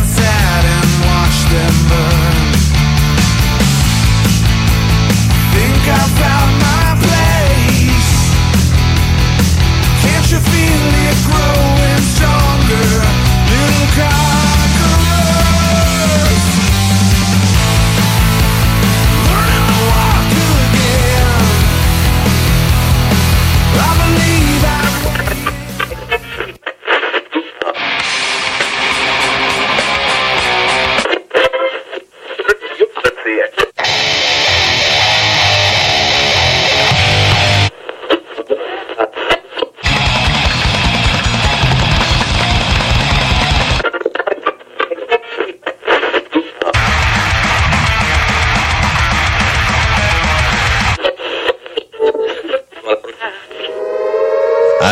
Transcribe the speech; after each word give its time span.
Sat 0.00 0.64
and 0.64 0.90
watched 1.04 1.48
them 1.52 1.74
burn. 1.90 2.48
Think 5.52 5.82
I 5.88 6.04
found 6.20 6.52
my 6.66 6.86
place. 7.04 8.12
Can't 10.02 10.28
you 10.32 10.40
feel 10.40 10.84
it 11.08 11.18
growing 11.28 12.02
stronger, 12.14 12.88
little 13.50 13.88
conquerors? 13.96 14.41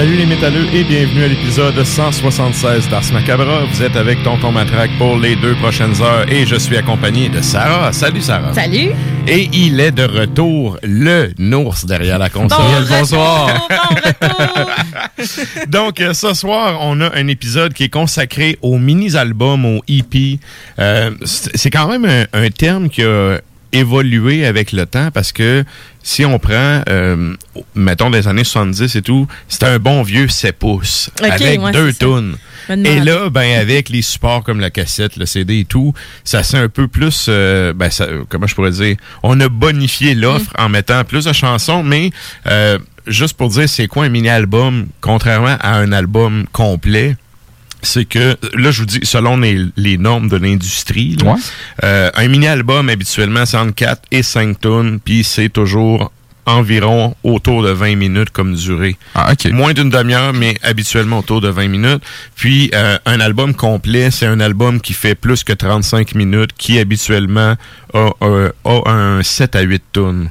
Salut 0.00 0.16
les 0.16 0.24
métalleux 0.24 0.66
et 0.72 0.82
bienvenue 0.82 1.24
à 1.24 1.28
l'épisode 1.28 1.84
176 1.84 2.88
d'Ars 2.88 3.12
Macabra. 3.12 3.66
Vous 3.66 3.82
êtes 3.82 3.96
avec 3.96 4.22
Tonton 4.22 4.50
Matraque 4.50 4.92
pour 4.96 5.18
les 5.18 5.36
deux 5.36 5.54
prochaines 5.56 6.00
heures 6.00 6.24
et 6.32 6.46
je 6.46 6.56
suis 6.56 6.78
accompagné 6.78 7.28
de 7.28 7.42
Sarah. 7.42 7.92
Salut 7.92 8.22
Sarah. 8.22 8.54
Salut! 8.54 8.92
Et 9.28 9.50
il 9.52 9.78
est 9.78 9.92
de 9.92 10.04
retour, 10.04 10.78
le 10.82 11.34
nours 11.36 11.76
derrière 11.84 12.18
la 12.18 12.30
console. 12.30 12.86
Bonsoir. 12.88 13.68
Bon 13.68 13.76
retour! 13.94 14.70
Donc, 15.68 16.00
euh, 16.00 16.14
ce 16.14 16.32
soir, 16.32 16.78
on 16.80 17.02
a 17.02 17.14
un 17.14 17.26
épisode 17.26 17.74
qui 17.74 17.84
est 17.84 17.90
consacré 17.90 18.58
aux 18.62 18.78
mini-albums, 18.78 19.66
aux 19.66 19.82
EP. 19.86 20.38
Euh, 20.78 21.10
c'est 21.26 21.54
c'est 21.54 21.70
quand 21.70 21.88
même 21.88 22.06
un, 22.06 22.24
un 22.32 22.48
terme 22.48 22.88
qui 22.88 23.02
a 23.02 23.38
évolué 23.72 24.44
avec 24.44 24.72
le 24.72 24.86
temps 24.86 25.10
parce 25.12 25.32
que 25.32 25.64
si 26.02 26.24
on 26.24 26.38
prend, 26.38 26.82
euh, 26.88 27.34
mettons, 27.74 28.10
des 28.10 28.26
années 28.26 28.44
70 28.44 28.96
et 28.96 29.02
tout, 29.02 29.26
c'était 29.48 29.66
un 29.66 29.78
bon 29.78 30.02
vieux 30.02 30.28
7 30.28 30.56
pouces 30.58 31.10
avec 31.22 31.60
ouais, 31.60 31.72
deux 31.72 31.92
demande. 31.92 32.36
Et 32.84 33.00
là, 33.00 33.30
ben 33.30 33.58
avec 33.58 33.88
les 33.88 34.02
supports 34.02 34.44
comme 34.44 34.60
la 34.60 34.70
cassette, 34.70 35.16
le 35.16 35.26
CD 35.26 35.60
et 35.60 35.64
tout, 35.64 35.92
ça 36.24 36.42
c'est 36.42 36.56
un 36.58 36.68
peu 36.68 36.88
plus, 36.88 37.26
euh, 37.28 37.72
ben 37.72 37.90
ça, 37.90 38.06
comment 38.28 38.46
je 38.46 38.54
pourrais 38.54 38.70
dire, 38.70 38.96
on 39.22 39.38
a 39.40 39.48
bonifié 39.48 40.14
l'offre 40.14 40.40
Mm. 40.40 40.62
en 40.62 40.68
mettant 40.68 41.04
plus 41.04 41.24
de 41.24 41.32
chansons, 41.32 41.82
mais 41.82 42.10
euh, 42.46 42.78
juste 43.06 43.36
pour 43.36 43.48
dire 43.48 43.68
c'est 43.68 43.86
quoi 43.86 44.04
un 44.04 44.08
mini-album, 44.08 44.86
contrairement 45.00 45.56
à 45.60 45.76
un 45.76 45.92
album 45.92 46.46
complet, 46.52 47.16
c'est 47.82 48.04
que, 48.04 48.36
là, 48.56 48.70
je 48.70 48.80
vous 48.80 48.86
dis, 48.86 49.00
selon 49.02 49.36
les, 49.36 49.64
les 49.76 49.98
normes 49.98 50.28
de 50.28 50.36
l'industrie, 50.36 51.16
là, 51.16 51.32
euh, 51.84 52.10
un 52.14 52.28
mini-album, 52.28 52.88
habituellement, 52.88 53.46
c'est 53.46 53.56
entre 53.56 53.74
4 53.74 54.02
et 54.10 54.22
5 54.22 54.60
tonnes, 54.60 55.00
puis 55.04 55.24
c'est 55.24 55.48
toujours 55.48 56.12
environ 56.46 57.14
autour 57.22 57.62
de 57.62 57.70
20 57.70 57.96
minutes 57.96 58.30
comme 58.30 58.54
durée. 58.54 58.96
Ah. 59.14 59.32
Moins 59.52 59.72
d'une 59.72 59.90
demi-heure, 59.90 60.32
mais 60.32 60.56
habituellement 60.62 61.18
autour 61.20 61.40
de 61.40 61.48
20 61.48 61.68
minutes. 61.68 62.02
Puis, 62.34 62.70
euh, 62.74 62.98
un 63.06 63.20
album 63.20 63.54
complet, 63.54 64.10
c'est 64.10 64.26
un 64.26 64.40
album 64.40 64.80
qui 64.80 64.92
fait 64.94 65.14
plus 65.14 65.44
que 65.44 65.52
35 65.52 66.14
minutes, 66.14 66.50
qui 66.56 66.78
habituellement 66.78 67.54
a, 67.94 68.10
a- 68.20 68.48
a 68.64 68.90
un 68.90 69.22
7 69.22 69.54
à 69.54 69.60
8 69.60 69.82
tonnes. 69.92 70.30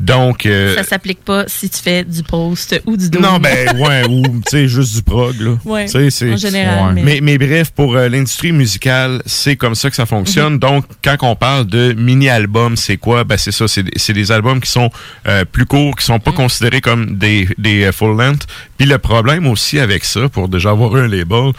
Donc, 0.00 0.46
euh, 0.46 0.74
Ça 0.76 0.82
s'applique 0.82 1.22
pas 1.22 1.44
si 1.46 1.68
tu 1.68 1.78
fais 1.78 2.04
du 2.04 2.22
post 2.22 2.80
ou 2.86 2.96
du 2.96 3.10
dos. 3.10 3.20
non, 3.20 3.38
ben, 3.38 3.76
ouais, 3.78 4.02
ou, 4.08 4.22
tu 4.22 4.42
sais, 4.48 4.66
juste 4.66 4.94
du 4.96 5.02
prog, 5.02 5.38
là. 5.38 5.58
Ouais, 5.66 5.84
Tu 5.84 5.92
sais, 5.92 6.10
c'est- 6.10 6.32
en 6.32 6.36
général, 6.38 6.86
Ouais. 6.94 7.02
mais- 7.02 7.20
Mais, 7.20 7.20
mais 7.20 7.38
bref, 7.38 7.70
pour 7.70 7.94
euh, 7.96 8.08
l'industrie 8.08 8.52
musicale, 8.52 9.20
c'est 9.26 9.56
comme 9.56 9.74
ça 9.74 9.90
que 9.90 9.96
ça 9.96 10.06
fonctionne. 10.06 10.58
Donc, 10.58 10.86
quand 11.04 11.16
on 11.20 11.36
parle 11.36 11.66
de 11.66 11.92
mini-albums, 11.92 12.76
c'est 12.78 12.96
quoi? 12.96 13.24
Ben, 13.24 13.36
c'est 13.36 13.52
ça, 13.52 13.68
c'est 13.68 13.82
des- 13.82 14.30
albums 14.32 14.60
qui 14.60 14.70
sont 14.70 14.90
euh, 15.28 15.44
plus 15.44 15.66
courts, 15.66 15.96
qui 15.96 16.04
sont 16.06 16.18
pas 16.20 16.32
considérés 16.32 16.80
comme 16.80 17.16
des, 17.18 17.46
des 17.58 17.84
euh, 17.84 17.92
full 17.92 18.16
length. 18.16 18.46
Puis 18.78 18.86
le 18.86 18.96
problème 18.98 19.46
aussi 19.46 19.78
avec 19.78 20.04
ça, 20.04 20.28
pour 20.30 20.48
déjà 20.48 20.70
avoir 20.70 20.94
un 20.96 21.08
label, 21.08 21.52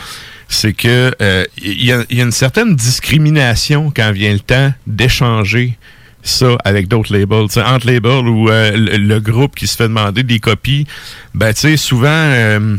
c'est 0.47 0.73
que 0.73 1.13
euh, 1.21 1.43
il 1.61 1.83
y, 1.83 1.91
a, 1.91 2.03
il 2.09 2.17
y 2.17 2.21
a 2.21 2.23
une 2.23 2.31
certaine 2.31 2.75
discrimination 2.75 3.91
quand 3.95 4.11
vient 4.11 4.33
le 4.33 4.39
temps 4.39 4.73
d'échanger 4.87 5.77
ça 6.23 6.57
avec 6.63 6.87
d'autres 6.87 7.13
labels. 7.15 7.47
Tu 7.47 7.53
sais, 7.53 7.63
entre 7.63 7.87
labels 7.87 8.27
ou 8.27 8.49
euh, 8.49 8.71
le, 8.75 8.97
le 8.97 9.19
groupe 9.19 9.55
qui 9.55 9.67
se 9.67 9.75
fait 9.75 9.87
demander 9.87 10.23
des 10.23 10.39
copies, 10.39 10.85
ben 11.33 11.53
tu 11.53 11.61
sais, 11.61 11.77
souvent, 11.77 12.07
euh, 12.09 12.77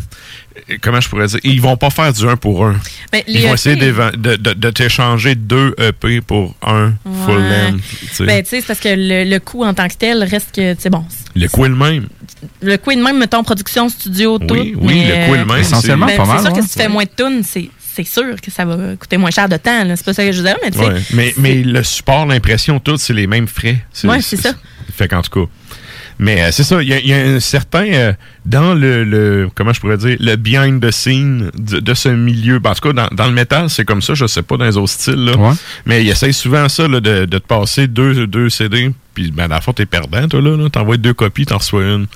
comment 0.81 1.01
je 1.01 1.09
pourrais 1.09 1.27
dire, 1.27 1.41
ils 1.43 1.61
vont 1.61 1.77
pas 1.77 1.91
faire 1.91 2.13
du 2.13 2.27
un 2.29 2.37
pour 2.37 2.65
un. 2.67 2.77
Ben, 3.11 3.23
Ils 3.27 3.41
vont 3.43 3.49
EP, 3.49 3.55
essayer 3.55 3.77
d'éva- 3.77 4.13
de, 4.13 4.37
de, 4.37 4.53
de 4.53 4.71
t'échanger 4.71 5.35
deux 5.35 5.75
EP 5.79 6.21
pour 6.21 6.55
un 6.63 6.93
full 7.27 7.41
length. 7.43 7.81
Ben, 8.21 8.43
tu 8.43 8.49
sais, 8.51 8.61
c'est 8.61 8.67
parce 8.67 8.81
que 8.81 8.89
le, 8.91 9.29
le 9.29 9.39
coût 9.41 9.65
en 9.65 9.75
tant 9.75 9.89
que 9.89 9.95
tel 9.95 10.23
reste 10.25 10.55
que, 10.55 10.75
tu 10.75 10.89
bon. 10.91 11.05
le 11.35 11.49
coût 11.49 11.65
est 11.65 11.69
le 11.71 11.77
même. 11.77 12.07
Le 12.61 12.77
coût 12.77 12.91
est 12.91 12.97
de 12.97 13.03
même, 13.03 13.19
mettons, 13.19 13.43
production, 13.45 13.89
studio, 13.89 14.39
tout. 14.39 14.55
Oui, 14.55 14.75
oui, 14.81 14.95
mais, 15.07 15.09
le 15.09 15.27
coût 15.29 15.35
est 15.35 15.39
le 15.39 15.45
même. 15.47 15.59
Essentiellement, 15.61 16.07
ben, 16.07 16.17
pas 16.17 16.25
mal. 16.27 16.37
C'est 16.39 16.45
sûr 16.47 16.53
ouais. 16.53 16.61
que 16.61 16.67
si 16.67 16.73
tu 16.73 16.79
fais 16.83 16.89
moins 16.89 17.05
de 17.05 17.11
tunes, 17.17 17.43
c'est 17.45 17.71
c'est 17.95 18.05
sûr 18.05 18.41
que 18.41 18.51
ça 18.51 18.65
va 18.65 18.97
coûter 18.97 19.17
moins 19.17 19.31
cher 19.31 19.49
de 19.49 19.57
temps. 19.57 19.85
C'est 19.97 20.05
pas 20.05 20.15
ça 20.15 20.25
que 20.25 20.33
je 20.33 20.39
veux 20.39 20.49
dire, 20.49 20.57
mais 20.63 20.71
tu 20.71 20.79
sais. 20.79 20.87
Ouais. 20.87 21.01
Mais, 21.13 21.35
mais 21.37 21.55
le 21.63 21.83
support, 21.83 22.27
l'impression, 22.27 22.81
tout, 22.81 22.97
c'est 22.97 23.13
les 23.13 23.27
mêmes 23.27 23.47
frais. 23.49 23.85
Ouais, 24.05 24.21
c'est 24.23 24.37
ça. 24.37 24.53
Fait 24.95 25.09
qu'en 25.09 25.23
tout 25.23 25.47
cas. 25.47 25.51
Mais 26.19 26.43
euh, 26.43 26.51
c'est 26.53 26.63
ça, 26.65 26.83
il 26.83 26.89
y, 26.89 26.93
a- 26.93 27.01
il 27.01 27.07
y 27.07 27.13
a 27.13 27.17
un 27.19 27.41
certain 27.41 27.85
euh, 27.93 28.13
dans 28.47 28.75
le, 28.75 29.05
le 29.05 29.49
comment 29.55 29.73
je 29.73 29.81
pourrais 29.81 29.97
dire 29.97 30.17
le 30.21 30.37
behind 30.37 30.81
the 30.85 30.91
scene 30.91 31.51
de, 31.59 31.81
de 31.81 31.95
ce 31.95 32.09
milieu. 32.09 32.59
Ben, 32.59 32.71
En 32.71 32.75
tout 32.75 32.89
cas, 32.89 32.93
dans, 32.93 33.15
dans 33.15 33.27
le 33.27 33.33
métal, 33.33 33.71
c'est 33.71 33.85
comme 33.85 34.03
ça, 34.03 34.15
je 34.15 34.27
sais 34.27 34.43
pas 34.43 34.57
dans 34.57 34.65
les 34.65 34.77
autres 34.77 34.93
styles, 34.93 35.25
là. 35.25 35.37
Ouais. 35.37 35.55
Mais 35.87 36.03
il 36.05 36.09
essaye 36.11 36.33
souvent 36.33 36.69
ça 36.69 36.87
là, 36.89 37.01
de, 37.01 37.25
de 37.25 37.39
te 37.39 37.47
passer 37.47 37.87
deux, 37.87 38.27
deux 38.27 38.51
CD. 38.51 38.91
Puis 39.15 39.31
ben, 39.31 39.47
dans 39.49 39.57
le 39.57 39.61
fond, 39.61 39.73
t'es 39.75 39.85
perdant, 39.85 40.27
toi, 40.27 40.41
là. 40.41 40.57
là. 40.57 40.71
T'envoies 40.71 40.97
deux 40.97 41.13
copies, 41.13 41.45
t'en 41.45 41.59
reçois 41.59 41.83
une. 41.83 42.07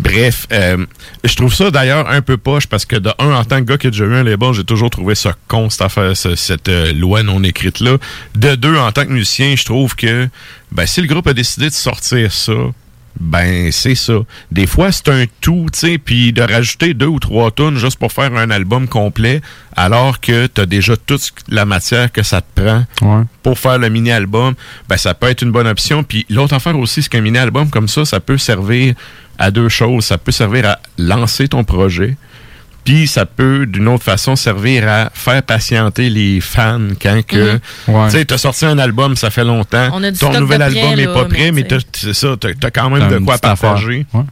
Bref, 0.00 0.46
euh, 0.52 0.84
je 1.22 1.34
trouve 1.36 1.54
ça 1.54 1.70
d'ailleurs 1.70 2.10
un 2.10 2.22
peu 2.22 2.36
poche 2.36 2.66
parce 2.66 2.84
que 2.84 2.96
de 2.96 3.10
un, 3.20 3.32
en 3.32 3.44
tant 3.44 3.58
que 3.60 3.64
gars 3.66 3.78
qui 3.78 3.86
a 3.86 3.90
déjà 3.90 4.04
eu 4.04 4.14
un 4.14 4.24
label, 4.24 4.52
j'ai 4.52 4.64
toujours 4.64 4.90
trouvé 4.90 5.14
ça 5.14 5.34
con, 5.48 5.70
cette 5.70 5.82
affaire, 5.82 6.16
ce- 6.16 6.34
cette 6.34 6.68
euh, 6.68 6.92
loi 6.92 7.22
non 7.22 7.42
écrite-là. 7.44 7.98
De 8.34 8.54
deux, 8.56 8.76
en 8.76 8.90
tant 8.90 9.04
que 9.04 9.12
musicien, 9.12 9.54
je 9.56 9.64
trouve 9.64 9.94
que 9.94 10.28
ben, 10.72 10.86
si 10.86 11.00
le 11.00 11.06
groupe 11.06 11.26
a 11.28 11.34
décidé 11.34 11.68
de 11.68 11.74
sortir 11.74 12.32
ça, 12.32 12.52
ben 13.20 13.70
c'est 13.72 13.94
ça. 13.94 14.14
Des 14.50 14.66
fois, 14.66 14.90
c'est 14.92 15.08
un 15.08 15.24
tout, 15.40 15.66
tu 15.72 15.78
sais, 15.78 15.98
puis 15.98 16.32
de 16.32 16.42
rajouter 16.42 16.94
deux 16.94 17.06
ou 17.06 17.18
trois 17.20 17.50
tonnes 17.50 17.76
juste 17.78 17.98
pour 17.98 18.12
faire 18.12 18.34
un 18.34 18.50
album 18.50 18.88
complet, 18.88 19.40
alors 19.76 20.20
que 20.20 20.46
t'as 20.46 20.66
déjà 20.66 20.96
toute 20.96 21.32
la 21.48 21.64
matière 21.64 22.10
que 22.10 22.22
ça 22.22 22.40
te 22.40 22.60
prend 22.60 22.84
Ouais. 23.02 23.22
pour 23.42 23.58
faire 23.58 23.78
le 23.78 23.88
mini-album, 23.88 24.54
ben 24.88 24.96
ça 24.96 25.14
peut 25.14 25.28
être 25.28 25.42
une 25.42 25.52
bonne 25.52 25.66
option. 25.68 26.02
Puis 26.02 26.26
l'autre 26.28 26.54
affaire 26.54 26.78
aussi, 26.78 27.02
c'est 27.02 27.08
qu'un 27.08 27.20
mini-album 27.20 27.70
comme 27.70 27.88
ça, 27.88 28.04
ça 28.04 28.20
peut 28.20 28.38
servir 28.38 28.94
à 29.38 29.50
deux 29.50 29.68
choses. 29.68 30.04
Ça 30.06 30.18
peut 30.18 30.32
servir 30.32 30.66
à 30.68 30.78
lancer 30.98 31.48
ton 31.48 31.64
projet, 31.64 32.16
puis 32.84 33.06
ça 33.06 33.24
peut, 33.26 33.66
d'une 33.66 33.88
autre 33.88 34.04
façon, 34.04 34.36
servir 34.36 34.86
à 34.88 35.10
faire 35.14 35.42
patienter 35.42 36.10
les 36.10 36.40
fans 36.40 36.88
quand 37.00 37.24
que... 37.26 37.58
Ouais. 37.88 38.06
Tu 38.06 38.18
sais, 38.18 38.24
t'as 38.24 38.38
sorti 38.38 38.66
un 38.66 38.78
album, 38.78 39.16
ça 39.16 39.30
fait 39.30 39.44
longtemps. 39.44 39.88
On 39.92 40.02
a 40.02 40.10
du 40.10 40.18
Ton 40.18 40.28
stock 40.30 40.40
nouvel 40.40 40.62
album 40.62 40.98
est 40.98 41.06
là, 41.06 41.12
pas 41.14 41.24
prêt, 41.24 41.50
mais 41.50 41.66
c'est 41.92 42.14
ça, 42.14 42.36
t'as 42.38 42.52
t'as 42.54 42.70
quand 42.70 42.90
même 42.90 43.08
de 43.08 43.18
quoi 43.18 43.38
partager. 43.38 44.06
Ouais. 44.12 44.22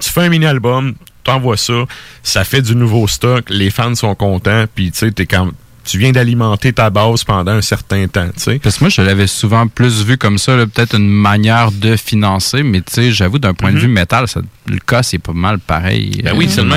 Tu 0.00 0.10
fais 0.10 0.22
un 0.22 0.28
mini-album, 0.28 0.94
t'envoies 1.24 1.56
ça, 1.56 1.84
ça 2.22 2.44
fait 2.44 2.62
du 2.62 2.76
nouveau 2.76 3.06
stock, 3.08 3.44
les 3.48 3.70
fans 3.70 3.94
sont 3.94 4.14
contents, 4.14 4.64
puis 4.74 4.90
tu 4.90 4.98
sais, 4.98 5.10
t'es 5.10 5.26
quand 5.26 5.50
tu 5.84 5.98
viens 5.98 6.12
d'alimenter 6.12 6.72
ta 6.72 6.90
base 6.90 7.24
pendant 7.24 7.52
un 7.52 7.62
certain 7.62 8.06
temps, 8.06 8.28
tu 8.34 8.40
sais. 8.40 8.58
Parce 8.58 8.76
que 8.78 8.84
moi, 8.84 8.88
je 8.90 9.02
l'avais 9.02 9.26
souvent 9.26 9.66
plus 9.66 10.04
vu 10.04 10.16
comme 10.16 10.38
ça, 10.38 10.56
peut-être 10.72 10.96
une 10.96 11.08
manière 11.08 11.72
de 11.72 11.96
financer, 11.96 12.62
mais 12.62 12.80
tu 12.80 12.92
sais, 12.92 13.12
j'avoue, 13.12 13.38
d'un 13.38 13.54
point 13.54 13.72
de 13.72 13.78
vue 13.78 13.88
métal, 13.88 14.28
ça- 14.28 14.40
le 14.66 14.78
cas, 14.78 15.02
c'est 15.02 15.18
pas 15.18 15.32
mal 15.32 15.58
pareil. 15.58 16.20
Ben 16.22 16.30
euh, 16.34 16.36
oui, 16.36 16.46
c'est 16.48 16.62
le 16.62 16.68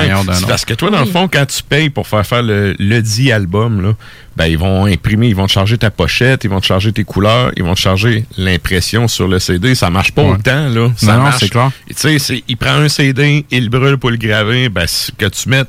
parce 0.48 0.64
que 0.64 0.74
toi, 0.74 0.90
dans 0.90 0.98
le 1.00 1.06
fond, 1.06 1.28
quand 1.32 1.46
tu 1.46 1.62
payes 1.62 1.88
pour 1.88 2.06
faire 2.08 2.26
faire 2.26 2.42
le, 2.42 2.74
le 2.78 3.00
dit 3.00 3.30
album, 3.30 3.80
là, 3.80 3.92
ben, 4.36 4.46
ils 4.46 4.58
vont 4.58 4.86
imprimer, 4.86 5.28
ils 5.28 5.36
vont 5.36 5.46
te 5.46 5.52
charger 5.52 5.78
ta 5.78 5.90
pochette, 5.90 6.42
ils 6.44 6.50
vont 6.50 6.60
te 6.60 6.66
charger 6.66 6.92
tes 6.92 7.04
couleurs, 7.04 7.52
ils 7.56 7.62
vont 7.62 7.74
te 7.74 7.80
charger 7.80 8.24
l'impression 8.36 9.06
sur 9.08 9.28
le 9.28 9.38
CD. 9.38 9.74
Ça 9.74 9.88
marche 9.90 10.12
pas 10.12 10.22
Ouais. 10.24 10.32
autant, 10.32 10.68
là. 10.68 10.90
Ça 10.96 11.06
Non, 11.12 11.18
non, 11.18 11.22
marche. 11.24 11.36
c'est 11.40 11.48
clair. 11.48 11.70
Tu 11.88 12.18
sais, 12.18 12.42
il 12.48 12.56
prend 12.56 12.72
un 12.74 12.88
CD, 12.88 13.46
il 13.50 13.64
le 13.64 13.70
brûle 13.70 13.98
pour 13.98 14.10
le 14.10 14.16
graver, 14.16 14.68
ben, 14.68 14.84
c'est 14.86 15.14
que 15.16 15.26
tu 15.26 15.48
mettes 15.48 15.68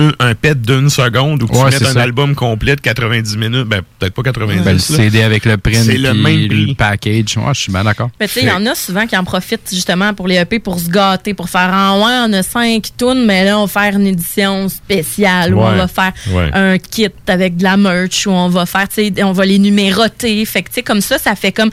un, 0.00 0.12
un 0.18 0.34
pet 0.34 0.60
d'une 0.60 0.88
seconde 0.90 1.42
ou 1.42 1.46
que 1.46 1.52
Ouais, 1.52 1.58
tu 1.58 1.64
mettes 1.66 1.78
c'est 1.78 1.86
un 1.88 1.92
ça. 1.92 2.02
album 2.02 2.34
complet 2.34 2.74
de 2.74 2.80
90 2.80 3.36
minutes, 3.36 3.64
ben, 3.68 3.82
peut-être 3.98 4.14
pas 4.14 4.22
90 4.22 4.58
Ben, 4.62 4.64
le 4.64 4.72
là. 4.72 4.78
CD 4.78 5.22
avec 5.22 5.44
le 5.44 5.56
print, 5.58 5.76
C'est 5.84 5.98
le 5.98 6.10
puis 6.10 6.20
même 6.22 6.48
prix. 6.48 6.66
le 6.66 6.74
package. 6.74 7.36
Ouais, 7.36 7.54
je 7.54 7.60
suis 7.60 7.72
bien 7.72 7.84
d'accord. 7.84 8.10
Mais 8.18 8.26
tu 8.26 8.34
sais, 8.34 8.40
il 8.42 8.48
y 8.48 8.50
en 8.50 8.64
a 8.66 8.74
souvent 8.74 9.06
qui 9.06 9.16
en 9.16 9.24
profitent 9.24 9.68
justement 9.70 10.12
pour 10.14 10.26
les 10.26 10.36
EP 10.36 10.58
pour 10.58 10.80
se 10.80 10.88
gâter, 10.88 11.34
pour 11.34 11.48
faire 11.48 11.70
en 11.72 11.98
ouais, 12.04 12.14
on 12.28 12.32
a 12.32 12.42
cinq 12.42 12.88
tunes, 12.98 13.24
mais 13.26 13.44
là, 13.44 13.58
on 13.58 13.66
va 13.66 13.82
faire 13.82 13.94
une 14.00 14.06
édition 14.06 14.68
spéciale, 14.68 15.54
ou 15.54 15.60
on 15.60 15.70
Ouais. 15.70 15.76
va 15.76 15.88
faire 15.88 16.12
Ouais. 16.32 16.50
un 16.54 16.78
kit 16.78 17.08
avec 17.28 17.56
de 17.56 17.62
la 17.62 17.76
merch, 17.76 18.26
ou 18.26 18.30
on 18.30 18.48
va 18.48 18.66
faire, 18.66 18.88
tu 18.88 19.06
sais, 19.14 19.22
on 19.22 19.32
va 19.32 19.44
les 19.44 19.58
numéroter. 19.58 20.44
Fait 20.46 20.62
que, 20.62 20.68
tu 20.68 20.76
sais, 20.76 20.82
comme 20.82 21.00
ça, 21.00 21.18
ça 21.18 21.34
fait 21.34 21.52
comme. 21.52 21.70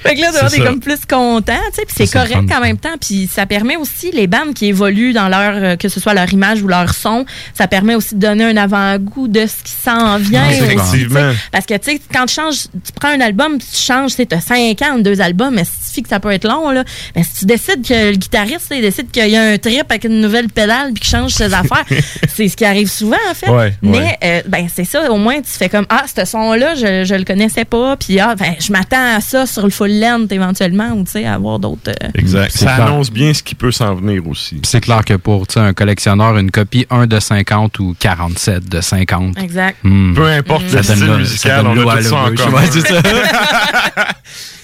fait 0.08 0.14
que 0.14 0.20
là, 0.20 0.30
C'est 0.32 0.56
t'es 0.56 0.64
comme 0.64 0.80
plus 0.80 1.00
content, 1.08 1.52
tu 1.70 1.74
sais, 1.74 1.82
puis 1.86 1.94
c'est 1.96 2.12
correct 2.12 2.50
en 2.52 2.60
même 2.60 2.78
temps. 2.78 2.96
Puis 3.00 3.28
ça 3.32 3.46
permet 3.46 3.76
aussi 3.76 4.10
les 4.12 4.26
bandes 4.26 4.54
qui 4.54 4.66
évoluent 4.66 5.12
dans 5.12 5.28
leur, 5.28 5.52
euh, 5.54 5.76
que 5.76 5.88
ce 5.88 6.00
soit 6.00 6.14
leur 6.14 6.32
image 6.32 6.62
ou 6.62 6.68
leur 6.68 6.94
son, 6.94 7.24
ça 7.54 7.66
permet 7.66 7.94
aussi 7.94 8.14
de 8.14 8.20
donner 8.20 8.44
un 8.44 8.56
avant-goût 8.56 9.28
de 9.28 9.46
ce 9.46 9.62
qui 9.62 9.72
s'en 9.72 10.18
vient. 10.18 10.48
Aussi, 10.48 10.58
tu 10.58 10.66
sais. 10.66 10.72
Effectivement. 10.72 11.32
Parce 11.52 11.66
que, 11.66 11.74
tu 11.74 11.92
sais, 11.92 12.00
quand 12.12 12.26
tu 12.26 12.34
changes, 12.34 12.62
tu 12.84 12.92
prends 12.94 13.08
un 13.08 13.20
album, 13.20 13.58
tu 13.58 13.76
changes, 13.76 14.16
tu 14.16 14.26
as 14.30 14.40
5 14.40 14.82
ans, 14.82 14.98
deux 14.98 15.20
albums, 15.20 15.54
mais 15.54 15.64
fais 15.64 16.02
que 16.02 16.08
ça 16.08 16.20
peut 16.20 16.30
être 16.30 16.46
long, 16.46 16.70
là, 16.70 16.84
mais 17.16 17.22
si 17.22 17.40
tu 17.40 17.44
décides 17.46 17.86
que 17.86 18.10
le 18.10 18.16
guitariste, 18.16 18.68
il 18.70 18.80
décide 18.80 19.10
qu'il 19.10 19.28
y 19.28 19.36
a 19.36 19.42
un 19.42 19.58
trip 19.58 19.84
avec 19.88 20.04
une 20.04 20.20
nouvelle 20.20 20.48
pédale, 20.48 20.92
puis 20.92 21.02
qu'il 21.02 21.10
change 21.10 21.32
ses 21.32 21.52
affaires, 21.52 21.84
c'est 22.34 22.48
ce 22.48 22.56
qui 22.56 22.64
arrive 22.64 22.90
souvent, 22.90 23.16
en 23.30 23.34
fait. 23.34 23.50
Ouais, 23.50 23.74
mais, 23.82 23.98
ouais. 23.98 24.18
euh, 24.24 24.42
ben, 24.46 24.66
c'est 24.72 24.84
ça, 24.84 25.10
au 25.10 25.16
moins, 25.16 25.40
tu 25.40 25.50
fais 25.50 25.68
comme, 25.68 25.86
ah, 25.88 26.04
ce 26.06 26.24
son-là, 26.24 26.74
je, 26.74 27.04
je 27.04 27.14
le 27.14 27.24
connaissais 27.24 27.64
pas, 27.64 27.96
puis 27.96 28.18
ah, 28.20 28.34
ben, 28.34 28.54
je 28.58 28.72
m'attends 28.72 29.16
à 29.16 29.20
ça 29.20 29.46
sur 29.46 29.64
le 29.64 29.70
full 29.70 29.89
length, 29.90 30.30
éventuellement, 30.32 30.92
ou, 30.92 31.04
tu 31.04 31.10
sais, 31.12 31.24
à 31.26 31.34
avoir 31.34 31.58
d'autres. 31.58 31.90
euh, 31.90 32.08
Exact. 32.14 32.50
C'est 32.52 32.64
Ça 32.64 32.74
clair. 32.76 32.86
annonce 32.86 33.10
bien 33.10 33.34
ce 33.34 33.42
qui 33.42 33.54
peut 33.54 33.72
s'en 33.72 33.94
venir 33.94 34.26
aussi. 34.28 34.54
Puis 34.56 34.62
c'est 34.64 34.80
clair 34.80 35.04
que 35.04 35.14
pour 35.14 35.46
tu 35.46 35.54
sais, 35.54 35.60
un 35.60 35.72
collectionneur, 35.74 36.36
une 36.38 36.50
copie 36.50 36.86
1 36.90 37.06
de 37.06 37.18
50 37.20 37.78
ou 37.80 37.94
47 37.98 38.68
de 38.68 38.80
50. 38.80 39.38
Exact. 39.38 39.76
hmm, 39.82 40.14
Peu 40.14 40.26
importe 40.26 40.62
le 40.64 40.68
ça 40.68 40.76
donne 40.82 40.96
style 40.96 41.06
là- 41.06 41.16
musical, 41.18 41.56
ça 41.56 41.62
donne 41.62 41.78
on 41.84 41.88
a 41.88 41.96
tout 41.96 42.02
ça 42.02 42.16
en 42.16 42.34
commun. 42.34 42.62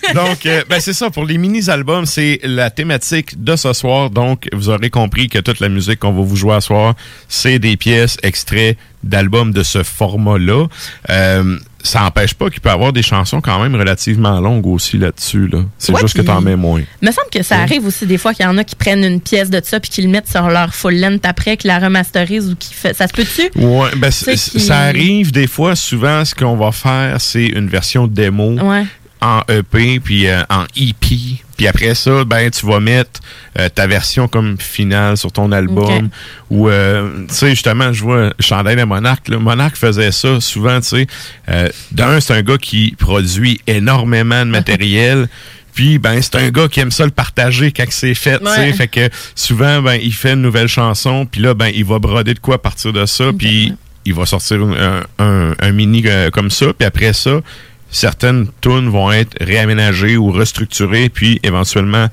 Donc, 0.15 0.47
euh, 0.47 0.63
ben 0.69 0.79
c'est 0.81 0.93
ça. 0.93 1.11
Pour 1.11 1.25
les 1.25 1.37
mini-albums, 1.39 2.07
c'est 2.07 2.39
la 2.45 2.71
thématique 2.71 3.43
de 3.43 3.57
ce 3.57 3.73
soir. 3.73 4.11
Donc, 4.11 4.49
vous 4.53 4.69
aurez 4.69 4.91
compris 4.91 5.29
que 5.29 5.39
toute 5.39 5.59
la 5.61 5.69
musique 5.69 5.99
qu'on 6.01 6.13
va 6.13 6.23
vous 6.23 6.37
jouer 6.37 6.55
à 6.55 6.61
soir, 6.61 6.95
c'est 7.29 7.59
des 7.59 7.77
pièces 7.77 8.17
extraits 8.23 8.77
d'albums 9.03 9.53
de 9.53 9.63
ce 9.63 9.83
format-là. 9.83 10.67
Euh, 11.11 11.59
ça 11.87 12.01
n'empêche 12.01 12.35
pas 12.35 12.51
qu'il 12.51 12.61
peut 12.61 12.69
y 12.69 12.73
avoir 12.73 12.93
des 12.93 13.03
chansons 13.03 13.41
quand 13.41 13.61
même 13.63 13.75
relativement 13.75 14.41
longues 14.41 14.67
aussi 14.67 14.99
là-dessus. 14.99 15.49
Là. 15.49 15.61
C'est 15.79 15.93
Ouais, 15.93 16.01
juste 16.01 16.17
que 16.17 16.23
t'en 16.23 16.41
mets 16.41 16.57
moins. 16.57 16.83
Il 17.03 17.09
me 17.09 17.13
semble 17.13 17.29
que 17.33 17.43
ça 17.43 17.59
arrive 17.61 17.87
aussi 17.87 18.07
des 18.07 18.19
fois 18.19 18.35
qu'il 18.35 18.45
y 18.45 18.49
en 18.49 18.59
a 18.59 18.65
qui 18.65 18.75
prennent 18.77 19.05
une 19.05 19.21
pièce 19.21 19.51
de 19.51 19.61
ça 19.65 19.81
puis 19.81 19.91
qui 19.91 20.03
le 20.03 20.09
mettent 20.09 20.29
sur 20.29 20.49
leur 20.49 20.75
full 20.75 20.99
length 21.01 21.25
après, 21.25 21.57
qui 21.57 21.67
la 21.69 21.79
remasterisent 21.79 22.51
ou 22.51 22.57
qui 22.57 22.75
fait. 22.75 22.95
Ça 22.95 23.07
se 23.09 23.13
peut-tu? 23.13 23.51
Ouais, 23.59 23.91
ben, 23.97 24.11
ça 24.11 24.79
arrive 24.79 25.33
des 25.33 25.47
fois. 25.47 25.77
Souvent, 25.77 26.25
ce 26.25 26.35
qu'on 26.35 26.57
va 26.57 26.73
faire, 26.73 27.21
c'est 27.21 27.47
une 27.47 27.69
version 27.69 28.07
démo. 28.07 28.59
Ouais. 28.61 28.85
en 29.23 29.41
EP 29.49 29.99
puis 30.01 30.27
euh, 30.29 30.43
en 30.51 30.65
EP. 30.77 31.17
Puis 31.57 31.67
après 31.67 31.95
ça, 31.95 32.25
ben 32.25 32.51
tu 32.51 32.67
vas 32.67 32.81
mettre 32.81 33.21
euh, 33.59 33.69
ta 33.69 33.87
version 33.87 34.29
comme 34.29 34.59
finale 34.59 35.17
sur 35.17 35.33
ton 35.33 35.53
album. 35.53 36.09
Ou 36.51 36.69
euh, 36.69 37.25
tu 37.29 37.35
sais 37.35 37.51
justement, 37.51 37.93
je 37.93 38.03
vois 38.03 38.33
Chandail 38.41 38.77
de 38.77 38.85
Monarch. 38.85 39.29
Là. 39.29 39.39
Monarch 39.39 39.77
faisait 39.77 40.13
ça 40.13 40.41
souvent. 40.41 40.81
Tu 40.81 40.89
sais, 40.89 41.07
euh, 41.49 41.69
d'un 41.93 42.21
c'est 42.21 42.35
un 42.35 42.43
gars 42.43 42.59
qui 42.59 42.95
produit 42.99 43.61
énormément 43.67 44.45
de 44.45 44.51
matériel. 44.51 45.29
Puis 45.75 45.99
ben 45.99 46.23
c'est 46.23 46.37
un 46.37 46.49
gars 46.49 46.69
qui 46.69 46.81
aime 46.81 46.91
ça 46.91 47.05
le 47.05 47.11
partager 47.11 47.71
quand 47.71 47.85
c'est 47.91 48.15
fait, 48.15 48.39
tu 48.39 48.47
sais. 48.47 48.61
Ouais. 48.61 48.73
fait 48.73 48.89
que 48.89 49.11
souvent 49.35 49.83
ben 49.83 49.99
il 50.03 50.15
fait 50.15 50.33
une 50.33 50.41
nouvelle 50.41 50.69
chanson, 50.69 51.27
puis 51.31 51.43
là 51.43 51.53
ben 51.53 51.71
il 51.75 51.85
va 51.85 51.99
broder 51.99 52.33
de 52.33 52.39
quoi 52.39 52.55
à 52.55 52.59
partir 52.59 52.95
de 52.95 53.05
ça, 53.05 53.27
puis 53.39 53.75
il 54.07 54.15
va 54.15 54.25
sortir 54.25 54.59
un, 54.63 55.03
un- 55.19 55.55
un 55.61 55.73
mini 55.73 56.03
euh, 56.07 56.31
comme 56.31 56.51
ça, 56.51 56.69
puis 56.73 56.87
après 56.87 57.13
ça, 57.13 57.41
certaines 57.91 58.49
tunes 58.61 58.89
vont 58.89 59.13
être 59.13 59.37
réaménagées 59.41 60.17
ou 60.17 60.31
restructurées, 60.31 61.09
puis 61.09 61.41
éventuellement 61.43 62.09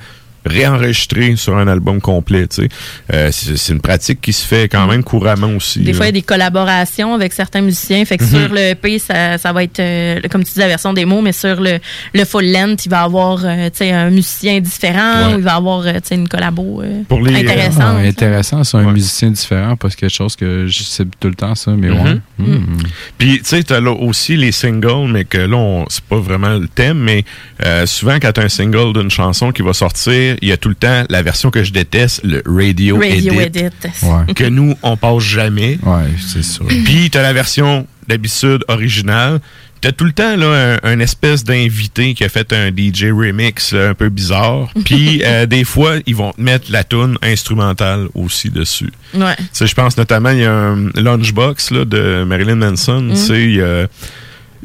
réenregistrées 0.45 1.35
sur 1.35 1.57
un 1.57 1.67
album 1.67 2.01
complet. 2.01 2.47
tu. 2.47 2.67
Euh, 3.13 3.29
c'est 3.31 3.73
une 3.73 3.79
pratique 3.81 4.21
qui 4.21 4.33
se 4.33 4.45
fait 4.45 4.67
quand 4.67 4.87
même 4.87 5.03
couramment 5.03 5.55
aussi. 5.55 5.79
Des 5.79 5.91
là. 5.91 5.97
fois, 5.97 6.05
il 6.05 6.09
y 6.09 6.09
a 6.09 6.13
des 6.13 6.21
collaborations 6.21 7.13
avec 7.13 7.33
certains 7.33 7.61
musiciens. 7.61 8.03
Fait 8.05 8.17
que 8.17 8.23
Mhm. 8.23 8.29
sur 8.29 8.53
le 8.53 8.59
EP, 8.71 8.99
ça, 8.99 9.37
ça 9.37 9.53
va 9.53 9.63
être, 9.63 9.79
euh, 9.79 10.19
comme 10.29 10.43
tu 10.43 10.53
dis, 10.53 10.59
la 10.59 10.67
version 10.67 10.93
démo, 10.93 11.21
mais 11.21 11.31
sur 11.31 11.59
le, 11.61 11.79
le 12.13 12.25
full 12.25 12.51
length, 12.51 12.85
il 12.85 12.89
va 12.89 13.01
y 13.01 13.05
avoir 13.05 13.39
euh, 13.43 13.69
tu 13.75 13.83
un 13.85 14.09
musicien 14.09 14.59
différent 14.59 15.27
Ouais. 15.29 15.35
ou 15.35 15.37
il 15.39 15.43
va 15.43 15.53
y 15.53 15.55
avoir 15.55 15.83
tu 16.01 16.13
une 16.13 16.27
collabo 16.27 16.81
euh, 16.83 17.01
Pour 17.07 17.21
les, 17.21 17.35
intéressante. 17.41 17.81
Ah, 17.81 17.97
intéressant, 17.97 18.63
c'est 18.63 18.77
un 18.77 18.85
Ouais. 18.85 18.93
musicien 18.93 19.29
différent, 19.31 19.75
parce 19.75 19.95
que 19.95 20.01
quelque 20.01 20.13
chose 20.15 20.35
que 20.35 20.67
je 20.67 20.83
sais 20.83 21.05
tout 21.19 21.27
le 21.29 21.35
temps, 21.35 21.55
ça, 21.55 21.71
mais 21.71 21.89
Mhm. 21.89 22.01
ouais. 22.03 22.17
Hmm. 22.39 22.77
Puis, 23.17 23.39
tu 23.39 23.45
sais, 23.45 23.63
t'as 23.63 23.79
là 23.79 23.91
aussi 23.91 24.35
les 24.35 24.51
singles, 24.51 25.07
mais 25.09 25.25
que 25.25 25.37
là, 25.37 25.55
on- 25.55 25.85
c'est 25.89 26.03
pas 26.03 26.17
vraiment 26.19 26.49
le 26.57 26.67
thème, 26.67 26.97
mais 26.99 27.23
euh, 27.65 27.85
souvent, 27.85 28.15
quand 28.21 28.31
t'as 28.33 28.43
un 28.43 28.49
single 28.49 28.93
d'une 28.93 29.11
chanson 29.11 29.51
qui 29.51 29.61
va 29.61 29.73
sortir, 29.73 30.32
il 30.41 30.47
y 30.49 30.51
a 30.51 30.57
tout 30.57 30.69
le 30.69 30.75
temps 30.75 31.03
la 31.09 31.21
version 31.21 31.51
que 31.51 31.63
je 31.63 31.71
déteste, 31.71 32.21
le 32.23 32.41
radio, 32.45 32.97
Radio 32.97 33.33
edit, 33.39 33.59
Edit. 33.59 33.75
Ouais. 34.03 34.33
que 34.33 34.43
nous, 34.45 34.75
on 34.83 34.97
passe 34.97 35.23
jamais. 35.23 35.77
Ouais, 35.83 36.09
c'est 36.25 36.43
sûr. 36.43 36.65
Puis, 36.85 37.09
t'as 37.09 37.21
la 37.21 37.33
version 37.33 37.87
d'habitude 38.07 38.63
originale. 38.67 39.39
T'as 39.81 39.91
tout 39.91 40.05
le 40.05 40.13
temps 40.13 40.37
là 40.37 40.77
un, 40.81 40.91
un 40.93 40.99
espèce 41.01 41.43
d'invité 41.43 42.13
qui 42.13 42.23
a 42.23 42.29
fait 42.29 42.53
un 42.53 42.69
DJ 42.69 43.07
remix 43.11 43.73
là, 43.73 43.89
un 43.89 43.93
peu 43.93 44.07
bizarre. 44.07 44.69
Puis 44.85 45.21
euh, 45.25 45.45
des 45.45 45.65
fois 45.65 45.95
ils 46.05 46.15
vont 46.15 46.31
te 46.31 46.39
mettre 46.41 46.71
la 46.71 46.85
tune 46.85 47.17
instrumentale 47.21 48.07
aussi 48.13 48.49
dessus. 48.49 48.89
Ouais. 49.13 49.35
Tu 49.53 49.67
je 49.67 49.73
pense 49.73 49.97
notamment, 49.97 50.29
il 50.29 50.39
y 50.39 50.45
a 50.45 50.53
un 50.53 50.89
Lunchbox 50.95 51.71
là, 51.71 51.83
de 51.83 52.23
Marilyn 52.23 52.55
Manson. 52.55 53.09
Tu 53.09 53.17
sais, 53.17 53.43
il 53.43 53.55
y 53.55 53.61
a- 53.61 53.87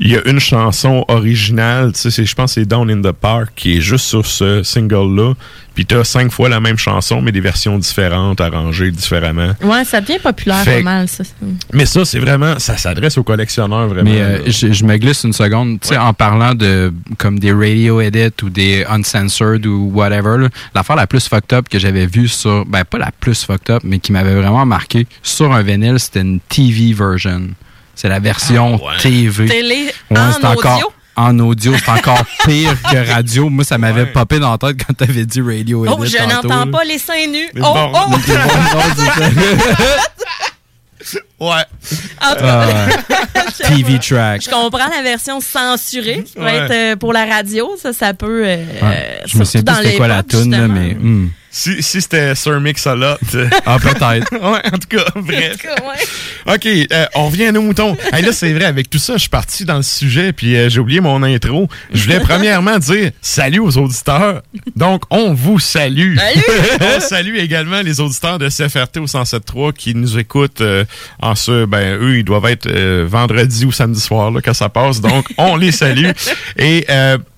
il 0.00 0.08
y 0.08 0.16
a 0.16 0.26
une 0.28 0.38
chanson 0.40 1.04
originale, 1.08 1.92
tu 1.92 2.10
sais, 2.10 2.24
je 2.24 2.34
pense 2.34 2.54
que 2.54 2.60
c'est 2.60 2.66
Down 2.66 2.90
in 2.90 3.02
the 3.02 3.12
Park 3.12 3.50
qui 3.56 3.76
est 3.76 3.80
juste 3.80 4.04
sur 4.06 4.26
ce 4.26 4.62
single-là. 4.62 5.34
Puis 5.74 5.86
t'as 5.86 6.02
cinq 6.02 6.32
fois 6.32 6.48
la 6.48 6.58
même 6.58 6.76
chanson, 6.76 7.22
mais 7.22 7.30
des 7.30 7.40
versions 7.40 7.78
différentes, 7.78 8.40
arrangées 8.40 8.90
différemment. 8.90 9.52
Ouais, 9.62 9.84
ça 9.84 10.00
devient 10.00 10.18
populaire 10.20 10.62
Fait- 10.64 10.78
pas 10.78 10.82
mal, 10.82 11.08
ça. 11.08 11.22
Mais 11.72 11.86
ça, 11.86 12.04
c'est 12.04 12.18
vraiment, 12.18 12.58
ça 12.58 12.76
s'adresse 12.76 13.16
aux 13.16 13.22
collectionneurs 13.22 13.86
vraiment. 13.86 14.10
Mais 14.10 14.20
euh, 14.20 14.50
je, 14.50 14.72
je 14.72 14.84
me 14.84 14.96
glisse 14.96 15.22
une 15.22 15.32
seconde, 15.32 15.78
tu 15.80 15.88
sais, 15.88 15.96
en 15.96 16.12
parlant 16.14 16.54
de 16.54 16.92
comme 17.16 17.38
des 17.38 17.52
radio 17.52 18.00
edits 18.00 18.42
ou 18.42 18.50
des 18.50 18.84
uncensored 18.88 19.64
ou 19.66 19.90
whatever, 19.94 20.48
l'affaire 20.74 20.96
la 20.96 21.06
plus 21.06 21.28
fucked 21.28 21.52
up 21.56 21.68
que 21.68 21.78
j'avais 21.78 22.06
vue 22.06 22.26
sur, 22.26 22.66
ben 22.66 22.84
pas 22.84 22.98
la 22.98 23.12
plus 23.20 23.44
fucked 23.44 23.70
up, 23.70 23.82
mais 23.84 24.00
qui 24.00 24.10
m'avait 24.10 24.34
vraiment 24.34 24.66
marqué 24.66 25.06
sur 25.22 25.52
un 25.52 25.62
vinyle, 25.62 26.00
c'était 26.00 26.22
une 26.22 26.40
TV 26.48 26.92
version. 26.92 27.50
C'est 28.00 28.08
la 28.08 28.20
version 28.20 28.78
Ah, 28.80 28.86
ouais. 28.92 28.96
TV. 29.02 29.46
Télé 29.46 29.90
Ouais, 30.10 30.18
en 30.18 30.28
audio. 30.36 30.48
encore 30.50 30.92
en 31.16 31.36
audio, 31.40 31.72
c'est 31.76 31.90
encore 31.90 32.22
pire 32.44 32.76
que 32.80 33.10
radio. 33.12 33.50
Moi, 33.50 33.64
ça 33.64 33.76
m'avait 33.76 34.02
Ouais. 34.02 34.12
popé 34.12 34.38
dans 34.38 34.52
la 34.52 34.58
tête 34.58 34.76
quand 34.86 34.94
t'avais 34.94 35.26
dit 35.26 35.40
radio 35.40 35.84
edit 35.84 35.94
Oh, 35.98 36.04
je 36.04 36.16
n'entends 36.32 36.70
pas 36.70 36.84
les 36.84 36.98
seins 36.98 37.26
nus. 37.26 37.48
Mais 37.54 37.60
Oh, 37.64 37.74
bon, 37.74 37.90
oh! 37.92 38.16
Ouais. 41.40 41.48
En 42.20 42.34
tout 42.34 42.40
cas, 42.44 42.66
Ah, 43.00 43.66
TV 43.68 43.98
track. 43.98 44.42
je 44.42 44.50
comprends 44.50 44.88
la 44.94 45.02
version 45.02 45.40
censurée 45.40 46.24
qui 46.24 46.36
va 46.38 46.44
Ouais. 46.44 46.54
être 46.56 46.72
euh, 46.72 46.96
pour 46.96 47.12
la 47.12 47.24
radio. 47.26 47.76
Ça, 47.80 47.92
ça 47.92 48.14
peut. 48.14 48.42
euh, 48.44 48.56
Ouais. 48.82 49.20
Je 49.26 49.38
me 49.38 49.44
souviens 49.44 49.62
plus 49.62 49.72
dans 49.74 49.82
c'était 49.82 49.96
quoi 49.96 50.08
la 50.08 50.22
tune, 50.22 50.66
mais. 50.68 50.94
hmm. 50.94 51.30
Si, 51.50 51.82
si 51.82 52.02
c'était 52.02 52.34
Sir 52.34 52.60
Mix-a-Lot. 52.60 53.18
euh, 53.34 53.48
Ah, 53.64 53.78
peut-être. 53.78 54.30
ouais, 54.32 54.72
en 54.72 54.78
tout 54.78 54.88
cas, 54.88 55.04
bref. 55.16 55.52
En 55.54 55.56
tout 55.56 55.74
cas, 55.74 55.88
ouais. 55.88 56.54
OK, 56.54 56.88
euh, 56.92 57.06
on 57.14 57.26
revient 57.26 57.46
à 57.46 57.52
nos 57.52 57.62
moutons. 57.62 57.96
Hey, 58.12 58.22
là, 58.22 58.32
c'est 58.32 58.52
vrai, 58.52 58.64
avec 58.66 58.90
tout 58.90 58.98
ça, 58.98 59.14
je 59.14 59.20
suis 59.20 59.28
parti 59.28 59.64
dans 59.64 59.76
le 59.78 59.82
sujet, 59.82 60.32
puis 60.32 60.56
euh, 60.56 60.68
j'ai 60.68 60.78
oublié 60.80 61.00
mon 61.00 61.22
intro. 61.22 61.68
Je 61.92 62.04
voulais 62.04 62.20
premièrement 62.20 62.78
dire 62.78 63.10
salut 63.22 63.60
aux 63.60 63.76
auditeurs. 63.78 64.42
Donc, 64.76 65.02
on 65.10 65.32
vous 65.34 65.58
salue. 65.58 66.16
Salut! 66.16 66.44
on 66.96 67.00
salue 67.00 67.36
également 67.36 67.80
les 67.80 68.00
auditeurs 68.00 68.38
de 68.38 68.48
CFRT 68.48 68.98
au 68.98 69.06
107.3 69.06 69.72
qui 69.72 69.94
nous 69.94 70.18
écoutent 70.18 70.60
euh, 70.60 70.84
en 71.20 71.34
ce... 71.34 71.64
Ben, 71.64 71.96
eux, 72.00 72.18
ils 72.18 72.24
doivent 72.24 72.46
être 72.46 72.66
euh, 72.66 73.06
vendredi 73.08 73.64
ou 73.64 73.72
samedi 73.72 74.00
soir 74.00 74.30
là, 74.30 74.40
quand 74.44 74.54
ça 74.54 74.68
passe. 74.68 75.00
Donc, 75.00 75.26
on 75.38 75.56
les 75.56 75.72
salue. 75.72 76.10
Et... 76.58 76.86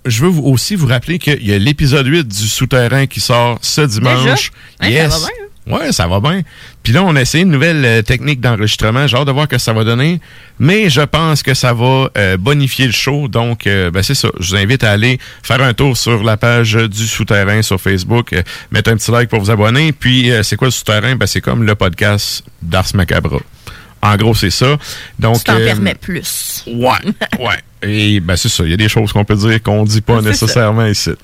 je 0.07 0.23
veux 0.23 0.29
vous- 0.29 0.45
aussi 0.45 0.75
vous 0.77 0.87
rappeler 0.87 1.19
qu'il 1.19 1.47
y 1.47 1.53
a 1.53 1.59
l'épisode 1.59 2.07
8 2.07 2.27
du 2.29 2.49
Souterrain 2.49 3.07
qui 3.07 3.21
sort 3.21 3.59
ce 3.63 3.83
dimanche. 3.83 4.51
Hey, 4.81 4.97
ça 4.97 5.09
va 5.09 5.17
bien, 5.19 5.27
hein? 5.27 5.47
Ouais, 5.67 5.93
ça 5.93 6.07
va 6.09 6.21
bien. 6.21 6.41
Puis 6.83 6.93
là, 6.93 7.05
on 7.05 7.15
a 7.15 7.21
essayé 7.21 7.45
une 7.45 7.51
nouvelle 7.51 7.85
euh, 7.85 8.03
technique 8.03 8.41
d'enregistrement. 8.41 9.07
J'ai 9.07 9.17
hâte 9.17 9.27
de 9.27 9.31
voir 9.33 9.47
que 9.47 9.59
ça 9.59 9.73
va 9.73 9.85
donner. 9.85 10.21
Mais 10.59 10.89
je 10.91 11.03
pense 11.03 11.43
que 11.43 11.55
ça 11.55 11.73
va 11.75 12.09
euh, 12.17 12.37
bonifier 12.39 12.87
le 12.87 12.93
show. 12.93 13.29
Donc, 13.29 13.67
euh, 13.67 13.91
ben, 13.91 14.03
c'est 14.03 14.15
ça. 14.15 14.31
Je 14.41 14.49
vous 14.49 14.57
invite 14.57 14.83
à 14.83 14.91
aller 14.93 15.19
faire 15.43 15.63
un 15.63 15.73
tour 15.75 15.97
sur 15.97 16.25
la 16.25 16.37
page 16.37 16.73
du 16.75 17.07
Souterrain 17.07 17.63
sur 17.63 17.81
Facebook. 17.81 18.35
mettre 18.73 18.91
un 18.91 18.97
petit 18.97 19.11
like 19.13 19.29
pour 19.29 19.41
vous 19.41 19.51
abonner. 19.51 19.93
Puis, 19.93 20.33
c'est 20.43 20.57
quoi 20.57 20.69
le 20.69 20.73
Souterrain? 20.73 21.15
Ben, 21.15 21.27
c'est 21.27 21.43
comme 21.43 21.63
le 21.63 21.75
podcast 21.75 22.43
d'Ars 22.63 22.87
Macabra. 22.95 23.39
En 24.03 24.17
gros, 24.17 24.35
c'est 24.35 24.51
ça. 24.51 24.77
Donc, 25.19 25.37
Tu 25.39 25.45
t'en 25.45 25.57
permets 25.59 25.95
plus. 25.95 26.65
Ouais, 26.67 26.89
ouais. 27.39 27.59
Et 27.83 28.21
ben 28.21 28.37
c'est 28.37 28.51
ça, 28.51 28.65
il 28.65 28.71
y 28.71 28.75
a 28.75 28.77
des 28.77 28.89
choses 28.91 29.11
qu'on 29.13 29.25
peut 29.25 29.37
dire 29.37 29.63
qu'on 29.63 29.85
dit 29.85 30.03
pas 30.03 30.21
nécessairement 30.21 30.87
ici. 30.87 31.11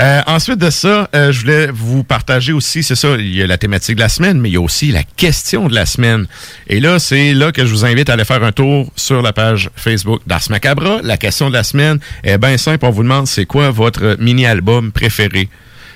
Euh, 0.00 0.22
ensuite 0.26 0.58
de 0.58 0.70
ça, 0.70 1.08
euh, 1.14 1.30
je 1.30 1.40
voulais 1.42 1.68
vous 1.72 2.02
partager 2.02 2.52
aussi, 2.52 2.82
c'est 2.82 2.96
ça, 2.96 3.14
il 3.16 3.32
y 3.34 3.42
a 3.42 3.46
la 3.46 3.58
thématique 3.58 3.94
de 3.94 4.00
la 4.00 4.08
semaine, 4.08 4.40
mais 4.40 4.48
il 4.50 4.54
y 4.54 4.56
a 4.56 4.60
aussi 4.60 4.90
la 4.90 5.04
question 5.04 5.68
de 5.68 5.74
la 5.74 5.86
semaine. 5.86 6.26
Et 6.66 6.80
là, 6.80 6.98
c'est 6.98 7.32
là 7.32 7.52
que 7.52 7.64
je 7.64 7.70
vous 7.70 7.84
invite 7.84 8.10
à 8.10 8.14
aller 8.14 8.24
faire 8.24 8.42
un 8.42 8.50
tour 8.50 8.90
sur 8.96 9.22
la 9.22 9.32
page 9.32 9.70
Facebook 9.76 10.20
d'Ars 10.26 10.42
Macabra. 10.50 10.98
La 11.04 11.16
question 11.16 11.48
de 11.48 11.54
la 11.54 11.62
semaine 11.62 11.98
est 12.24 12.38
bien 12.38 12.56
simple, 12.56 12.84
on 12.86 12.90
vous 12.90 13.04
demande 13.04 13.28
c'est 13.28 13.46
quoi 13.46 13.70
votre 13.70 14.16
mini-album 14.18 14.90
préféré? 14.90 15.48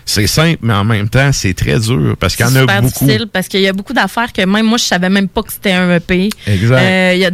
C'est 0.04 0.26
simple, 0.28 0.58
mais 0.62 0.74
en 0.74 0.84
même 0.84 1.08
temps, 1.08 1.32
c'est 1.32 1.54
très 1.54 1.78
dur 1.80 2.16
parce 2.18 2.36
qu'il 2.36 2.46
y 2.46 2.48
en 2.48 2.52
C'est 2.52 2.58
a 2.58 2.60
super 2.60 2.82
beaucoup. 2.82 3.04
difficile 3.04 3.26
parce 3.32 3.48
qu'il 3.48 3.60
y 3.60 3.68
a 3.68 3.72
beaucoup 3.72 3.92
d'affaires 3.92 4.32
que 4.32 4.42
même 4.42 4.64
moi, 4.66 4.78
je 4.78 4.84
savais 4.84 5.10
même 5.10 5.28
pas 5.28 5.42
que 5.42 5.52
c'était 5.52 5.72
un 5.72 5.94
EP. 5.96 6.30
Exact. 6.46 6.78
Euh, 6.80 7.14
y 7.14 7.24
a 7.26 7.30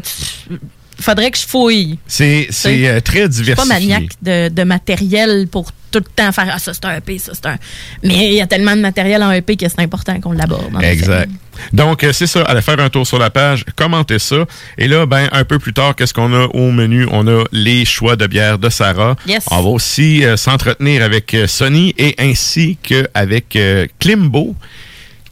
faudrait 1.01 1.31
que 1.31 1.39
je 1.39 1.47
fouille. 1.47 1.99
C'est 2.07 2.49
euh, 2.67 3.01
très 3.01 3.27
Je 3.27 3.33
suis 3.33 3.43
diversifié. 3.43 3.55
pas 3.55 3.65
maniaque 3.67 4.11
de, 4.23 4.49
de 4.49 4.63
matériel 4.65 5.49
pour 5.51 5.71
tout 5.91 6.01
le 6.01 6.05
temps 6.17 6.33
faire 6.33 6.51
Ah, 6.53 6.59
ça 6.59 6.75
c'est 6.75 6.85
un 6.85 6.97
EP, 6.97 7.19
ça 7.19 7.33
c'est 7.35 7.47
un. 7.47 7.57
Mais 8.03 8.29
il 8.29 8.35
y 8.35 8.41
a 8.41 8.47
tellement 8.47 8.75
de 8.75 8.81
matériel 8.81 9.23
en 9.23 9.31
EP 9.31 9.57
que 9.57 9.69
c'est 9.69 9.81
important 9.81 10.19
qu'on 10.21 10.33
l'aborde. 10.33 10.83
Exact. 10.83 11.31
Donc, 11.73 12.03
euh, 12.03 12.13
c'est 12.13 12.27
ça. 12.27 12.43
Allez 12.43 12.63
faire 12.63 12.81
un 12.81 12.89
tour 12.91 13.07
sur 13.07 13.19
la 13.21 13.31
page, 13.31 13.65
commentez 13.77 14.19
ça. 14.19 14.45
Et 14.77 14.89
là, 14.89 15.07
ben, 15.07 15.29
un 15.31 15.45
peu 15.45 15.61
plus 15.61 15.73
tard, 15.73 15.95
qu'est-ce 15.95 16.13
qu'on 16.13 16.33
a 16.35 16.47
au 16.47 16.73
menu? 16.73 17.07
On 17.13 17.29
a 17.29 17.45
les 17.53 17.85
choix 17.85 18.17
de 18.17 18.27
bière 18.27 18.59
de 18.59 18.69
Sarah. 18.71 19.15
Yes. 19.27 19.45
On 19.53 19.63
va 19.63 19.69
aussi 19.69 20.25
euh, 20.25 20.37
s'entretenir 20.37 21.03
avec 21.05 21.33
euh, 21.35 21.47
Sony 21.47 21.95
et 21.97 22.17
ainsi 22.19 22.77
qu'avec 22.83 23.55
euh, 23.55 23.87
Klimbo, 24.01 24.57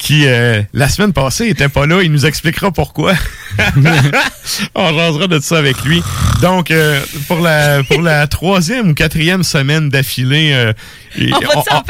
qui, 0.03 0.27
euh, 0.27 0.61
la 0.73 0.89
semaine 0.89 1.13
passée, 1.13 1.47
était 1.47 1.69
pas 1.69 1.87
là. 1.87 2.03
Il 2.03 2.11
nous 2.11 2.27
expliquera 2.27 2.73
pourquoi. 2.73 3.15
on 4.75 4.99
jasera 4.99 5.29
de 5.29 5.39
ça 5.39 5.59
avec 5.59 5.85
lui. 5.85 6.03
Donc, 6.41 6.73
euh, 6.73 7.01
pour 7.29 7.39
la 7.39 7.85
pour 7.85 8.03
la 8.03 8.27
troisième 8.27 8.91
ou 8.91 8.95
quatrième 8.95 9.45
semaine 9.45 9.91
d'affilée, 9.91 10.53
euh, 10.55 10.73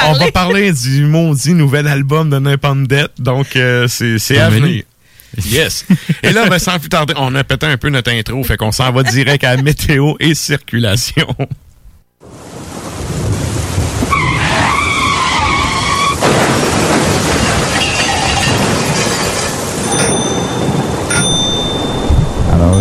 On 0.04 0.12
va 0.12 0.30
parler? 0.30 0.72
du 0.72 1.06
maudit 1.06 1.54
nouvel 1.54 1.86
album 1.86 2.28
de 2.28 2.38
Nipendette. 2.38 3.12
Donc, 3.18 3.56
euh, 3.56 3.88
c'est 3.88 4.18
c'est 4.18 4.38
à 4.38 4.50
venir. 4.50 4.84
Yes. 5.46 5.86
Et 6.22 6.32
là, 6.32 6.46
ben, 6.50 6.58
sans 6.58 6.78
plus 6.78 6.90
tarder, 6.90 7.14
on 7.16 7.34
a 7.34 7.44
pété 7.44 7.64
un 7.64 7.78
peu 7.78 7.88
notre 7.88 8.12
intro, 8.12 8.44
fait 8.44 8.58
qu'on 8.58 8.72
s'en 8.72 8.92
va 8.92 9.02
direct 9.02 9.42
à 9.44 9.56
météo 9.56 10.16
et 10.20 10.34
circulation. 10.34 11.34
Alors, 22.52 22.76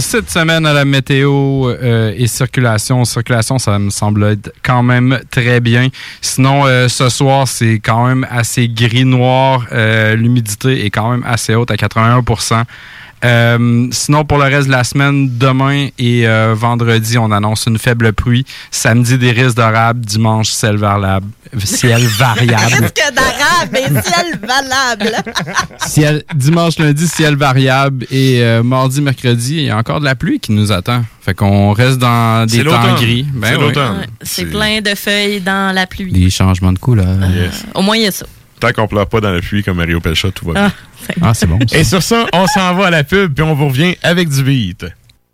cette 0.00 0.30
semaine 0.30 0.66
à 0.66 0.72
la 0.72 0.84
météo 0.84 1.68
euh, 1.68 2.12
et 2.16 2.26
circulation, 2.26 3.04
circulation, 3.04 3.58
ça 3.58 3.78
me 3.78 3.90
semble 3.90 4.24
être 4.24 4.52
quand 4.62 4.82
même 4.82 5.20
très 5.30 5.60
bien. 5.60 5.88
Sinon, 6.20 6.66
euh, 6.66 6.88
ce 6.88 7.08
soir, 7.08 7.46
c'est 7.48 7.80
quand 7.80 8.06
même 8.06 8.26
assez 8.30 8.68
gris-noir. 8.68 9.66
Euh, 9.72 10.14
L'humidité 10.14 10.84
est 10.84 10.90
quand 10.90 11.10
même 11.10 11.24
assez 11.26 11.54
haute 11.54 11.70
à 11.70 11.76
81 11.76 12.22
euh, 13.24 13.88
sinon, 13.90 14.24
pour 14.24 14.38
le 14.38 14.44
reste 14.44 14.66
de 14.66 14.72
la 14.72 14.84
semaine, 14.84 15.28
demain 15.38 15.88
et 15.98 16.26
euh, 16.28 16.54
vendredi, 16.56 17.18
on 17.18 17.30
annonce 17.32 17.66
une 17.66 17.78
faible 17.78 18.12
pluie. 18.12 18.44
Samedi, 18.70 19.18
des 19.18 19.32
risques 19.32 19.56
d'orable. 19.56 20.00
Dimanche, 20.00 20.50
ciel 20.50 20.76
variable. 20.78 21.26
Ciel 21.58 22.02
variable. 22.06 22.90
Presque 22.92 23.12
d'arabe 23.14 23.74
et 23.74 24.08
ciel 24.08 24.40
valable. 24.42 25.12
Ciel, 25.86 26.22
dimanche, 26.34 26.78
lundi, 26.78 27.08
ciel 27.08 27.36
variable. 27.36 28.06
Et 28.10 28.42
euh, 28.42 28.62
mardi, 28.62 29.00
mercredi, 29.00 29.56
il 29.56 29.64
y 29.64 29.70
a 29.70 29.76
encore 29.76 30.00
de 30.00 30.04
la 30.04 30.14
pluie 30.14 30.40
qui 30.40 30.52
nous 30.52 30.70
attend. 30.72 31.04
Fait 31.20 31.34
qu'on 31.34 31.72
reste 31.72 31.98
dans 31.98 32.46
des 32.46 32.64
temps 32.64 32.94
gris. 32.96 33.26
Ben 33.32 33.48
C'est 33.48 33.56
oui. 33.56 33.62
l'automne. 33.62 34.06
C'est 34.22 34.44
plein 34.46 34.80
de 34.80 34.94
feuilles 34.94 35.40
dans 35.40 35.74
la 35.74 35.86
pluie. 35.86 36.12
Des 36.12 36.30
changements 36.30 36.72
de 36.72 36.78
couleur. 36.78 37.06
Yes. 37.34 37.64
Au 37.74 37.82
moins, 37.82 37.96
il 37.96 38.02
y 38.02 38.06
a 38.06 38.10
ça. 38.10 38.26
Tant 38.60 38.72
qu'on 38.72 38.88
pleure 38.88 39.06
pas 39.08 39.20
dans 39.20 39.30
la 39.30 39.40
pluie 39.40 39.62
comme 39.62 39.76
Mario 39.76 40.00
Pelcha, 40.00 40.30
tout 40.32 40.46
va 40.46 40.52
bien. 40.54 40.72
Ah, 41.10 41.14
Ah, 41.22 41.34
c'est 41.34 41.46
bon. 41.46 41.58
ça. 41.66 41.78
Et 41.78 41.84
sur 41.84 42.02
ça, 42.02 42.26
on 42.32 42.46
s'en 42.46 42.74
va 42.74 42.86
à 42.86 42.90
la 42.90 43.04
pub, 43.04 43.32
puis 43.34 43.42
on 43.44 43.54
vous 43.54 43.68
revient 43.68 43.94
avec 44.02 44.28
du 44.28 44.42
beat. 44.42 44.84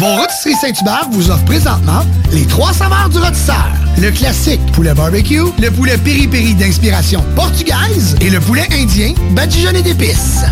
Mon 0.00 0.16
rôtisserie 0.16 0.54
Saint-Hubert 0.60 1.08
vous 1.10 1.30
offre 1.30 1.44
présentement 1.44 2.04
les 2.32 2.44
trois 2.46 2.72
saveurs 2.72 3.08
du 3.08 3.18
rôtisseur. 3.18 3.70
Le 3.98 4.10
classique 4.10 4.60
poulet 4.72 4.92
barbecue, 4.92 5.44
le 5.58 5.70
poulet 5.70 5.96
piri-piri 5.96 6.54
d'inspiration 6.54 7.24
portugaise 7.34 8.14
et 8.20 8.28
le 8.28 8.40
poulet 8.40 8.66
indien 8.72 9.14
badigeonné 9.30 9.80
d'épices. 9.82 10.44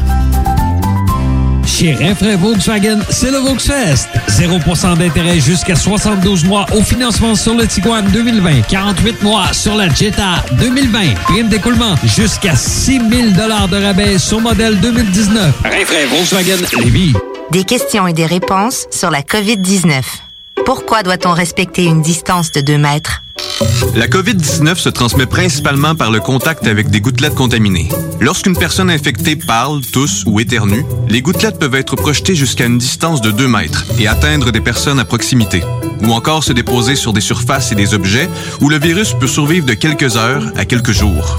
Chez 1.66 1.94
Renfrais 1.94 2.36
Volkswagen, 2.36 3.00
c'est 3.10 3.30
le 3.30 3.38
Volksfest. 3.38 4.08
0% 4.28 4.96
d'intérêt 4.96 5.40
jusqu'à 5.40 5.74
72 5.74 6.44
mois 6.44 6.66
au 6.72 6.82
financement 6.82 7.34
sur 7.34 7.54
le 7.54 7.66
Tiguan 7.66 8.04
2020. 8.12 8.62
48 8.68 9.22
mois 9.22 9.52
sur 9.52 9.74
la 9.74 9.88
Jetta 9.88 10.44
2020. 10.58 11.14
Prime 11.24 11.48
d'écoulement 11.48 11.96
jusqu'à 12.04 12.54
6 12.54 13.00
000 13.10 13.30
de 13.32 13.84
rabais 13.84 14.18
sur 14.18 14.40
modèle 14.40 14.78
2019. 14.80 15.54
Renfrais 15.64 16.06
Volkswagen 16.06 16.64
Lévis. 16.82 17.12
Des 17.50 17.64
questions 17.64 18.06
et 18.06 18.12
des 18.12 18.26
réponses 18.26 18.86
sur 18.90 19.10
la 19.10 19.22
COVID-19. 19.22 20.02
Pourquoi 20.64 21.02
doit-on 21.02 21.32
respecter 21.32 21.84
une 21.84 22.02
distance 22.02 22.50
de 22.52 22.60
2 22.60 22.78
mètres? 22.78 23.22
La 23.94 24.08
COVID-19 24.08 24.76
se 24.76 24.88
transmet 24.88 25.26
principalement 25.26 25.94
par 25.94 26.10
le 26.10 26.20
contact 26.20 26.66
avec 26.66 26.88
des 26.88 27.00
gouttelettes 27.00 27.34
contaminées. 27.34 27.88
Lorsqu'une 28.20 28.56
personne 28.56 28.90
infectée 28.90 29.36
parle, 29.36 29.82
tousse 29.82 30.24
ou 30.26 30.40
éternue, 30.40 30.84
les 31.08 31.22
gouttelettes 31.22 31.58
peuvent 31.58 31.74
être 31.74 31.96
projetées 31.96 32.34
jusqu'à 32.34 32.64
une 32.64 32.78
distance 32.78 33.20
de 33.20 33.30
2 33.30 33.46
mètres 33.46 33.84
et 33.98 34.08
atteindre 34.08 34.50
des 34.50 34.60
personnes 34.60 34.98
à 34.98 35.04
proximité, 35.04 35.62
ou 36.02 36.12
encore 36.12 36.42
se 36.42 36.52
déposer 36.52 36.96
sur 36.96 37.12
des 37.12 37.20
surfaces 37.20 37.70
et 37.72 37.76
des 37.76 37.94
objets 37.94 38.28
où 38.60 38.68
le 38.68 38.78
virus 38.78 39.12
peut 39.12 39.28
survivre 39.28 39.66
de 39.66 39.74
quelques 39.74 40.16
heures 40.16 40.50
à 40.56 40.64
quelques 40.64 40.92
jours. 40.92 41.36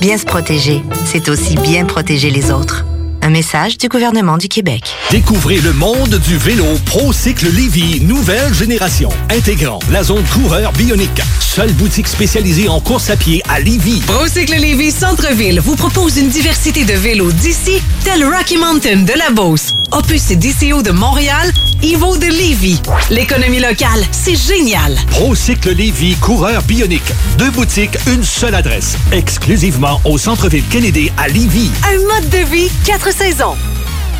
Bien 0.00 0.18
se 0.18 0.26
protéger, 0.26 0.84
c'est 1.06 1.28
aussi 1.28 1.56
bien 1.56 1.84
protéger 1.84 2.30
les 2.30 2.50
autres. 2.50 2.84
Un 3.22 3.30
message 3.30 3.78
du 3.78 3.88
gouvernement 3.88 4.38
du 4.38 4.48
Québec. 4.48 4.82
Découvrez 5.10 5.58
le 5.58 5.72
monde 5.72 6.14
du 6.26 6.36
vélo 6.36 6.64
ProCycle 6.86 7.48
Lévy, 7.50 8.00
nouvelle 8.00 8.54
génération, 8.54 9.08
intégrant 9.30 9.80
la 9.90 10.02
zone 10.02 10.24
coureur 10.32 10.72
bionique. 10.72 11.20
Seule 11.40 11.72
boutique 11.72 12.08
spécialisée 12.08 12.68
en 12.68 12.80
course 12.80 13.10
à 13.10 13.16
pied 13.16 13.42
à 13.48 13.60
Lévy. 13.60 14.00
ProCycle 14.06 14.54
Lévy 14.56 14.90
Centre-Ville 14.90 15.60
vous 15.60 15.76
propose 15.76 16.16
une 16.16 16.28
diversité 16.28 16.84
de 16.84 16.94
vélos 16.94 17.32
d'ici, 17.32 17.82
tel 18.04 18.24
Rocky 18.24 18.56
Mountain 18.56 19.02
de 19.02 19.12
la 19.18 19.30
Beauce, 19.30 19.72
Opus 19.92 20.30
et 20.30 20.36
DCO 20.36 20.82
de 20.82 20.90
Montréal, 20.92 21.52
Evo 21.82 22.16
de 22.16 22.26
Lévy. 22.26 22.80
L'économie 23.10 23.60
locale, 23.60 24.04
c'est 24.12 24.36
génial. 24.36 24.96
ProCycle 25.10 25.72
Lévy, 25.72 26.14
coureur 26.16 26.62
bionique. 26.62 27.12
Deux 27.38 27.50
boutiques, 27.50 27.96
une 28.06 28.22
seule 28.24 28.54
adresse. 28.54 28.96
Exclusivement 29.12 30.00
au 30.04 30.18
centre-ville 30.18 30.64
Kennedy 30.70 31.10
à 31.16 31.28
Lévy. 31.28 31.70
Un 31.84 31.98
mode 32.14 32.30
de 32.30 32.50
vie, 32.50 32.70
saisons. 33.12 33.56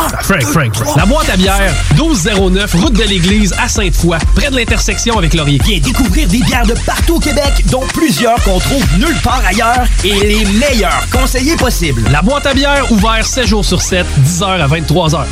Wow! 0.00 0.08
Frank, 0.22 0.42
Frank, 0.44 0.74
Frank. 0.74 0.96
La 0.96 1.04
boîte 1.04 1.28
à 1.28 1.36
bière, 1.36 1.72
1209, 1.94 2.74
route 2.74 2.92
de 2.94 3.02
l'église 3.02 3.54
à 3.62 3.68
Sainte-Foy, 3.68 4.16
près 4.34 4.50
de 4.50 4.56
l'intersection 4.56 5.18
avec 5.18 5.34
Laurier. 5.34 5.60
Viens 5.64 5.78
découvrir 5.78 6.26
des 6.28 6.38
bières 6.38 6.66
de 6.66 6.74
partout 6.86 7.16
au 7.16 7.20
Québec, 7.20 7.64
dont 7.70 7.84
plusieurs 7.92 8.42
qu'on 8.42 8.58
trouve 8.58 8.84
nulle 8.98 9.16
part 9.22 9.42
ailleurs 9.46 9.84
et 10.04 10.14
les 10.20 10.44
meilleurs 10.46 11.06
conseillers 11.12 11.56
possibles. 11.56 12.02
La 12.10 12.22
boîte 12.22 12.46
à 12.46 12.54
bière, 12.54 12.90
ouvert 12.90 13.24
7 13.26 13.46
jours 13.46 13.64
sur 13.64 13.82
7, 13.82 14.06
10h 14.24 14.44
à 14.44 14.66
23h. 14.68 15.24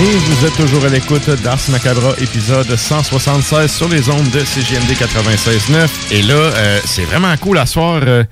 Et 0.00 0.16
vous 0.16 0.46
êtes 0.46 0.54
toujours 0.54 0.84
à 0.84 0.88
l'écoute 0.88 1.28
d'Ars 1.42 1.58
Macabra, 1.70 2.12
épisode 2.20 2.76
176 2.76 3.70
sur 3.72 3.88
les 3.88 4.08
ondes 4.08 4.30
de 4.30 4.44
CGMD 4.44 4.92
96.9. 4.92 5.88
Et 6.12 6.22
là, 6.22 6.34
euh, 6.34 6.78
c'est 6.84 7.02
vraiment 7.02 7.36
cool 7.38 7.58
à 7.58 7.66
soir. 7.66 8.00
euh, 8.06 8.22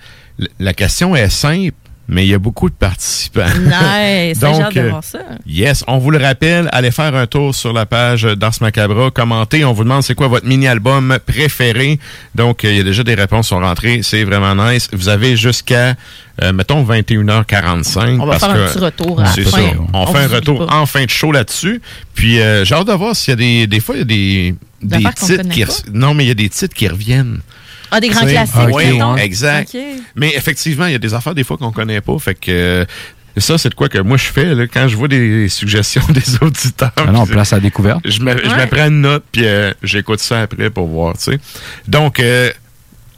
la 0.59 0.75
question 0.75 1.17
est 1.17 1.31
simple, 1.31 1.75
mais 2.09 2.25
il 2.25 2.31
y 2.31 2.35
a 2.35 2.39
beaucoup 2.39 2.69
de 2.71 2.75
participants. 2.75 3.47
Nice, 3.59 4.39
j'ai 4.41 4.47
hâte 4.47 4.75
de 4.75 4.81
euh, 4.81 4.91
voir 4.91 5.03
ça. 5.03 5.19
Yes, 5.45 5.83
on 5.89 5.99
vous 5.99 6.11
le 6.13 6.19
rappelle, 6.19 6.69
allez 6.73 6.93
faire 6.93 7.15
un 7.17 7.27
tour 7.27 7.55
sur 7.55 7.73
la 7.73 7.85
page 7.85 8.23
d'Ars 8.23 8.53
Macabra, 8.61 9.11
commentez, 9.11 9.65
on 9.65 9.73
vous 9.73 9.83
demande 9.83 10.03
c'est 10.03 10.15
quoi 10.15 10.29
votre 10.29 10.47
mini-album 10.47 11.19
préféré. 11.27 11.99
Donc, 12.35 12.65
euh, 12.65 12.71
il 12.71 12.77
y 12.77 12.81
a 12.81 12.85
déjà 12.85 13.03
des 13.03 13.15
réponses 13.15 13.49
sont 13.49 13.59
rentrées, 13.59 14.01
c'est 14.03 14.23
vraiment 14.25 14.55
nice. 14.55 14.89
Vous 14.93 15.09
avez 15.09 15.37
jusqu'à, 15.37 15.95
euh, 16.43 16.53
mettons, 16.53 16.85
21h45. 16.85 18.21
On 18.21 18.27
va 18.27 18.39
parce 18.39 18.45
faire 18.45 18.51
un 18.51 18.67
que 18.67 18.73
petit 18.73 18.85
retour 18.85 19.21
à 19.21 19.25
la 19.25 19.31
fin. 19.31 19.45
ça, 19.45 19.59
on, 19.93 20.03
On 20.03 20.07
fait 20.07 20.19
un 20.19 20.29
retour 20.29 20.73
en 20.73 20.87
fin 20.87 21.05
de 21.05 21.11
show 21.11 21.33
là-dessus. 21.33 21.81
Puis, 22.15 22.41
euh, 22.41 22.65
j'ai 22.65 22.75
hâte 22.77 22.87
de 22.87 22.93
voir 22.93 23.17
s'il 23.17 23.33
y 23.33 23.35
a 23.35 23.37
des, 23.37 23.67
des 23.67 23.81
fois, 23.81 23.97
il 23.97 23.99
y 23.99 24.03
a 24.03 24.05
des, 24.05 24.55
des 24.83 25.05
titres 25.15 25.49
qui... 25.49 25.65
Non, 25.93 26.15
mais 26.15 26.25
il 26.25 26.29
y 26.29 26.33
a 26.33 26.35
des 26.35 26.49
titres 26.51 26.75
qui 26.75 26.87
reviennent. 26.87 27.41
Ah, 27.91 28.01
des 28.01 28.09
grands 28.09 28.21
Tu 28.23 28.27
sais, 28.29 28.33
classiques, 28.33 28.75
Oui, 28.75 28.93
mettons. 28.93 29.17
exact. 29.17 29.77
Mais 30.15 30.33
effectivement, 30.35 30.87
il 30.87 30.93
y 30.93 30.97
a 30.97 30.99
des 30.99 31.15
affaires 31.15 31.35
des 31.35 31.45
fois 31.45 31.57
qu'on 31.57 31.73
connaît 31.73 32.01
pas. 32.01 32.19
Fait 32.19 32.35
que 32.35 32.51
euh, 32.51 32.85
ça, 33.37 33.59
c'est 33.59 33.69
de 33.69 33.75
quoi 33.75 33.89
que 33.89 33.99
moi 33.99 34.17
je 34.17 34.25
fais 34.25 34.55
là, 34.55 34.67
quand 34.67 34.89
je 34.89 34.97
vois 34.97 35.09
des 35.09 35.49
suggestions 35.49 36.03
des 36.09 36.37
auditeurs. 36.41 36.93
Ah 36.97 37.05
non, 37.13 37.25
puis 37.25 37.33
place 37.35 37.53
à 37.53 37.61
découverte. 37.61 38.01
Je 38.05 38.21
me, 38.21 38.37
je 38.37 38.49
Ouais. 38.49 38.65
me 38.65 38.67
prends 38.67 38.87
une 38.87 39.01
note 39.03 39.25
puis 39.31 39.43
euh, 39.47 39.73
j'écoute 39.83 40.21
ça 40.21 40.43
après 40.43 40.71
pour 40.71 40.87
voir. 40.87 41.17
Tu 41.19 41.33
sais. 41.33 41.39
Donc, 41.87 42.19
euh, 42.21 42.51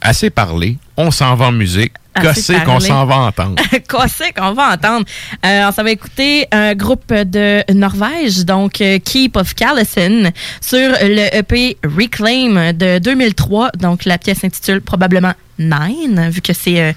assez 0.01 0.29
parlé. 0.29 0.77
On 0.97 1.11
s'en 1.11 1.35
va 1.35 1.47
en 1.47 1.51
musique. 1.51 1.93
Qu'est-ce 2.21 2.65
qu'on 2.65 2.79
s'en 2.79 3.05
va 3.05 3.17
entendre? 3.17 3.61
C'est 4.07 4.33
qu'on 4.33 4.53
va 4.53 4.73
entendre? 4.73 5.05
Euh, 5.45 5.67
on 5.67 5.71
s'en 5.71 5.83
va 5.83 5.91
écouter 5.91 6.47
un 6.51 6.73
groupe 6.73 7.13
de 7.13 7.63
Norvège, 7.73 8.45
donc 8.45 8.81
euh, 8.81 8.99
Keep 8.99 9.37
of 9.37 9.53
Callison, 9.55 10.31
sur 10.61 10.89
le 11.01 11.35
EP 11.35 11.77
Reclaim 11.83 12.73
de 12.73 12.99
2003. 12.99 13.71
Donc 13.79 14.05
la 14.05 14.17
pièce 14.17 14.39
s'intitule 14.39 14.81
probablement 14.81 15.33
Nine, 15.59 16.29
vu 16.29 16.41
que 16.41 16.53
c'est 16.53 16.81
euh, 16.81 16.93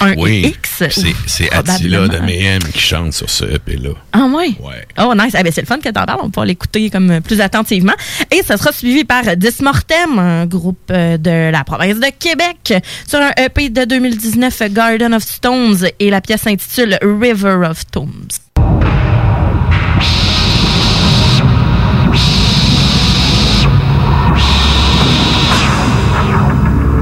un 0.00 0.14
Oui, 0.16 0.54
X? 0.56 0.84
c'est, 1.26 1.52
Attila 1.52 2.08
de. 2.08 2.18
Mayhem 2.18 2.62
qui 2.62 2.80
chante 2.80 3.12
sur 3.12 3.28
ce 3.28 3.44
EP-là. 3.44 3.90
Ah 4.12 4.26
ouais? 4.26 4.54
Ouais. 4.60 4.86
Oh 4.98 5.14
nice. 5.14 5.34
Ah, 5.34 5.42
ben, 5.42 5.52
c'est 5.52 5.60
le 5.62 5.66
fun 5.66 5.78
que 5.78 5.88
t'en 5.88 6.04
parles. 6.04 6.20
On 6.22 6.28
va 6.28 6.44
l'écouter 6.46 6.90
comme 6.90 7.20
plus 7.20 7.40
attentivement. 7.40 7.92
Et 8.30 8.42
ça 8.42 8.56
sera 8.56 8.72
suivi 8.72 9.04
par 9.04 9.36
Dismortem, 9.36 10.18
un 10.18 10.46
groupe 10.46 10.90
euh, 10.90 11.16
de 11.18 11.50
la 11.50 11.64
province 11.64 11.96
de 12.00 12.10
Québec, 12.18 12.74
sur 13.06 13.20
un 13.20 13.32
EP 13.36 13.68
de 13.70 13.84
2019, 13.84 14.62
Garden 14.72 15.14
of 15.14 15.22
Stones, 15.22 15.86
et 15.98 16.10
la 16.10 16.20
pièce 16.20 16.42
s'intitule 16.42 16.98
River 17.02 17.66
of 17.68 17.84
Tombs. 17.90 18.40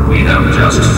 We 0.09 0.21
have 0.21 0.55
just 0.55 0.98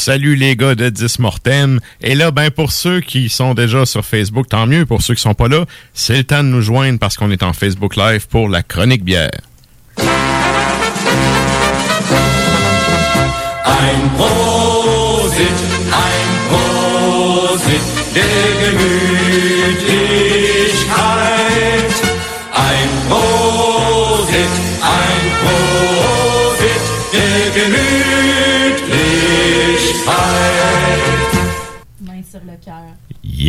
salue 0.00 0.34
les 0.34 0.56
gars 0.56 0.74
de 0.74 0.88
10 0.88 1.18
Mortem. 1.18 1.78
Et 2.00 2.14
là, 2.14 2.30
ben 2.30 2.50
pour 2.50 2.72
ceux 2.72 3.00
qui 3.00 3.28
sont 3.28 3.54
déjà 3.54 3.84
sur 3.84 4.04
Facebook, 4.04 4.48
tant 4.48 4.66
mieux. 4.66 4.86
Pour 4.86 5.02
ceux 5.02 5.14
qui 5.14 5.20
sont 5.20 5.34
pas 5.34 5.48
là, 5.48 5.66
c'est 5.92 6.16
le 6.16 6.24
temps 6.24 6.42
de 6.42 6.48
nous 6.48 6.62
joindre 6.62 6.98
parce 6.98 7.16
qu'on 7.16 7.30
est 7.30 7.42
en 7.42 7.52
Facebook 7.52 7.96
Live 7.96 8.26
pour 8.28 8.48
la 8.48 8.62
chronique 8.62 9.04
bière. 9.04 9.30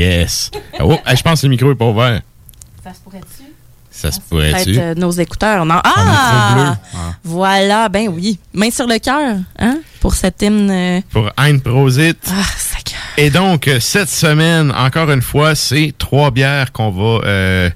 Yes. 0.01 0.51
Oh, 0.79 0.97
hey, 1.05 1.15
je 1.15 1.21
pense 1.21 1.41
que 1.41 1.45
le 1.47 1.51
micro 1.51 1.71
est 1.71 1.75
pas 1.75 1.85
ouvert. 1.85 2.21
Ça 2.83 2.93
se 2.93 2.99
pourrait-tu? 3.01 3.43
Ça 3.91 4.11
se 4.11 4.19
Peut-être 4.19 4.29
pourrait-tu? 4.29 4.79
euh, 4.79 4.95
nos 4.95 5.11
écouteurs. 5.11 5.65
Non? 5.65 5.79
Ah! 5.83 6.75
Ah. 6.95 7.13
Voilà, 7.23 7.87
ben 7.89 8.07
oui. 8.09 8.39
Main 8.53 8.71
sur 8.71 8.87
le 8.87 8.97
cœur, 8.97 9.37
hein? 9.59 9.79
Pour 9.99 10.15
cet 10.15 10.41
hymne. 10.41 10.71
euh, 10.71 11.01
Pour 11.11 11.29
Ein 11.37 11.59
Prosit. 11.59 12.17
Ah, 12.29 12.41
Et 13.17 13.29
donc, 13.29 13.67
euh, 13.67 13.79
cette 13.79 14.09
semaine, 14.09 14.71
encore 14.71 15.11
une 15.11 15.21
fois, 15.21 15.53
c'est 15.53 15.93
trois 15.97 16.31
bières 16.31 16.71
qu'on 16.71 16.89
va... 16.89 17.21
euh, 17.27 17.69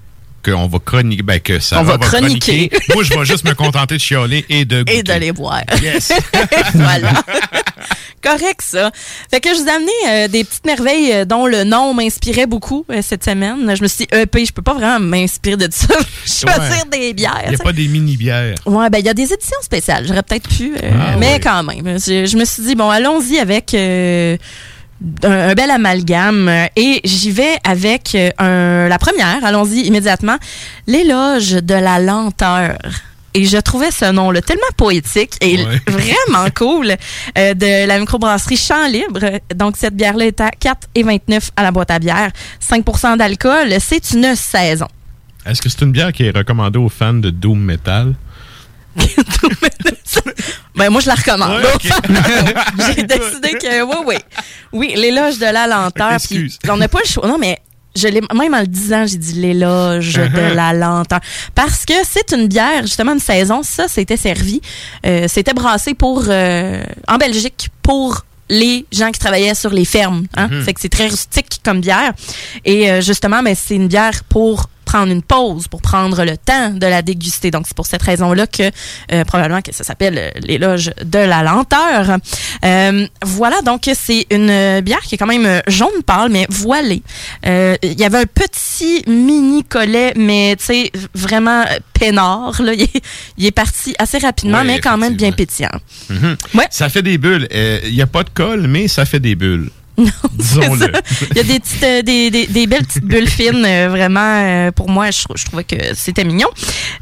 qu'on 0.52 0.68
va 0.68 0.80
chroniquer, 0.80 1.24
ben 1.24 1.40
que 1.40 1.60
ça 1.60 1.80
On 1.82 1.84
va 1.84 1.98
chroniquer. 1.98 2.70
Moi, 2.94 3.04
je 3.04 3.14
vais 3.18 3.26
juste 3.26 3.44
me 3.46 3.54
contenter 3.54 3.96
de 3.96 4.02
chialer 4.02 4.46
et 4.50 4.66
de 4.66 4.80
goûter. 4.84 4.98
et 5.00 5.04
de 5.04 5.14
les 5.14 5.32
boire. 5.32 5.62
Yes. 5.82 6.12
voilà. 6.76 7.14
Correct, 8.24 8.62
ça. 8.62 8.92
Fait 9.30 9.40
que 9.40 9.50
je 9.50 9.60
vous 9.62 9.68
ai 9.68 9.72
amené 9.72 9.92
euh, 10.10 10.28
des 10.28 10.44
petites 10.44 10.66
merveilles 10.66 11.12
euh, 11.14 11.26
dont 11.26 11.46
le 11.46 11.64
nom 11.64 11.94
m'inspirait 11.94 12.48
beaucoup 12.48 12.84
euh, 12.92 13.02
cette 13.04 13.24
semaine. 13.24 13.76
Je 13.76 13.84
me 13.84 13.88
suis 13.88 14.06
dit, 14.06 14.18
EP, 14.18 14.46
je 14.46 14.52
peux 14.52 14.64
pas 14.64 14.74
vraiment 14.74 15.00
m'inspirer 15.00 15.58
de 15.58 15.68
ça. 15.72 15.94
Choisir 16.26 16.86
des 16.92 17.14
bières. 17.14 17.42
Il 17.46 17.50
n'y 17.50 17.56
a 17.56 17.60
pas 17.60 17.74
des 17.74 17.88
mini-bières. 17.88 18.56
Ouais, 18.66 18.90
ben 18.90 18.98
il 19.00 19.06
y 19.06 19.10
a 19.10 19.14
des 19.14 19.32
éditions 19.32 19.62
spéciales. 19.62 20.08
J'aurais 20.08 20.24
peut-être 20.24 20.50
pu, 20.50 20.74
euh, 20.76 20.92
Ah, 21.00 21.18
mais 21.18 21.34
oui. 21.36 21.40
quand 21.40 21.62
même. 21.64 22.00
Je, 22.00 22.26
je 22.26 22.38
me 22.38 22.46
suis 22.46 22.64
dit 22.64 22.74
bon, 22.76 22.90
allons-y 22.90 23.38
avec 23.38 23.76
un, 25.24 25.50
un 25.50 25.54
bel 25.54 25.70
amalgame 25.70 26.50
et 26.76 27.02
j'y 27.04 27.32
vais 27.32 27.58
avec 27.64 28.16
euh, 28.16 28.30
un- 28.40 28.88
la 28.88 28.98
première. 28.98 29.44
Allons-y 29.44 29.82
immédiatement. 29.82 30.38
L'éloge 30.88 31.52
de 31.52 31.74
la 31.76 32.00
lenteur. 32.00 32.78
Et 33.38 33.44
je 33.44 33.58
trouvais 33.58 33.92
ce 33.92 34.10
nom-là 34.14 34.42
tellement 34.42 34.62
poétique 34.78 35.34
et 35.42 35.58
Ouais. 35.58 35.82
vraiment 35.88 36.48
cool 36.56 36.96
euh, 37.38 37.54
de 37.54 37.86
la 37.86 38.00
microbrasserie 38.00 38.56
Champ 38.56 38.88
Libre. 38.88 39.40
Donc, 39.54 39.76
cette 39.76 39.94
bière-là 39.96 40.28
est 40.28 40.40
à 40.40 40.50
4,29 40.52 41.50
à 41.58 41.64
la 41.64 41.72
boîte 41.72 41.92
à 41.92 42.00
bière. 42.00 42.32
5% 42.66 43.18
d'alcool. 43.18 43.74
C'est 43.82 44.12
une 44.12 44.36
saison. 44.36 44.88
Est-ce 45.46 45.62
que 45.62 45.68
c'est 45.68 45.82
une 45.82 45.92
bière 45.92 46.14
qui 46.14 46.24
est 46.24 46.36
recommandée 46.36 46.80
aux 46.80 46.88
fans 46.90 47.14
de 47.14 47.30
Doom 47.30 47.60
Metal? 47.60 48.14
Ben, 50.76 50.90
moi, 50.90 51.00
je 51.02 51.08
la 51.08 51.16
recommande. 51.16 51.62
Ouais. 51.62 51.90
J'ai 52.96 53.04
décidé 53.04 53.52
que, 53.54 53.84
oui, 53.84 53.96
oui. 54.06 54.16
Oui, 54.74 54.94
l'éloge 54.96 55.38
de 55.38 55.46
la 55.46 55.68
lenteur. 55.68 56.14
Excuse. 56.14 56.60
on 56.70 56.76
n'a 56.78 56.90
pas 56.90 57.00
le 57.04 57.08
choix. 57.10 57.26
Non, 57.28 57.38
mais 57.40 57.60
je 57.96 58.10
l'ai, 58.10 58.20
même 58.34 58.54
en 58.54 58.60
le 58.60 58.68
disant, 58.68 59.06
j'ai 59.08 59.18
dit 59.18 59.34
l'éloge 59.36 60.18
Uh-huh. 60.18 60.34
de 60.34 60.54
la 60.54 60.74
lenteur. 60.74 61.22
Parce 61.54 61.86
que 61.86 61.94
c'est 62.04 62.34
une 62.34 62.48
bière, 62.48 62.82
justement, 62.82 63.14
une 63.14 63.20
saison. 63.20 63.64
Ça, 63.64 63.88
c'était 63.88 64.18
servi. 64.18 64.60
Euh, 65.06 65.28
c'était 65.30 65.54
brassé 65.54 65.94
pour, 65.94 66.24
euh, 66.28 66.84
en 67.08 67.18
Belgique 67.18 67.70
pour 67.82 68.26
les 68.50 68.86
gens 68.92 69.12
qui 69.12 69.20
travaillaient 69.20 69.56
sur 69.56 69.72
les 69.72 69.86
fermes. 69.86 70.26
Hein? 70.36 70.50
Mhm. 70.50 70.64
Fait 70.64 70.74
que 70.74 70.82
c'est 70.82 70.90
très 70.90 71.08
rustique 71.08 71.62
comme 71.64 71.80
bière. 71.80 72.12
Et 72.66 72.92
euh, 72.92 73.00
justement, 73.02 73.42
ben, 73.42 73.56
c'est 73.56 73.76
une 73.76 73.88
bière 73.88 74.24
pour 74.28 74.70
prendre 74.96 75.12
une 75.12 75.24
pause, 75.24 75.68
pour 75.68 75.82
prendre 75.82 76.24
le 76.24 76.38
temps 76.38 76.70
de 76.70 76.88
la 76.88 77.02
déguster. 77.02 77.52
Donc, 77.52 77.66
c'est 77.68 77.76
pour 77.76 77.86
cette 77.86 78.02
raison-là 78.02 78.48
que 78.48 78.64
euh, 79.12 79.26
probablement 79.26 79.62
que 79.62 79.74
ça 79.74 79.84
s'appelle 79.84 80.18
euh, 80.18 80.30
l'éloge 80.40 80.92
de 81.04 81.20
la 81.20 81.44
lenteur. 81.44 82.18
Euh, 82.64 83.06
voilà, 83.26 83.62
donc 83.62 83.90
c'est 83.94 84.26
une 84.32 84.80
bière 84.80 85.02
qui 85.02 85.16
est 85.16 85.18
quand 85.18 85.28
même 85.28 85.62
jaune 85.68 86.02
pâle, 86.06 86.30
mais 86.32 86.48
voilée. 86.50 87.04
Euh, 87.46 87.76
Il 87.84 88.00
y 88.00 88.06
avait 88.06 88.20
un 88.20 88.26
petit 88.26 89.04
mini 89.06 89.66
collet, 89.66 90.14
mais 90.16 90.56
tu 90.58 90.66
sais, 90.66 90.92
vraiment 91.14 91.66
peinard. 92.00 92.62
Là. 92.62 92.74
Il, 92.76 92.84
est, 92.84 93.02
il 93.38 93.46
est 93.46 93.52
parti 93.52 93.96
assez 94.00 94.18
rapidement, 94.18 94.60
Ouais, 94.60 94.64
mais 94.64 94.80
quand 94.80 94.98
même 94.98 95.16
bien 95.16 95.34
pétillant. 95.34 95.78
Mhm. 96.10 96.38
Ça 96.70 96.88
fait 96.88 97.02
des 97.02 97.18
bulles. 97.18 97.48
Il 97.52 97.94
n'y 97.94 98.02
a 98.02 98.08
pas 98.08 98.24
de 98.24 98.30
colle, 98.30 98.68
mais 98.68 98.88
ça 98.88 99.04
fait 99.06 99.20
des 99.20 99.36
bulles. 99.36 99.70
Non, 99.98 100.06
Disons-le. 100.34 100.92
Il 101.32 101.38
y 101.38 101.40
a 101.40 101.44
des, 101.44 101.60
petites, 101.60 101.84
euh, 101.84 102.02
des, 102.02 102.30
des, 102.32 102.48
des 102.48 102.68
belles 102.68 102.86
petites 102.86 103.06
bulles 103.06 103.30
fines, 103.30 103.64
euh, 103.66 103.88
vraiment, 103.90 104.20
euh, 104.44 104.72
pour 104.72 104.90
moi, 104.90 105.12
je, 105.12 105.24
je 105.36 105.46
trouvais 105.46 105.64
que 105.64 105.76
c'était 105.96 106.24
mignon. 106.24 106.48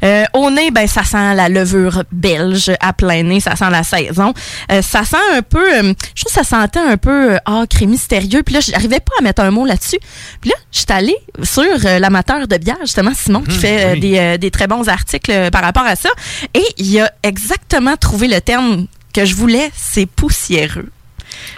Euh, 0.04 0.24
au 0.32 0.50
nez, 0.50 0.70
ben, 0.70 0.86
ça 0.86 1.02
sent 1.04 1.34
la 1.34 1.48
levure 1.48 2.04
belge 2.12 2.70
à 2.80 2.92
plein 2.92 3.22
nez, 3.22 3.40
ça 3.40 3.56
sent 3.56 3.70
la 3.70 3.82
saison. 3.82 4.32
Euh, 4.70 4.82
ça 4.82 5.04
sent 5.04 5.16
un 5.34 5.42
peu, 5.42 5.66
je 5.76 6.22
trouve 6.24 6.24
que 6.26 6.30
ça 6.32 6.44
sentait 6.44 6.78
un 6.80 6.96
peu 6.96 7.36
acre 7.44 7.82
et 7.82 7.86
mystérieux. 7.86 8.42
Puis 8.42 8.54
là, 8.54 8.60
j'arrivais 8.60 9.00
pas 9.00 9.12
à 9.18 9.22
mettre 9.22 9.42
un 9.42 9.50
mot 9.50 9.64
là-dessus. 9.66 9.98
Puis 10.40 10.50
là, 10.50 10.56
je 10.72 10.78
suis 10.78 10.86
allée 10.90 11.16
sur 11.42 11.62
l'amateur 12.00 12.46
de 12.46 12.56
bière, 12.56 12.76
justement, 12.82 13.12
Simon, 13.14 13.40
qui 13.42 13.54
Mhm, 13.54 13.60
fait 13.60 13.92
oui. 13.94 14.00
des, 14.00 14.18
euh, 14.18 14.36
des 14.38 14.50
très 14.50 14.66
bons 14.66 14.88
articles 14.88 15.50
par 15.50 15.62
rapport 15.62 15.84
à 15.86 15.96
ça. 15.96 16.10
Et 16.54 16.64
il 16.78 17.00
a 17.00 17.10
exactement 17.22 17.96
trouvé 17.96 18.28
le 18.28 18.40
terme 18.40 18.86
que 19.12 19.24
je 19.24 19.34
voulais, 19.34 19.70
c'est 19.76 20.06
poussiéreux. 20.06 20.90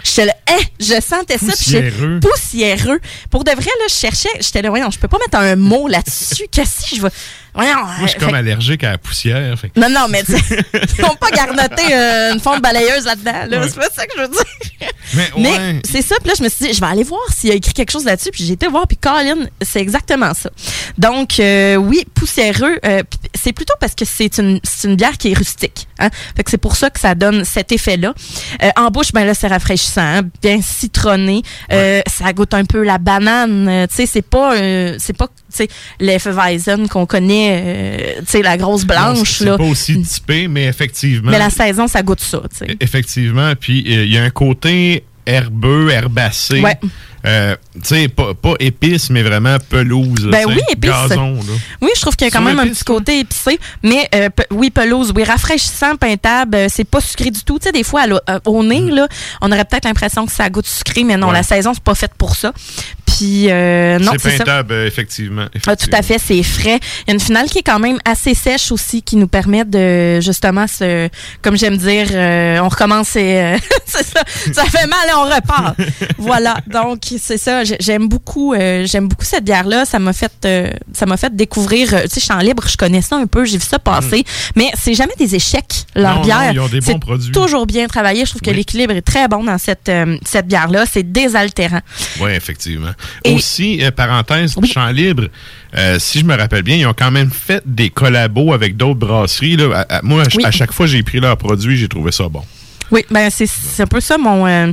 J'étais 0.03 0.25
là, 0.25 0.33
hein, 0.49 0.59
je 0.79 1.01
sentais 1.01 1.37
ça. 1.37 1.47
Poussiéreux. 1.47 2.19
poussiéreux. 2.19 2.99
Pour 3.29 3.43
de 3.43 3.51
vrai, 3.51 3.65
là, 3.65 3.85
je 3.89 3.93
cherchais, 3.93 4.29
j'étais 4.39 4.61
là, 4.61 4.69
voyons, 4.69 4.89
je 4.91 4.99
peux 4.99 5.07
pas 5.07 5.17
mettre 5.19 5.37
un 5.37 5.55
mot 5.55 5.87
là-dessus. 5.87 6.47
Qu'est-ce 6.51 6.89
que 6.89 6.95
je 6.95 7.01
vais. 7.01 7.09
Voyons. 7.57 7.83
Moi, 7.83 7.95
je 8.03 8.07
suis 8.07 8.17
euh, 8.17 8.19
comme 8.19 8.29
fait- 8.29 8.37
allergique 8.37 8.83
à 8.83 8.91
la 8.91 8.97
poussière. 8.99 9.59
fait 9.59 9.71
Non, 9.75 9.89
non, 9.89 10.05
mais 10.09 10.23
tu 10.23 10.33
ils 10.97 11.01
n'ont 11.01 11.15
pas 11.15 11.31
garnoté 11.31 11.81
euh, 11.91 12.33
une 12.33 12.39
fonte 12.39 12.61
balayeuse 12.61 13.05
là-dedans. 13.05 13.45
Là, 13.49 13.57
Ouais. 13.59 13.67
C'est 13.67 13.75
pas 13.79 13.89
ça 13.93 14.05
que 14.05 14.13
je 14.15 14.21
veux 14.21 14.27
dire. 14.29 14.89
Mais, 15.15 15.29
Mais 15.37 15.49
ouais. 15.51 15.81
c'est 15.89 16.01
ça, 16.01 16.15
puis 16.19 16.29
là, 16.29 16.33
je 16.37 16.43
me 16.43 16.49
suis 16.49 16.67
dit, 16.67 16.73
je 16.73 16.79
vais 16.79 16.85
aller 16.87 17.03
voir 17.03 17.21
s'il 17.35 17.49
a 17.51 17.55
écrit 17.55 17.73
quelque 17.73 17.91
chose 17.91 18.05
là-dessus. 18.05 18.29
Puis 18.31 18.43
j'ai 18.45 18.53
été 18.53 18.67
voir, 18.67 18.87
puis 18.87 18.97
Colin, 18.97 19.47
c'est 19.61 19.79
exactement 19.79 20.33
ça. 20.33 20.49
Donc, 20.97 21.39
euh, 21.39 21.75
oui, 21.77 22.05
poussiéreux, 22.13 22.77
euh, 22.85 23.03
c'est 23.33 23.53
plutôt 23.53 23.73
parce 23.79 23.95
que 23.95 24.05
c'est 24.05 24.37
une, 24.37 24.59
bière 24.95 25.17
qui 25.17 25.31
est 25.31 25.37
rustique. 25.37 25.87
Hein? 25.99 26.09
Fait 26.35 26.43
que 26.43 26.51
c'est 26.51 26.57
pour 26.57 26.75
ça 26.75 26.89
que 26.89 26.99
ça 26.99 27.15
donne 27.15 27.43
cet 27.45 27.71
effet-là. 27.71 28.13
Euh, 28.63 28.69
en 28.75 28.89
bouche, 28.91 29.11
ben 29.13 29.25
là, 29.25 29.33
c'est 29.33 29.47
rafraîchissant, 29.47 30.01
hein, 30.01 30.21
bien 30.41 30.61
citronné. 30.61 31.41
Ça 31.69 32.31
goûte 32.33 32.53
un 32.53 32.65
peu 32.65 32.83
la 32.83 32.97
banane. 32.97 33.87
tu 33.89 33.95
sais, 33.95 34.05
c'est 34.05 34.21
pas, 34.21 34.55
c'est 34.99 35.15
pas, 35.17 35.27
tu 35.27 35.33
sais, 35.49 35.67
l'Efeweizen 35.99 36.87
qu'on 36.89 37.05
connaît, 37.05 37.46
euh, 37.49 37.97
tu 38.19 38.25
sais, 38.27 38.41
la 38.41 38.57
grosse 38.57 38.85
blanche, 38.85 39.31
c'est- 39.39 39.45
pas 39.45 39.63
aussi 39.63 40.01
typé, 40.01 40.47
mais 40.47 40.65
effectivement. 40.65 41.31
Mais 41.31 41.39
la 41.39 41.49
saison, 41.49 41.87
ça 41.87 42.01
goûte 42.03 42.21
ça, 42.21 42.41
tu 42.49 42.65
sais. 42.65 42.77
Effectivement. 42.79 43.53
Puis 43.59 43.79
euh, 43.87 44.05
il 44.05 44.11
y 44.13 44.17
a 44.17 44.23
un 44.23 44.29
côté 44.29 45.03
herbeux, 45.25 45.89
herbacé. 45.89 46.61
Ouais. 46.61 46.77
Euh, 47.25 47.55
tu 47.73 47.81
sais, 47.83 48.07
pas, 48.07 48.33
pas 48.33 48.53
épice, 48.59 49.09
mais 49.09 49.23
vraiment 49.23 49.57
pelouse. 49.69 50.27
Ben 50.29 50.45
oui, 50.47 50.59
épice. 50.71 50.89
Gazon, 50.91 51.33
là. 51.35 51.53
Oui, 51.81 51.89
je 51.95 52.01
trouve 52.01 52.15
qu'il 52.15 52.27
y 52.27 52.29
a 52.29 52.31
quand 52.31 52.43
même 52.43 52.59
un 52.59 52.67
petit 52.67 52.83
côté 52.83 53.19
épicé, 53.19 53.59
mais 53.83 54.07
euh, 54.15 54.29
oui, 54.51 54.69
pelouse, 54.69 55.11
oui, 55.15 55.23
rafraîchissant, 55.23 55.95
peintable, 55.95 56.55
euh, 56.55 56.67
c'est 56.69 56.83
pas 56.85 57.01
sucré 57.01 57.31
du 57.31 57.41
tout. 57.43 57.59
Tu 57.59 57.65
sais, 57.65 57.71
des 57.71 57.83
fois, 57.83 58.03
euh, 58.07 58.39
au 58.45 58.63
nez, 58.63 58.81
là, 58.91 59.07
on 59.41 59.51
aurait 59.51 59.65
peut-être 59.65 59.85
l'impression 59.85 60.25
que 60.25 60.31
ça 60.31 60.49
goûte 60.49 60.67
sucré, 60.67 61.03
mais 61.03 61.17
non, 61.17 61.27
Mm. 61.27 61.29
Ouais. 61.31 61.35
la 61.37 61.43
saison, 61.43 61.73
c'est 61.73 61.83
pas 61.83 61.95
faite 61.95 62.13
pour 62.17 62.35
ça. 62.35 62.53
Puis, 63.05 63.47
euh, 63.49 63.97
non, 63.99 64.11
C'est 64.19 64.29
ça. 64.31 64.37
peintable, 64.37 64.73
effectivement. 64.85 65.47
Ah, 65.65 65.75
tout 65.75 65.89
à 65.91 66.01
fait, 66.03 66.19
c'est 66.19 66.43
frais. 66.43 66.79
Il 67.01 67.07
y 67.07 67.11
a 67.11 67.13
une 67.15 67.19
finale 67.19 67.47
qui 67.49 67.59
est 67.59 67.63
quand 67.63 67.79
même 67.79 67.97
assez 68.05 68.33
sèche 68.35 68.71
aussi, 68.71 69.01
qui 69.01 69.15
nous 69.15 69.27
permet 69.27 69.65
de 69.65 70.19
justement 70.21 70.65
comme 71.41 71.57
j'aime 71.57 71.77
dire, 71.77 72.07
on 72.63 72.69
recommence, 72.69 73.15
et, 73.15 73.55
c'est 73.85 74.05
ça, 74.05 74.21
ça 74.53 74.65
fait 74.65 74.85
mal 74.87 74.99
et 75.09 75.13
on 75.15 75.23
repart. 75.23 75.75
voilà, 76.17 76.57
donc 76.67 76.99
c'est 77.19 77.37
ça. 77.37 77.63
j'ai- 77.63 77.77
J'aime 77.79 78.07
beaucoup, 78.07 78.53
euh, 78.53 78.85
j'aime 78.85 79.07
beaucoup 79.07 79.25
cette 79.25 79.43
bière 79.43 79.65
là. 79.67 79.85
Ça 79.85 79.99
m'a 79.99 80.13
fait, 80.13 80.31
euh, 80.45 80.69
ça 80.93 81.05
m'a 81.05 81.17
fait 81.17 81.35
découvrir. 81.35 81.93
euh, 81.93 82.01
tu 82.03 82.19
sais, 82.19 82.19
Champ 82.19 82.37
libre, 82.39 82.63
je 82.67 82.75
connais 82.77 83.01
ça 83.01 83.15
un 83.17 83.27
peu, 83.27 83.45
j'ai 83.45 83.57
vu 83.57 83.63
ça 83.65 83.79
passer, 83.79 84.23
mais 84.55 84.69
c'est 84.79 84.93
jamais 84.93 85.13
des 85.17 85.35
échecs 85.35 85.85
leur 85.95 86.15
Mm. 86.15 86.17
Non, 86.17 86.21
bière. 86.23 86.37
non, 86.45 86.51
ils 86.53 86.59
ont 86.59 86.67
des 86.67 86.79
bons 86.81 86.99
produits. 86.99 87.31
Toujours 87.31 87.65
bien 87.65 87.87
travaillé. 87.87 88.25
Je 88.25 88.31
trouve 88.31 88.41
que 88.41 88.51
l'équilibre 88.51 88.93
est 88.93 89.01
très 89.01 89.27
bon 89.27 89.43
dans 89.43 89.57
cette 89.57 89.89
euh, 89.89 90.17
cette 90.25 90.47
bière 90.47 90.69
là. 90.69 90.85
C'est 90.91 91.11
désaltérant. 91.11 91.81
Oui, 92.21 92.31
effectivement. 92.31 92.91
Et- 93.23 93.33
Aussi, 93.33 93.81
parenthèse, 93.95 94.55
Champ 94.71 94.87
Libre, 94.89 95.25
si 95.99 96.19
je 96.19 96.25
me 96.25 96.35
rappelle 96.35 96.63
bien, 96.63 96.75
ils 96.75 96.85
ont 96.87 96.93
quand 96.97 97.11
même 97.11 97.31
fait 97.31 97.61
des 97.65 97.89
collabos 97.89 98.53
avec 98.53 98.77
d'autres 98.77 98.99
brasseries. 98.99 99.57
Là. 99.57 99.85
À- 99.89 99.97
à- 99.97 100.01
moi, 100.01 100.21
à 100.21 100.23
ch- 100.25 100.35
Oui. 100.37 100.45
à 100.45 100.51
chaque 100.51 100.71
fois 100.71 100.85
que 100.85 100.91
j'ai 100.91 101.03
pris 101.03 101.19
leurs 101.19 101.37
produits, 101.37 101.77
j'ai 101.77 101.87
trouvé 101.87 102.11
ça 102.11 102.27
bon. 102.29 102.41
Oui, 102.91 103.05
ben 103.11 103.29
c'est 103.29 103.47
c'est 103.47 103.83
un 103.83 103.87
peu 103.87 103.99
ça 103.99 104.17
mon 104.17 104.47
euh, 104.47 104.71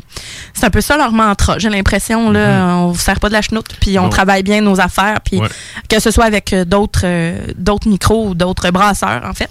c'est 0.52 0.64
un 0.66 0.70
peu 0.70 0.80
ça 0.80 0.96
leur 0.96 1.10
mantra. 1.12 1.58
J'ai 1.58 1.68
l'impression 1.68 2.30
là, 2.30 2.76
on 2.76 2.92
vous 2.92 2.98
sert 3.00 3.18
pas 3.18 3.28
de 3.28 3.32
la 3.34 3.42
chenoute, 3.42 3.66
puis 3.80 3.98
on 3.98 4.04
Non. 4.04 4.08
travaille 4.08 4.42
bien 4.42 4.60
nos 4.60 4.80
affaires, 4.80 5.18
puis 5.24 5.40
Ouais. 5.40 5.48
que 5.88 5.98
ce 6.00 6.10
soit 6.10 6.24
avec 6.24 6.52
euh, 6.52 6.64
d'autres 6.64 7.00
euh, 7.04 7.38
d'autres 7.56 7.88
micros 7.88 8.28
ou 8.28 8.34
d'autres 8.34 8.70
brasseurs 8.70 9.22
en 9.24 9.34
fait. 9.34 9.50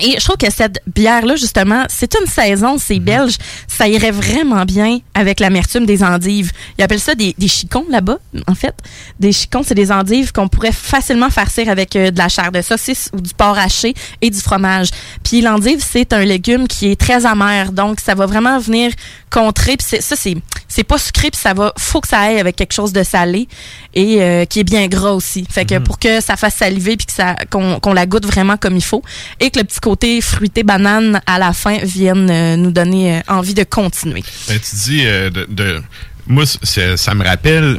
Et 0.00 0.16
je 0.18 0.24
trouve 0.24 0.36
que 0.36 0.50
cette 0.50 0.80
bière-là, 0.86 1.36
justement, 1.36 1.84
c'est 1.88 2.14
une 2.20 2.26
saison, 2.26 2.76
c'est 2.78 2.98
belge. 2.98 3.36
Ça 3.68 3.88
irait 3.88 4.10
vraiment 4.10 4.64
bien 4.64 5.00
avec 5.14 5.40
l'amertume 5.40 5.86
des 5.86 6.02
endives. 6.02 6.52
Ils 6.78 6.84
appellent 6.84 7.00
ça 7.00 7.14
des, 7.14 7.34
des 7.38 7.48
chicons 7.48 7.86
là-bas, 7.90 8.18
en 8.46 8.54
fait. 8.54 8.74
Des 9.20 9.32
chicons, 9.32 9.62
c'est 9.64 9.74
des 9.74 9.92
endives 9.92 10.32
qu'on 10.32 10.48
pourrait 10.48 10.72
facilement 10.72 11.30
farcir 11.30 11.68
avec 11.68 11.96
euh, 11.96 12.10
de 12.10 12.18
la 12.18 12.28
chair 12.28 12.52
de 12.52 12.62
saucisse 12.62 13.10
ou 13.12 13.20
du 13.20 13.34
porc 13.34 13.58
haché 13.58 13.94
et 14.20 14.30
du 14.30 14.38
fromage. 14.38 14.88
Puis 15.22 15.40
l'endive, 15.40 15.84
c'est 15.86 16.12
un 16.12 16.24
légume 16.24 16.68
qui 16.68 16.90
est 16.90 17.00
très 17.00 17.26
amer. 17.26 17.72
Donc, 17.72 18.00
ça 18.00 18.14
va 18.14 18.26
vraiment 18.26 18.58
venir 18.58 18.92
contrer. 19.30 19.76
Puis 19.76 20.00
ça, 20.00 20.16
c'est 20.16 20.36
c'est 20.68 20.84
pas 20.84 20.98
sucré, 20.98 21.30
puis 21.30 21.40
ça 21.40 21.54
va, 21.54 21.72
faut 21.78 22.00
que 22.00 22.08
ça 22.08 22.18
aille 22.20 22.38
avec 22.40 22.56
quelque 22.56 22.72
chose 22.72 22.92
de 22.92 23.02
salé 23.02 23.46
et 23.94 24.20
euh, 24.22 24.44
qui 24.46 24.60
est 24.60 24.64
bien 24.64 24.86
gras 24.88 25.12
aussi. 25.12 25.46
Fait 25.48 25.64
que 25.64 25.78
pour 25.78 25.98
que 25.98 26.20
ça 26.20 26.36
fasse 26.36 26.56
saliver 26.56 26.96
puis 26.96 27.06
que 27.06 27.12
ça 27.12 27.36
qu'on 27.50 27.78
qu'on 27.80 27.92
la 27.92 28.06
goûte 28.06 28.26
vraiment 28.26 28.56
comme 28.56 28.76
il 28.76 28.84
faut 28.84 29.02
et 29.40 29.50
que 29.50 29.58
le 29.58 29.64
petit 29.64 29.80
côté 29.80 30.20
fruité 30.20 30.62
banane 30.64 31.20
à 31.26 31.38
la 31.38 31.52
fin 31.52 31.78
vienne 31.82 32.28
euh, 32.30 32.56
nous 32.56 32.70
donner 32.72 33.18
euh, 33.18 33.20
envie 33.28 33.54
de 33.54 33.62
continuer. 33.64 34.24
Ben, 34.48 34.58
tu 34.58 34.76
dis, 34.76 35.04
de, 35.04 35.46
de- 35.48 35.82
moi, 36.26 36.44
ça 36.46 37.14
me 37.14 37.24
rappelle, 37.24 37.78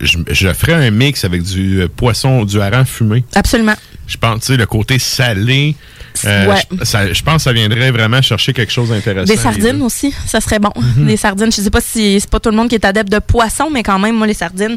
je, 0.00 0.18
je 0.30 0.52
ferais 0.52 0.74
un 0.86 0.90
mix 0.92 1.24
avec 1.24 1.42
du 1.42 1.82
poisson, 1.96 2.44
du 2.44 2.60
hareng 2.60 2.84
fumé. 2.84 3.24
Absolument. 3.34 3.74
Je 4.06 4.16
pense, 4.18 4.40
tu 4.40 4.46
sais, 4.48 4.56
le 4.56 4.66
côté 4.66 4.98
salé, 4.98 5.74
euh, 6.24 6.46
Ouais. 6.46 6.56
je, 6.78 6.84
ça- 6.84 7.12
je 7.12 7.22
pense 7.22 7.36
que 7.36 7.42
ça 7.42 7.52
viendrait 7.52 7.90
vraiment 7.90 8.20
chercher 8.22 8.52
quelque 8.52 8.72
chose 8.72 8.90
d'intéressant. 8.90 9.32
Des 9.32 9.38
sardines 9.40 9.80
aussi, 9.82 10.14
ça 10.26 10.40
serait 10.40 10.58
bon. 10.58 10.72
Mhm. 10.76 11.06
Des 11.06 11.16
sardines, 11.16 11.50
je 11.52 11.60
sais 11.62 11.70
pas 11.70 11.80
si 11.80 12.20
c'est 12.20 12.30
pas 12.30 12.40
tout 12.40 12.50
le 12.50 12.56
monde 12.56 12.68
qui 12.68 12.74
est 12.74 12.84
adepte 12.84 13.10
de 13.10 13.18
poisson, 13.18 13.70
mais 13.70 13.82
quand 13.82 13.98
même, 13.98 14.14
moi, 14.14 14.26
les 14.26 14.34
sardines, 14.34 14.76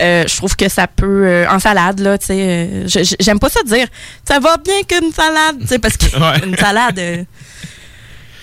euh, 0.00 0.24
je 0.26 0.36
trouve 0.36 0.56
que 0.56 0.68
ça 0.68 0.86
peut, 0.88 1.26
euh, 1.26 1.46
en 1.48 1.58
salade, 1.60 2.00
là, 2.00 2.18
tu 2.18 2.26
sais, 2.26 2.36
euh, 2.38 2.86
j'aime 3.20 3.38
pas 3.38 3.48
ça 3.50 3.60
dire, 3.64 3.86
ça 4.26 4.40
va 4.40 4.56
bien 4.56 4.82
qu'une 4.88 5.12
salade, 5.12 5.56
tu 5.60 5.66
sais, 5.68 5.78
parce 5.78 5.96
qu'une 5.96 6.56
salade, 6.58 6.98
euh, 6.98 7.24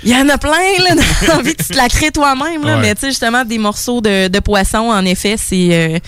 il 0.04 0.10
y 0.12 0.16
en 0.16 0.28
a 0.30 0.38
plein, 0.38 0.49
là, 0.52 0.95
t'as 1.26 1.38
envie 1.38 1.54
de 1.56 1.64
te 1.64 1.76
la 1.76 1.88
créer 1.89 2.12
toi-même, 2.12 2.64
là, 2.64 2.76
Ouais. 2.76 2.82
mais 2.82 2.95
tu 2.95 3.02
sais, 3.02 3.08
justement, 3.08 3.43
des 3.45 3.58
morceaux 3.58 4.02
de, 4.02 4.28
de 4.28 4.39
poisson, 4.39 4.78
en 4.89 5.06
effet, 5.06 5.36
c'est, 5.38 5.70
euh, 5.72 5.99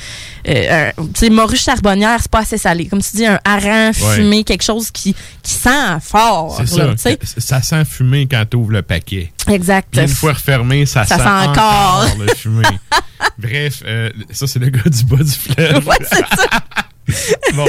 euh, 0.47 0.91
tu 0.97 1.19
sais, 1.19 1.29
morue 1.29 1.55
charbonnière, 1.57 2.17
c'est 2.21 2.31
pas 2.31 2.39
assez 2.39 2.57
salé. 2.57 2.87
Comme 2.87 3.01
tu 3.01 3.15
dis, 3.17 3.25
un 3.25 3.39
hareng 3.45 3.91
Ouais. 4.01 4.15
fumé, 4.15 4.43
quelque 4.43 4.63
chose 4.63 4.89
qui, 4.91 5.15
qui 5.41 5.53
sent 5.53 5.69
fort, 6.01 6.55
C'est 6.65 6.67
ça. 6.67 6.93
Ça 7.37 7.61
sent 7.61 7.85
fumé 7.85 8.27
quand 8.29 8.43
tu 8.49 8.57
ouvres 8.57 8.71
le 8.71 8.81
paquet. 8.81 9.31
Exact. 9.47 9.87
Puis 9.91 10.01
une 10.01 10.07
fois 10.07 10.33
refermé, 10.33 10.85
ça, 10.85 11.05
Ça 11.05 11.17
sent, 11.17 11.23
sent 11.23 11.29
encore. 11.29 12.07
le 12.19 12.33
fumé. 12.33 12.63
Bref, 13.37 13.83
euh, 13.85 14.09
ça, 14.31 14.47
c'est 14.47 14.59
le 14.59 14.69
gars 14.69 14.81
du 14.89 15.03
bas 15.03 15.17
du 15.23 15.31
fleuve. 15.31 15.87
Ouais, 15.87 15.97
c'est 16.01 16.17
ça. 16.17 16.47
Bon. 17.53 17.65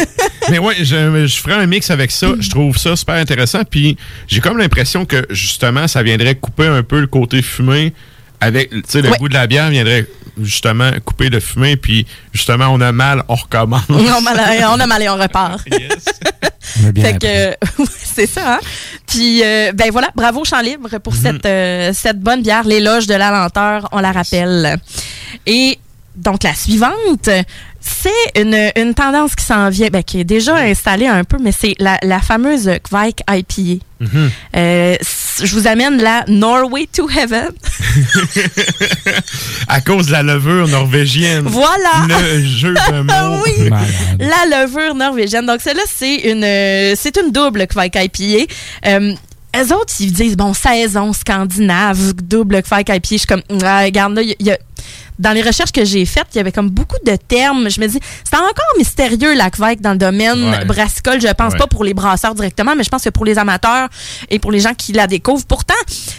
Mais 0.50 0.58
ouais, 0.58 0.76
je, 0.78 1.26
je 1.26 1.36
ferai 1.40 1.54
un 1.54 1.66
mix 1.66 1.90
avec 1.90 2.10
ça. 2.10 2.28
Je 2.38 2.48
trouve 2.50 2.76
ça 2.78 2.96
super 2.96 3.16
intéressant. 3.16 3.62
Puis 3.68 3.96
j'ai 4.28 4.40
comme 4.40 4.58
l'impression 4.58 5.04
que 5.04 5.26
justement, 5.30 5.88
ça 5.88 6.02
viendrait 6.02 6.36
couper 6.36 6.66
un 6.66 6.82
peu 6.82 7.00
le 7.00 7.06
côté 7.06 7.42
fumé 7.42 7.92
avec, 8.40 8.70
tu 8.70 8.82
sais, 8.86 9.02
le 9.02 9.10
Ouais. 9.10 9.18
goût 9.18 9.28
de 9.28 9.34
la 9.34 9.46
bière 9.46 9.70
viendrait 9.70 10.06
justement 10.40 10.90
couper 11.04 11.28
le 11.30 11.40
fumé. 11.40 11.76
Puis 11.76 12.06
justement, 12.32 12.68
on 12.68 12.80
a 12.80 12.92
mal, 12.92 13.22
on 13.28 13.34
recommence. 13.34 13.82
on, 13.88 13.96
a 14.06 14.20
mal, 14.20 14.64
on 14.70 14.80
a 14.80 14.86
mal 14.86 15.02
et 15.02 15.08
on 15.08 15.16
repart. 15.16 15.60
fait 16.60 17.18
que 17.18 17.48
ouais, 17.82 17.86
c'est 18.14 18.26
ça. 18.26 18.54
Hein? 18.54 18.60
Puis 19.06 19.42
euh, 19.44 19.72
ben 19.72 19.90
voilà, 19.90 20.10
bravo 20.14 20.44
Champ 20.44 20.60
Libre 20.60 20.98
pour 20.98 21.14
cette 21.14 21.44
euh, 21.46 21.90
cette 21.92 22.20
bonne 22.20 22.42
bière, 22.42 22.64
l'éloge 22.64 23.06
de 23.06 23.14
la 23.14 23.30
lenteur, 23.30 23.88
on 23.92 24.00
la 24.00 24.12
rappelle. 24.12 24.78
Et 25.46 25.78
donc 26.16 26.42
la 26.44 26.54
suivante, 26.54 27.28
c'est 27.80 28.40
une, 28.40 28.70
une 28.76 28.94
tendance 28.94 29.34
qui 29.34 29.44
s'en 29.44 29.68
vient, 29.68 29.88
ben, 29.88 30.02
qui 30.02 30.20
est 30.20 30.24
déjà 30.24 30.56
installée 30.56 31.06
un 31.06 31.24
peu, 31.24 31.36
mais 31.40 31.52
c'est 31.52 31.74
la, 31.78 31.98
la 32.02 32.20
fameuse 32.20 32.70
Kvike 32.82 33.22
IPA. 33.28 33.84
Mhm. 34.00 34.30
Euh, 34.56 34.96
c- 35.00 35.46
je 35.46 35.54
vous 35.54 35.66
amène 35.66 36.00
la 36.02 36.24
Norway 36.28 36.86
to 36.92 37.08
Heaven. 37.10 37.48
à 39.68 39.80
cause 39.80 40.06
de 40.06 40.12
la 40.12 40.22
levure 40.22 40.68
norvégienne. 40.68 41.46
Voilà. 41.46 42.06
Le 42.08 42.44
jeu 42.44 42.74
de 42.74 43.00
mots. 43.02 43.42
oui. 43.44 43.70
La 44.18 44.64
levure 44.64 44.94
norvégienne. 44.94 45.46
Donc, 45.46 45.60
celle-là, 45.60 45.82
c'est 45.92 46.14
une, 46.16 46.44
euh, 46.44 46.94
c'est 46.96 47.16
une 47.16 47.32
double 47.32 47.66
Kvike 47.66 47.96
IPA. 47.96 48.52
Euh, 48.86 49.14
eux 49.56 49.74
autres, 49.74 49.94
ils 50.00 50.12
disent, 50.12 50.36
bon, 50.36 50.52
saison 50.54 51.12
scandinave, 51.12 52.14
double 52.14 52.62
Kvike 52.62 52.88
IPA. 52.88 53.08
Je 53.10 53.16
suis 53.18 53.26
comme, 53.26 53.42
ah, 53.62 53.82
regarde, 53.84 54.14
là, 54.14 54.22
il 54.22 54.28
y 54.28 54.32
a- 54.32 54.36
il 54.40 54.46
y 54.46 54.50
a- 54.50 54.58
dans 55.18 55.32
les 55.32 55.42
recherches 55.42 55.72
que 55.72 55.84
j'ai 55.84 56.04
faites, 56.06 56.26
il 56.34 56.38
y 56.38 56.40
avait 56.40 56.52
comme 56.52 56.70
beaucoup 56.70 56.96
de 57.06 57.16
termes. 57.16 57.70
Je 57.70 57.80
me 57.80 57.86
dis, 57.86 57.98
c'est 58.24 58.36
encore 58.36 58.50
mystérieux, 58.78 59.34
la 59.34 59.50
Kvike, 59.50 59.80
dans 59.80 59.92
le 59.92 59.98
domaine 59.98 60.50
Ouais. 60.50 60.64
brassicole. 60.64 61.20
Je 61.20 61.28
pense 61.32 61.52
Ouais. 61.52 61.58
pas 61.58 61.66
pour 61.66 61.84
les 61.84 61.94
brasseurs 61.94 62.34
directement, 62.34 62.74
mais 62.76 62.84
je 62.84 62.88
pense 62.88 63.02
que 63.04 63.10
pour 63.10 63.24
les 63.24 63.38
amateurs 63.38 63.88
et 64.30 64.38
pour 64.38 64.50
les 64.52 64.60
gens 64.60 64.74
qui 64.74 64.92
la 64.92 65.06
découvrent. 65.06 65.44
Pourtant, 65.46 65.74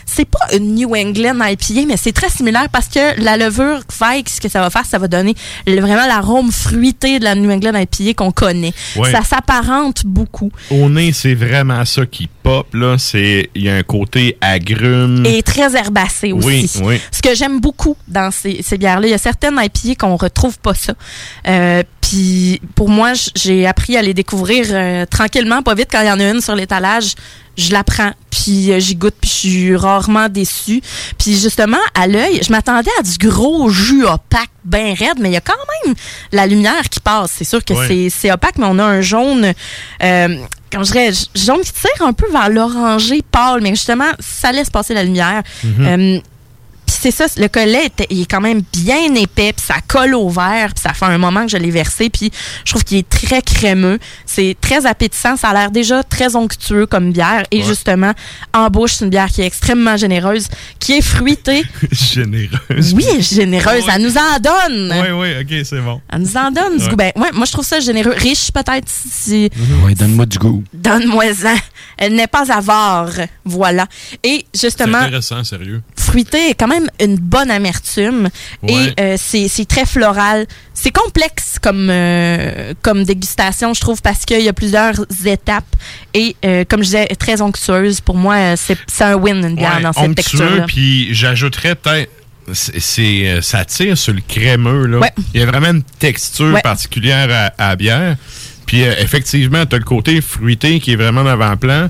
c'est 0.06 0.26
pas 0.26 0.39
une 0.54 0.76
New 0.76 0.96
England 0.96 1.36
IPA, 1.43 1.86
mais 1.88 1.98
c'est 1.98 2.12
très 2.14 2.30
similaire 2.30 2.68
parce 2.72 2.88
que 2.88 3.22
la 3.22 3.38
levure 3.38 3.82
Kvike, 3.88 4.30
ce 4.30 4.39
que 4.41 4.50
ça 4.50 4.62
va 4.62 4.70
faire, 4.70 4.86
ça 4.86 4.98
va 4.98 5.08
donner 5.08 5.36
vraiment 5.68 6.08
l'arôme 6.08 6.52
fruité 6.52 7.20
de 7.20 7.24
la 7.24 7.36
New 7.36 7.52
England 7.52 7.74
IPA 7.78 8.14
qu'on 8.16 8.32
connaît. 8.32 8.74
Ouais. 8.96 9.12
Ça 9.12 9.22
s'apparente 9.24 10.06
beaucoup. 10.06 10.52
Au 10.72 10.89
nez, 10.89 11.12
c'est 11.14 11.34
vraiment 11.36 11.84
ça 11.86 12.06
qui 12.06 12.30
pop. 12.46 12.68
là. 12.74 12.98
C'est 12.98 13.50
Il 13.56 13.64
y 13.64 13.70
a 13.70 13.76
un 13.76 13.84
côté 13.84 14.38
agrume. 14.39 15.26
Et 15.26 15.41
très 15.43 15.76
herbacé 15.76 16.32
aussi. 16.32 16.46
Oui, 16.48 16.72
oui. 16.84 17.02
Ce 17.12 17.22
que 17.22 17.34
j'aime 17.36 17.60
beaucoup 17.60 17.98
dans 18.08 18.32
ces, 18.32 18.62
ces 18.62 18.78
bières-là, 18.78 19.08
il 19.08 19.12
y 19.12 19.14
a 19.14 19.18
certaines 19.18 19.60
IPA 19.62 19.96
qu'on 19.96 20.16
retrouve 20.16 20.60
pas 20.60 20.74
ça. 20.74 20.93
Euh, 21.48 21.84
Puis 22.02 22.62
pour 22.76 22.89
moi, 22.89 23.14
j'ai 23.36 23.66
appris 23.66 23.98
à 23.98 24.02
les 24.02 24.14
découvrir 24.14 24.68
euh, 24.70 25.06
tranquillement, 25.06 25.64
pas 25.64 25.74
vite. 25.76 25.89
Quand 25.91 26.02
il 26.02 26.08
y 26.08 26.12
en 26.12 26.20
a 26.20 26.30
une 26.30 26.41
sur 26.41 26.56
l'étalage, 26.56 27.16
je 27.58 27.72
la 27.72 27.84
prends, 27.86 28.12
puis 28.30 28.72
euh, 28.72 28.80
j'y 28.80 28.96
goûte, 28.96 29.16
puis 29.20 29.30
je 29.30 29.36
suis 29.36 29.76
rarement 29.76 30.28
déçue. 30.30 30.82
Puis 31.18 31.38
justement, 31.39 31.78
à 31.93 32.06
l'œil, 32.06 32.41
je 32.46 32.52
m'attendais 32.52 32.91
à 33.00 33.02
du 33.04 33.18
gros 33.18 33.70
jus 33.70 34.04
opaque, 34.06 34.50
bien 34.66 34.93
raide, 34.93 35.20
mais 35.20 35.30
il 35.30 35.34
y 35.34 35.38
a 35.38 35.41
quand 35.41 35.54
même 35.86 35.96
la 36.32 36.46
lumière 36.48 36.89
qui 36.89 37.00
passe. 37.00 37.32
C'est 37.38 37.46
sûr 37.46 37.64
que 37.64 37.74
c'est 37.88 38.10
c'est 38.10 38.32
opaque, 38.32 38.58
mais 38.58 38.66
on 38.68 38.78
a 38.78 38.84
un 38.84 39.02
jaune, 39.02 39.54
euh, 40.04 40.38
je 40.84 40.92
dirais, 40.92 41.12
jaune 41.36 41.62
qui 41.62 41.74
tire 41.74 42.06
un 42.06 42.14
peu 42.14 42.30
vers 42.32 42.50
l'orangé 42.50 43.22
pâle, 43.30 43.62
mais 43.62 43.70
justement, 43.70 44.12
ça 44.20 44.52
laisse 44.52 44.70
passer 44.70 44.94
la 44.94 45.04
lumière. 45.04 45.44
Mhm. 45.64 45.86
Euh, 45.88 46.20
puis 46.86 46.96
c'est 47.00 47.12
ça, 47.12 47.26
le 47.38 47.48
collet 47.48 47.86
était- 47.86 48.08
il 48.10 48.22
est 48.22 48.26
quand 48.32 48.42
même 48.42 48.62
bien 48.74 49.14
épais, 49.16 49.54
puis 49.54 49.66
ça 49.66 49.76
colle 49.88 50.16
au 50.16 50.30
verre, 50.30 50.74
puis 50.74 50.82
ça 50.82 50.94
fait 50.94 51.06
un 51.06 51.18
moment 51.18 51.44
que 51.46 51.52
je 51.52 51.58
l'ai 51.58 51.72
versé, 51.72 52.10
puis 52.10 52.32
je 52.64 52.72
trouve 52.72 52.84
qu'il 52.84 52.98
est 52.98 53.10
très 53.10 53.42
crémeux. 53.42 54.00
C'est 54.26 54.56
très 54.60 54.86
appétissant, 54.86 55.36
ça 55.38 55.50
a 55.50 55.54
l'air 55.54 55.72
déjà 55.72 56.04
très 56.04 56.36
onctueux 56.36 56.86
comme 56.86 57.12
bière, 57.12 57.44
et 57.52 57.60
Ouais. 57.60 57.64
justement, 57.64 58.14
en 58.54 58.70
bouche, 58.70 58.94
c'est 58.94 59.06
une 59.06 59.12
bière 59.12 59.28
qui 59.28 59.42
est 59.42 59.46
extrêmement 59.46 59.98
généreuse, 59.98 60.48
qui 60.80 60.94
est 60.94 61.02
fruitée. 61.02 61.64
Généreuse. 61.92 62.94
Oui, 62.94 63.22
généreuse, 63.22 63.84
elle 63.94 64.02
nous 64.02 64.18
en 64.18 64.40
donne. 64.40 64.94
Oui, 65.02 65.12
oui, 65.14 65.30
ok, 65.42 65.66
c'est 65.66 65.82
bon. 65.82 66.02
Elle 66.12 66.22
nous 66.22 66.38
en 66.38 66.52
donne 66.52 66.78
du 66.78 66.84
Ouais. 66.84 66.90
goût. 66.90 66.96
Ben, 66.96 67.12
ouais, 67.16 67.32
moi, 67.34 67.46
je 67.46 67.52
trouve 67.52 67.66
ça 67.66 67.80
généreux. 67.80 68.14
Riche, 68.18 68.52
peut-être, 68.52 68.88
si... 68.88 69.50
Oui, 69.84 69.94
donne-moi 69.96 70.26
du 70.26 70.38
goût. 70.38 70.64
Donne-moi-en. 70.74 71.56
Elle 71.98 72.16
n'est 72.16 72.28
pas 72.28 72.52
avare. 72.52 73.12
Voilà. 73.46 73.88
Et 74.24 74.46
C'est 74.54 74.68
justement, 74.68 74.98
intéressant, 75.00 75.44
sérieux. 75.44 75.82
fruité 75.98 76.50
est 76.50 76.54
quand 76.56 76.68
même 76.68 76.75
une 77.02 77.18
bonne 77.18 77.52
amertume 77.52 78.30
Ouais. 78.64 78.94
et 78.98 79.02
euh, 79.02 79.16
c'est 79.18 79.66
très 79.68 79.86
floral. 79.86 80.46
C'est 80.74 80.92
complexe 80.92 81.58
comme 81.62 81.88
euh, 81.90 82.74
comme 82.82 83.04
dégustation, 83.04 83.74
je 83.74 83.82
trouve, 83.82 84.02
parce 84.02 84.26
qu'il 84.26 84.42
y 84.42 84.50
a 84.50 84.54
plusieurs 84.54 84.94
étapes 85.26 85.64
et 86.14 86.36
euh, 86.46 86.64
comme 86.68 86.80
je 86.82 86.86
disais, 86.86 87.08
très 87.20 87.42
onctueuse. 87.42 88.02
Pour 88.02 88.16
moi, 88.16 88.36
euh, 88.36 88.56
c'est 88.58 89.04
un 89.04 89.16
win 89.16 89.38
une 89.46 89.56
bière 89.56 89.78
Ouais, 89.78 89.82
dans 89.84 89.94
cette 89.94 90.16
texture-là. 90.16 90.66
Puis 90.68 91.14
j'ajouterais 91.14 91.76
peut-être. 91.76 92.12
c'est- 92.54 93.42
ça 93.42 93.66
tire 93.66 93.98
sur 93.98 94.14
le 94.14 94.22
crémeux. 94.28 94.86
Là. 94.86 95.00
Ouais. 95.00 95.12
Il 95.34 95.40
y 95.40 95.44
a 95.44 95.48
vraiment 95.48 95.72
une 95.72 95.84
texture 95.84 96.60
particulière 96.62 97.28
à, 97.58 97.64
à 97.64 97.70
la 97.70 97.76
bière. 97.76 98.16
Puis 98.68 98.82
effectivement, 98.82 99.66
tu 99.66 99.76
as 99.76 99.80
le 99.80 99.84
côté 99.86 100.22
fruité 100.22 100.80
qui 100.80 100.94
est 100.94 100.96
vraiment 100.96 101.22
en 101.22 101.28
avant-plan. 101.28 101.90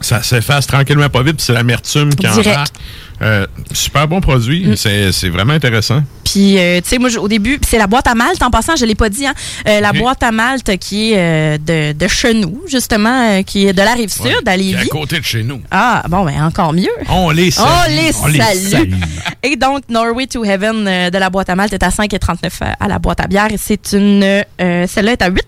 Ça 0.00 0.22
s'efface 0.22 0.66
tranquillement 0.66 1.08
pas 1.08 1.22
vite, 1.22 1.36
puis 1.36 1.44
c'est 1.44 1.52
l'amertume 1.52 2.10
qui 2.14 2.26
Direct. 2.26 2.46
embarque. 2.48 2.74
Euh, 3.20 3.46
super 3.72 4.08
bon 4.08 4.20
produit. 4.20 4.66
Mm. 4.66 4.76
C'est 5.12 5.28
vraiment 5.28 5.52
intéressant. 5.52 6.02
Puis, 6.24 6.58
euh, 6.58 6.80
tu 6.80 6.88
sais, 6.88 6.98
moi, 6.98 7.10
au 7.18 7.28
début, 7.28 7.58
c'est 7.68 7.78
la 7.78 7.86
boîte 7.86 8.06
à 8.06 8.14
malte. 8.14 8.42
En 8.42 8.50
passant, 8.50 8.74
je 8.76 8.84
l'ai 8.86 8.94
pas 8.94 9.08
dit, 9.08 9.26
hein. 9.26 9.34
Euh, 9.68 9.80
La 9.80 9.92
boîte 9.92 10.22
à 10.22 10.32
malte 10.32 10.76
qui 10.78 11.12
est 11.12 11.58
de, 11.58 11.92
de 11.92 12.08
Chenou, 12.08 12.62
justement, 12.66 13.30
euh, 13.38 13.42
qui 13.42 13.66
est 13.66 13.72
de 13.72 13.82
la 13.82 13.92
rive 13.92 14.08
sud, 14.10 14.24
Ouais, 14.24 14.34
à 14.46 14.54
qui 14.56 14.70
est 14.70 14.72
Lévis. 14.72 14.76
à 14.82 14.84
côté 14.86 15.18
de 15.20 15.24
chez 15.24 15.42
nous. 15.42 15.60
Ah, 15.70 16.02
bon, 16.08 16.24
ben 16.24 16.42
encore 16.42 16.72
mieux. 16.72 16.88
On 17.08 17.30
les 17.30 17.50
salue. 17.50 17.66
On 17.68 17.90
les 17.90 18.10
On 18.22 18.26
les 18.28 18.38
salue. 18.38 18.94
Et 19.42 19.56
donc, 19.56 19.82
Norway 19.88 20.26
to 20.26 20.44
Heaven 20.44 20.84
de 21.10 21.18
la 21.18 21.28
boîte 21.30 21.50
à 21.50 21.54
malte 21.54 21.72
est 21.74 21.82
à 21.82 21.90
5,39 21.90 22.48
à- 22.80 22.88
la 22.88 22.98
boîte 22.98 23.20
à 23.20 23.26
bière. 23.26 23.48
C'est 23.58 23.92
une. 23.92 24.42
Celle-là 24.58 25.12
est 25.12 25.22
à 25.22 25.28
8 25.28 25.42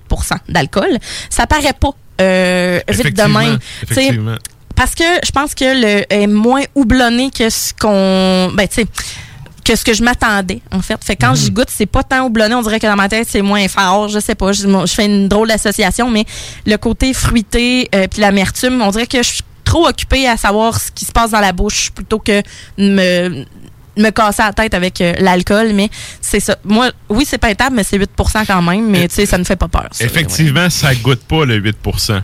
d'alcool. 0.48 0.98
Ça 1.30 1.46
paraît 1.46 1.72
pas 1.78 1.90
euh, 2.20 2.78
vite 2.88 2.96
de 2.98 3.02
Effectivement, 3.02 3.38
même. 3.40 4.38
Parce 4.74 4.94
que 4.94 5.04
je 5.24 5.30
pense 5.30 5.54
que 5.54 5.64
le 5.64 6.12
est 6.12 6.26
moins 6.26 6.62
houblonné 6.74 7.30
que 7.30 7.48
ce 7.50 7.72
qu'on. 7.74 8.52
Ben, 8.54 8.66
tu 8.68 8.82
sais. 8.82 8.86
que 9.64 9.76
ce 9.76 9.84
que 9.84 9.94
je 9.94 10.02
m'attendais, 10.02 10.60
en 10.72 10.82
fait. 10.82 11.02
Fait 11.02 11.16
que 11.16 11.24
quand 11.24 11.34
j'y 11.34 11.50
goûte, 11.50 11.68
c'est 11.70 11.86
pas 11.86 12.02
tant 12.02 12.26
houblonné, 12.26 12.54
on 12.54 12.62
dirait 12.62 12.80
que 12.80 12.86
dans 12.86 12.96
ma 12.96 13.08
tête, 13.08 13.26
c'est 13.30 13.42
moins 13.42 13.66
fort. 13.68 14.08
Je 14.08 14.18
sais 14.18 14.34
pas, 14.34 14.52
je, 14.52 14.62
je 14.62 14.92
fais 14.92 15.06
une 15.06 15.28
drôle 15.28 15.48
d'association, 15.48 16.10
mais 16.10 16.24
le 16.66 16.76
côté 16.76 17.14
fruité 17.14 17.88
euh, 17.94 18.06
puis 18.08 18.20
l'amertume, 18.20 18.82
on 18.82 18.90
dirait 18.90 19.06
que 19.06 19.18
je 19.18 19.28
suis 19.28 19.42
trop 19.64 19.88
occupée 19.88 20.28
à 20.28 20.36
savoir 20.36 20.78
ce 20.78 20.90
qui 20.90 21.04
se 21.04 21.12
passe 21.12 21.30
dans 21.30 21.40
la 21.40 21.52
bouche 21.52 21.90
plutôt 21.90 22.18
que 22.18 22.42
de 22.78 22.88
me 22.90 23.44
me 23.96 24.10
casser 24.10 24.42
la 24.42 24.52
tête 24.52 24.74
avec 24.74 25.00
euh, 25.00 25.14
l'alcool, 25.18 25.72
mais 25.72 25.88
c'est 26.20 26.40
ça. 26.40 26.56
Moi, 26.64 26.90
oui, 27.08 27.24
c'est 27.26 27.38
peintable, 27.38 27.76
mais 27.76 27.84
c'est 27.84 27.98
8% 27.98 28.06
quand 28.46 28.62
même, 28.62 28.90
mais 28.90 29.08
tu 29.08 29.14
sais, 29.14 29.26
ça 29.26 29.38
ne 29.38 29.44
fait 29.44 29.56
pas 29.56 29.68
peur. 29.68 29.88
ça. 29.92 30.04
Effectivement, 30.04 30.68
ça 30.70 30.94
goûte 30.94 31.22
pas 31.24 31.44
le 31.44 31.60
8% 31.60 32.20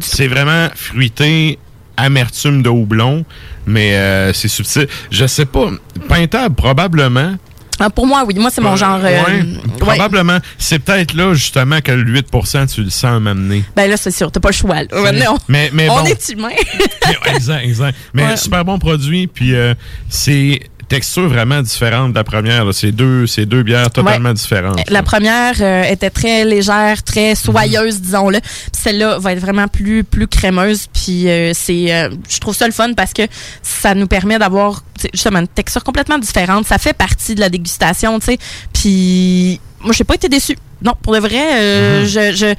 C'est 0.00 0.26
vraiment 0.26 0.68
fruité, 0.74 1.58
amertume 1.96 2.62
de 2.62 2.68
houblon, 2.68 3.24
mais 3.66 3.94
euh, 3.94 4.32
c'est 4.32 4.48
subtil. 4.48 4.88
Je 5.10 5.26
sais 5.26 5.44
pas, 5.46 5.70
peintable, 6.08 6.54
probablement. 6.54 7.34
Ah, 7.80 7.90
pour 7.90 8.06
moi, 8.06 8.22
oui. 8.26 8.34
Moi, 8.38 8.50
c'est 8.52 8.60
mon 8.60 8.76
genre. 8.76 9.00
euh, 9.02 9.22
Ouais, 9.24 9.44
probablement. 9.78 10.38
C'est 10.58 10.78
peut-être 10.78 11.14
là, 11.14 11.34
justement, 11.34 11.80
que 11.80 11.90
le 11.90 12.04
8% 12.20 12.72
tu 12.72 12.82
le 12.84 12.90
sens 12.90 13.20
m'amener. 13.20 13.64
Ben 13.74 13.88
là, 13.90 13.96
c'est 13.96 14.10
sûr, 14.10 14.30
t'as 14.30 14.40
pas 14.40 14.50
le 14.50 14.54
choix. 14.54 14.82
là. 14.84 15.12
Non. 15.12 15.36
mais- 15.48 15.70
mais 15.72 15.88
on 15.88 15.96
bon. 16.02 16.04
est 16.04 16.28
humain. 16.28 16.50
exact, 17.34 17.64
exact. 17.64 17.98
Mais 18.14 18.24
Ouais. 18.24 18.36
super 18.36 18.64
bon 18.64 18.78
produit, 18.78 19.26
puis 19.26 19.54
euh, 19.54 19.74
c'est 20.08 20.60
texture 20.92 21.26
vraiment 21.28 21.62
différente 21.62 22.10
de 22.10 22.14
la 22.16 22.24
première. 22.24 22.66
C'est 22.74 22.92
deux, 22.92 23.24
deux 23.46 23.62
bières 23.62 23.90
totalement 23.90 24.32
différentes. 24.34 24.78
La 24.90 25.02
première 25.02 25.54
euh, 25.60 25.84
était 25.84 26.10
très 26.10 26.44
légère, 26.44 27.02
très 27.02 27.34
soyeuse, 27.34 28.00
disons-le. 28.00 28.40
Puis 28.40 28.80
Celle-là 28.82 29.18
va 29.18 29.32
être 29.32 29.40
vraiment 29.40 29.68
plus 29.68 30.04
plus 30.04 30.26
crémeuse. 30.28 30.86
Puis 30.92 31.28
euh, 31.30 31.52
c'est, 31.54 31.94
euh, 31.94 32.10
je 32.28 32.38
trouve 32.40 32.54
ça 32.54 32.66
le 32.66 32.72
fun 32.72 32.92
parce 32.94 33.12
que 33.14 33.22
ça 33.62 33.94
nous 33.94 34.06
permet 34.06 34.38
d'avoir 34.38 34.82
justement 35.14 35.38
une 35.40 35.48
texture 35.48 35.82
complètement 35.82 36.18
différente. 36.18 36.66
Ça 36.66 36.76
fait 36.78 36.92
partie 36.92 37.34
de 37.34 37.40
la 37.40 37.48
dégustation, 37.48 38.18
tu 38.20 38.26
sais. 38.26 38.38
Puis 38.74 39.60
moi, 39.80 39.92
j'ai 39.96 40.04
pas 40.04 40.14
été 40.14 40.28
déçue. 40.28 40.56
Non, 40.82 40.92
pour 41.00 41.14
de 41.14 41.20
vrai, 41.20 41.60
euh, 41.60 42.06
je, 42.06 42.32
je- 42.36 42.54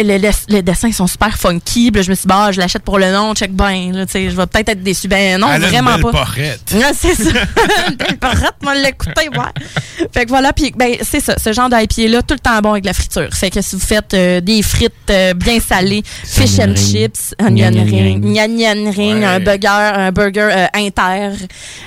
les, 0.00 0.18
les- 0.18 0.30
les 0.48 0.62
dessins 0.62 0.92
sont 0.92 1.06
super 1.06 1.36
funky. 1.38 1.90
Puis 1.90 2.00
là, 2.00 2.02
je 2.02 2.10
me 2.10 2.14
suis 2.14 2.22
dit, 2.22 2.28
bah, 2.28 2.52
je 2.52 2.60
l'achète 2.60 2.82
pour 2.82 2.98
le 2.98 3.10
nom, 3.12 3.34
check 3.34 3.52
ben. 3.52 3.92
Là, 3.92 4.06
tu 4.06 4.12
sais, 4.12 4.30
je 4.30 4.36
vais 4.36 4.46
peut-être 4.46 4.70
être 4.70 4.82
déçue. 4.82 5.08
Ben 5.08 5.38
non, 5.40 5.48
Elle 5.52 5.64
a 5.64 5.68
une 5.68 5.72
vraiment 5.72 5.94
belle 5.94 6.12
pas. 6.12 6.26
Ouais, 6.72 6.92
c'est 6.98 7.14
ça. 7.14 7.30
Une 7.88 7.94
belle 7.96 8.18
porrette, 8.18 8.54
moi, 8.62 8.74
l'écouter, 8.74 9.28
ouais. 9.28 10.06
Fait 10.12 10.24
que 10.24 10.28
voilà, 10.30 10.52
puis 10.52 10.72
ben, 10.76 10.94
c'est 11.02 11.20
ça, 11.20 11.34
ce 11.42 11.52
genre 11.52 11.68
d'IPA-là, 11.68 12.22
tout 12.22 12.34
le 12.34 12.40
temps 12.40 12.58
bon 12.60 12.72
avec 12.72 12.84
la 12.84 12.92
friture. 12.92 13.28
Fait 13.32 13.50
que 13.50 13.60
si 13.62 13.76
vous 13.76 13.82
faites 13.82 14.14
euh, 14.14 14.40
des 14.40 14.62
frites 14.62 14.92
euh, 15.10 15.34
bien 15.34 15.58
salées, 15.60 16.02
fish 16.04 16.58
and 16.58 16.74
chips, 16.76 17.34
onion 17.42 17.70
ring, 17.84 18.22
gnan 18.24 18.90
ring, 18.92 19.24
un 19.24 19.40
burger, 19.40 19.68
un 19.68 20.12
burger 20.12 20.48
euh, 20.52 20.66
inter, 20.74 21.30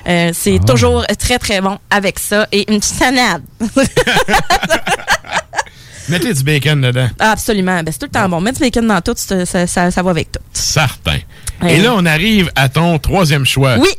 euh, 0.08 0.32
c'est 0.34 0.60
toujours 0.66 1.06
très, 1.20 1.38
très 1.40 1.62
bon 1.62 1.78
avec 1.90 2.20
ça. 2.20 2.48
Et 2.52 2.70
une 2.72 2.80
petite 2.80 2.96
salade. 2.96 3.44
Mettez 6.10 6.34
du 6.34 6.44
bacon 6.44 6.82
dedans. 6.82 7.10
Absolument. 7.20 7.84
Ben, 7.84 7.92
c'est 7.92 8.00
tout 8.00 8.06
le 8.06 8.12
temps 8.12 8.30
bon. 8.30 8.40
Mettre 8.42 8.60
du 8.60 8.64
bacon 8.66 8.88
dans 8.88 9.02
tout, 9.02 9.14
ça, 9.16 9.46
ça, 9.46 9.92
ça- 9.92 10.02
va 10.04 10.10
avec 10.10 10.32
tout. 10.32 10.40
Certain. 10.54 11.18
Et 11.68 11.80
là, 11.80 11.94
on 11.96 12.06
arrive 12.06 12.52
à 12.56 12.70
ton 12.70 12.98
troisième 13.00 13.46
choix. 13.46 13.78
Oui. 13.80 13.90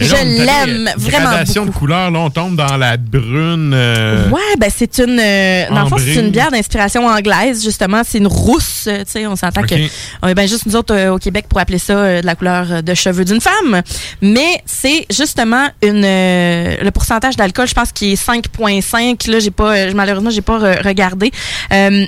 Je 0.00 0.14
l'aime 0.14 0.88
euh, 0.88 0.90
vraiment 0.96 1.30
Gradation 1.30 1.66
de 1.66 1.70
couleur, 1.70 2.10
là, 2.10 2.18
on 2.20 2.30
tombe 2.30 2.56
dans 2.56 2.76
la 2.76 2.96
brune. 2.96 3.72
euh, 3.74 4.28
Ouais, 4.30 4.40
ben 4.58 4.70
c'est 4.74 4.98
une. 4.98 5.18
euh, 5.20 5.68
dans 5.70 5.82
le 5.84 5.88
fond, 5.88 5.96
c'est 5.98 6.14
une 6.16 6.30
bière 6.30 6.50
d'inspiration 6.50 7.06
anglaise, 7.06 7.62
justement. 7.62 8.02
C'est 8.06 8.18
une 8.18 8.26
rousse. 8.26 8.84
euh, 8.86 8.98
Tu 9.04 9.12
sais, 9.12 9.26
on 9.26 9.36
s'entend 9.36 9.60
Ok. 9.62 9.68
que. 9.68 10.28
Est 10.28 10.34
bien 10.34 10.46
juste 10.46 10.66
nous 10.66 10.76
autres 10.76 10.94
euh, 10.94 11.12
au 11.14 11.18
Québec 11.18 11.46
pour 11.48 11.58
appeler 11.60 11.78
ça 11.78 11.92
euh, 11.94 12.20
de 12.20 12.26
la 12.26 12.34
couleur 12.34 12.66
euh, 12.70 12.82
de 12.82 12.94
cheveux 12.94 13.24
d'une 13.24 13.40
femme. 13.40 13.82
Mais 14.20 14.62
c'est 14.66 15.06
justement 15.10 15.68
une. 15.82 16.04
euh, 16.04 16.76
le 16.82 16.90
pourcentage 16.90 17.36
d'alcool, 17.36 17.68
je 17.68 17.74
pense 17.74 17.92
qu'il 17.92 18.12
est 18.12 18.26
5,5. 18.26 19.30
Là, 19.30 19.38
j'ai 19.38 19.50
pas. 19.50 19.76
euh, 19.76 19.92
malheureusement, 19.94 20.30
j'ai 20.30 20.42
pas 20.42 20.60
euh, 20.60 20.76
regardé. 20.84 21.30
Euh, 21.72 22.06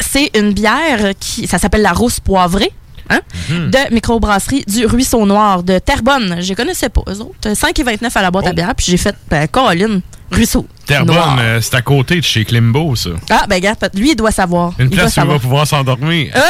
c'est 0.00 0.30
une 0.36 0.52
bière 0.52 1.12
qui. 1.18 1.46
Ça 1.46 1.58
s'appelle 1.58 1.82
la 1.82 1.92
rousse 1.92 2.20
poivrée. 2.20 2.70
Hein? 3.10 3.20
Mhm. 3.50 3.70
de 3.70 3.94
microbrasserie 3.94 4.64
du 4.66 4.86
Ruisseau 4.86 5.26
Noir 5.26 5.62
de 5.62 5.78
Terrebonne. 5.78 6.40
Je 6.40 6.54
connaissais 6.54 6.88
pas, 6.88 7.02
eux 7.08 7.20
autres. 7.20 7.48
5,29 7.48 8.10
à 8.14 8.22
la 8.22 8.30
boîte 8.30 8.46
à 8.46 8.52
bière, 8.52 8.74
puis 8.74 8.86
j'ai 8.88 8.96
fait, 8.96 9.14
ben, 9.28 9.46
Caroline, 9.48 10.00
Ruisseau. 10.30 10.66
Terrebonne, 10.86 11.38
euh, 11.38 11.60
c'est 11.60 11.74
à 11.74 11.82
côté 11.82 12.16
de 12.16 12.24
chez 12.24 12.44
Klimbo, 12.44 12.96
ça. 12.96 13.10
Ah, 13.30 13.44
ben, 13.48 13.56
regarde, 13.56 13.78
lui, 13.94 14.10
il 14.10 14.16
doit 14.16 14.30
savoir. 14.30 14.72
Une 14.78 14.88
il 14.90 14.96
place 14.96 15.16
où 15.16 15.20
il 15.20 15.26
va 15.26 15.38
pouvoir 15.38 15.66
s'endormir. 15.66 16.32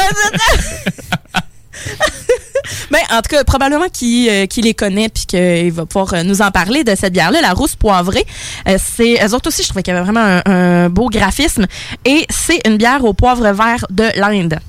Ben, 2.91 2.99
en 3.11 3.21
tout 3.21 3.29
cas, 3.29 3.43
probablement 3.43 3.89
qu'il 3.91 4.29
euh, 4.29 4.45
les 4.57 4.73
connaît 4.73 5.09
puis 5.09 5.25
qu'il 5.25 5.71
va 5.71 5.85
pouvoir 5.85 6.13
euh, 6.13 6.23
nous 6.23 6.41
en 6.41 6.51
parler 6.51 6.83
de 6.83 6.95
cette 6.95 7.13
bière-là, 7.13 7.41
la 7.41 7.53
rousse 7.53 7.75
poivrée. 7.75 8.25
Euh, 8.67 8.77
c'est, 8.79 9.19
eux 9.25 9.33
autres 9.33 9.49
aussi, 9.49 9.63
je 9.63 9.67
trouvais 9.67 9.83
qu'il 9.83 9.93
y 9.93 9.97
avait 9.97 10.05
vraiment 10.05 10.41
un, 10.45 10.51
un 10.85 10.89
beau 10.89 11.09
graphisme. 11.09 11.65
Et 12.05 12.25
c'est 12.29 12.65
une 12.67 12.77
bière 12.77 13.03
au 13.03 13.13
poivre 13.13 13.51
vert 13.51 13.85
de 13.89 14.05
l'Inde. 14.15 14.59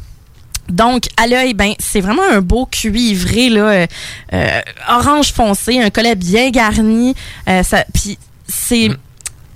Donc, 0.69 1.05
à 1.17 1.27
l'œil, 1.27 1.55
ben, 1.55 1.75
c'est 1.79 2.01
vraiment 2.01 2.23
un 2.31 2.41
beau 2.41 2.67
cuivré, 2.67 3.49
là, 3.51 3.63
euh, 3.69 3.87
euh, 4.33 4.61
orange 4.89 5.33
foncé, 5.33 5.81
un 5.81 5.91
collet 5.91 6.15
bien 6.15 6.51
garni. 6.51 7.15
Euh, 7.49 7.63
ça, 7.63 7.85
puis 7.93 8.19
c'est, 8.49 8.91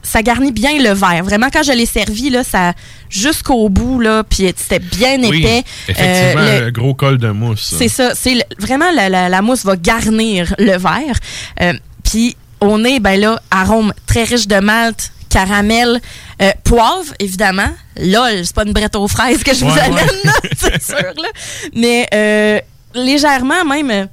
ça 0.03 0.23
garnit 0.23 0.53
bien 0.53 0.79
le 0.79 0.93
verre. 0.93 1.25
Vraiment, 1.25 1.49
quand 1.53 1.63
je 1.63 1.73
l'ai 1.73 1.87
servi, 1.87 2.31
là, 2.31 2.45
ça, 2.45 2.75
jusqu'au 3.09 3.69
bout, 3.69 4.01
là, 4.01 4.23
puis 4.23 4.53
c'était 4.57 4.79
bien 4.79 5.19
Oui, 5.23 5.39
épais. 5.41 5.65
effectivement, 5.89 6.43
Euh, 6.45 6.61
le- 6.61 6.67
un 6.67 6.71
gros 6.71 6.95
col 6.95 7.19
de 7.19 7.31
mousse. 7.31 7.75
c'est 7.79 7.89
ça. 7.89 8.15
C'est 8.15 8.45
vraiment 8.59 8.91
la, 8.95 9.09
la, 9.09 9.29
la 9.29 9.43
mousse 9.43 9.65
va 9.65 9.77
garnir 9.77 10.55
le 10.59 10.77
verre. 10.77 11.19
Euh, 11.63 11.73
Puis 12.05 12.37
au 12.61 12.79
nez, 12.79 13.01
ben 13.01 13.19
là, 13.21 13.41
arôme 13.51 13.93
très 14.07 14.25
riche 14.25 14.47
de 14.49 14.57
malt, 14.57 15.13
caramel, 15.29 16.01
euh, 16.43 16.51
poivre, 16.65 17.13
évidemment. 17.19 17.71
Là, 17.97 18.29
c'est 18.43 18.55
pas 18.55 18.65
une 18.65 18.73
brette 18.73 18.97
aux 18.97 19.09
fraises 19.09 19.43
que 19.43 19.55
je 19.55 19.65
vous 19.65 19.71
amène, 19.79 19.95
ouais. 19.95 20.21
là, 20.25 20.33
c'est 20.57 20.83
sûr. 20.83 20.97
Là. 20.97 21.29
Mais 21.75 22.07
euh, 22.15 22.61
légèrement 22.95 23.65
même. 23.65 23.91
euh, 23.91 24.07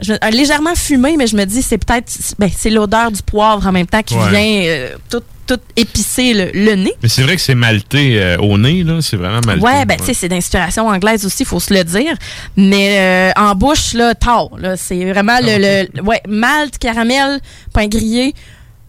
je- 0.00 0.12
euh, 0.14 0.30
légèrement 0.30 0.74
fumé, 0.74 1.16
mais 1.16 1.26
je 1.28 1.36
me 1.36 1.44
dis 1.44 1.62
c'est 1.62 1.78
peut-être 1.78 2.10
ben, 2.38 2.50
c'est 2.56 2.70
l'odeur 2.70 3.12
du 3.12 3.22
poivre 3.22 3.64
en 3.66 3.72
même 3.72 3.86
temps 3.86 4.02
qui 4.02 4.14
Ouais. 4.16 4.30
vient 4.30 4.88
tout, 5.08 5.22
tout 5.46 5.60
épicer 5.76 6.34
le, 6.34 6.50
le 6.52 6.74
nez. 6.74 6.92
Mais 7.02 7.08
c'est 7.08 7.22
vrai 7.22 7.36
que 7.36 7.42
c'est 7.42 7.54
malté 7.54 8.36
au 8.40 8.58
nez, 8.58 8.82
là. 8.82 8.98
C'est 9.00 9.16
vraiment 9.16 9.40
malté. 9.46 9.64
Ouais, 9.64 9.84
ben, 9.84 9.96
tu 9.98 10.06
sais, 10.06 10.14
c'est 10.14 10.28
d'inspiration 10.28 10.88
anglaise 10.88 11.24
aussi, 11.24 11.44
faut 11.44 11.60
se 11.60 11.72
le 11.72 11.84
dire. 11.84 12.14
Mais 12.56 13.30
euh, 13.36 13.40
en 13.40 13.54
bouche, 13.54 13.92
là, 13.94 14.14
tard, 14.16 14.48
là, 14.58 14.76
c'est 14.76 15.04
vraiment 15.12 15.38
le, 15.40 15.86
le- 15.94 16.02
ouais, 16.02 16.20
malt, 16.28 16.78
caramel, 16.78 17.38
pain 17.72 17.86
grillé 17.86 18.34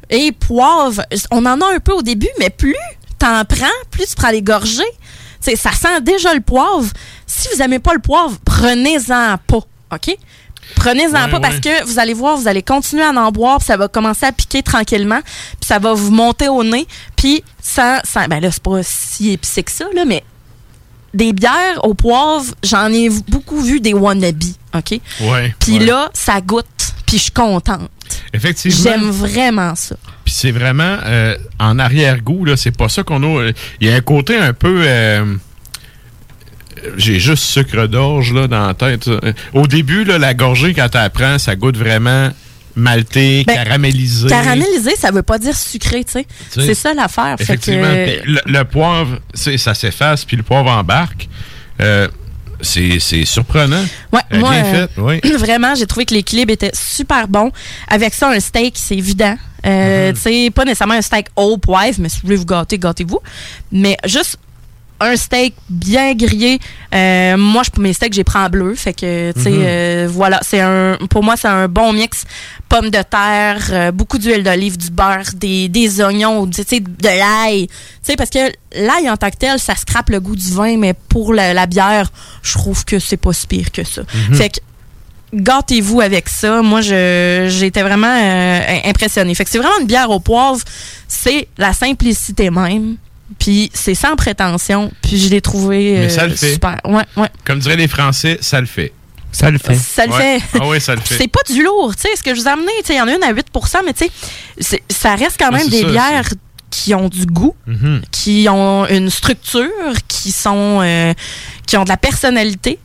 et 0.09 0.31
poivre. 0.31 1.03
On 1.31 1.45
en 1.45 1.61
a 1.61 1.73
un 1.73 1.79
peu 1.79 1.93
au 1.93 2.01
début, 2.01 2.29
mais 2.39 2.49
plus 2.49 2.75
t'en 3.19 3.45
prends, 3.45 3.65
plus 3.89 4.07
tu 4.07 4.15
prends 4.15 4.31
les 4.31 4.41
gorgées. 4.41 4.83
Ça 5.39 5.71
sent 5.71 6.01
déjà 6.01 6.33
le 6.33 6.41
poivre. 6.41 6.91
Si 7.25 7.47
vous 7.53 7.61
aimez 7.61 7.79
pas 7.79 7.93
le 7.93 7.99
poivre, 7.99 8.37
prenez-en 8.45 9.37
pas, 9.47 9.59
OK? 9.93 10.17
Prenez-en 10.75 11.25
Ouais, 11.25 11.31
pas 11.31 11.39
parce 11.39 11.59
que 11.59 11.83
vous 11.85 11.99
allez 11.99 12.13
voir, 12.13 12.37
vous 12.37 12.47
allez 12.47 12.63
continuer 12.63 13.03
à 13.03 13.11
en 13.11 13.31
boire, 13.31 13.57
puis 13.57 13.67
ça 13.67 13.77
va 13.77 13.87
commencer 13.87 14.25
à 14.25 14.31
piquer 14.31 14.63
tranquillement, 14.63 15.19
puis 15.23 15.67
ça 15.67 15.79
va 15.79 15.93
vous 15.93 16.11
monter 16.11 16.47
au 16.47 16.63
nez, 16.63 16.87
puis 17.15 17.43
sans, 17.61 17.99
sans 18.03 18.27
ben 18.27 18.39
là 18.39 18.49
c'est 18.49 18.63
pas 18.63 18.81
si 18.81 19.31
épicé 19.31 19.63
que 19.63 19.71
ça 19.71 19.85
là, 19.93 20.05
mais 20.05 20.23
des 21.13 21.33
bières 21.33 21.83
au 21.83 21.93
poivre, 21.93 22.53
j'en 22.63 22.91
ai 22.91 23.09
beaucoup 23.27 23.61
vu 23.61 23.79
des 23.79 23.93
wannabes, 23.93 24.43
OK? 24.73 24.99
Puis 25.59 25.77
ouais. 25.77 25.85
là, 25.85 26.09
ça 26.13 26.41
goûte, 26.41 26.65
puis 27.05 27.17
je 27.17 27.23
suis 27.23 27.31
contente. 27.31 27.89
Effectivement. 28.33 28.81
J'aime 28.83 29.09
vraiment 29.09 29.75
ça. 29.75 29.95
Puis 30.25 30.33
c'est 30.33 30.51
vraiment 30.51 30.97
euh, 31.05 31.35
en 31.59 31.79
arrière-goût, 31.79 32.45
là, 32.45 32.57
c'est 32.57 32.75
pas 32.75 32.89
ça 32.89 33.03
qu'on 33.03 33.23
a. 33.23 33.51
Il 33.81 33.87
y 33.87 33.91
a 33.91 33.95
un 33.95 34.01
côté 34.01 34.37
un 34.37 34.53
peu. 34.53 34.83
euh, 34.85 35.35
j'ai 36.97 37.19
juste 37.19 37.43
sucre 37.43 37.87
d'orge 37.87 38.33
là 38.33 38.47
dans 38.47 38.67
la 38.67 38.73
tête. 38.73 39.09
Au 39.53 39.67
début, 39.67 40.03
là, 40.03 40.17
la 40.17 40.33
gorgée, 40.33 40.73
quand 40.73 40.89
tu 40.89 40.97
apprends, 40.97 41.37
ça 41.39 41.55
goûte 41.55 41.77
vraiment 41.77 42.29
malté, 42.75 43.43
Ben, 43.45 43.55
caramélisé. 43.55 44.27
Caramélisé, 44.27 44.95
ça 44.97 45.11
veut 45.11 45.21
pas 45.21 45.37
dire 45.37 45.55
sucré, 45.55 46.03
tu 46.03 46.13
sais. 46.13 46.25
C'est 46.49 46.73
ça 46.73 46.93
l'affaire. 46.93 47.35
Fait 47.37 47.45
que, 47.45 47.51
Effectivement. 47.53 47.87
Le, 48.25 48.39
le 48.45 48.63
poivre, 48.65 49.19
ça 49.33 49.73
s'efface, 49.73 50.25
puis 50.25 50.35
le 50.37 50.43
poivre 50.43 50.71
embarque. 50.71 51.29
Euh, 51.81 52.07
c'est 52.63 53.25
surprenant. 53.25 53.83
Ouais, 54.11 54.21
Euh, 54.33 54.39
moi, 54.39 54.51
bien 54.51 54.65
euh, 54.65 54.87
fait, 54.87 55.01
oui. 55.01 55.19
vraiment, 55.37 55.75
j'ai 55.75 55.85
trouvé 55.85 56.05
que 56.05 56.13
l'équilibre 56.13 56.51
était 56.51 56.71
super 56.73 57.27
bon. 57.27 57.51
Avec 57.87 58.13
ça, 58.13 58.29
un 58.29 58.39
steak, 58.39 58.75
c'est 58.77 58.95
évident. 58.97 59.35
Euh, 59.65 60.11
Mm-hmm. 60.11 60.15
Tu 60.15 60.21
sais, 60.21 60.51
pas 60.51 60.65
nécessairement 60.65 60.95
un 60.95 61.01
steak 61.01 61.27
au 61.37 61.57
poivre, 61.57 61.97
mais 61.99 62.09
si 62.09 62.17
vous 62.17 62.27
voulez 62.27 62.35
vous 62.37 62.45
gâter, 62.45 62.77
gâtez-vous. 62.77 63.19
Mais 63.71 63.95
juste 64.05 64.37
un 65.03 65.15
steak 65.15 65.53
bien 65.69 66.13
grillé. 66.15 66.59
Euh, 66.93 67.37
moi, 67.37 67.61
je, 67.63 67.81
mes 67.81 67.93
steaks, 67.93 68.13
j'ai 68.13 68.23
pris 68.23 68.39
en 68.39 68.49
bleu. 68.49 68.75
Fait 68.75 68.93
que, 68.93 69.31
tu 69.33 69.41
sais, 69.41 69.49
Mhm. 69.51 69.63
euh, 69.65 70.07
voilà. 70.11 70.39
C'est 70.43 70.59
un, 70.61 70.97
pour 71.09 71.23
moi, 71.23 71.35
c'est 71.37 71.47
un 71.47 71.67
bon 71.67 71.93
mix. 71.93 72.23
Pommes 72.69 72.89
de 72.89 73.01
terre, 73.03 73.61
euh, 73.71 73.91
beaucoup 73.91 74.17
d'huile 74.17 74.43
d'olive, 74.43 74.77
du 74.77 74.89
beurre, 74.89 75.31
des, 75.35 75.69
des 75.69 76.01
oignons, 76.01 76.47
tu 76.47 76.63
sais, 76.67 76.79
de 76.79 76.89
l'ail. 77.07 77.67
Tu 77.67 77.73
sais, 78.03 78.15
parce 78.15 78.29
que 78.29 78.51
l'ail 78.75 79.09
en 79.09 79.17
tant 79.17 79.29
que 79.29 79.37
tel, 79.37 79.59
ça 79.59 79.75
scrape 79.75 80.09
le 80.09 80.19
goût 80.19 80.35
du 80.35 80.51
vin, 80.51 80.77
mais 80.77 80.93
pour 80.93 81.33
la, 81.33 81.53
la 81.53 81.65
bière, 81.67 82.07
je 82.41 82.53
trouve 82.53 82.83
que 82.85 82.99
c'est 82.99 83.17
pas 83.17 83.33
si 83.33 83.45
pire 83.47 83.71
que 83.71 83.83
ça. 83.83 84.01
Mhm. 84.29 84.35
Fait 84.35 84.49
que 84.49 84.59
gâtez-vous 85.35 86.01
avec 86.01 86.29
ça. 86.29 86.61
Moi, 86.61 86.81
j'étais 86.81 87.81
vraiment 87.81 88.07
euh, 88.07 88.59
impressionnée. 88.85 89.33
Fait 89.35 89.43
que 89.45 89.49
c'est 89.49 89.57
vraiment 89.57 89.79
une 89.81 89.87
bière 89.87 90.09
au 90.09 90.19
poivre. 90.19 90.59
C'est 91.07 91.47
la 91.57 91.73
simplicité 91.73 92.49
même. 92.49 92.97
Puis 93.39 93.69
c'est 93.73 93.95
sans 93.95 94.15
prétention. 94.15 94.91
Puis 95.01 95.19
je 95.19 95.29
l'ai 95.29 95.41
trouvé 95.41 95.93
Mais 95.99 96.05
euh, 96.05 96.09
ça 96.09 96.27
le 96.27 96.35
fait. 96.35 96.53
super. 96.53 96.79
Ouais, 96.85 97.03
ouais. 97.17 97.29
Comme 97.45 97.59
diraient 97.59 97.75
les 97.75 97.87
Français, 97.87 98.37
ça 98.41 98.59
le 98.59 98.67
fait. 98.67 98.93
Ça 99.31 99.49
le 99.49 99.57
fait. 99.57 99.75
Ça 99.75 100.05
le 100.05 100.11
Ouais. 100.13 100.39
fait. 100.39 100.59
Ah 100.61 100.67
oui, 100.67 100.79
ça 100.79 100.93
le 100.93 101.01
fait. 101.01 101.15
C'est 101.17 101.27
pas 101.27 101.39
du 101.51 101.63
lourd, 101.63 101.95
tu 101.95 102.03
sais. 102.03 102.09
Ce 102.15 102.21
que 102.21 102.35
je 102.35 102.41
vous 102.41 102.47
ai 102.47 102.51
amené, 102.51 102.71
tu 102.81 102.87
sais, 102.87 102.93
il 102.93 102.97
y 102.97 103.01
en 103.01 103.07
a 103.07 103.15
une 103.15 103.23
à 103.23 103.31
8% 103.33 103.79
mais 103.85 103.93
tu 103.93 104.05
sais, 104.05 104.11
c'est- 104.59 104.83
ça 104.91 105.15
reste 105.15 105.37
quand 105.39 105.47
Ah, 105.51 105.57
même 105.57 105.63
c'est 105.63 105.69
des 105.71 105.81
ça, 105.81 105.87
bières 105.89 106.29
qui 106.69 106.93
ont 106.93 107.09
du 107.09 107.25
goût, 107.25 107.55
Mhm. 107.65 108.01
qui 108.11 108.47
ont 108.49 108.85
une 108.87 109.09
structure, 109.09 109.69
qui 110.07 110.31
sont, 110.31 110.79
euh, 110.83 111.13
qui 111.65 111.77
ont 111.77 111.83
de 111.83 111.89
la 111.89 111.97
personnalité. 111.97 112.77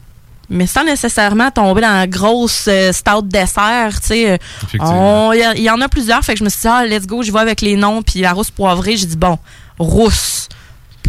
Mais 0.50 0.66
sans 0.66 0.82
nécessairement 0.84 1.50
tomber 1.50 1.82
dans 1.82 1.92
la 1.92 2.06
grosse 2.06 2.64
euh, 2.68 2.90
stout 2.92 3.20
dessert, 3.22 4.00
tu 4.00 4.06
sais. 4.08 4.30
euh, 4.30 4.36
Effectivement. 4.62 5.28
on- 5.28 5.32
Il 5.34 5.40
y 5.40 5.42
a- 5.42 5.54
il 5.54 5.62
y, 5.62 5.68
en 5.70 5.80
a 5.82 5.88
plusieurs, 5.90 6.22
fait 6.24 6.32
que 6.32 6.38
je 6.38 6.44
me 6.44 6.48
suis 6.48 6.60
dit, 6.62 6.68
ah, 6.68 6.86
let's 6.86 7.06
go, 7.06 7.22
j'y 7.22 7.30
vais 7.30 7.40
avec 7.40 7.60
les 7.60 7.76
noms, 7.76 8.00
puis 8.00 8.20
la 8.20 8.32
rousse 8.32 8.50
poivrée, 8.50 8.96
j'ai 8.96 9.04
dit, 9.06 9.16
bon, 9.18 9.38
rousse, 9.78 10.48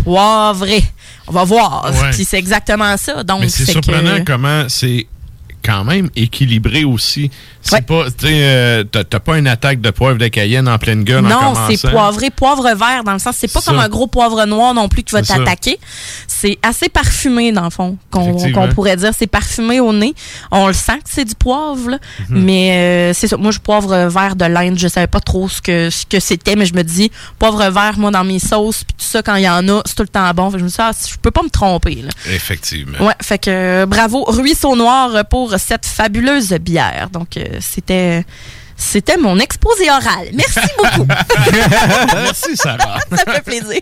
poivrée, 0.03 0.84
on 1.28 1.32
va 1.32 1.43
voir. 1.43 1.91
Ouais. 1.91 2.11
Puis 2.11 2.26
c'est 2.26 2.38
exactement 2.38 2.95
ça. 2.97 3.24
Donc, 3.24 3.41
Mais 3.41 3.49
c'est 3.49 3.65
surprenant 3.70 4.17
que- 4.20 4.24
comment 4.32 4.65
c'est 4.70 5.07
quand 5.64 5.84
même 5.84 6.10
équilibré 6.16 6.84
aussi. 6.84 7.32
C'est 7.62 7.86
pas, 7.86 8.05
tu 8.05 8.26
sais, 8.28 8.34
euh, 8.43 8.84
t'as 8.86 9.20
pas 9.20 9.38
une 9.38 9.47
attaque 9.47 9.82
de 9.82 9.91
poivre 9.91 10.18
de 10.18 10.28
Cayenne 10.28 10.68
en 10.68 10.78
pleine 10.78 11.03
gueule 11.03 11.26
en 11.26 11.30
Non, 11.30 11.39
commençant. 11.53 11.68
c'est 11.70 11.91
poivré, 11.91 12.30
poivre 12.30 12.64
vert, 12.74 13.03
dans 13.03 13.14
le 13.14 13.20
sens, 13.20 13.36
c'est 13.38 13.51
pas 13.51 13.62
comme 13.62 13.78
un 13.80 13.89
gros 13.89 14.07
poivre 14.07 14.45
noir 14.45 14.74
non 14.74 14.88
plus 14.88 15.03
qui 15.03 15.14
va 15.14 15.22
t'attaquer. 15.22 15.78
C'est 16.28 16.57
assez 16.64 16.88
parfumé, 16.89 17.51
dans 17.51 17.66
le 17.66 17.70
fond, 17.70 17.97
qu'on 18.12 18.68
pourrait 18.74 18.95
dire. 18.95 19.12
C'est 19.18 19.28
parfumé 19.28 19.80
au 19.82 19.91
nez. 19.93 20.14
On 20.51 20.68
le 20.68 20.74
sent 20.74 20.97
que 21.03 21.10
c'est 21.10 21.26
du 21.26 21.36
poivre, 21.36 21.91
là. 21.91 21.97
Mhm. 22.30 22.43
mais 22.43 22.72
euh, 22.72 23.14
c'est 23.14 23.28
ça. 23.28 23.38
Moi, 23.38 23.51
je 23.51 23.60
poivre 23.60 24.07
vert 24.07 24.36
de 24.36 24.45
l'Inde, 24.45 24.80
je 24.80 24.88
savais 24.88 25.07
pas 25.07 25.20
trop 25.20 25.49
ce 25.49 25.62
que, 25.62 25.89
ce 25.89 26.05
que 26.05 26.20
c'était, 26.20 26.55
mais 26.55 26.66
je 26.66 26.74
me 26.74 26.84
dis, 26.84 27.12
poivre 27.38 27.70
vert, 27.70 27.97
moi, 27.97 28.10
dans 28.12 28.24
mes 28.24 28.39
sauces, 28.39 28.84
puis 28.86 28.95
tout 28.97 29.05
ça, 29.05 29.22
quand 29.22 29.36
il 29.36 29.43
y 29.43 29.49
en 29.49 29.68
a, 29.68 29.82
c'est 29.86 29.95
tout 29.95 30.03
le 30.03 30.07
temps 30.10 30.32
bon. 30.34 30.49
Fait 30.49 30.53
que 30.55 30.60
je 30.60 30.64
me 30.64 30.70
dis, 30.70 30.76
ah, 30.80 30.91
je 31.07 31.16
peux 31.22 31.32
pas 31.32 31.43
me 31.43 31.49
tromper, 31.49 31.95
là. 31.95 32.10
Effectivement. 32.34 33.05
Ouais, 33.05 33.14
fait 33.22 33.38
que 33.38 33.49
euh, 33.49 33.86
bravo 33.86 34.24
Ruisseau 34.26 34.76
Noir 34.76 35.26
pour 35.30 35.49
cette 35.58 35.86
fabuleuse 35.86 36.54
bière. 36.54 37.10
Donc 37.12 37.38
euh, 37.38 37.43
c'était 37.60 38.26
c'était 38.76 39.18
mon 39.18 39.38
exposé 39.39 39.89
oral. 39.89 40.30
Merci 40.34 40.60
beaucoup. 40.78 41.08
Merci 42.14 42.56
Sarah. 42.56 43.00
Ça 43.10 43.34
fait 43.34 43.43
plaisir. 43.43 43.82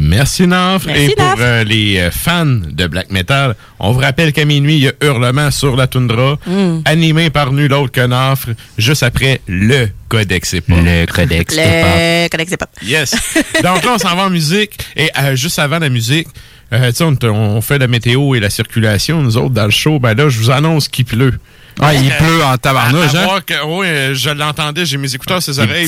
Merci 0.00 0.46
Naf. 0.46 0.86
Merci, 0.86 1.02
Et 1.10 1.14
pour 1.16 1.24
Naf. 1.24 1.38
euh, 1.40 1.64
les 1.64 1.98
euh, 1.98 2.10
fans 2.12 2.46
de 2.46 2.86
black 2.86 3.10
metal, 3.10 3.56
on 3.80 3.90
vous 3.92 3.98
rappelle 3.98 4.32
qu'à 4.32 4.44
minuit, 4.44 4.76
il 4.76 4.82
y 4.84 4.88
a 4.88 4.92
Hurlement 5.02 5.50
sur 5.50 5.74
la 5.76 5.86
toundra, 5.88 6.38
Mm. 6.46 6.82
animé 6.84 7.30
par 7.30 7.52
nul 7.52 7.72
autre 7.72 7.90
que 7.90 8.06
Naf, 8.06 8.46
juste 8.78 9.02
après 9.02 9.40
le 9.48 9.88
Codex 10.08 10.52
Hip 10.52 10.62
Le 10.68 11.06
Codex 11.06 11.56
Le 11.56 12.28
Codex 12.28 12.52
Hip-Hop. 12.52 12.70
Yes. 12.84 13.14
Donc 13.64 13.84
là, 13.84 13.94
on 13.94 13.98
s'en 13.98 14.14
va 14.14 14.26
en 14.26 14.30
musique. 14.30 14.78
Et 14.96 15.10
euh, 15.18 15.34
juste 15.34 15.58
avant 15.58 15.78
la 15.80 15.88
musique, 15.88 16.28
euh, 16.72 16.90
tu 16.92 16.96
sais, 16.98 17.04
on, 17.04 17.18
on 17.28 17.60
fait 17.60 17.78
la 17.78 17.88
météo 17.88 18.34
et 18.36 18.40
la 18.40 18.50
circulation, 18.50 19.20
nous 19.20 19.36
autres, 19.36 19.50
dans 19.54 19.64
le 19.64 19.70
show. 19.70 19.98
Ben 19.98 20.14
là, 20.14 20.28
je 20.28 20.38
vous 20.38 20.50
annonce 20.50 20.88
qu'il 20.88 21.06
pleut. 21.06 21.34
Ah, 21.80 21.94
il 21.94 22.10
pleut 22.16 22.44
en 22.44 22.56
tabarnouche, 22.56 23.14
À- 23.14 23.18
à 23.18 23.22
hein? 23.22 23.24
voir 23.24 23.44
que- 23.44 23.64
oui, 23.66 23.86
euh, 23.86 24.14
je 24.14 24.30
l'entendais, 24.30 24.84
j'ai 24.86 24.96
mes 24.96 25.14
écouteurs 25.14 25.40
Les 25.46 25.58
oreilles. 25.58 25.86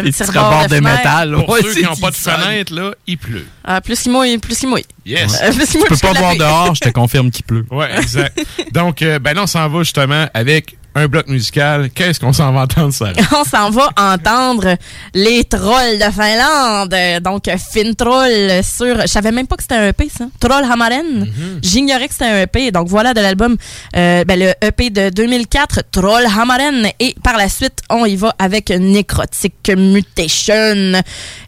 les 0.00 0.10
petits 0.10 0.22
rebord 0.22 0.44
rebords 0.52 0.68
de 0.68 0.74
de 0.76 0.80
métal. 0.80 1.34
Pour 1.34 1.48
Ouais, 1.50 1.60
ceux 1.62 1.74
qui 1.74 1.82
n'ont 1.84 1.96
pas 1.96 2.10
de 2.10 2.16
fenêtre, 2.16 2.74
là, 2.74 2.90
il 3.06 3.18
pleut. 3.18 3.46
Ah, 3.64 3.80
plus 3.80 4.00
qu'il 4.00 4.12
mouille, 4.12 4.38
plus 4.38 4.56
qu'il 4.58 4.68
mouille. 4.68 4.84
Yes. 5.06 5.38
Euh, 5.42 5.52
plus 5.52 5.66
qu'il 5.66 5.80
mouille, 5.80 5.88
Tu 5.88 5.96
peux 5.96 6.14
pas 6.14 6.28
pluie. 6.28 6.38
dehors, 6.38 6.74
je 6.74 6.80
te 6.80 6.88
confirme 6.90 7.30
qu'il 7.30 7.44
pleut. 7.44 7.66
Ouais, 7.70 7.88
exact. 7.98 8.38
Donc, 8.72 9.02
euh, 9.02 9.18
ben 9.18 9.34
là, 9.34 9.42
on 9.44 9.46
s'en 9.46 9.68
va 9.68 9.78
justement 9.80 10.26
avec 10.34 10.76
un 10.94 11.06
bloc 11.06 11.28
musical. 11.28 11.90
Qu'est-ce 11.90 12.20
qu'on 12.20 12.32
s'en 12.32 12.52
va 12.52 12.62
entendre, 12.62 12.92
Sarah? 12.92 13.12
On 13.32 13.44
s'en 13.44 13.70
va 13.70 13.90
entendre 13.96 14.76
les 15.14 15.44
trolls 15.44 15.98
de 15.98 16.10
Finlande. 16.10 17.22
Donc, 17.22 17.44
Fin 17.46 17.92
Troll 17.94 18.62
sur. 18.62 19.00
Je 19.00 19.06
savais 19.06 19.32
même 19.32 19.46
pas 19.46 19.56
que 19.56 19.62
c'était 19.62 19.76
un 19.76 19.88
EP, 19.88 20.08
ça. 20.08 20.26
Troll 20.40 20.64
Hamaren. 20.64 21.26
J'ignorais 21.62 22.08
que 22.08 22.14
c'était 22.14 22.26
un 22.26 22.42
EP. 22.42 22.70
Donc, 22.70 22.88
voilà 22.88 23.14
de 23.14 23.20
l'album, 23.20 23.56
euh, 23.96 24.24
ben, 24.24 24.38
le 24.38 24.52
EP 24.66 24.90
de 24.90 25.10
2004, 25.10 25.84
Troll 25.90 26.24
Hamaren. 26.26 26.88
Et 27.00 27.14
par 27.22 27.36
la 27.36 27.48
suite, 27.48 27.80
on 27.90 28.04
y 28.04 28.16
va 28.16 28.34
avec 28.38 28.70
Necrotic 28.70 29.70
Mutation 29.76 31.00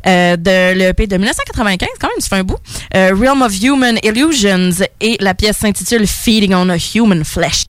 euh, 0.07 0.36
de 0.36 0.74
l'EP 0.74 1.07
de 1.07 1.16
1995. 1.16 1.88
Quand 2.01 2.09
même, 2.09 2.20
ça 2.20 2.28
fait 2.28 2.36
un 2.36 2.45
bout. 2.45 2.59
Euh, 2.95 3.14
Realm 3.14 3.42
of 3.42 3.62
Human 3.62 3.99
Illusions. 4.03 4.70
Et 5.01 5.16
la 5.20 5.34
pièce 5.34 5.59
s'intitule 5.59 6.07
Feeding 6.07 6.55
on 6.55 6.68
a 6.70 6.76
Human 6.95 7.24
Flesh. 7.24 7.64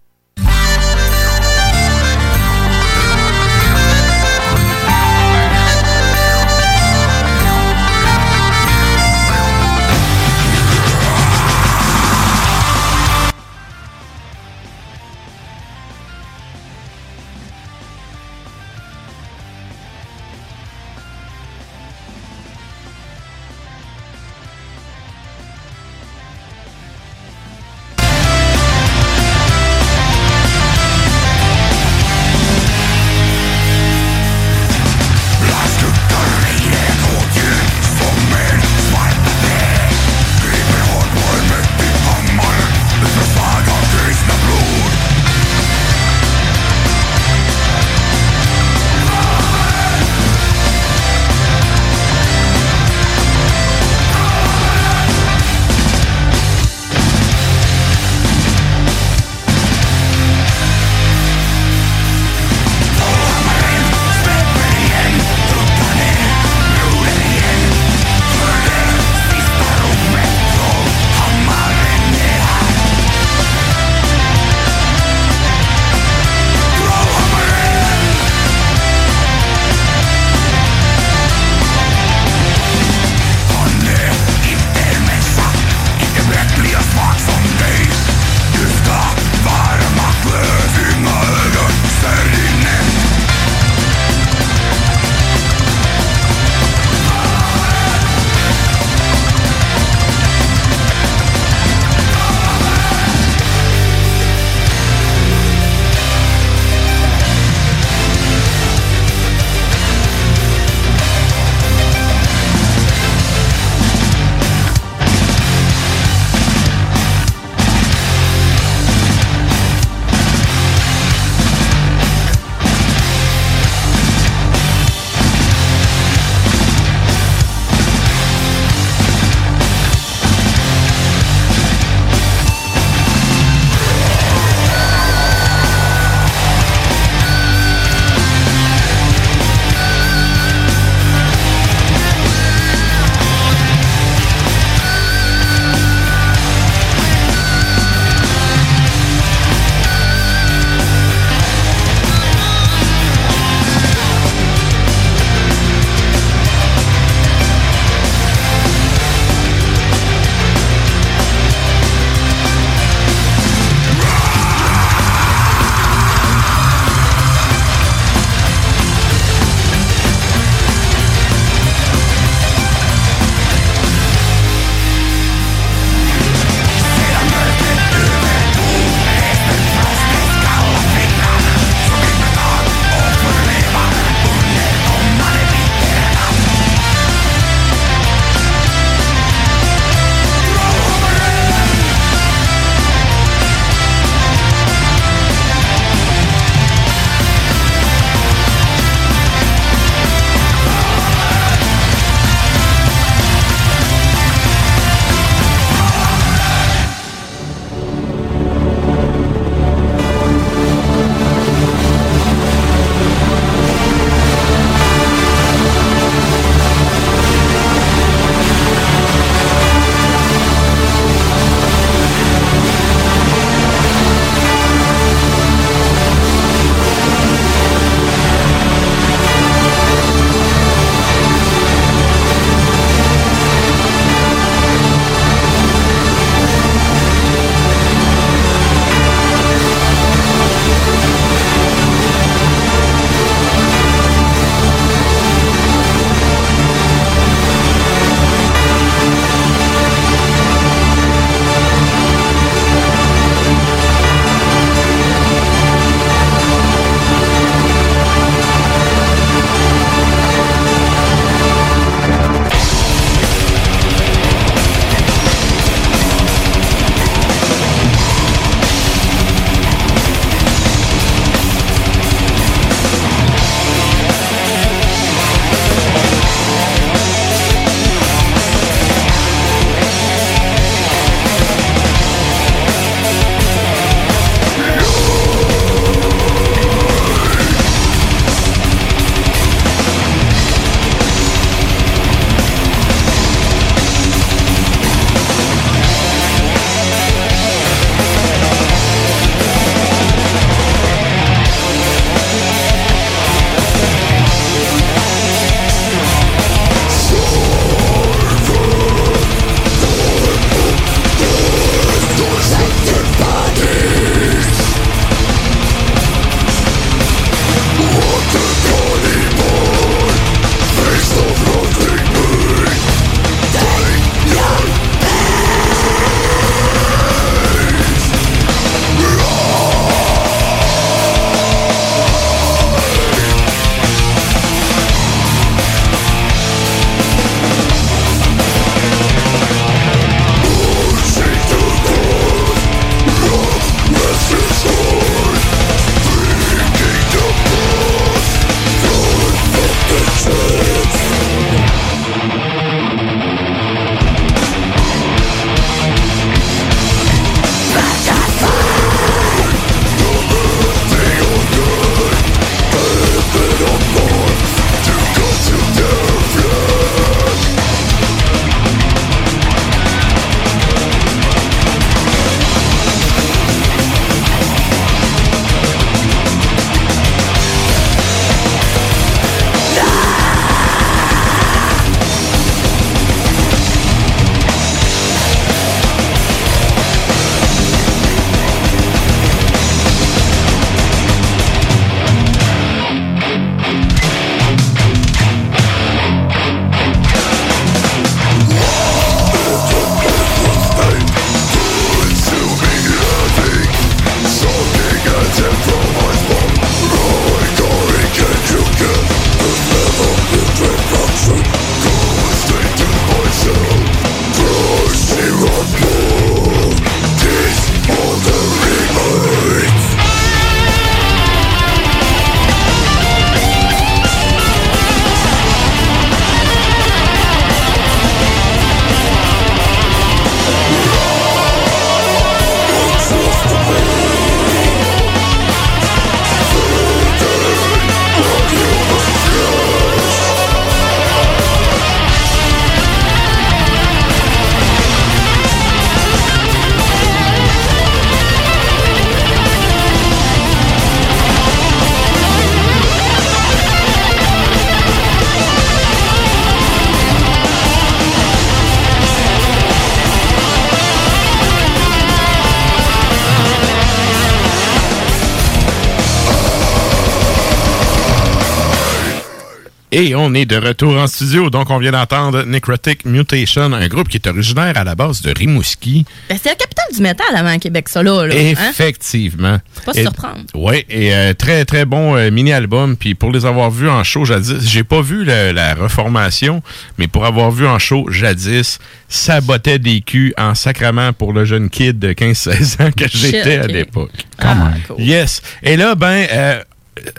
Et 469.97 470.13
on 470.13 470.33
est 470.33 470.45
de 470.45 470.57
retour 470.57 470.97
en 470.97 471.07
studio. 471.07 471.49
Donc, 471.49 471.69
on 471.69 471.77
vient 471.77 471.91
d'entendre 471.93 472.43
Necrotic 472.43 473.05
Mutation, 473.05 473.71
un 473.71 473.87
groupe 473.87 474.09
qui 474.09 474.17
est 474.17 474.27
originaire 474.27 474.73
à 474.77 474.83
la 474.83 474.93
base 474.93 475.21
de 475.21 475.31
Rimouski. 475.33 476.05
Ben, 476.27 476.37
c'est 476.41 476.49
la 476.49 476.55
capitale 476.55 476.85
du 476.93 477.01
métal 477.01 477.27
avant 477.33 477.49
à 477.51 477.57
Québec, 477.59 477.87
ça, 477.87 478.03
là. 478.03 478.25
là, 478.27 478.35
hein? 478.35 478.53
Effectivement. 478.69 479.57
Pas 479.85 479.93
se 479.93 480.01
surprendre. 480.01 480.41
Oui, 480.53 480.83
et 480.89 481.15
euh, 481.15 481.33
très, 481.33 481.63
très 481.63 481.85
bon 481.85 482.15
euh, 482.17 482.29
mini-album. 482.29 482.97
Puis 482.97 483.15
pour 483.15 483.31
les 483.31 483.45
avoir 483.45 483.71
vus 483.71 483.87
en 483.87 484.03
show 484.03 484.25
jadis, 484.25 484.67
j'ai 484.67 484.83
pas 484.83 485.01
vu 485.01 485.23
le- 485.23 485.53
la 485.53 485.73
reformation, 485.75 486.61
mais 486.97 487.07
pour 487.07 487.25
avoir 487.25 487.51
vu 487.51 487.65
en 487.65 487.79
show 487.79 488.09
jadis, 488.11 488.79
ça 489.07 489.39
bottait 489.39 489.79
des 489.79 490.01
culs 490.01 490.33
en 490.37 490.55
sacrament 490.55 491.13
pour 491.13 491.31
le 491.31 491.45
jeune 491.45 491.69
kid 491.69 491.99
de 491.99 492.11
15-16 492.11 492.81
ans 492.83 492.91
que 492.91 493.05
j'étais 493.07 493.59
à 493.59 493.67
l'époque. 493.67 494.11
Quand 494.37 494.55
même. 494.55 494.81
Yes. 494.97 495.41
Et 495.63 495.77
là, 495.77 495.95
ben, 495.95 496.27
euh, 496.33 496.61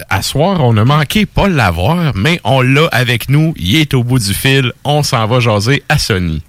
à 0.09 0.22
soir, 0.22 0.61
on 0.62 0.77
a 0.77 0.85
manqué 0.85 1.27
pas 1.27 1.49
l'avoir, 1.49 2.14
mais 2.14 2.41
on 2.45 2.62
l'a 2.62 2.87
avec 2.93 3.29
nous. 3.29 3.55
Il 3.57 3.77
est 3.77 3.95
au 3.95 4.03
bout 4.03 4.18
du 4.18 4.35
fil. 4.35 4.72
On 4.85 5.03
s'en 5.03 5.27
va 5.27 5.41
jaser 5.41 5.83
à 5.89 5.99
Sony. 5.99 6.43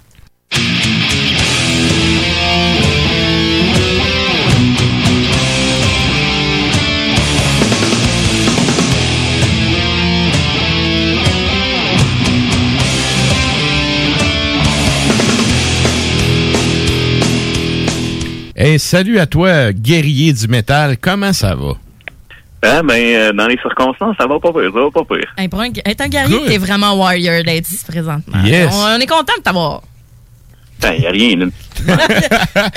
Hey, 18.60 18.80
salut 18.80 19.20
à 19.20 19.26
toi, 19.26 19.72
guerrier 19.72 20.32
du 20.32 20.48
métal. 20.48 20.98
Comment 20.98 21.32
ça 21.32 21.54
va? 21.54 21.74
Ah, 22.62 22.82
ben, 22.82 22.94
euh, 22.94 23.32
dans 23.32 23.46
les 23.46 23.58
circonstances, 23.58 24.16
ça 24.18 24.26
va 24.26 24.40
pas 24.40 24.52
pire, 24.52 24.70
ça 24.74 24.80
va 24.80 24.90
pas 24.90 25.04
pire. 25.14 25.32
Hey, 25.36 25.48
pour 25.48 25.60
un- 25.60 25.70
être 25.84 26.00
un 26.00 26.08
guerrier, 26.08 26.38
t'es 26.46 26.58
vraiment 26.58 26.94
warrior 26.94 27.44
d'être 27.44 27.70
ici 27.70 27.84
présentement. 27.86 28.42
Yes. 28.44 28.68
On, 28.72 28.96
on 28.96 28.98
est 28.98 29.06
content 29.06 29.34
de 29.38 29.42
t'avoir. 29.42 29.82
Ben, 30.80 30.92
y 30.92 31.06
a 31.06 31.10
rien, 31.10 31.36
là. 31.36 31.46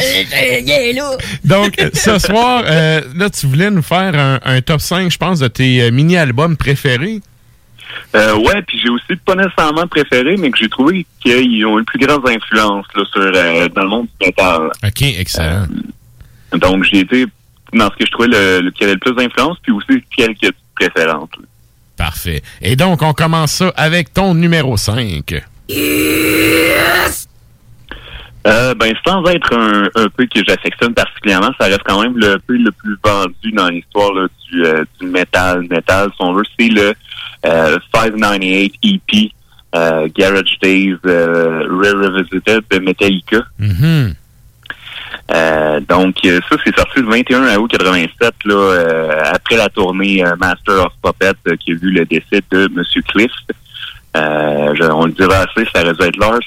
Donc, 1.45 1.75
ce 1.93 2.19
soir, 2.19 2.63
euh, 2.65 3.01
là, 3.15 3.29
tu 3.29 3.47
voulais 3.47 3.69
nous 3.69 3.81
faire 3.81 4.15
un, 4.17 4.39
un 4.43 4.61
top 4.61 4.81
5, 4.81 5.11
je 5.11 5.17
pense, 5.17 5.39
de 5.39 5.47
tes 5.47 5.81
euh, 5.83 5.91
mini-albums 5.91 6.57
préférés. 6.57 7.21
Euh, 8.15 8.35
ouais, 8.37 8.61
puis 8.63 8.79
j'ai 8.81 8.89
aussi 8.89 9.15
pas 9.25 9.35
nécessairement 9.35 9.87
préféré, 9.87 10.35
mais 10.37 10.49
que 10.51 10.57
j'ai 10.57 10.69
trouvé 10.69 11.05
qu'ils 11.21 11.65
ont 11.65 11.79
eu 11.79 11.83
plus 11.83 11.99
grandes 11.99 12.27
influences 12.27 12.85
là, 12.95 13.03
sur, 13.11 13.21
euh, 13.21 13.67
dans 13.69 13.83
le 13.83 13.89
monde 13.89 14.07
du 14.19 14.27
métal. 14.27 14.69
OK, 14.83 15.01
excellent. 15.01 15.65
Donc, 16.53 16.83
j'ai 16.85 16.99
été 16.99 17.25
dans 17.73 17.89
ce 17.91 17.95
que 17.97 18.05
je 18.05 18.11
trouvais 18.11 18.27
le, 18.27 18.61
le- 18.61 18.71
qui 18.71 18.83
avait 18.83 18.93
le 18.93 18.99
plus 18.99 19.13
d'influence, 19.13 19.57
puis 19.63 19.71
aussi 19.71 20.03
quelques 20.15 20.53
préférences. 20.75 21.29
là. 21.39 21.45
Parfait. 21.97 22.41
Et 22.61 22.75
donc, 22.75 23.01
on 23.03 23.13
commence 23.13 23.51
ça 23.51 23.71
avec 23.75 24.13
ton 24.13 24.33
numéro 24.33 24.75
5. 24.77 25.43
Euh, 28.47 28.73
ben, 28.73 28.91
sans 29.05 29.23
être 29.27 29.55
un, 29.55 29.83
un 29.93 30.09
peu 30.09 30.25
que 30.25 30.43
j'affectionne 30.47 30.95
particulièrement, 30.95 31.51
ça 31.59 31.67
reste 31.67 31.83
quand 31.85 32.01
même 32.01 32.17
le 32.17 32.39
peu 32.39 32.57
le 32.57 32.71
plus 32.71 32.97
vendu 33.03 33.51
dans 33.53 33.69
l'histoire 33.69 34.11
là, 34.13 34.27
du, 34.51 34.65
euh, 34.65 34.83
du 34.99 35.05
metal. 35.07 35.61
Metal, 35.69 36.09
si 36.09 36.17
on 36.21 36.33
veut, 36.33 36.41
c'est 36.59 36.69
le 36.69 36.93
euh, 37.45 37.77
598 37.93 38.73
EP 38.83 39.31
euh, 39.75 40.07
Garage 40.17 40.57
Days 40.59 40.95
euh, 41.05 41.67
Re-Revisited 41.69 42.61
de 42.71 42.79
Metallica. 42.79 43.43
Mhm. 43.59 44.15
Euh, 45.33 45.79
donc, 45.87 46.15
euh, 46.25 46.39
ça, 46.49 46.57
c'est 46.65 46.75
sorti 46.75 46.99
le 46.99 47.09
21 47.09 47.57
août 47.57 47.71
87, 47.71 48.33
là, 48.45 48.53
euh, 48.55 49.23
après 49.33 49.55
la 49.55 49.69
tournée 49.69 50.23
euh, 50.25 50.35
Master 50.39 50.85
of 50.85 50.93
Puppet, 51.01 51.31
euh, 51.47 51.55
qui 51.57 51.71
a 51.71 51.75
vu 51.75 51.91
le 51.91 52.05
décès 52.05 52.41
de 52.51 52.69
Monsieur 52.75 53.01
Cliff. 53.03 53.31
Euh, 54.17 54.73
je- 54.75 54.83
on 54.91 55.05
le 55.05 55.13
dirait 55.13 55.35
assez, 55.37 55.65
ça 55.73 55.83
aurait 55.83 56.07
être 56.09 56.17
Lars. 56.17 56.39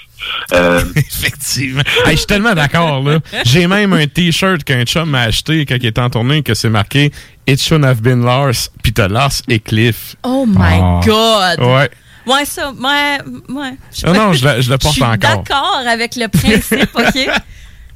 Euh, 0.52 0.82
Effectivement. 0.96 1.80
Hey, 2.04 2.12
je 2.12 2.16
suis 2.18 2.26
tellement 2.26 2.52
d'accord, 2.52 3.02
là. 3.02 3.20
J'ai 3.46 3.66
même 3.66 3.94
un 3.94 4.06
T-shirt 4.06 4.62
qu'un 4.64 4.84
chum 4.84 5.08
m'a 5.08 5.22
acheté 5.22 5.64
quand 5.64 5.76
il 5.80 5.86
était 5.86 6.00
en 6.00 6.10
tournée 6.10 6.42
que 6.42 6.52
c'est 6.52 6.68
marqué 6.68 7.10
It 7.46 7.58
shouldn't 7.62 7.86
have 7.86 8.02
been 8.02 8.22
Lars, 8.22 8.68
puis 8.82 8.92
t'as 8.92 9.08
Lars 9.08 9.32
et 9.48 9.60
Cliff. 9.60 10.14
Oh 10.24 10.44
my 10.46 10.78
Ah. 10.82 11.00
God. 11.06 11.66
Ouais. 11.66 11.90
Ouais, 12.26 12.44
ça, 12.44 12.70
ouais, 12.70 13.18
ouais. 13.48 13.74
Ah 14.04 14.12
non, 14.12 14.32
je 14.34 14.46
le- 14.46 14.60
je 14.62 14.70
le 14.70 14.76
porte 14.78 14.94
suis 14.94 15.02
encore. 15.02 15.16
d'accord 15.18 15.82
avec 15.88 16.16
le 16.16 16.28
principe, 16.28 16.88
OK? 16.94 17.28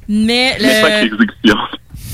Mais 0.09 0.57
le... 0.59 1.09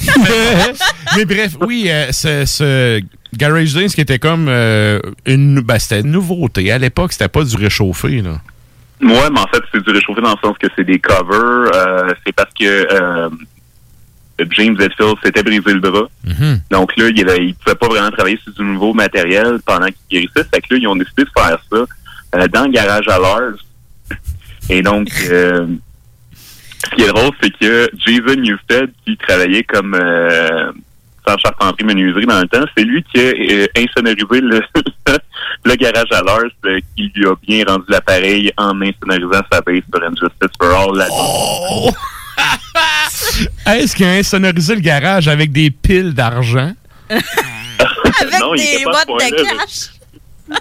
Mais 1.18 1.26
bref, 1.26 1.56
oui, 1.62 1.86
euh, 1.88 2.12
ce, 2.12 2.46
ce 2.46 3.02
Garage 3.34 3.74
Days 3.74 3.90
qui 3.90 4.02
était 4.02 4.20
comme 4.20 4.48
euh, 4.50 5.00
une, 5.26 5.62
ben, 5.62 5.80
c'était 5.80 6.02
une 6.02 6.12
nouveauté. 6.12 6.72
À 6.72 6.78
l'époque, 6.78 7.14
c'était 7.14 7.28
pas 7.28 7.44
du 7.44 7.56
réchauffé, 7.56 8.22
là. 8.22 8.42
Ouais, 9.02 9.30
mais 9.32 9.40
en 9.40 9.48
fait, 9.48 9.62
c'est 9.72 9.84
du 9.84 9.92
réchauffé 9.92 10.22
dans 10.22 10.32
le 10.32 10.38
sens 10.44 10.58
que 10.60 10.68
c'est 10.76 10.84
des 10.86 11.00
covers. 11.00 11.72
euh, 11.74 12.14
c'est 12.26 12.34
parce 12.34 12.54
que 12.54 12.64
euh, 12.94 13.30
James 14.52 14.76
Hetfield 14.80 15.16
s'était 15.24 15.44
brisé 15.44 15.74
le 15.74 15.80
bras. 15.80 16.08
Mhm. 16.24 16.62
Donc 16.72 16.96
là, 16.98 17.10
il, 17.14 17.30
avait- 17.30 17.46
il 17.48 17.56
pouvait 17.56 17.76
pas 17.76 17.88
vraiment 17.88 18.12
travailler 18.12 18.40
sur 18.44 18.54
du 18.54 18.64
nouveau 18.64 18.94
matériel 18.94 19.60
pendant 19.66 19.88
qu'il 19.88 19.96
guérissait. 20.10 20.48
Fait 20.54 20.62
que 20.62 20.74
là, 20.74 20.80
ils 20.82 20.88
ont 20.88 20.96
décidé 20.96 21.24
de 21.24 21.30
faire 21.38 21.58
ça 21.72 21.78
euh, 22.36 22.48
dans 22.48 22.66
le 22.66 22.72
garage 22.72 23.08
à 23.08 23.18
Lars. 23.20 23.56
Et 24.70 24.82
donc, 24.82 25.10
euh, 25.30 25.68
ce 26.86 26.96
qui 26.96 27.02
est 27.04 27.08
drôle, 27.08 27.32
c'est 27.42 27.52
que 27.58 27.90
Jason 27.98 28.36
Newsted, 28.42 28.92
qui 29.06 29.18
travaillait 29.18 29.64
comme 29.64 29.94
euh, 29.96 30.72
sans 31.28 31.38
charpenterie 31.38 31.84
menuiserie 31.86 32.26
dans 32.26 32.40
le 32.42 32.48
temps, 32.48 32.66
c'est 32.78 32.84
lui 32.84 33.04
qui 33.14 33.20
a 33.20 33.24
euh, 33.24 33.66
insonorisé 33.78 34.42
le, 34.42 34.62
le 35.66 35.76
garage 35.76 36.12
à 36.12 36.22
Lars, 36.22 36.42
euh, 36.66 36.80
qui 36.96 37.12
lui 37.16 37.28
a 37.28 37.34
bien 37.48 37.64
rendu 37.68 37.86
l'appareil 37.90 38.52
en 38.58 38.80
insonorisant 38.82 39.42
sa 39.52 39.62
base 39.62 39.82
sur 39.94 40.04
Injustice 40.04 40.56
for 40.62 40.72
All. 40.92 40.98
la- 40.98 41.08
Est-ce 43.76 43.96
qu'il 43.96 44.06
a 44.06 44.12
insonorisé 44.14 44.76
le 44.76 44.82
garage 44.82 45.28
avec 45.28 45.52
des 45.52 45.72
piles 45.72 46.14
d'argent? 46.14 46.74
avec 47.10 48.40
Non, 48.40 48.54
il 48.56 48.62
était 48.62 48.78
des 48.80 48.84
boîtes 48.86 49.08
de 49.08 49.44
cash. 49.44 49.90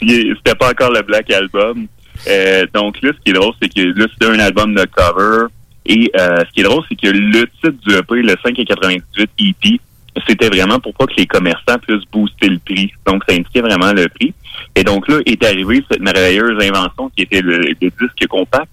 C'était 0.00 0.54
pas 0.58 0.70
encore 0.70 0.92
le 0.92 1.02
Black 1.02 1.30
Album. 1.30 1.86
Euh, 2.28 2.66
donc 2.72 3.00
là, 3.02 3.10
ce 3.16 3.22
qui 3.24 3.30
est 3.30 3.32
drôle, 3.32 3.52
c'est 3.60 3.68
que 3.68 3.80
là, 3.98 4.06
c'était 4.12 4.26
un 4.32 4.38
album 4.38 4.74
de 4.74 4.84
cover. 4.84 5.46
Et 5.86 6.10
euh, 6.18 6.36
ce 6.46 6.52
qui 6.52 6.60
est 6.60 6.64
drôle, 6.64 6.82
c'est 6.88 6.96
que 7.00 7.08
le 7.08 7.46
titre 7.62 7.74
du 7.86 7.94
EP, 7.94 8.22
le 8.22 8.34
5,98 8.34 9.02
EP, 9.38 9.80
c'était 10.28 10.48
vraiment 10.48 10.78
pour 10.78 10.94
pas 10.94 11.06
que 11.06 11.14
les 11.16 11.26
commerçants 11.26 11.76
puissent 11.86 12.04
booster 12.12 12.48
le 12.48 12.58
prix. 12.58 12.92
Donc, 13.06 13.22
ça 13.28 13.34
indiquait 13.34 13.60
vraiment 13.60 13.92
le 13.92 14.08
prix. 14.08 14.32
Et 14.76 14.84
donc 14.84 15.08
là, 15.08 15.18
est 15.26 15.42
arrivée 15.44 15.84
cette 15.90 16.00
merveilleuse 16.00 16.56
invention 16.64 17.10
qui 17.16 17.22
était 17.24 17.40
le, 17.40 17.58
le 17.58 17.74
disque 17.80 18.26
compact. 18.28 18.68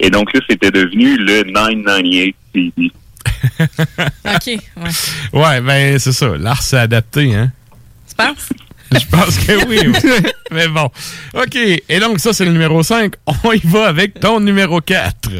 Et 0.00 0.10
donc 0.10 0.32
là, 0.32 0.40
c'était 0.48 0.70
devenu 0.70 1.16
le 1.18 1.42
998 1.44 2.34
CD. 2.54 2.90
OK, 4.24 4.46
ouais. 4.46 5.40
Ouais, 5.40 5.60
ben, 5.60 5.98
c'est 5.98 6.12
ça. 6.12 6.28
L'art 6.38 6.62
s'est 6.62 6.78
adapté, 6.78 7.34
hein? 7.34 7.52
Tu 8.08 8.14
penses? 8.16 8.48
Je 8.92 9.06
pense 9.06 9.38
que 9.38 9.66
oui. 9.68 9.78
mais- 9.86 10.32
mais 10.50 10.68
bon. 10.68 10.90
OK. 11.34 11.56
Et 11.56 12.00
donc, 12.00 12.18
ça, 12.18 12.32
c'est 12.32 12.44
le 12.44 12.52
numéro 12.52 12.82
5. 12.82 13.12
On 13.44 13.52
y 13.52 13.60
va 13.64 13.86
avec 13.88 14.20
ton 14.20 14.40
numéro 14.40 14.80
4. 14.80 15.30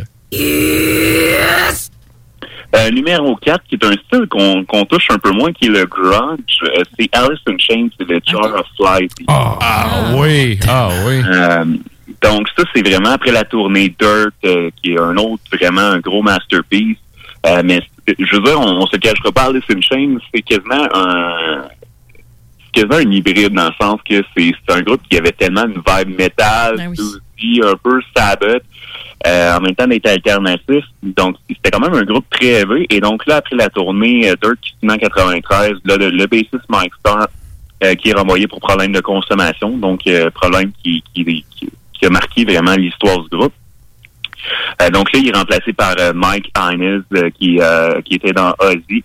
Euh, 2.74 2.90
numéro 2.90 3.36
4, 3.36 3.64
qui 3.68 3.74
est 3.74 3.84
un 3.84 3.92
style 3.92 4.26
qu'on 4.28 4.84
touche 4.86 5.06
un 5.10 5.18
peu 5.18 5.30
moins, 5.30 5.52
qui 5.52 5.66
est 5.66 5.68
le 5.68 5.84
grunge, 5.84 6.38
euh, 6.62 6.82
c'est 6.98 7.08
Alice 7.12 7.40
in 7.46 7.58
Chains, 7.58 7.88
c'est 7.98 8.08
le 8.08 8.18
Jar 8.24 8.54
of 8.54 8.66
Light. 8.80 9.12
Ah, 9.28 10.10
oui, 10.16 10.58
ah 10.66 10.88
oui. 11.06 11.20
Euh, 11.22 11.64
donc 12.22 12.48
ça, 12.56 12.64
c'est 12.74 12.86
vraiment 12.86 13.10
après 13.10 13.30
la 13.32 13.44
tournée 13.44 13.94
Dirt, 13.98 14.32
euh, 14.46 14.70
qui 14.82 14.92
est 14.92 14.98
un 14.98 15.16
autre, 15.18 15.42
vraiment 15.52 15.82
un 15.82 15.98
gros 15.98 16.22
masterpiece. 16.22 16.96
Euh, 17.46 17.62
mais 17.62 17.80
je 18.06 18.36
veux 18.36 18.42
dire, 18.42 18.58
on, 18.58 18.82
on 18.82 18.86
se 18.86 18.96
cachera 18.96 19.30
pas, 19.32 19.44
Alice 19.44 19.64
in 19.70 19.80
Chains, 19.82 20.16
c'est 20.34 20.42
quasiment 20.42 20.88
un 20.94 21.64
c'est 22.74 22.80
quasiment 22.86 23.06
un 23.06 23.12
hybride 23.12 23.52
dans 23.52 23.66
le 23.66 23.72
sens 23.78 24.00
que 24.08 24.22
c'est 24.34 24.54
un 24.70 24.80
groupe 24.80 25.02
qui 25.10 25.18
avait 25.18 25.32
tellement 25.32 25.66
une 25.66 25.82
vibe 25.86 26.18
métal, 26.18 26.76
Ben 26.78 26.94
oui. 26.96 27.60
un 27.62 27.74
peu 27.82 28.00
Sabbath, 28.16 28.62
euh, 29.26 29.56
en 29.56 29.60
même 29.60 29.74
temps 29.74 29.86
d'être 29.86 30.08
alternatif. 30.08 30.84
Donc 31.02 31.36
c'était 31.48 31.70
quand 31.70 31.80
même 31.80 31.94
un 31.94 32.04
groupe 32.04 32.26
très 32.30 32.62
élevé. 32.62 32.86
Et 32.90 33.00
donc 33.00 33.26
là, 33.26 33.36
après 33.36 33.56
la 33.56 33.68
tournée 33.68 34.30
euh, 34.30 34.36
Dirt 34.42 34.56
qui 34.60 34.70
se 34.70 34.76
finit 34.80 34.92
en 34.92 34.98
93, 34.98 35.72
là, 35.84 35.96
le, 35.96 36.10
le 36.10 36.26
bassiste 36.26 36.68
Mike 36.68 36.92
Starr 37.00 37.26
euh, 37.82 37.94
qui 37.96 38.10
est 38.10 38.14
renvoyé 38.14 38.46
pour 38.46 38.60
problème 38.60 38.92
de 38.92 39.00
consommation, 39.00 39.70
donc 39.76 40.06
euh, 40.06 40.30
problème 40.30 40.70
qui, 40.82 41.02
qui, 41.12 41.24
qui, 41.24 41.68
qui 41.92 42.06
a 42.06 42.10
marqué 42.10 42.44
vraiment 42.44 42.74
l'histoire 42.74 43.20
du 43.22 43.28
groupe. 43.36 43.52
Euh, 44.80 44.90
donc 44.90 45.12
là, 45.12 45.18
il 45.18 45.28
est 45.28 45.36
remplacé 45.36 45.72
par 45.72 45.94
euh, 45.98 46.12
Mike 46.14 46.52
Hines, 46.56 47.02
qui, 47.38 47.58
qui 48.04 48.14
était 48.14 48.32
dans 48.32 48.54
Ozzy. 48.60 49.02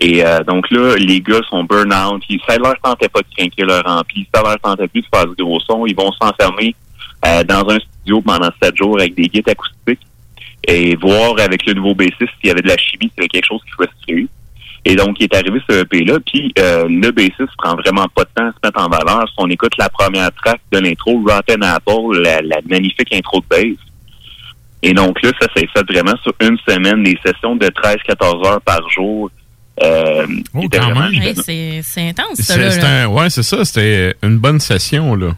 Et 0.00 0.22
donc 0.46 0.70
là, 0.70 0.94
les 0.96 1.20
gars 1.22 1.40
sont 1.48 1.64
burn-out. 1.64 2.22
Ça 2.46 2.58
leur 2.58 2.78
tentait 2.82 3.08
pas 3.08 3.20
de 3.20 3.26
craquer 3.34 3.64
leur 3.64 3.82
ampli. 3.86 4.28
Ça 4.32 4.42
leur 4.42 4.58
tentait 4.60 4.88
plus 4.88 5.00
de 5.00 5.06
faire 5.12 5.26
du 5.26 5.42
gros 5.42 5.58
son. 5.60 5.86
Ils 5.86 5.96
vont 5.96 6.12
s'enfermer 6.12 6.76
euh, 7.24 7.42
dans 7.44 7.68
un 7.68 7.78
studio 7.78 8.20
pendant 8.20 8.50
sept 8.62 8.76
jours 8.76 8.98
avec 8.98 9.14
des 9.14 9.28
guides 9.28 9.48
acoustiques 9.48 10.00
et 10.68 10.96
voir 10.96 11.38
avec 11.38 11.64
le 11.66 11.74
nouveau 11.74 11.94
bassiste 11.94 12.20
s'il 12.40 12.48
y 12.48 12.50
avait 12.50 12.62
de 12.62 12.68
la 12.68 12.76
chimie, 12.76 13.10
s'il 13.10 13.18
y 13.18 13.20
avait 13.20 13.28
quelque 13.28 13.46
chose 13.46 13.60
qui 13.64 13.70
pouvait 13.76 13.88
se 14.00 14.06
créer. 14.06 14.26
Et 14.88 14.94
donc, 14.94 15.16
il 15.18 15.24
est 15.24 15.34
arrivé 15.34 15.58
ce 15.68 15.80
EP-là, 15.80 16.18
puis 16.24 16.52
euh, 16.60 16.86
le 16.88 17.10
bassiste 17.10 17.56
prend 17.58 17.74
vraiment 17.74 18.06
pas 18.14 18.22
de 18.22 18.28
temps 18.36 18.46
à 18.48 18.52
se 18.52 18.58
mettre 18.64 18.80
en 18.80 18.88
valeur. 18.88 19.26
Si 19.28 19.34
on 19.38 19.48
écoute 19.50 19.72
la 19.78 19.88
première 19.88 20.30
track 20.34 20.60
de 20.70 20.78
l'intro, 20.78 21.20
Rotten 21.26 21.62
Apple, 21.64 22.20
la, 22.22 22.40
la 22.42 22.58
magnifique 22.68 23.12
intro 23.12 23.40
de 23.40 23.46
bass. 23.48 23.76
Et 24.82 24.92
donc 24.92 25.20
là, 25.22 25.30
ça 25.40 25.48
s'est 25.56 25.66
fait 25.74 25.82
vraiment 25.92 26.14
sur 26.22 26.32
une 26.40 26.56
semaine, 26.68 27.02
des 27.02 27.18
sessions 27.24 27.56
de 27.56 27.66
13-14 27.66 28.46
heures 28.46 28.60
par 28.60 28.88
jour. 28.90 29.30
Euh, 29.82 30.26
Oh, 30.54 30.60
c'est 31.82 32.08
intense, 32.08 32.40
ça. 32.40 32.56
Là, 32.56 32.70
là. 32.82 33.02
un- 33.02 33.06
ouais, 33.08 33.30
c'est 33.30 33.42
ça. 33.42 33.64
C'était 33.64 34.14
une 34.22 34.38
bonne 34.38 34.60
session, 34.60 35.14
là. 35.16 35.32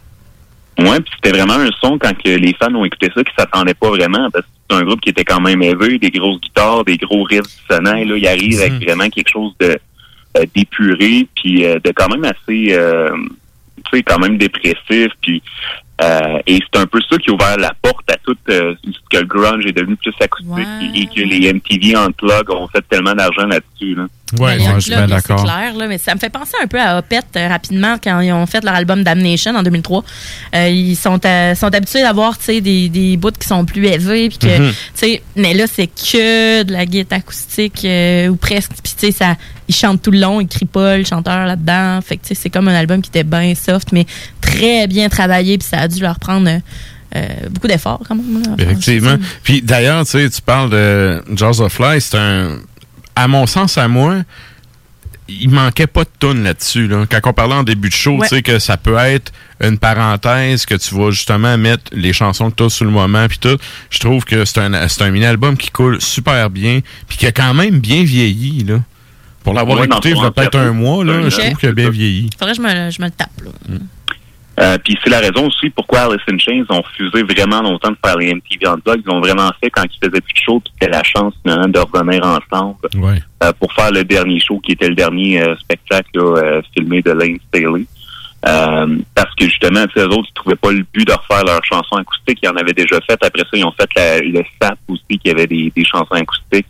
Ouais, 0.79 0.99
puis 1.01 1.11
c'était 1.15 1.37
vraiment 1.37 1.55
un 1.55 1.69
son 1.81 1.97
quand 1.97 2.15
que 2.17 2.29
les 2.29 2.53
fans 2.53 2.73
ont 2.73 2.85
écouté 2.85 3.09
ça 3.13 3.23
qui 3.23 3.33
s'attendaient 3.37 3.73
pas 3.73 3.89
vraiment 3.89 4.29
parce 4.31 4.45
que 4.45 4.51
c'est 4.69 4.77
un 4.77 4.83
groupe 4.83 5.01
qui 5.01 5.09
était 5.09 5.25
quand 5.25 5.41
même 5.41 5.61
élevé, 5.61 5.97
des 5.97 6.09
grosses 6.09 6.39
guitares, 6.39 6.85
des 6.85 6.97
gros 6.97 7.23
riffs 7.23 7.41
dissonants. 7.41 7.95
Là, 7.95 8.17
il 8.17 8.27
arrive 8.27 8.59
avec 8.61 8.73
vraiment 8.83 9.09
quelque 9.09 9.29
chose 9.29 9.53
de 9.59 9.77
euh, 10.37 10.45
d'épuré, 10.55 11.27
puis 11.35 11.65
euh, 11.65 11.79
de 11.83 11.91
quand 11.91 12.07
même 12.07 12.23
assez, 12.23 12.67
euh, 12.73 13.09
tu 13.89 13.97
sais, 13.97 14.03
quand 14.03 14.19
même 14.19 14.37
dépressif, 14.37 15.11
puis 15.21 15.41
euh, 16.01 16.39
et 16.47 16.59
c'est 16.59 16.79
un 16.79 16.85
peu 16.85 16.99
ça 17.09 17.17
qui 17.17 17.29
a 17.29 17.33
ouvert 17.33 17.57
la 17.57 17.73
porte 17.81 18.09
à 18.11 18.15
tout 18.23 18.37
euh, 18.49 18.73
ce 18.83 19.17
que 19.17 19.17
le 19.21 19.25
grunge 19.25 19.65
est 19.65 19.73
devenu 19.73 19.95
plus 19.97 20.13
acoustique 20.19 20.67
et, 20.95 21.01
et 21.01 21.05
que 21.07 21.21
les 21.21 21.53
MTV 21.53 21.95
Unplug 21.95 22.49
ont 22.51 22.67
fait 22.67 22.83
tellement 22.89 23.13
d'argent 23.13 23.45
là-dessus. 23.45 23.95
Là. 23.95 24.07
Ouais, 24.33 24.57
Ben, 24.57 24.57
les 24.57 24.67
Unplugged, 24.67 25.09
là, 25.09 25.19
C'est 25.19 25.35
clair, 25.35 25.73
là, 25.75 25.87
mais 25.87 25.97
ça 25.97 26.13
me 26.13 26.19
fait 26.19 26.29
penser 26.29 26.55
un 26.61 26.67
peu 26.67 26.79
à 26.79 26.99
Opeth 26.99 27.25
euh, 27.35 27.47
rapidement 27.47 27.95
quand 28.01 28.19
ils 28.19 28.31
ont 28.31 28.45
fait 28.45 28.63
leur 28.63 28.75
album 28.75 29.03
Damnation 29.03 29.55
en 29.55 29.63
2003. 29.63 30.03
Euh, 30.55 30.67
ils 30.69 30.95
sont, 30.95 31.19
sont 31.55 31.73
habitués 31.73 32.01
d'avoir 32.01 32.37
tu 32.37 32.45
sais, 32.45 32.61
des, 32.61 32.89
des 32.89 33.17
bouts 33.17 33.31
qui 33.31 33.47
sont 33.47 33.65
plus 33.65 33.85
élevés. 33.87 34.29
Puis 34.29 34.37
que, 34.37 34.69
tu 34.69 34.75
sais, 34.93 35.23
mais 35.35 35.53
là, 35.53 35.65
c'est 35.67 35.87
que 35.87 36.63
de 36.63 36.71
la 36.71 36.85
guitare 36.85 37.19
acoustique 37.19 37.83
euh, 37.85 38.27
ou 38.27 38.35
presque. 38.35 38.71
Puis 38.83 38.93
tu 38.97 39.07
sais, 39.07 39.11
ça, 39.11 39.35
ils 39.67 39.75
chantent 39.75 40.01
tout 40.01 40.11
le 40.11 40.19
long, 40.19 40.41
ils 40.41 40.47
crient 40.47 40.65
pas 40.65 40.97
le 40.97 41.03
chanteur 41.03 41.45
là-dedans. 41.45 41.99
Fait 42.01 42.17
que 42.17 42.21
tu 42.21 42.29
sais, 42.29 42.35
c'est 42.35 42.49
comme 42.49 42.67
un 42.67 42.75
album 42.75 43.01
qui 43.01 43.09
était 43.09 43.23
bien 43.23 43.55
soft, 43.55 43.91
mais 43.91 44.05
très 44.53 44.87
bien 44.87 45.09
travaillé. 45.09 45.57
Puis 45.57 45.67
ça 45.67 45.79
a 45.79 45.87
dû 45.87 46.01
leur 46.01 46.19
prendre 46.19 46.47
euh, 46.49 46.59
euh, 47.15 47.27
beaucoup 47.49 47.67
d'efforts 47.67 48.01
quand 48.07 48.15
même. 48.15 48.41
là. 48.43 48.55
Effectivement. 48.63 49.17
Puis 49.43 49.61
d'ailleurs, 49.61 50.05
tu 50.05 50.11
sais, 50.11 50.29
tu 50.29 50.41
parles 50.41 50.69
de 50.69 51.23
Jaws 51.35 51.61
of 51.61 51.73
Fly, 51.73 52.01
c'est 52.01 52.17
un. 52.17 52.57
À 53.15 53.27
mon 53.27 53.45
sens, 53.47 53.77
à 53.77 53.87
moi, 53.87 54.17
il 55.27 55.49
manquait 55.49 55.87
pas 55.87 56.03
de 56.05 56.09
tonnes 56.19 56.43
là-dessus. 56.43 56.87
Là. 56.87 57.05
Quand 57.09 57.19
on 57.25 57.33
parlait 57.33 57.53
en 57.55 57.63
début 57.63 57.89
de 57.89 57.93
show, 57.93 58.17
Ouais. 58.17 58.27
tu 58.29 58.35
sais, 58.35 58.41
que 58.41 58.59
ça 58.59 58.77
peut 58.77 58.95
être 58.97 59.31
une 59.61 59.77
parenthèse, 59.77 60.65
que 60.65 60.75
tu 60.75 60.95
vas 60.95 61.11
justement 61.11 61.57
mettre 61.57 61.83
les 61.91 62.13
chansons 62.13 62.49
que 62.49 62.55
tu 62.55 62.63
as 62.63 62.69
sur 62.69 62.85
le 62.85 62.91
moment, 62.91 63.27
puis 63.27 63.37
tout. 63.39 63.57
Je 63.89 63.99
trouve 63.99 64.23
que 64.23 64.45
c'est 64.45 64.59
un, 64.61 64.87
c'est 64.87 65.01
un 65.03 65.11
mini-album 65.11 65.57
qui 65.57 65.69
coule 65.69 65.99
super 66.01 66.49
bien, 66.49 66.79
puis 67.07 67.17
qui 67.17 67.27
a 67.27 67.31
quand 67.33 67.53
même 67.53 67.79
bien 67.79 68.03
vieilli, 68.03 68.63
là. 68.63 68.79
Pour 69.43 69.53
l'avoir 69.53 69.79
Ouais, 69.79 69.85
écouté, 69.85 70.11
il 70.11 70.17
y 70.17 70.25
a 70.25 70.31
peut-être 70.31 70.57
un 70.57 70.71
mois, 70.71 71.03
là, 71.03 71.29
je 71.29 71.35
trouve 71.37 71.57
qu'il 71.57 71.69
a 71.69 71.73
bien 71.73 71.89
vieilli. 71.89 72.29
Faudrait 72.39 72.55
que 72.55 72.57
je 72.57 72.61
me, 72.67 72.89
je 72.91 73.01
me 73.01 73.07
le 73.07 73.11
tape. 73.11 73.29
Là. 73.43 73.75
Euh, 74.61 74.77
puis 74.83 74.97
c'est 75.01 75.09
la 75.09 75.19
raison 75.19 75.47
aussi 75.47 75.69
pourquoi 75.69 76.01
Alice 76.01 76.21
in 76.29 76.37
Chains 76.37 76.65
ont 76.69 76.81
refusé 76.81 77.23
vraiment 77.23 77.61
longtemps 77.61 77.91
de 77.91 77.97
faire 78.03 78.17
les 78.17 78.33
MTV 78.33 78.65
Unplugged. 78.67 79.03
Ils 79.05 79.09
l'ont 79.09 79.21
vraiment 79.21 79.49
fait 79.63 79.69
quand 79.69 79.83
ils 79.83 79.97
faisaient 80.05 80.19
plus 80.21 80.33
de 80.33 80.39
show, 80.39 80.59
puis 80.59 80.73
c'était 80.79 80.91
la 80.91 81.03
chance 81.03 81.33
finalement 81.43 81.67
de 81.69 81.79
revenir 81.79 82.25
ensemble 82.25 82.75
Ouais. 82.95 83.19
euh, 83.43 83.53
pour 83.59 83.71
faire 83.73 83.91
le 83.91 84.03
dernier 84.03 84.39
show 84.41 84.59
qui 84.59 84.73
était 84.73 84.89
le 84.89 84.95
dernier 84.95 85.41
euh, 85.41 85.55
spectacle 85.57 86.09
là, 86.15 86.41
euh, 86.41 86.61
filmé 86.75 87.01
de 87.01 87.11
Lane 87.11 87.37
Staley. 87.47 87.85
Euh, 88.47 88.97
parce 89.15 89.33
que 89.35 89.45
justement, 89.45 89.85
eux 89.97 90.07
autres, 90.07 90.27
ils 90.29 90.33
trouvaient 90.33 90.55
pas 90.55 90.71
le 90.71 90.85
but 90.93 91.05
de 91.07 91.11
refaire 91.13 91.43
leurs 91.45 91.63
chansons 91.65 91.95
acoustiques. 91.97 92.39
Ils 92.41 92.49
en 92.49 92.55
avaient 92.55 92.73
déjà 92.73 92.99
fait. 93.01 93.13
Après 93.21 93.41
ça, 93.41 93.49
ils 93.53 93.65
ont 93.65 93.73
fait 93.73 93.89
la- 93.95 94.19
le 94.19 94.43
SAP 94.61 94.77
aussi, 94.87 95.17
qui 95.21 95.29
avait 95.29 95.47
des, 95.47 95.71
des 95.75 95.83
chansons 95.85 96.11
acoustiques. 96.15 96.65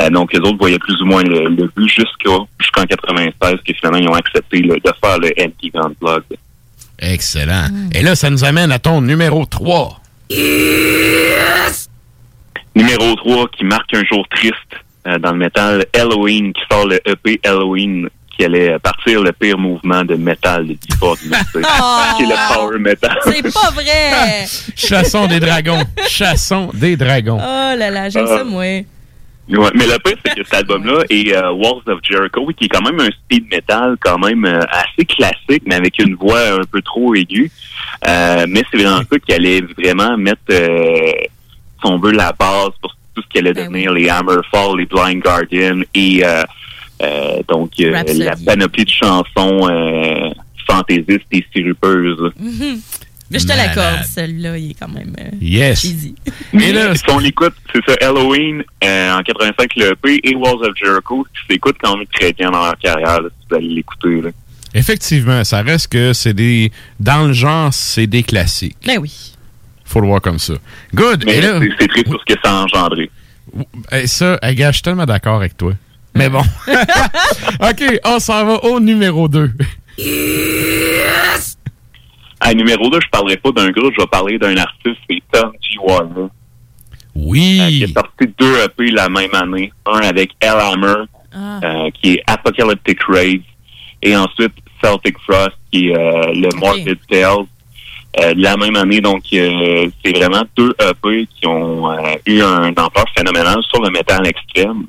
Euh, 0.00 0.10
donc, 0.10 0.32
les 0.32 0.40
autres 0.40 0.58
voyaient 0.58 0.78
plus 0.80 1.00
ou 1.02 1.06
moins 1.06 1.22
le, 1.22 1.48
le 1.48 1.70
but 1.76 1.88
jusqu'à 1.88 2.30
jusqu'en 2.60 2.84
96, 2.84 3.54
que 3.64 3.72
finalement, 3.74 3.98
ils 3.98 4.08
ont 4.08 4.14
accepté 4.14 4.60
de 4.60 4.78
faire 5.02 5.18
le 5.18 5.28
MTV 5.38 5.78
Unplugged. 5.78 6.38
Excellent. 6.98 7.68
Et 7.92 8.02
là, 8.02 8.14
ça 8.14 8.30
nous 8.30 8.44
amène 8.44 8.72
à 8.72 8.78
ton 8.78 9.00
numéro 9.00 9.44
3. 9.44 10.00
Numéro 12.74 13.14
3 13.16 13.48
qui 13.56 13.64
marque 13.64 13.94
un 13.94 14.04
jour 14.04 14.26
triste 14.28 14.54
euh, 15.06 15.18
dans 15.18 15.32
le 15.32 15.38
métal, 15.38 15.84
Halloween 15.94 16.52
qui 16.52 16.62
sort 16.70 16.86
le 16.86 16.98
EP 17.06 17.40
Halloween 17.44 18.08
qui 18.36 18.44
allait 18.44 18.78
partir 18.80 19.22
le 19.22 19.32
pire 19.32 19.56
mouvement 19.56 20.04
de 20.04 20.14
métal 20.14 20.66
de 20.66 20.76
l'histoire 20.86 21.16
du 21.16 21.28
métal, 21.28 21.46
qui 22.16 22.22
est 22.22 22.26
le 22.26 22.54
power 22.54 22.78
metal. 22.78 23.16
C'est 23.24 23.42
pas 23.42 23.70
vrai! 23.70 24.44
Chassons 24.76 25.26
des 25.26 25.40
dragons. 25.40 25.82
Chassons 26.08 26.70
des 26.74 26.96
dragons. 26.96 27.38
Oh 27.40 27.76
là 27.78 27.90
là, 27.90 28.08
j'aime 28.10 28.26
ça, 28.26 28.44
moi. 28.44 28.82
Ouais, 29.48 29.70
mais 29.74 29.86
le 29.86 29.98
pire, 30.00 30.16
c'est 30.24 30.34
que 30.34 30.44
cet 30.44 30.54
album-là 30.54 31.04
est 31.08 31.32
euh, 31.32 31.52
Walls 31.52 31.82
of 31.86 32.00
Jericho, 32.02 32.42
oui, 32.44 32.54
qui 32.54 32.64
est 32.64 32.68
quand 32.68 32.82
même 32.82 32.98
un 32.98 33.10
speed 33.10 33.48
metal 33.48 33.96
quand 34.00 34.18
même 34.18 34.44
euh, 34.44 34.60
assez 34.70 35.04
classique, 35.04 35.62
mais 35.66 35.76
avec 35.76 35.98
une 36.00 36.16
voix 36.16 36.54
un 36.60 36.64
peu 36.64 36.82
trop 36.82 37.14
aiguë. 37.14 37.50
Euh, 38.08 38.46
mais 38.48 38.62
c'est 38.70 38.78
vraiment 38.78 39.02
ça 39.10 39.18
qui 39.20 39.32
allait 39.32 39.60
vraiment 39.78 40.16
mettre, 40.16 40.40
euh, 40.50 41.12
si 41.80 41.84
on 41.84 41.98
veut, 41.98 42.10
la 42.10 42.32
base 42.32 42.70
pour 42.82 42.96
tout 43.14 43.22
ce 43.22 43.28
qui 43.28 43.38
allait 43.38 43.54
devenir 43.54 43.92
les 43.92 44.08
Hammerfall, 44.08 44.78
les 44.78 44.86
Blind 44.86 45.22
Guardian 45.22 45.80
et 45.94 46.24
euh, 46.24 46.42
euh, 47.02 47.42
donc 47.48 47.70
la 47.78 48.04
panoplie 48.44 48.84
de 48.84 48.90
chansons 48.90 49.68
euh, 49.70 50.30
fantaisistes 50.66 51.26
et 51.32 51.44
sirupeuses. 51.54 52.32
Mhm. 52.38 52.80
Mais 53.30 53.38
je 53.40 53.46
te 53.46 53.52
l'accorde, 53.52 54.04
celui-là, 54.04 54.56
il 54.56 54.70
est 54.70 54.74
quand 54.74 54.88
même 54.88 55.14
euh, 55.18 55.30
Yes. 55.40 55.80
cheesy. 55.80 56.14
Mais 56.52 56.72
là, 56.72 56.94
si 56.94 57.02
on 57.10 57.18
l'écoute, 57.18 57.54
c'est 57.72 57.80
ça, 57.84 57.96
Halloween 58.06 58.62
euh, 58.84 59.12
en 59.18 59.22
85, 59.22 59.70
le 59.76 59.92
EP 59.92 60.20
et 60.22 60.34
Walls 60.36 60.62
of 60.64 60.76
Jericho, 60.80 61.26
qui 61.34 61.54
s'écoute 61.54 61.76
quand 61.82 61.96
même 61.96 62.06
très 62.08 62.32
bien 62.32 62.50
dans 62.50 62.62
leur 62.64 62.78
carrière, 62.78 63.20
là, 63.22 63.28
si 63.28 63.46
vous 63.50 63.56
allez 63.56 63.68
l'écouter. 63.68 64.20
là. 64.22 64.30
Effectivement, 64.74 65.42
ça 65.42 65.62
reste 65.62 65.88
que 65.88 66.12
c'est 66.12 66.34
des. 66.34 66.70
Dans 67.00 67.26
le 67.26 67.32
genre, 67.32 67.72
c'est 67.72 68.06
des 68.06 68.22
classiques. 68.22 68.76
Ben 68.86 68.98
oui. 69.00 69.32
Faut 69.84 70.00
le 70.00 70.06
voir 70.08 70.20
comme 70.20 70.38
ça. 70.38 70.54
Good. 70.94 71.24
Mais 71.24 71.38
Et 71.38 71.40
là, 71.40 71.60
c'est- 71.80 71.88
triste 71.88 72.08
sur 72.08 72.20
ce 72.26 72.34
que 72.34 72.40
ça 72.44 72.50
a 72.50 72.62
engendré. 72.64 73.10
eh, 73.92 74.06
ça, 74.06 74.38
eh, 74.42 74.54
gars, 74.54 74.70
je 74.70 74.74
suis 74.76 74.82
tellement 74.82 75.06
d'accord 75.06 75.36
avec 75.36 75.56
toi. 75.56 75.72
Mais 76.14 76.28
bon. 76.28 76.42
OK, 77.60 77.82
on 78.04 78.18
s'en 78.18 78.44
va 78.44 78.64
au 78.64 78.78
numéro 78.80 79.28
2. 79.28 79.50
À 82.48 82.54
numéro 82.54 82.88
2, 82.88 83.00
je 83.00 83.08
parlerai 83.10 83.36
pas 83.38 83.50
d'un 83.50 83.70
groupe, 83.70 83.92
je 83.96 84.02
vais 84.02 84.06
parler 84.06 84.38
d'un 84.38 84.56
artiste, 84.56 84.98
c'est 85.10 85.20
Tom 85.32 85.50
G. 85.60 85.78
Warner. 85.82 86.28
Oui. 87.16 87.60
qui 87.68 87.84
a 87.84 87.88
sorti 87.88 88.32
deux 88.38 88.54
EP 88.62 88.90
la 88.92 89.08
même 89.08 89.34
année. 89.34 89.72
Un 89.84 89.98
avec 89.98 90.30
Hellhammer, 90.40 91.06
euh, 91.34 91.90
qui 92.00 92.12
est 92.12 92.22
Apocalyptic 92.28 93.02
Rage, 93.08 93.40
et 94.00 94.16
ensuite 94.16 94.52
Celtic 94.80 95.18
Frost, 95.26 95.56
qui 95.72 95.88
est 95.88 95.96
euh, 95.96 96.32
le 96.34 96.48
Morbid 96.56 96.98
Tales. 97.10 97.46
euh, 98.20 98.32
de 98.34 98.40
la 98.42 98.56
même 98.56 98.76
année, 98.76 99.00
donc 99.00 99.24
euh, 99.32 99.88
c'est 100.04 100.16
vraiment 100.16 100.44
deux 100.56 100.72
EP 100.80 101.26
qui 101.34 101.46
ont 101.48 101.90
euh, 101.90 102.14
eu 102.26 102.40
un 102.42 102.68
ampleur 102.68 103.06
phénoménal 103.16 103.56
sur 103.68 103.82
le 103.82 103.90
métal 103.90 104.24
extrême. 104.24 104.86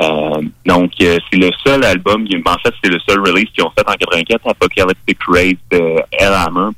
Euh, 0.00 0.42
donc 0.66 0.92
euh, 1.00 1.18
c'est 1.30 1.38
le 1.38 1.50
seul 1.66 1.82
album, 1.84 2.24
en 2.46 2.58
fait 2.58 2.74
c'est 2.82 2.90
le 2.90 2.98
seul 3.08 3.20
release 3.20 3.48
qu'ils 3.52 3.64
ont 3.64 3.70
fait 3.76 3.84
en 3.88 3.94
84, 3.94 4.48
Apocalyptic 4.48 5.18
Rage 5.26 5.56
de 5.70 5.94
Hellhammer. 6.12 6.70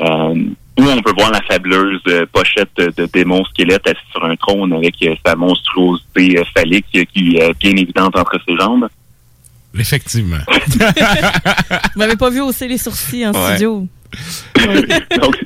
Euh, 0.00 0.34
où 0.78 0.82
on 0.84 1.02
peut 1.02 1.12
voir 1.18 1.32
la 1.32 1.42
fabuleuse 1.42 2.00
euh, 2.06 2.24
pochette 2.32 2.70
de, 2.76 2.92
de 2.96 3.06
démon 3.06 3.44
squelette 3.46 3.84
assis 3.88 3.98
sur 4.12 4.24
un 4.24 4.36
trône 4.36 4.72
avec 4.72 4.94
euh, 5.02 5.14
sa 5.26 5.34
monstruosité 5.34 6.38
euh, 6.38 6.44
phallique 6.56 6.86
euh, 6.94 7.04
qui 7.12 7.36
est 7.36 7.42
euh, 7.42 7.52
bien 7.58 7.72
évidente 7.72 8.16
entre 8.16 8.38
ses 8.46 8.56
jambes. 8.56 8.88
Effectivement. 9.76 10.36
Vous 10.48 11.98
m'avez 11.98 12.16
pas 12.16 12.30
vu 12.30 12.40
hausser 12.40 12.68
les 12.68 12.78
sourcils 12.78 13.26
en 13.26 13.32
Ouais. 13.32 13.50
studio. 13.54 13.86
donc, 15.20 15.36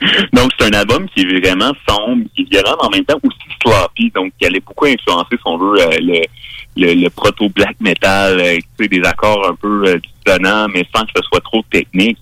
donc 0.32 0.50
c'est 0.58 0.66
un 0.66 0.78
album 0.78 1.06
qui 1.14 1.20
est 1.22 1.40
vraiment 1.40 1.72
sombre, 1.88 2.24
qui 2.34 2.42
est 2.42 2.50
violent, 2.50 2.76
mais 2.80 2.86
en 2.86 2.90
même 2.90 3.04
temps 3.04 3.18
aussi 3.22 3.38
sloppy, 3.62 4.10
donc 4.14 4.32
qui 4.38 4.46
allait 4.46 4.60
beaucoup 4.60 4.86
influencer, 4.86 5.26
si 5.32 5.42
on 5.44 5.58
veut, 5.58 5.80
euh, 5.80 5.98
le, 6.00 6.20
le, 6.76 6.94
le 6.94 7.10
proto-black 7.10 7.76
metal, 7.80 8.40
euh, 8.40 8.56
tu 8.56 8.84
sais, 8.84 8.88
des 8.88 9.02
accords 9.06 9.46
un 9.50 9.54
peu 9.54 9.84
euh, 9.86 9.98
dissonants, 10.24 10.68
mais 10.72 10.86
sans 10.94 11.04
que 11.04 11.10
ce 11.16 11.22
soit 11.28 11.40
trop 11.40 11.62
technique. 11.70 12.18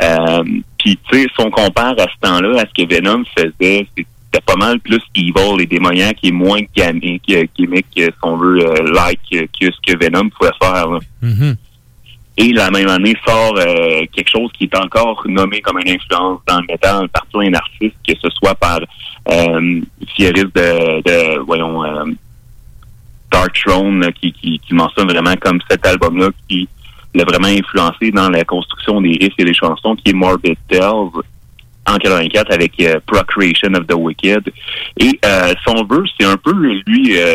Euh, 0.00 0.42
Puis, 0.78 0.98
tu 1.10 1.16
sais, 1.22 1.22
si 1.28 1.44
on 1.44 1.50
compare 1.50 1.94
à 1.98 2.06
ce 2.08 2.18
temps-là, 2.28 2.60
à 2.62 2.64
ce 2.66 2.82
que 2.82 2.92
Venom 2.92 3.22
faisait, 3.36 3.86
c'était 3.96 4.40
pas 4.46 4.56
mal 4.56 4.80
plus 4.80 5.00
evil 5.14 5.60
et 5.60 5.66
démoniaque 5.66 6.18
et 6.22 6.32
moins 6.32 6.60
gamique, 6.74 7.32
gimmick, 7.56 7.86
si 7.94 8.08
on 8.22 8.36
veut, 8.36 8.58
like 8.92 9.20
que 9.30 9.66
ce 9.70 9.78
que 9.92 9.96
Venom 10.02 10.28
pouvait 10.30 10.50
faire. 10.60 10.88
là. 10.88 10.98
Mhm. 11.20 11.56
Et 12.42 12.52
la 12.52 12.72
même 12.72 12.88
année 12.88 13.14
sort 13.24 13.56
euh, 13.56 14.04
quelque 14.12 14.28
chose 14.28 14.50
qui 14.58 14.64
est 14.64 14.76
encore 14.76 15.22
nommé 15.28 15.60
comme 15.60 15.78
une 15.78 15.90
influence 15.90 16.40
dans 16.48 16.58
le 16.58 16.66
métal 16.68 17.08
par 17.10 17.24
plein 17.26 17.48
d'artistes, 17.50 17.94
que 18.04 18.14
ce 18.20 18.28
soit 18.30 18.56
par 18.56 18.80
euh, 19.30 19.80
Fieris 20.16 20.46
de, 20.52 21.02
de 21.02 21.38
voyons 21.38 21.84
euh, 21.84 22.04
Dark 23.30 23.54
Throne 23.54 24.10
qui, 24.20 24.32
qui, 24.32 24.58
qui 24.58 24.74
mentionne 24.74 25.06
vraiment 25.06 25.36
comme 25.36 25.60
cet 25.70 25.86
album-là 25.86 26.30
qui 26.48 26.68
l'a 27.14 27.22
vraiment 27.22 27.46
influencé 27.46 28.10
dans 28.10 28.28
la 28.28 28.42
construction 28.42 29.00
des 29.00 29.16
riffs 29.20 29.34
et 29.38 29.44
des 29.44 29.54
chansons, 29.54 29.94
qui 29.94 30.10
est 30.10 30.12
Morbid 30.12 30.56
Tales. 30.68 31.10
En 31.86 31.96
84 31.96 32.52
avec 32.52 32.72
euh, 32.80 33.00
Procreation 33.06 33.74
of 33.74 33.86
the 33.86 33.94
Wicked. 33.94 34.52
Et 35.00 35.18
euh, 35.24 35.52
son 35.66 35.84
veut, 35.84 36.04
c'est 36.18 36.26
un 36.26 36.36
peu 36.36 36.52
lui, 36.86 37.16
euh, 37.18 37.34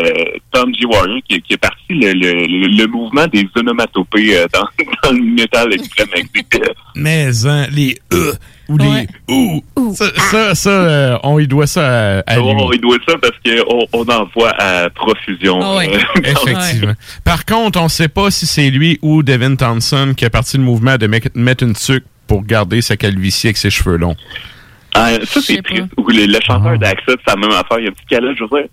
Tom 0.52 0.72
G. 0.74 0.86
Warrior, 0.86 1.18
qui, 1.28 1.40
qui 1.42 1.52
est 1.52 1.58
parti 1.58 1.76
le, 1.90 2.12
le, 2.12 2.76
le- 2.76 2.86
mouvement 2.86 3.26
des 3.26 3.46
onomatopées 3.54 4.38
euh, 4.38 4.46
dans, 4.52 4.66
dans 5.04 5.14
le 5.14 5.22
métal 5.22 5.72
extrême. 5.74 6.08
Mais 6.94 7.28
hein, 7.46 7.66
les 7.70 7.98
E 8.12 8.32
ou 8.68 8.76
les 8.78 9.06
OU. 9.28 9.62
Ça, 9.94 10.04
ça, 10.30 10.54
ça, 10.54 10.70
euh, 10.70 11.18
on 11.22 11.38
y 11.38 11.46
doit 11.46 11.66
ça 11.66 12.18
à, 12.18 12.18
à 12.20 12.36
lui. 12.36 12.42
On 12.42 12.72
il 12.72 12.80
doit 12.80 12.96
ça 13.06 13.14
parce 13.18 13.34
qu'on 13.44 13.86
on 13.92 14.04
en 14.10 14.28
voit 14.34 14.52
à 14.58 14.88
profusion. 14.90 15.76
Ouais. 15.76 15.88
euh, 15.94 15.98
dans- 16.22 16.42
Effectivement. 16.50 16.94
Par 17.24 17.44
contre, 17.44 17.78
on 17.80 17.84
ne 17.84 17.88
sait 17.88 18.08
pas 18.08 18.30
si 18.30 18.46
c'est 18.46 18.70
lui 18.70 18.98
ou 19.02 19.22
Devin 19.22 19.56
Townsend 19.56 20.14
qui 20.14 20.24
a 20.24 20.30
parti 20.30 20.56
le 20.58 20.62
mouvement 20.64 20.96
de 20.96 21.06
me- 21.06 21.18
mettre 21.34 21.64
une 21.64 21.74
tuque 21.74 22.04
pour 22.28 22.44
garder 22.44 22.80
sa 22.82 22.96
calvitie 22.96 23.48
avec 23.48 23.56
ses 23.56 23.70
cheveux 23.70 23.96
longs? 23.96 24.16
Ah, 24.94 25.10
ça, 25.24 25.40
c'est 25.40 25.62
triste. 25.62 25.86
Ou 25.96 26.08
le, 26.10 26.26
le 26.26 26.40
chanteur 26.40 26.78
d'Axa, 26.78 27.02
c'est 27.06 27.26
la 27.26 27.36
même 27.36 27.50
affaire. 27.50 27.78
Il 27.78 27.84
y 27.84 27.88
a 27.88 27.90
un 27.90 27.92
petit 27.92 28.06
calage, 28.08 28.36
je 28.38 28.44
veux 28.44 28.60
dire. 28.60 28.68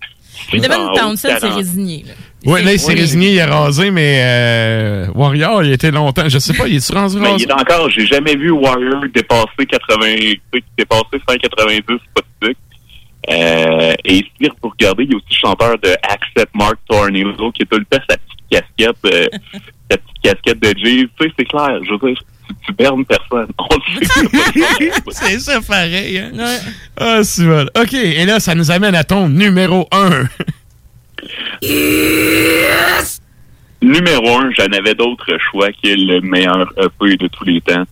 Devin 0.52 0.78
En 0.78 0.92
haut, 0.92 0.96
Townsend 0.96 1.16
s'est 1.16 1.40
40. 1.40 1.54
résigné. 1.56 2.04
là. 2.06 2.12
Oui, 2.44 2.62
là, 2.62 2.72
il 2.74 2.78
s'est 2.78 2.92
Oui. 2.92 3.00
résigné, 3.00 3.30
il 3.32 3.36
est 3.38 3.44
rasé, 3.44 3.90
mais 3.90 4.20
euh, 4.22 5.06
Warrior, 5.14 5.64
il 5.64 5.72
était 5.72 5.90
longtemps. 5.90 6.28
Je 6.28 6.38
sais 6.38 6.52
pas, 6.54 6.68
il 6.68 6.76
est-tu 6.76 6.92
rendu 6.92 7.16
Mais 7.18 7.34
il 7.38 7.42
est 7.44 7.52
encore, 7.52 7.88
j'ai 7.90 8.06
jamais 8.06 8.36
vu 8.36 8.50
Warrior 8.50 9.02
dépasser 9.14 9.66
80, 9.68 10.06
tu 10.06 10.40
sais, 10.54 10.62
dépasser 10.78 11.04
190, 11.28 11.82
pas 11.86 12.20
de 12.20 12.46
truc. 12.46 12.56
Euh, 13.30 13.94
et 14.04 14.18
si 14.18 14.48
vous 14.62 14.68
regardez, 14.70 15.04
il 15.04 15.10
y 15.10 15.14
a 15.14 15.16
aussi 15.16 15.26
le 15.30 15.36
chanteur 15.48 15.78
de 15.78 15.88
Accept 16.02 16.54
Mark 16.54 16.76
Tornado 16.88 17.50
qui 17.52 17.62
a 17.62 17.66
tout 17.66 17.78
le 17.78 17.84
temps 17.86 17.98
sa 18.08 18.16
petite 18.16 18.44
casquette, 18.50 18.96
euh, 19.06 19.26
sa 19.90 19.96
petite 19.98 20.22
casquette 20.22 20.60
de 20.60 20.78
Jay. 20.78 21.08
Tu 21.18 21.26
sais, 21.26 21.32
c'est 21.38 21.44
clair, 21.46 21.78
je 21.84 21.90
veux 21.90 22.08
dire, 22.12 22.22
tu, 22.66 22.72
bernes 22.74 23.04
personne. 23.04 23.48
C'est 25.10 25.38
ça 25.40 25.60
pareil, 25.60 26.18
hein? 26.18 26.30
Ah, 26.98 27.20
c'est 27.22 27.44
bon. 27.44 27.66
OK, 27.80 27.94
et 27.94 28.24
là, 28.24 28.40
ça 28.40 28.54
nous 28.54 28.70
amène 28.70 28.94
à 28.94 29.04
ton 29.04 29.28
numéro 29.28 29.88
1. 29.92 30.24
Numéro 33.82 34.38
un, 34.38 34.50
j'en 34.58 34.64
avais 34.72 34.94
d'autres 34.94 35.36
choix 35.50 35.70
qui 35.72 35.90
est 35.90 35.96
le 35.96 36.20
meilleur 36.22 36.66
EP 36.78 37.16
de 37.16 37.28
tous 37.28 37.44
les 37.44 37.60
temps, 37.60 37.84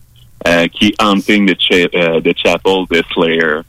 euh, 0.47 0.67
qui 0.67 0.87
est 0.87 1.01
Hunting 1.01 1.47
the, 1.53 1.55
Cha- 1.61 1.87
euh, 1.95 2.19
the 2.21 2.35
Chapel 2.37 2.85
de 2.91 3.01
Slayer. 3.13 3.61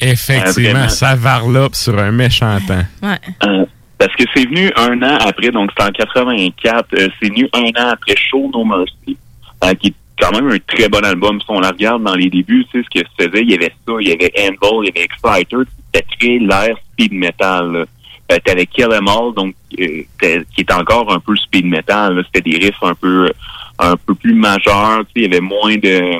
Effectivement, 0.00 0.44
Ah, 0.46 0.52
vraiment. 0.72 0.88
ça 0.88 1.14
varlope 1.16 1.74
sur 1.74 1.98
un 1.98 2.12
méchant 2.12 2.56
temps. 2.66 2.84
Ouais. 3.02 3.18
Euh, 3.46 3.64
parce 3.98 4.14
que 4.14 4.22
c'est 4.34 4.46
venu 4.48 4.70
un 4.76 5.02
an 5.02 5.18
après, 5.20 5.50
donc 5.50 5.70
c'est 5.76 5.84
en 5.84 5.90
84, 5.90 6.86
euh, 6.94 7.08
c'est 7.20 7.28
venu 7.28 7.48
un 7.52 7.64
an 7.82 7.88
après 7.92 8.14
Show 8.16 8.48
No 8.54 8.64
Mercy, 8.64 9.18
euh, 9.64 9.74
qui 9.74 9.88
est 9.88 9.94
quand 10.20 10.32
même 10.32 10.50
un 10.50 10.58
très 10.66 10.88
bon 10.88 11.04
album. 11.04 11.40
Si 11.40 11.46
on 11.48 11.60
la 11.60 11.70
regarde 11.70 12.02
dans 12.02 12.14
les 12.14 12.30
débuts, 12.30 12.64
tu 12.72 12.80
sais, 12.82 12.86
ce 12.92 13.00
que 13.00 13.06
ça 13.18 13.28
faisait, 13.28 13.42
il 13.42 13.50
y 13.50 13.54
avait 13.54 13.72
ça, 13.86 13.94
il 14.00 14.08
y 14.08 14.12
avait 14.12 14.32
Anvil, 14.38 14.82
il 14.82 14.86
y 14.86 14.90
avait 14.90 15.04
Exciter, 15.04 15.56
c'était 15.92 16.06
très 16.18 16.38
l'air 16.38 16.76
speed 16.92 17.12
metal. 17.12 17.72
là. 17.72 17.84
Euh, 18.32 18.38
T'avais 18.44 18.66
Kill 18.66 18.92
Em 18.92 19.08
All, 19.08 19.34
donc 19.34 19.54
euh, 19.80 20.02
qui 20.22 20.60
est 20.60 20.72
encore 20.72 21.12
un 21.12 21.18
peu 21.18 21.34
speed 21.36 21.66
metal. 21.66 22.24
C'était 22.26 22.48
des 22.50 22.58
riffs 22.58 22.82
un 22.82 22.94
peu 22.94 23.30
un 23.78 23.96
peu 23.96 24.14
plus 24.14 24.34
majeurs. 24.34 25.00
Tu 25.00 25.04
sais, 25.04 25.10
il 25.16 25.22
y 25.22 25.26
avait 25.26 25.40
moins 25.40 25.76
de 25.76 26.18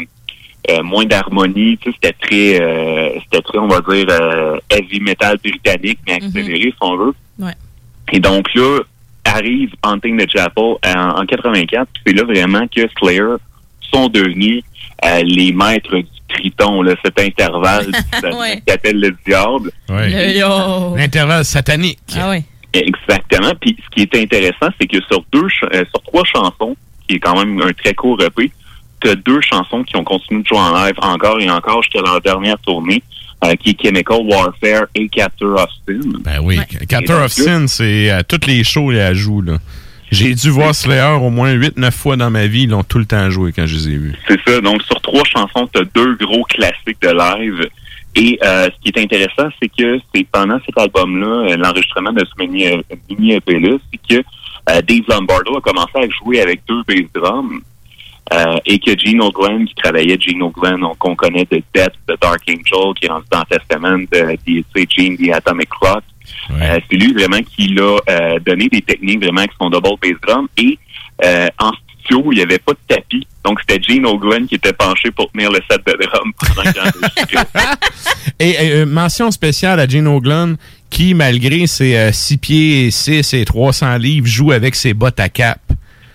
euh, 0.71 0.83
moins 0.83 1.05
d'harmonie. 1.05 1.79
Tu 1.79 1.91
sais, 1.91 1.97
c'était 2.03 2.17
très 2.21 2.61
euh, 2.61 3.21
c'était 3.25 3.43
très, 3.43 3.59
on 3.59 3.69
va 3.69 3.81
dire, 3.81 4.07
euh, 4.09 4.59
heavy 4.71 5.01
metal 5.01 5.39
britannique, 5.39 5.99
mais 6.07 6.15
accéléré, 6.15 6.71
si 6.71 6.75
on 6.81 6.97
veut. 6.97 7.15
Ouais. 7.39 7.55
Et 8.13 8.19
donc 8.19 8.53
là, 8.55 8.81
arrive 9.25 9.73
Hunting 9.85 10.19
the 10.19 10.29
Chapel 10.31 10.77
en, 10.85 11.21
en 11.21 11.27
84. 11.27 11.89
puis 11.93 12.03
C'est 12.07 12.13
là 12.13 12.25
vraiment 12.25 12.67
que 12.67 12.81
Slayer 12.99 13.37
sont 13.93 14.09
devenus 14.09 14.63
euh, 15.05 15.23
les 15.25 15.53
maîtres 15.53 15.97
du 15.97 16.07
triton, 16.29 16.83
là, 16.83 16.95
cet 17.05 17.19
intervalle 17.21 17.87
Ouais. 18.23 18.63
qui 18.67 18.73
appelle 18.73 19.01
le 19.01 19.17
diable. 19.27 19.71
L'intervalle 20.97 21.45
satanique. 21.45 21.99
Ah 22.17 22.31
oui. 22.31 22.43
Exactement. 22.73 23.53
Puis 23.61 23.77
ce 23.85 23.89
qui 23.95 24.03
est 24.03 24.23
intéressant, 24.23 24.69
c'est 24.81 24.87
que 24.87 24.99
sur 25.11 25.25
deux, 25.33 25.49
ch- 25.49 25.71
euh, 25.75 25.85
sur 25.91 26.03
trois 26.03 26.25
chansons, 26.25 26.77
qui 27.09 27.17
est 27.17 27.19
quand 27.19 27.37
même 27.37 27.61
un 27.63 27.73
très 27.73 27.95
court 27.95 28.21
EP, 28.23 28.51
t'as 29.01 29.15
deux 29.17 29.41
chansons 29.41 29.83
qui 29.83 29.97
ont 29.97 30.05
continué 30.05 30.43
de 30.43 30.47
jouer 30.47 30.59
en 30.59 30.85
live 30.85 30.95
encore 31.03 31.41
et 31.41 31.51
encore 31.51 31.83
jusqu'à 31.83 32.01
leur 32.03 32.21
dernière 32.21 32.59
tournée, 32.59 33.03
euh, 33.45 33.55
qui 33.57 33.71
est 33.71 33.83
Chemical 33.83 34.19
Warfare 34.25 34.85
et 34.95 35.09
Capture 35.09 35.55
of 35.55 35.69
Sin. 35.89 36.01
Ben 36.23 36.39
oui, 36.43 36.61
Captor 36.89 37.25
of 37.25 37.33
Sin, 37.33 37.67
c'est 37.67 38.11
à 38.11 38.23
toutes 38.23 38.47
les 38.47 38.63
shows, 38.63 38.93
il 38.93 38.99
la 38.99 39.15
joue, 39.15 39.41
là. 39.43 39.57
J'ai 40.11 40.35
dû 40.35 40.51
voir 40.51 40.75
Slayer 40.75 41.17
au 41.21 41.31
moins 41.31 41.55
8-9 41.55 41.91
fois 41.93 42.17
dans 42.17 42.31
ma 42.31 42.47
vie. 42.47 42.63
Ils 42.65 42.71
l'ont 42.71 42.83
tout 42.83 42.99
le 42.99 43.05
temps 43.07 43.31
joué 43.31 43.53
quand 43.53 43.67
je 43.67 43.75
les 43.77 43.89
ai 43.91 43.97
vus. 43.97 44.15
C'est 44.29 44.41
ça. 44.47 44.61
Donc, 44.61 44.83
sur 44.83 45.01
trois 45.01 45.25
chansons, 45.25 45.69
tu 45.73 45.81
as 45.81 45.85
deux 45.95 46.15
gros 46.17 46.45
classiques 46.45 47.01
de 47.03 47.11
live. 47.11 47.69
Et 48.17 48.39
euh, 48.43 48.65
ce 48.67 48.81
qui 48.83 48.89
est 48.89 49.03
intéressant, 49.03 49.49
c'est 49.63 49.69
que 49.69 50.01
c'est 50.13 50.27
pendant 50.33 50.59
cet 50.67 50.77
album-là, 50.77 51.53
euh, 51.53 51.57
l'enregistrement 51.57 52.13
de 52.13 52.25
ce 52.25 52.45
mini, 52.45 52.67
euh, 52.67 52.83
EP-là, 53.37 53.77
c'est 53.93 54.01
que 54.17 54.23
euh, 54.71 54.83
Dave 54.83 55.03
Lombardo 55.09 55.57
a 55.57 55.61
commencé 55.61 55.93
à 55.95 56.09
jouer 56.09 56.41
avec 56.41 56.63
deux 56.69 56.83
bass 56.89 57.07
drums. 57.15 57.61
euh, 58.33 58.57
et 58.67 58.79
que 58.81 58.97
Gene 58.99 59.23
Glenn, 59.33 59.65
qui 59.67 59.75
travaillait 59.77 60.19
Gene 60.21 60.51
Glenn, 60.57 60.81
qu'on 60.99 61.15
connaît 61.17 61.47
de 61.51 61.63
Death, 61.75 61.93
de 62.09 62.17
Dark 62.21 62.41
Angel, 62.49 62.95
qui 63.01 63.07
est 63.07 63.09
rendu 63.11 63.27
dans 63.31 63.43
Testament, 63.45 63.99
de, 64.13 64.37
sais, 64.75 64.87
Gene 64.89 65.17
the 65.17 65.33
Atomic 65.33 65.69
Clock. 65.71 66.03
Euh, 66.51 66.79
c'est 66.91 66.97
lui 66.97 67.13
vraiment 67.13 67.41
qui 67.43 67.69
l'a 67.69 67.97
euh, 68.09 68.39
donné 68.41 68.69
des 68.69 68.83
techniques 68.83 69.23
vraiment 69.23 69.45
qui 69.45 69.55
sont 69.61 69.71
double 69.71 69.89
bass 70.03 70.13
drum. 70.27 70.49
Et 70.57 70.79
euh, 71.25 71.49
en 71.59 71.73
studio, 71.73 72.33
il 72.33 72.37
n'y 72.37 72.43
avait 72.43 72.59
pas 72.59 72.73
de 72.73 72.79
tapis. 72.89 73.27
Donc, 73.45 73.61
c'était 73.61 73.83
Gene 73.83 74.07
O'Glenn 74.07 74.47
qui 74.47 74.57
était 74.57 74.73
penché 74.73 75.11
pour 75.11 75.31
tenir 75.33 75.51
le 75.51 75.61
set 75.71 75.81
de 75.87 76.07
drum 76.07 76.33
pendant 76.39 76.71
qu'il. 77.27 77.39
Et 78.39 78.57
euh, 78.61 78.87
mention 78.87 79.31
spéciale 79.31 79.81
à 79.81 79.87
Gene 79.87 80.09
O'Glenn, 80.09 80.57
qui, 80.89 81.15
malgré 81.15 81.67
ses 81.67 82.13
6 82.13 82.39
pieds 82.39 82.91
6 82.91 83.35
et 83.35 83.45
300 83.45 83.97
livres, 83.99 84.27
joue 84.27 84.53
avec 84.53 84.75
ses 84.75 84.95
bottes 84.95 85.21
à 85.21 85.29
cap. 85.29 85.61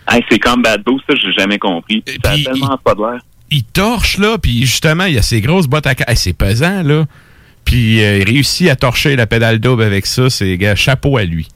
Hey, 0.08 0.24
c'est 0.30 0.40
comme 0.40 0.62
Bad 0.62 0.84
Boo, 0.84 1.00
ça, 1.08 1.16
j'ai 1.16 1.32
jamais 1.32 1.58
compris. 1.58 2.04
Ça 2.24 2.32
a 2.32 2.38
tellement 2.38 2.78
pas 2.84 2.94
de 2.94 3.02
l'air. 3.02 3.22
Il 3.52 3.64
torche, 3.64 4.18
là, 4.18 4.38
puis 4.38 4.62
justement, 4.62 5.06
il 5.06 5.18
a 5.18 5.22
ses 5.22 5.42
grosses 5.42 5.68
bottes 5.68 5.88
à 5.88 5.96
cap. 5.96 6.10
Hey, 6.10 6.18
c'est 6.18 6.34
pesant, 6.34 6.84
là. 6.84 7.06
Puis 7.66 8.04
euh, 8.04 8.20
il 8.20 8.24
réussit 8.24 8.70
à 8.70 8.76
torcher 8.76 9.16
la 9.16 9.28
pédale 9.28 9.60
double 9.60 9.84
avec 9.84 10.06
ça. 10.06 10.30
C'est 10.30 10.58
gars, 10.58 10.76
chapeau 10.76 11.18
à 11.18 11.24
lui. 11.24 11.48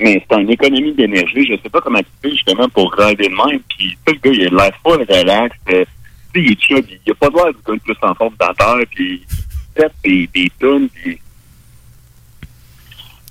Mais 0.00 0.24
c'est 0.28 0.40
une 0.40 0.50
économie 0.50 0.94
d'énergie. 0.94 1.46
Je 1.46 1.62
sais 1.62 1.68
pas 1.68 1.80
comment 1.80 1.98
tu 1.98 2.06
fais 2.22 2.30
justement 2.30 2.68
pour 2.70 2.92
rider 2.94 3.28
de 3.28 3.34
même. 3.50 3.60
Puis, 3.68 3.96
le 4.06 4.12
gars, 4.14 4.30
il 4.32 4.46
a 4.46 4.64
l'air 4.64 4.72
full 4.82 5.04
relax. 5.08 5.54
Euh, 5.70 5.84
tu 6.32 6.40
sais, 6.40 6.46
il 6.46 6.52
est 6.52 6.60
chub. 6.60 6.84
Il 7.06 7.12
a 7.12 7.14
pas 7.14 7.28
de 7.28 7.34
l'air 7.34 7.46
du 7.48 7.58
gars 7.66 7.74
le 7.74 7.78
plus 7.80 7.96
en 8.02 8.14
forme 8.14 8.34
dans 8.40 8.48
la 8.48 8.54
terre. 8.54 8.86
Puis, 8.94 9.22
il 9.22 9.82
fait 9.82 9.92
des, 10.02 10.28
des 10.34 10.50
tunes. 10.58 10.88
Puis, 10.88 11.18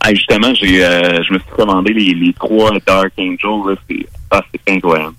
Ah, 0.02 0.14
justement, 0.14 0.54
j'ai, 0.54 0.84
euh, 0.86 1.22
je 1.24 1.34
me 1.34 1.40
suis 1.40 1.50
commandé 1.58 1.92
les, 1.92 2.14
les 2.14 2.34
trois 2.34 2.72
Dark 2.86 3.12
Angels. 3.18 3.68
Là, 3.68 3.76
c'est, 3.90 4.06
ah, 4.32 4.42
c'est 4.52 4.74
incroyable. 4.74 5.16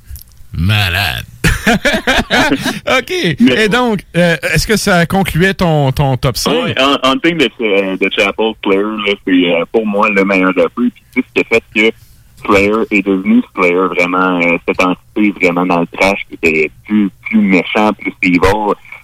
Malade. 0.53 1.25
OK. 2.99 3.11
Et 3.11 3.69
donc, 3.69 4.01
euh, 4.17 4.37
est-ce 4.55 4.67
que 4.67 4.77
ça 4.77 5.07
concluait 5.07 5.55
ton, 5.55 5.93
ton 5.93 6.17
top 6.17 6.37
5? 6.37 6.53
Ouais, 6.53 6.75
Hun- 6.79 6.99
Hunting 7.03 7.39
de, 7.39 7.51
euh, 7.61 7.97
de 7.97 8.11
Chapel 8.17 8.53
Slayer, 8.65 8.83
là, 8.83 9.15
c'est 9.27 9.33
euh, 9.33 9.65
pour 9.73 9.87
moi 9.87 10.09
le 10.11 10.25
meilleur 10.25 10.53
de 10.55 10.63
peu. 10.75 10.89
Puis 10.91 11.03
sais, 11.15 11.23
ce 11.27 11.33
qui 11.35 11.41
a 11.41 11.45
fait 11.45 11.63
que 11.75 11.97
Slayer 12.47 12.73
est 12.91 13.07
devenu 13.07 13.43
Slayer, 13.55 13.87
vraiment, 13.97 14.41
euh, 14.41 14.57
cette 14.67 14.83
entité 14.83 15.33
vraiment 15.41 15.67
dans 15.67 15.81
le 15.81 15.87
trash 15.99 16.21
qui 16.29 16.35
était 16.35 16.71
plus, 16.87 17.11
plus 17.29 17.41
méchant, 17.41 17.93
plus 17.93 18.13
evil, 18.23 18.39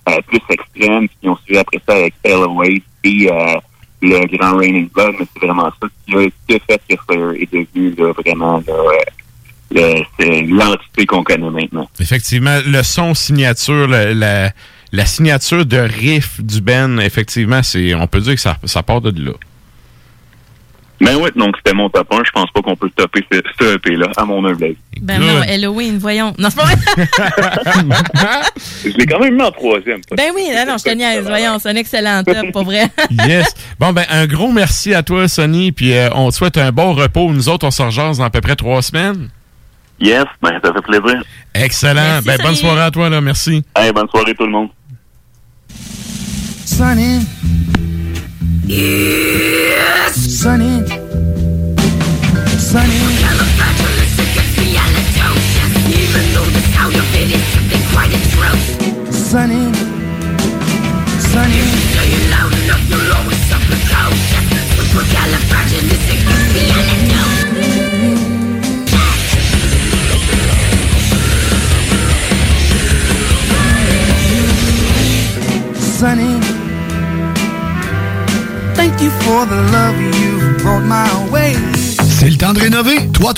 euh, 0.09 0.13
plus 0.27 0.41
extrême. 0.51 1.09
Puis 1.09 1.17
ils 1.23 1.31
ont 1.31 1.37
suivi 1.45 1.59
après 1.59 1.81
ça 1.87 1.95
avec 1.95 2.15
LOA 2.25 2.67
et 3.05 3.31
euh, 3.31 3.55
le 4.03 4.37
grand 4.37 4.57
Raining 4.57 4.89
Blood, 4.91 5.15
mais 5.19 5.27
c'est 5.33 5.47
vraiment 5.47 5.71
ça 5.81 5.89
qui 6.07 6.15
a, 6.17 6.27
qui 6.49 6.55
a 6.55 6.59
fait 6.67 6.81
que 6.89 6.95
Slayer 7.09 7.43
est 7.43 7.53
devenu 7.53 7.95
là, 7.97 8.13
vraiment 8.13 8.63
là, 8.67 8.75
l'entité 9.71 11.07
qu'on 11.07 11.25
connaît 11.25 11.51
maintenant. 11.51 11.89
Effectivement, 12.01 12.59
le 12.67 12.83
son 12.83 13.15
signature, 13.15 13.89
la, 13.89 14.15
la, 14.15 14.51
la 14.93 15.07
signature 15.07 15.67
de 15.67 15.79
riff 15.79 16.41
du 16.41 16.61
Ben, 16.61 16.99
effectivement, 17.01 17.63
c'est 17.63 17.95
on 17.95 18.07
peut 18.07 18.21
dire 18.21 18.35
que 18.35 18.41
ça, 18.41 18.57
ça 18.65 18.83
part 18.83 19.01
de 19.01 19.11
là. 19.25 19.33
Ben 20.99 21.15
oui, 21.21 21.29
donc 21.37 21.57
c'était 21.59 21.75
mon 21.77 21.91
top 21.91 22.11
1. 22.11 22.23
Je 22.25 22.31
pense 22.31 22.51
pas 22.53 22.63
qu'on 22.63 22.75
peut 22.75 22.89
topper 22.97 23.23
ce, 23.31 23.43
ce 23.61 23.75
EP-là, 23.75 24.07
à 24.17 24.25
mon 24.25 24.43
humble 24.47 24.65
avis. 24.65 24.77
Ben 25.03 25.19
non, 25.19 25.43
Halloween, 25.43 25.99
voyons. 25.99 26.33
Non, 26.39 26.49
c'est 26.49 26.57
pas 26.57 26.65
vrai. 26.65 26.77
Je 28.83 28.97
l'ai 28.97 29.05
quand 29.05 29.19
même 29.19 29.35
mis 29.35 29.43
en 29.43 29.51
troisième. 29.51 30.01
ben 30.17 30.31
oui, 30.35 30.49
non, 30.55 30.65
non, 30.67 30.79
je 30.79 30.85
te 30.85 30.95
niaise. 30.95 31.27
Voyons, 31.27 31.59
c'est 31.59 31.69
un 31.69 31.77
excellent 31.77 32.23
top, 32.25 32.51
pas 32.51 32.63
vrai? 32.63 32.87
yes. 33.29 33.55
Bon, 33.79 33.93
ben, 33.93 34.05
un 34.11 34.27
gros 34.27 34.51
merci 34.51 34.95
à 34.95 35.03
toi, 35.03 35.29
Sonny, 35.29 35.71
puis 35.71 35.93
euh, 35.93 36.09
on 36.15 36.31
te 36.31 36.35
souhaite 36.37 36.57
un 36.57 36.73
bon 36.73 36.95
repos. 36.95 37.31
Nous 37.31 37.51
autres, 37.51 37.67
on 37.67 37.71
se 37.71 37.83
rejase 37.83 38.17
dans 38.19 38.25
à 38.25 38.31
peu 38.31 38.41
près 38.41 38.57
trois 38.57 38.81
semaines. 38.81 39.29
Yes, 39.99 40.25
ben 40.43 40.61
ça 40.63 40.73
fait 40.73 40.83
plaisir. 40.83 41.23
Excellent. 41.55 41.95
Merci, 41.95 42.27
ben, 42.27 42.37
bonne 42.37 42.47
Sonny. 42.47 42.57
soirée 42.59 42.83
à 42.83 42.91
toi, 42.91 43.09
là. 43.09 43.21
Merci. 43.21 43.65
Hey, 43.75 43.93
bonne 43.93 44.09
soirée 44.09 44.35
tout 44.35 44.45
le 44.45 44.53
monde. 44.53 44.69
Sunny. 46.65 47.27
Yes. 48.67 50.15
Sunny. 50.15 50.83
Sunny. 52.59 53.27
Even 59.37 59.66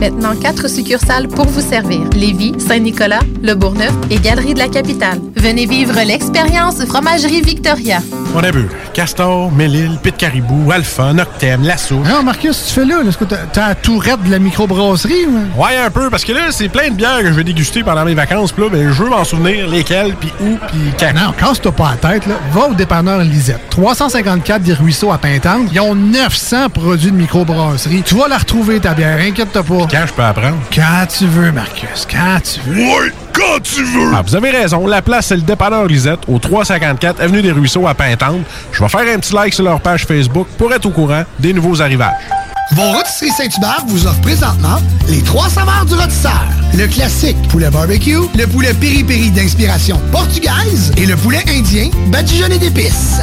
Maintenant, 0.00 0.36
quatre 0.40 0.68
succursales 0.68 1.26
pour 1.28 1.46
vous 1.46 1.60
servir. 1.60 2.00
Lévis, 2.14 2.54
Saint-Nicolas, 2.58 3.18
Le 3.42 3.54
Bourgneuf 3.54 3.92
et 4.10 4.18
Galerie 4.18 4.54
de 4.54 4.58
la 4.60 4.68
Capitale. 4.68 5.18
Venez 5.36 5.66
vivre 5.66 5.94
l'expérience 6.06 6.84
Fromagerie 6.84 7.40
Victoria. 7.42 7.98
On 8.34 8.38
a 8.40 8.52
bu 8.52 8.68
Castor, 8.94 9.50
Mélile, 9.50 9.98
Pit 10.02 10.16
Caribou, 10.16 10.70
Alpha, 10.70 11.12
Noctem, 11.12 11.62
Lasso. 11.62 11.96
Non, 11.96 12.22
Marcus, 12.22 12.66
tu 12.68 12.74
fais 12.74 12.84
là? 12.84 12.96
Est-ce 13.08 13.16
que 13.18 13.24
t'as- 13.24 13.46
t'as 13.52 13.68
la 13.68 13.74
tourette 13.74 14.22
de 14.24 14.30
la 14.30 14.38
microbrasserie? 14.38 15.26
ou? 15.26 15.60
Ouais, 15.62 15.76
un 15.84 15.90
peu, 15.90 16.10
parce 16.10 16.24
que 16.24 16.32
là, 16.32 16.50
c'est 16.50 16.68
plein 16.68 16.90
de 16.90 16.94
bières 16.94 17.20
que 17.20 17.26
je 17.28 17.32
vais 17.32 17.44
déguster 17.44 17.82
pendant 17.82 18.04
mes 18.04 18.14
vacances. 18.14 18.52
Puis 18.52 18.64
là, 18.64 18.70
ben, 18.70 18.92
je 18.92 19.02
veux 19.02 19.08
m'en 19.08 19.24
souvenir 19.24 19.66
lesquelles, 19.68 20.14
puis 20.20 20.30
où, 20.40 20.56
puis 20.68 20.78
quand. 20.98 21.12
Non, 21.14 21.32
casse-toi 21.38 21.72
pas 21.72 21.96
la 22.02 22.10
tête, 22.10 22.26
là. 22.26 22.34
Va 22.52 22.68
au 22.68 22.74
dépanneur 22.74 23.18
Lisette. 23.20 23.60
354 23.70 24.62
des 24.62 24.74
Ruisseaux 24.74 25.10
à 25.12 25.18
Pintante. 25.18 25.68
Ils 25.72 25.80
ont 25.80 25.94
900 25.94 26.68
produits 26.68 27.10
de 27.12 27.16
microbrasserie. 27.16 28.02
Tu 28.04 28.14
vas 28.14 28.28
la 28.28 28.38
retrouver, 28.38 28.78
ta 28.80 28.94
bière. 28.94 29.18
Inquiète-toi 29.20 29.62
pas. 29.62 29.86
Quand 29.90 30.06
je 30.06 30.12
peux 30.12 30.22
apprendre? 30.22 30.58
Quand 30.74 31.06
tu 31.08 31.26
veux, 31.26 31.50
Marcus. 31.50 32.06
Quand 32.10 32.38
tu 32.42 32.60
veux. 32.60 32.82
Ouais, 32.82 33.12
quand 33.32 33.60
tu 33.62 33.82
veux! 33.84 34.12
Ah, 34.14 34.22
vous 34.26 34.36
avez 34.36 34.50
raison. 34.50 34.86
La 34.86 35.00
place, 35.00 35.26
c'est 35.26 35.36
le 35.36 35.42
dépanneur 35.42 35.86
Lisette, 35.86 36.20
au 36.28 36.38
354 36.38 37.20
Avenue 37.20 37.40
des 37.40 37.52
Ruisseaux 37.52 37.86
à 37.86 37.94
Pintante. 37.94 38.42
Je 38.70 38.82
vais 38.82 38.88
faire 38.88 39.14
un 39.14 39.18
petit 39.18 39.34
like 39.34 39.54
sur 39.54 39.64
leur 39.64 39.80
page 39.80 40.04
Facebook 40.04 40.46
pour 40.58 40.72
être 40.74 40.84
au 40.86 40.90
courant 40.90 41.22
des 41.38 41.54
nouveaux 41.54 41.80
arrivages. 41.80 42.12
Vos 42.72 42.82
rôtisseries 42.82 43.30
Saint-Hubert 43.30 43.84
vous 43.86 44.06
offre 44.06 44.20
présentement 44.20 44.78
les 45.08 45.22
trois 45.22 45.48
saveurs 45.48 45.86
du 45.86 45.94
rôtisseur. 45.94 46.44
Le 46.74 46.86
classique 46.86 47.36
poulet 47.48 47.70
barbecue, 47.70 48.18
le 48.36 48.46
poulet 48.46 48.74
piri-piri 48.74 49.30
d'inspiration 49.30 49.98
portugaise 50.12 50.92
et 50.98 51.06
le 51.06 51.16
poulet 51.16 51.42
indien 51.48 51.88
badigeonné 52.08 52.58
d'épices. 52.58 53.22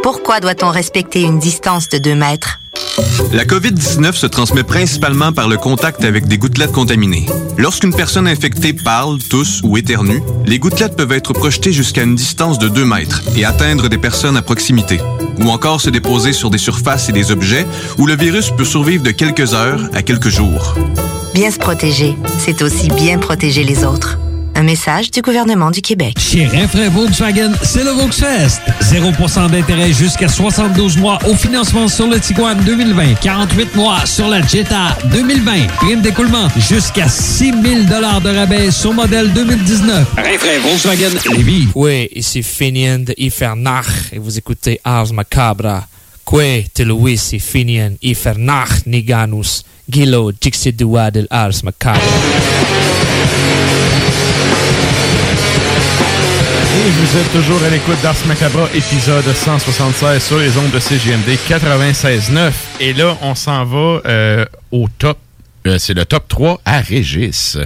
Pourquoi 0.00 0.40
doit-on 0.40 0.70
respecter 0.70 1.20
une 1.20 1.38
distance 1.38 1.88
de 1.88 1.98
2 1.98 2.14
mètres? 2.14 2.60
La 3.32 3.44
COVID-19 3.44 4.14
se 4.14 4.26
transmet 4.26 4.62
principalement 4.62 5.32
par 5.32 5.48
le 5.48 5.56
contact 5.56 6.04
avec 6.04 6.26
des 6.26 6.38
gouttelettes 6.38 6.72
contaminées. 6.72 7.26
Lorsqu'une 7.56 7.94
personne 7.94 8.26
infectée 8.26 8.72
parle, 8.72 9.18
tousse 9.18 9.60
ou 9.62 9.76
éternue, 9.76 10.22
les 10.46 10.58
gouttelettes 10.58 10.96
peuvent 10.96 11.12
être 11.12 11.32
projetées 11.32 11.72
jusqu'à 11.72 12.02
une 12.02 12.16
distance 12.16 12.58
de 12.58 12.68
2 12.68 12.84
mètres 12.84 13.22
et 13.36 13.44
atteindre 13.44 13.88
des 13.88 13.98
personnes 13.98 14.36
à 14.36 14.42
proximité, 14.42 14.98
ou 15.38 15.50
encore 15.50 15.80
se 15.80 15.90
déposer 15.90 16.32
sur 16.32 16.50
des 16.50 16.58
surfaces 16.58 17.08
et 17.08 17.12
des 17.12 17.30
objets 17.30 17.66
où 17.98 18.06
le 18.06 18.16
virus 18.16 18.50
peut 18.50 18.64
survivre 18.64 19.02
de 19.02 19.10
quelques 19.10 19.54
heures 19.54 19.88
à 19.94 20.02
quelques 20.02 20.30
jours. 20.30 20.74
Bien 21.34 21.50
se 21.50 21.58
protéger, 21.58 22.16
c'est 22.38 22.62
aussi 22.62 22.88
bien 22.88 23.18
protéger 23.18 23.64
les 23.64 23.84
autres. 23.84 24.18
Un 24.54 24.64
message 24.64 25.10
du 25.10 25.22
gouvernement 25.22 25.70
du 25.70 25.80
Québec. 25.80 26.16
Chez 26.18 26.46
Renfrais 26.46 26.88
Volkswagen, 26.88 27.52
c'est 27.62 27.82
le 27.84 27.90
Volksfest. 27.90 28.60
0% 28.82 29.50
d'intérêt 29.50 29.92
jusqu'à 29.92 30.28
72 30.28 30.98
mois 30.98 31.18
au 31.26 31.34
financement 31.34 31.88
sur 31.88 32.06
le 32.06 32.20
Tiguan 32.20 32.58
2020. 32.64 33.14
48 33.22 33.74
mois 33.74 34.04
sur 34.04 34.28
la 34.28 34.42
Jetta 34.46 34.96
2020. 35.10 35.66
Prime 35.78 36.02
d'écoulement 36.02 36.48
jusqu'à 36.56 37.08
6 37.08 37.52
000 37.62 37.84
de 37.84 38.36
rabais 38.36 38.70
sur 38.70 38.92
modèle 38.92 39.32
2019. 39.32 40.08
Renfrais 40.16 40.58
Volkswagen 40.58 41.10
Lévis. 41.36 41.68
Oui, 41.74 42.08
ici 42.14 42.42
Finian 42.42 43.00
de 43.00 43.14
Ifernach 43.16 44.12
et 44.12 44.18
vous 44.18 44.36
écoutez 44.36 44.80
Ars 44.84 45.12
Macabra. 45.12 45.86
Que 46.24 46.62
te 46.68 46.82
Luis 46.82 47.20
et 47.32 47.38
Finian 47.38 47.92
Ifernach 48.02 48.86
Niganus 48.86 49.64
Gilo 49.90 50.30
Dixidua 50.32 51.10
del 51.10 51.26
Ars 51.30 51.64
Macabra. 51.64 52.00
Et 56.74 56.90
vous 56.90 57.18
êtes 57.18 57.30
toujours 57.32 57.62
à 57.64 57.68
l'écoute 57.68 58.00
d'Ars 58.02 58.16
Macabra, 58.26 58.66
épisode 58.74 59.24
176 59.34 60.22
sur 60.24 60.38
les 60.38 60.56
ondes 60.56 60.70
de 60.70 60.78
CGMD 60.78 61.28
96.9. 61.46 62.50
Et 62.80 62.94
là, 62.94 63.16
on 63.20 63.34
s'en 63.34 63.64
va 63.64 64.00
euh, 64.06 64.44
au 64.70 64.88
top. 64.98 65.18
Euh, 65.66 65.76
C'est 65.78 65.92
le 65.92 66.06
top 66.06 66.26
3 66.28 66.60
à 66.64 66.80
Régis. 66.80 67.58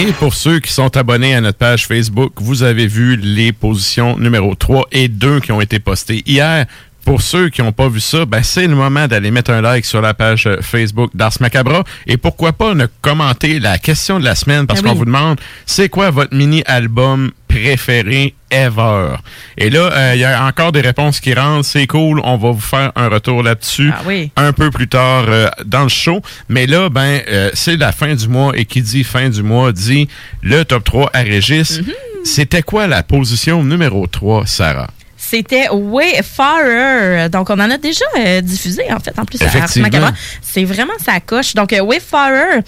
Et 0.00 0.12
pour 0.12 0.32
ceux 0.32 0.60
qui 0.60 0.72
sont 0.72 0.96
abonnés 0.96 1.34
à 1.34 1.40
notre 1.40 1.58
page 1.58 1.88
Facebook, 1.88 2.34
vous 2.36 2.62
avez 2.62 2.86
vu 2.86 3.16
les 3.16 3.52
positions 3.52 4.16
numéro 4.16 4.54
3 4.54 4.86
et 4.92 5.08
2 5.08 5.40
qui 5.40 5.50
ont 5.50 5.60
été 5.60 5.80
postées 5.80 6.22
hier. 6.24 6.66
Pour 7.08 7.22
ceux 7.22 7.48
qui 7.48 7.62
n'ont 7.62 7.72
pas 7.72 7.88
vu 7.88 8.00
ça, 8.00 8.26
ben 8.26 8.42
c'est 8.42 8.66
le 8.66 8.74
moment 8.74 9.08
d'aller 9.08 9.30
mettre 9.30 9.50
un 9.50 9.62
like 9.62 9.86
sur 9.86 10.02
la 10.02 10.12
page 10.12 10.46
euh, 10.46 10.60
Facebook 10.60 11.10
d'Ars 11.14 11.32
Macabra. 11.40 11.82
Et 12.06 12.18
pourquoi 12.18 12.52
pas 12.52 12.74
ne 12.74 12.84
commenter 13.00 13.60
la 13.60 13.78
question 13.78 14.20
de 14.20 14.24
la 14.26 14.34
semaine 14.34 14.66
parce 14.66 14.80
Ah 14.84 14.88
qu'on 14.88 14.94
vous 14.94 15.06
demande 15.06 15.40
c'est 15.64 15.88
quoi 15.88 16.10
votre 16.10 16.36
mini-album 16.36 17.30
préféré 17.48 18.34
ever? 18.50 19.16
Et 19.56 19.70
là, 19.70 19.90
euh, 19.90 20.12
il 20.16 20.20
y 20.20 20.24
a 20.24 20.44
encore 20.44 20.70
des 20.70 20.82
réponses 20.82 21.20
qui 21.20 21.32
rentrent. 21.32 21.64
C'est 21.64 21.86
cool. 21.86 22.20
On 22.24 22.36
va 22.36 22.50
vous 22.50 22.60
faire 22.60 22.92
un 22.94 23.08
retour 23.08 23.42
là-dessus 23.42 23.90
Ah 23.90 24.02
oui. 24.06 24.30
un 24.36 24.52
peu 24.52 24.70
plus 24.70 24.88
tard 24.88 25.24
euh, 25.28 25.48
dans 25.64 25.84
le 25.84 25.88
show. 25.88 26.20
Mais 26.50 26.66
là, 26.66 26.90
ben, 26.90 27.22
euh, 27.28 27.48
c'est 27.54 27.78
la 27.78 27.92
fin 27.92 28.14
du 28.14 28.28
mois 28.28 28.52
et 28.54 28.66
qui 28.66 28.82
dit 28.82 29.02
fin 29.02 29.30
du 29.30 29.42
mois 29.42 29.72
dit 29.72 30.08
le 30.42 30.62
top 30.62 30.84
3 30.84 31.08
à 31.14 31.20
Régis. 31.20 31.80
Mm-hmm. 31.80 31.92
C'était 32.24 32.62
quoi 32.62 32.86
la 32.86 33.02
position 33.02 33.64
numéro 33.64 34.06
3, 34.06 34.46
Sarah? 34.46 34.88
C'était 35.30 35.68
Wayfarer. 35.68 37.28
Donc, 37.28 37.50
on 37.50 37.54
en 37.60 37.70
a 37.70 37.76
déjà 37.76 38.04
euh, 38.18 38.40
diffusé, 38.40 38.82
en 38.90 38.98
fait, 38.98 39.18
en 39.18 39.24
plus, 39.26 39.40
à. 39.42 39.48
C'est 40.40 40.64
vraiment 40.64 40.94
sa 41.04 41.20
coche. 41.20 41.54
Donc, 41.54 41.72
euh, 41.72 41.80
Wayfarer. 41.82 42.60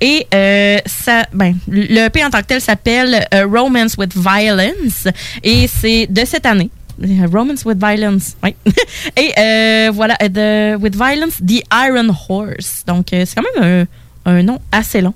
Et 0.00 0.26
euh, 0.34 0.78
ça, 0.86 1.26
ben, 1.34 1.56
le 1.68 2.06
EP 2.06 2.24
en 2.24 2.30
tant 2.30 2.40
que 2.40 2.46
tel 2.46 2.60
s'appelle 2.60 3.26
euh, 3.34 3.46
Romance 3.46 3.96
with 3.98 4.14
Violence. 4.16 5.08
Et 5.42 5.68
c'est 5.68 6.06
de 6.08 6.24
cette 6.24 6.46
année. 6.46 6.70
Euh, 7.04 7.26
Romance 7.30 7.64
with 7.66 7.78
Violence, 7.78 8.36
oui. 8.42 8.54
Et 9.16 9.32
euh, 9.38 9.90
voilà, 9.92 10.16
euh, 10.22 10.76
the, 10.76 10.80
with 10.80 10.94
Violence, 10.96 11.34
The 11.46 11.62
Iron 11.86 12.08
Horse. 12.28 12.82
Donc, 12.86 13.12
euh, 13.12 13.24
c'est 13.26 13.34
quand 13.34 13.44
même 13.60 13.86
un, 14.24 14.32
un 14.38 14.42
nom 14.42 14.58
assez 14.72 15.02
long. 15.02 15.12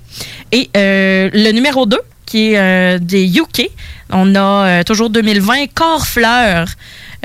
Et 0.52 0.68
euh, 0.76 1.30
le 1.32 1.52
numéro 1.52 1.86
2, 1.86 1.98
qui 2.30 2.52
est 2.52 2.58
euh, 2.58 2.98
des 3.00 3.26
UK, 3.26 3.68
on 4.10 4.34
a 4.36 4.40
euh, 4.40 4.82
toujours 4.84 5.10
2020, 5.10 5.66
Corfleur, 5.74 6.68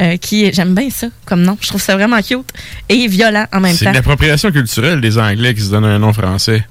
euh, 0.01 0.17
qui 0.17 0.45
est- 0.45 0.53
j'aime 0.53 0.73
bien 0.73 0.89
ça 0.89 1.07
comme 1.25 1.41
nom. 1.43 1.57
Je 1.61 1.67
trouve 1.67 1.81
ça 1.81 1.95
vraiment 1.95 2.21
cute 2.21 2.49
et 2.89 3.07
violent 3.07 3.45
en 3.53 3.59
même 3.59 3.75
C'est 3.75 3.85
temps. 3.85 3.91
l'appropriation 3.91 4.51
culturelle 4.51 5.01
des 5.01 5.17
Anglais 5.17 5.53
qui 5.53 5.61
se 5.61 5.69
donnent 5.69 5.85
un 5.85 5.99
nom 5.99 6.11
français. 6.13 6.65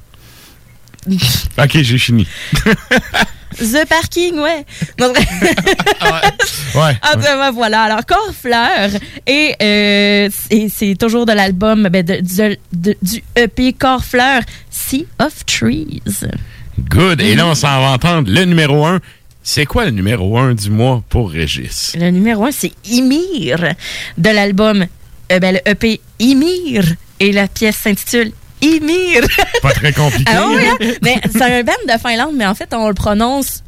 OK, 1.09 1.79
j'ai 1.83 1.99
fini. 1.99 2.27
The 3.57 3.87
Parking, 3.89 4.39
ouais. 4.41 4.65
Vrai. 4.99 5.13
Ouais. 6.75 6.99
En 7.05 7.13
tout 7.13 7.21
cas, 7.21 7.37
ben, 7.37 7.51
voilà. 7.53 7.83
Alors, 7.83 8.05
Corfleur, 8.05 8.91
et 9.29 9.55
euh, 9.63 10.29
c'est- 10.33 10.69
c'est 10.69 10.97
toujours 10.99 11.25
de 11.25 11.33
l'album 11.33 11.89
ben, 11.89 12.05
de- 12.05 12.21
du, 12.21 12.57
de- 12.73 12.97
du 13.01 13.23
EP 13.37 13.73
Corfleur, 13.75 14.43
Sea 14.71 15.07
of 15.21 15.47
Trees. 15.47 16.03
Good. 16.79 17.21
Et 17.21 17.35
là, 17.35 17.47
on 17.47 17.55
s'en 17.55 17.81
va 17.81 17.89
entendre 17.91 18.31
le 18.31 18.45
numéro 18.45 18.85
1. 18.87 19.01
C'est 19.43 19.67
quoi 19.67 19.85
le 19.85 19.91
numéro 19.91 20.39
1 20.39 20.55
du 20.55 20.71
mois 20.71 21.03
pour 21.09 21.31
Régis? 21.31 21.95
Le 21.99 22.11
numéro 22.11 22.45
1, 22.47 22.51
c'est 22.53 22.73
Ymir, 22.87 23.75
de 24.17 24.31
l'album, 24.31 24.87
euh, 25.33 25.39
ben, 25.39 25.55
le 25.55 25.71
EP 25.71 26.01
Ymir, 26.19 26.85
et 27.21 27.31
la 27.33 27.47
pièce 27.47 27.77
s'intitule 27.77 28.33
Ymir. 28.63 29.23
Pas 29.63 29.73
très 29.73 29.93
compliqué. 29.93 30.33
Ah 30.35 30.47
oui, 30.49 30.63
hein? 30.67 30.93
Mais 31.03 31.17
c'est 31.31 31.43
un 31.43 31.63
band 31.63 31.73
de 31.87 31.99
Finlande, 32.01 32.35
mais 32.35 32.47
en 32.47 32.55
fait, 32.55 32.73
on 32.73 32.89
le 32.89 32.95
prononce 32.95 33.63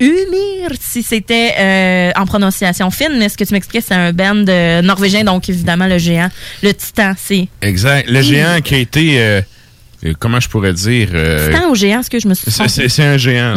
Umir 0.00 0.70
si 0.80 1.02
c'était 1.02 1.52
euh, 1.58 2.10
en 2.16 2.24
prononciation 2.24 2.90
fine. 2.90 3.18
Mais 3.18 3.28
ce 3.28 3.36
que 3.36 3.44
tu 3.44 3.52
m'expliquais, 3.52 3.84
c'est 3.86 3.94
un 3.94 4.14
band 4.14 4.46
euh, 4.48 4.80
norvégien, 4.80 5.24
donc 5.24 5.50
évidemment 5.50 5.86
le 5.86 5.98
géant, 5.98 6.30
le 6.62 6.72
titan, 6.72 7.12
c'est 7.18 7.48
Exact. 7.60 8.08
Le 8.08 8.22
géant 8.22 8.60
qui 8.64 8.74
a 8.74 8.78
été. 8.78 9.20
euh, 9.20 9.42
comment 10.18 10.40
je 10.40 10.48
pourrais 10.48 10.72
dire? 10.72 11.08
euh, 11.12 11.50
titan 11.52 11.68
ou 11.70 11.74
géant, 11.74 12.02
ce 12.02 12.10
que 12.10 12.18
je 12.18 12.26
me 12.28 12.34
suis 12.34 12.50
C'est- 12.50 12.68
C'est 12.68 12.88
c'est 12.88 13.04
un 13.04 13.16
géant. 13.16 13.54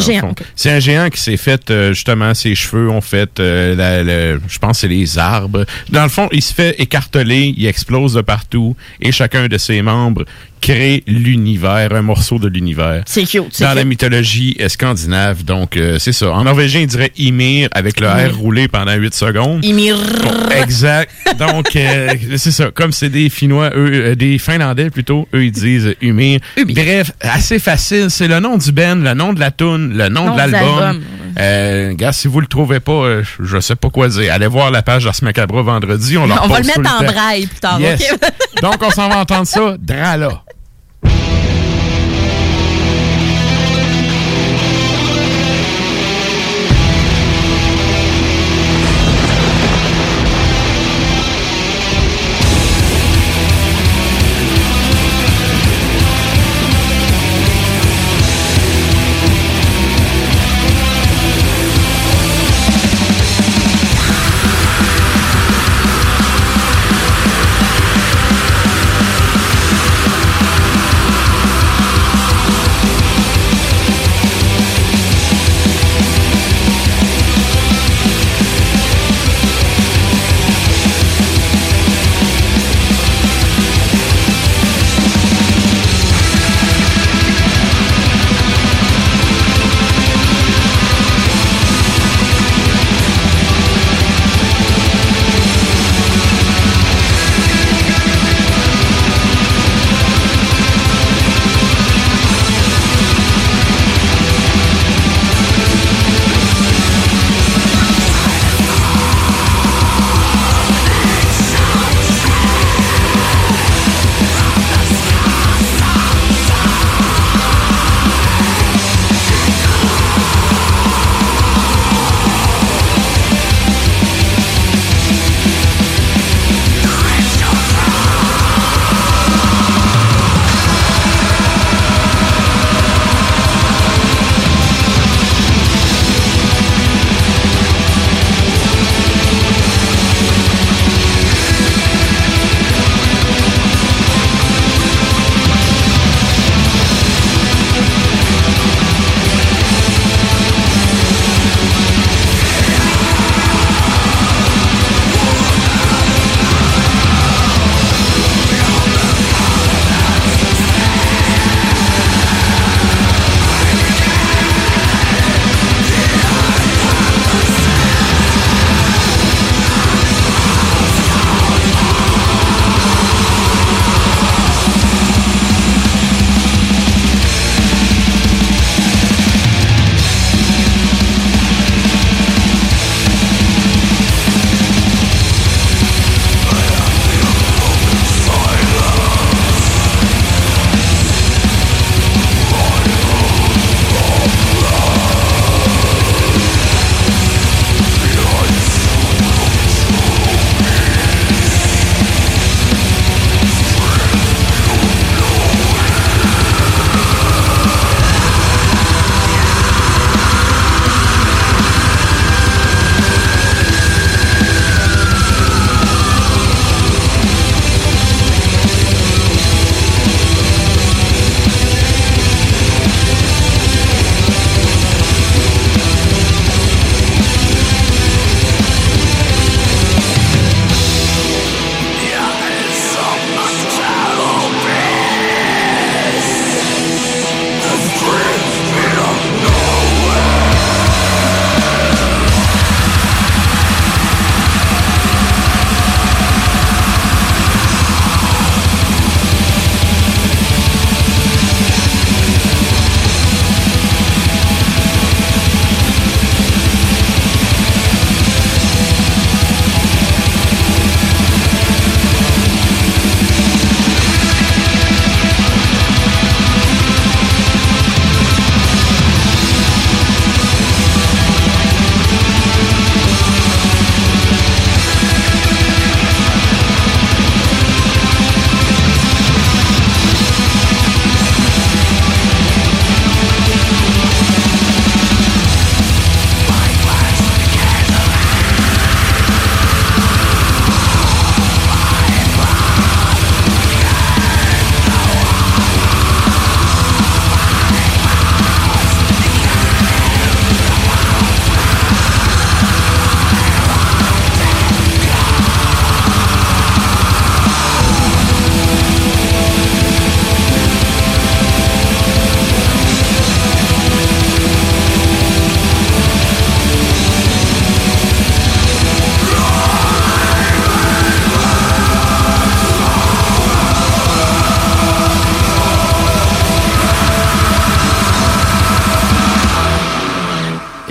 C'est 0.55 0.69
un 0.71 0.79
géant 0.79 1.09
qui 1.09 1.19
s'est 1.21 1.37
fait, 1.37 1.69
euh, 1.71 1.93
justement, 1.93 2.33
ses 2.33 2.55
cheveux 2.55 2.89
ont 2.89 3.01
fait, 3.01 3.39
euh, 3.39 3.75
la- 3.75 4.03
le- 4.03 4.41
je 4.47 4.59
pense, 4.59 4.79
c'est 4.79 4.87
les 4.87 5.17
arbres. 5.17 5.65
Dans 5.89 6.03
le 6.03 6.09
fond, 6.09 6.27
il 6.31 6.41
se 6.41 6.53
fait 6.53 6.75
écarteler, 6.79 7.53
il 7.57 7.65
explose 7.65 8.13
de 8.13 8.21
partout, 8.21 8.75
et 8.99 9.11
chacun 9.11 9.47
de 9.47 9.57
ses 9.57 9.81
membres 9.81 10.25
crée 10.63 11.03
l'univers, 11.07 11.89
un 11.93 12.01
morceau 12.01 12.39
de 12.39 12.47
l'univers. 12.47 13.03
C'est 13.05 13.25
cute. 13.25 13.61
Dans 13.61 13.73
la 13.73 13.83
mythologie 13.83 14.57
scandinave, 14.69 15.43
donc 15.43 15.75
euh, 15.75 15.99
c'est 15.99 16.13
ça. 16.13 16.31
En 16.31 16.45
norvégien, 16.45 16.81
il 16.81 16.87
dirait 16.87 17.11
Ymir 17.17 17.67
avec 17.73 17.99
le. 17.99 18.07
R 18.07 18.37
roulé 18.37 18.67
pendant 18.69 18.93
8 18.93 19.13
secondes. 19.13 19.65
Ymir. 19.65 19.97
Bon, 20.23 20.31
exact. 20.55 21.11
Donc, 21.37 21.75
euh, 21.75 22.13
c'est 22.37 22.51
ça. 22.51 22.71
Comme 22.71 22.93
c'est 22.93 23.09
des 23.09 23.29
Finnois, 23.29 23.71
eux, 23.75 23.91
euh, 24.11 24.15
des 24.15 24.37
Finlandais 24.37 24.89
plutôt, 24.89 25.27
eux, 25.33 25.43
ils 25.43 25.51
disent 25.51 25.95
Ymir. 26.01 26.39
Bref, 26.65 27.11
assez 27.19 27.59
facile. 27.59 28.07
C'est 28.09 28.27
le 28.27 28.39
nom 28.39 28.57
du 28.57 28.71
band, 28.71 28.95
le 28.95 29.13
nom 29.13 29.33
de 29.33 29.39
la 29.41 29.51
tune, 29.51 29.97
le 29.97 30.07
nom, 30.07 30.27
Nom 30.27 30.33
de 30.33 30.37
l'album. 30.37 31.01
Euh, 31.39 31.93
gars, 31.93 32.13
si 32.13 32.27
vous 32.27 32.39
le 32.39 32.47
trouvez 32.47 32.79
pas, 32.79 32.91
euh, 32.91 33.23
je 33.39 33.59
sais 33.59 33.75
pas 33.75 33.89
quoi 33.89 34.07
dire. 34.07 34.33
Allez 34.33 34.47
voir 34.47 34.71
la 34.71 34.81
page 34.81 35.03
d'Ars 35.03 35.15
Macabra 35.23 35.61
vendredi. 35.61 36.17
On, 36.17 36.27
leur 36.27 36.43
On 36.43 36.47
va 36.47 36.59
le 36.59 36.65
mettre 36.67 36.79
en 36.79 37.03
braille 37.03 37.47
plus 37.47 37.59
tard, 37.59 37.79
Yes. 37.79 38.01
OK? 38.13 38.19
Donc, 38.61 38.77
on 38.81 38.91
s'en 38.91 39.09
va 39.09 39.19
entendre 39.19 39.47
ça. 39.47 39.75
Drala. 39.79 40.43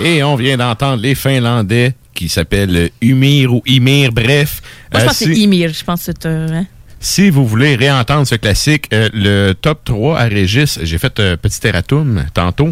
Et 0.03 0.21
on 0.23 0.35
vient 0.35 0.57
d'entendre 0.57 1.01
les 1.01 1.15
Finlandais 1.15 1.93
qui 2.13 2.29
s'appellent 2.29 2.89
Umir 3.01 3.53
ou 3.53 3.61
Ymir, 3.65 4.11
bref. 4.11 4.61
Moi, 4.91 4.99
je 4.99 5.05
Euh, 5.05 5.07
pense 5.07 5.19
que 5.19 5.25
c'est 5.25 5.31
Ymir. 5.39 5.71
Je 5.73 5.83
pense 5.83 5.99
que 6.05 6.11
c'est. 6.11 6.25
euh, 6.27 6.47
hein? 6.51 6.65
si 6.99 7.29
vous 7.29 7.45
voulez 7.45 7.75
réentendre 7.75 8.25
ce 8.25 8.35
classique, 8.35 8.85
euh, 8.93 9.09
le 9.13 9.51
top 9.53 9.81
3 9.83 10.19
à 10.19 10.23
Régis, 10.25 10.79
j'ai 10.83 10.97
fait 10.97 11.19
un 11.19 11.35
petit 11.35 11.65
erratum 11.67 12.23
tantôt. 12.33 12.69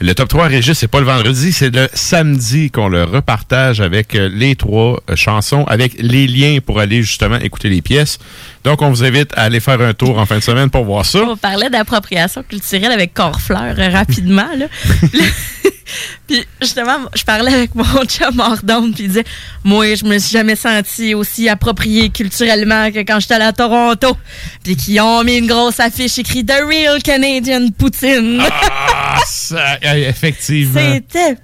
Le 0.00 0.14
top 0.14 0.28
3 0.28 0.44
à 0.44 0.48
Régis, 0.48 0.78
c'est 0.78 0.86
pas 0.88 1.00
le 1.00 1.06
vendredi, 1.06 1.52
c'est 1.52 1.74
le 1.74 1.88
samedi 1.92 2.70
qu'on 2.70 2.88
le 2.88 3.02
repartage 3.04 3.80
avec 3.80 4.14
euh, 4.14 4.28
les 4.32 4.54
trois 4.54 5.02
euh, 5.10 5.16
chansons, 5.16 5.64
avec 5.64 5.94
les 5.98 6.28
liens 6.28 6.58
pour 6.64 6.78
aller 6.78 7.02
justement 7.02 7.38
écouter 7.38 7.70
les 7.70 7.82
pièces. 7.82 8.18
Donc, 8.64 8.82
on 8.82 8.90
vous 8.90 9.04
invite 9.04 9.32
à 9.36 9.42
aller 9.42 9.60
faire 9.60 9.80
un 9.80 9.92
tour 9.92 10.18
en 10.18 10.26
fin 10.26 10.38
de 10.38 10.42
semaine 10.42 10.70
pour 10.70 10.84
voir 10.84 11.04
ça. 11.04 11.20
On 11.20 11.36
parlait 11.36 11.70
d'appropriation 11.70 12.42
culturelle 12.42 12.92
avec 12.92 13.12
Corfleur 13.14 13.74
euh, 13.78 13.88
rapidement. 13.90 14.48
Là. 14.56 14.66
puis 16.26 16.44
justement, 16.60 16.98
je 17.14 17.24
parlais 17.24 17.52
avec 17.52 17.74
mon 17.74 17.84
chum 18.06 18.40
hors 18.40 18.62
d'onde, 18.62 18.94
puis 18.94 19.04
il 19.04 19.08
disait 19.08 19.24
Moi, 19.64 19.94
je 19.94 20.04
me 20.04 20.18
suis 20.18 20.32
jamais 20.32 20.56
senti 20.56 21.14
aussi 21.14 21.48
approprié 21.48 22.10
culturellement 22.10 22.90
que 22.90 23.00
quand 23.00 23.20
j'étais 23.20 23.34
à 23.34 23.52
Toronto. 23.52 24.16
Puis 24.64 24.76
qu'ils 24.76 25.00
ont 25.00 25.24
mis 25.24 25.38
une 25.38 25.46
grosse 25.46 25.80
affiche 25.80 26.18
écrite 26.18 26.48
The 26.48 26.62
Real 26.66 27.02
Canadian 27.02 27.68
Poutine. 27.76 28.42
Ah, 28.50 29.18
ça, 29.26 29.78
effectivement. 29.82 30.80
C'était 30.80 31.36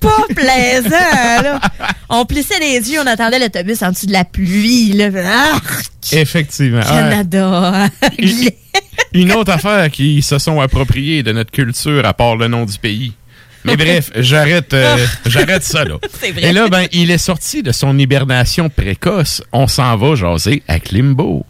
pas 0.00 0.24
plaisant, 0.34 1.42
là. 1.42 1.60
On 2.08 2.24
plissait 2.24 2.58
les 2.58 2.90
yeux, 2.90 3.00
on 3.02 3.06
attendait 3.06 3.38
l'autobus 3.38 3.82
en 3.82 3.90
dessous 3.90 4.06
de 4.06 4.12
la 4.12 4.24
pluie, 4.24 4.92
là. 4.92 5.08
Ah, 5.24 5.58
Effectivement. 6.12 6.80
Ouais. 6.80 6.84
Canada. 6.84 7.88
Une 9.12 9.32
autre 9.32 9.52
affaire 9.52 9.90
qui 9.90 10.22
se 10.22 10.38
sont 10.38 10.60
appropriées 10.60 11.22
de 11.22 11.32
notre 11.32 11.50
culture 11.50 12.04
à 12.04 12.14
part 12.14 12.36
le 12.36 12.48
nom 12.48 12.64
du 12.64 12.78
pays. 12.78 13.12
Mais 13.64 13.76
bref, 13.76 14.10
j'arrête 14.16 14.72
euh, 14.72 15.06
j'arrête 15.26 15.62
ça 15.62 15.84
là. 15.84 15.96
Vrai. 16.20 16.42
Et 16.42 16.52
là, 16.52 16.68
ben, 16.68 16.86
il 16.92 17.10
est 17.10 17.18
sorti 17.18 17.62
de 17.62 17.72
son 17.72 17.98
hibernation 17.98 18.70
précoce. 18.70 19.42
On 19.52 19.66
s'en 19.66 19.96
va 19.96 20.14
jaser 20.14 20.62
à 20.66 20.80
Klimbo. 20.80 21.44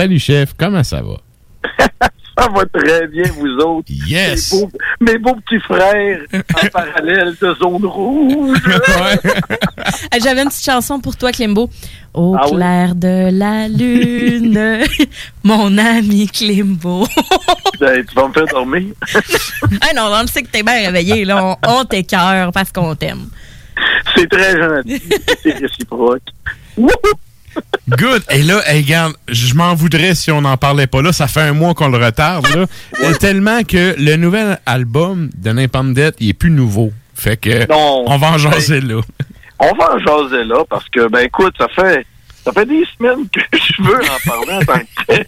Salut 0.00 0.18
chef, 0.18 0.54
comment 0.58 0.82
ça 0.82 1.02
va? 1.02 1.18
Ça 2.38 2.48
va 2.48 2.64
très 2.72 3.06
bien, 3.08 3.24
vous 3.36 3.48
autres. 3.58 3.88
Yes! 4.08 4.50
Mes 4.54 4.58
beaux, 4.60 4.70
mes 5.00 5.18
beaux 5.18 5.34
petits 5.44 5.60
frères 5.62 6.20
en 6.32 6.66
parallèle 6.72 7.34
de 7.38 7.54
zone 7.60 7.84
rouge. 7.84 8.56
Ah, 10.10 10.16
J'avais 10.22 10.40
une 10.42 10.48
petite 10.48 10.64
chanson 10.64 11.00
pour 11.00 11.16
toi, 11.18 11.32
Clembo. 11.32 11.68
Au 12.14 12.34
Ah 12.38 12.46
oui? 12.46 12.56
clair 12.56 12.94
de 12.94 13.28
la 13.30 13.68
lune, 13.68 14.80
mon 15.44 15.76
ami 15.76 16.28
Clembo. 16.28 17.06
Ben, 17.78 18.02
tu 18.06 18.14
vas 18.14 18.28
me 18.28 18.32
faire 18.32 18.46
dormir. 18.46 18.94
ah 19.82 19.92
non, 19.94 20.04
on 20.10 20.22
le 20.22 20.28
sait 20.28 20.42
que 20.42 20.48
t'es 20.48 20.62
bien 20.62 20.86
réveillé, 20.86 21.26
là. 21.26 21.58
On, 21.66 21.80
on 21.80 21.84
t'écœure 21.84 22.52
parce 22.52 22.72
qu'on 22.72 22.94
t'aime. 22.94 23.28
C'est 24.16 24.30
très 24.30 24.58
gentil. 24.58 25.02
C'est 25.42 25.58
réciproque. 25.58 26.22
Good. 27.88 28.22
Et 28.30 28.42
là, 28.42 28.60
hey, 28.66 28.82
regarde, 28.82 29.14
je 29.28 29.54
m'en 29.54 29.74
voudrais 29.74 30.14
si 30.14 30.30
on 30.30 30.40
n'en 30.42 30.56
parlait 30.56 30.86
pas 30.86 31.02
là. 31.02 31.12
Ça 31.12 31.26
fait 31.26 31.40
un 31.40 31.52
mois 31.52 31.74
qu'on 31.74 31.88
le 31.88 31.98
retarde, 31.98 32.46
là. 32.54 32.66
Tellement 33.18 33.62
que 33.64 33.94
le 33.98 34.16
nouvel 34.16 34.58
album 34.66 35.30
de 35.36 35.50
Napalm 35.52 35.94
Death, 35.94 36.14
il 36.20 36.30
est 36.30 36.34
plus 36.34 36.50
nouveau. 36.50 36.92
Fait 37.14 37.36
que, 37.36 37.66
Non. 37.68 38.04
on 38.06 38.16
va 38.16 38.28
en 38.32 38.38
jaser 38.38 38.80
là. 38.80 39.00
On 39.58 39.72
va 39.74 39.94
en 39.94 39.98
jaser 39.98 40.44
là 40.44 40.64
parce 40.70 40.88
que, 40.88 41.06
ben 41.08 41.20
écoute, 41.20 41.54
ça 41.58 41.66
fait, 41.68 42.06
ça 42.44 42.50
fait 42.52 42.64
des 42.66 42.84
semaines 42.96 43.26
que 43.32 43.40
je 43.52 43.82
veux 43.82 44.00
en 44.00 44.30
parler 44.30 44.52
en 44.54 44.60
tant 44.60 44.78
que 44.78 45.04
tel. 45.06 45.24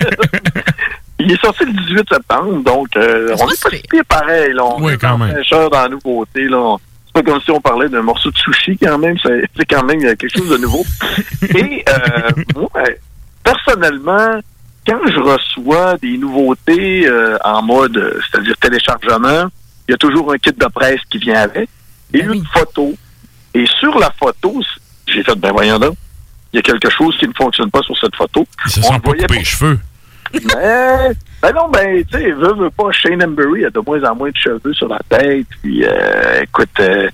Il 1.19 1.31
est 1.33 1.41
sorti 1.41 1.65
le 1.67 1.73
18 1.73 2.09
septembre, 2.11 2.63
donc 2.65 2.89
euh, 2.97 3.37
on 3.39 3.49
est 3.49 3.63
pas 3.63 3.71
pire 3.71 4.05
pareil. 4.09 4.53
Là. 4.55 4.65
On 4.65 4.83
Oui, 4.83 4.95
est 4.95 4.97
quand 4.97 5.19
même. 5.19 5.37
dans 5.51 5.71
la 5.83 5.89
nouveauté. 5.89 6.45
Là. 6.45 6.77
C'est 7.15 7.23
pas 7.23 7.31
comme 7.31 7.41
si 7.43 7.51
on 7.51 7.61
parlait 7.61 7.89
d'un 7.89 8.03
morceau 8.03 8.31
de 8.31 8.39
sushi 8.39 8.79
quand 8.79 8.99
même. 8.99 9.17
C'est 9.23 9.67
quand 9.69 9.85
même 9.85 10.01
il 10.01 10.07
y 10.07 10.09
a 10.09 10.17
quelque 10.17 10.39
chose 10.39 10.49
de 10.49 10.57
nouveau. 10.57 10.85
Et 11.55 11.85
euh, 11.89 12.31
moi, 12.55 12.71
personnellement, 13.43 14.41
quand 14.87 15.01
je 15.07 15.19
reçois 15.19 15.97
des 15.99 16.17
nouveautés 16.17 17.07
euh, 17.07 17.37
en 17.45 17.63
mode, 17.63 18.21
c'est-à-dire 18.31 18.57
téléchargement, 18.59 19.49
il 19.89 19.93
y 19.93 19.95
a 19.95 19.99
toujours 19.99 20.33
un 20.33 20.39
kit 20.39 20.53
de 20.53 20.67
presse 20.67 21.01
qui 21.11 21.19
vient 21.19 21.41
avec 21.41 21.69
et 22.15 22.21
une 22.23 22.45
photo. 22.47 22.95
Et 23.55 23.67
sur 23.79 23.99
la 23.99 24.11
photo, 24.19 24.63
j'ai 25.07 25.23
fait, 25.23 25.35
ben 25.37 25.53
voyons 25.53 25.79
donc, 25.79 25.97
il 26.53 26.57
y 26.57 26.59
a 26.61 26.63
quelque 26.63 26.91
chose 26.91 27.17
qui 27.19 27.29
ne 27.29 27.33
fonctionne 27.35 27.71
pas 27.71 27.83
sur 27.83 27.97
cette 27.99 28.15
photo. 28.17 28.47
Ils 28.67 28.71
se 28.71 28.81
On 28.81 28.83
sont 28.85 29.01
pas 29.01 29.11
voyait 29.11 29.23
coupés 29.23 29.39
les 29.39 29.45
cheveux. 29.45 29.79
mais, 30.33 31.11
ben 31.43 31.53
non, 31.53 31.69
ben, 31.69 32.05
tu 32.05 32.19
sais, 32.19 32.31
veut, 32.31 32.55
veut 32.55 32.71
pas, 32.71 32.93
Shane 32.93 33.23
Embury 33.23 33.65
a 33.65 33.71
de 33.71 33.81
moins 33.81 34.03
en 34.05 34.15
moins 34.15 34.31
de 34.31 34.37
cheveux 34.37 34.73
sur 34.73 34.89
la 34.89 35.01
tête, 35.09 35.47
puis, 35.61 35.85
euh, 35.85 36.43
écoute, 36.43 36.69
euh, 36.79 37.11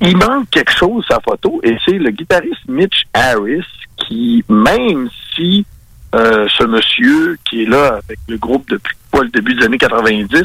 il 0.00 0.16
manque 0.16 0.48
quelque 0.50 0.72
chose 0.72 1.04
la 1.10 1.18
photo, 1.20 1.60
et 1.64 1.76
c'est 1.84 1.98
le 1.98 2.10
guitariste 2.10 2.68
Mitch 2.68 3.02
Harris 3.12 3.66
qui, 3.96 4.44
même 4.48 5.10
si 5.34 5.66
euh, 6.14 6.46
ce 6.56 6.64
monsieur 6.64 7.36
qui 7.48 7.64
est 7.64 7.66
là 7.66 7.98
avec 8.04 8.18
le 8.28 8.38
groupe 8.38 8.68
depuis 8.70 8.96
le 9.12 9.28
début 9.28 9.54
des 9.54 9.64
années 9.64 9.78
90, 9.78 10.44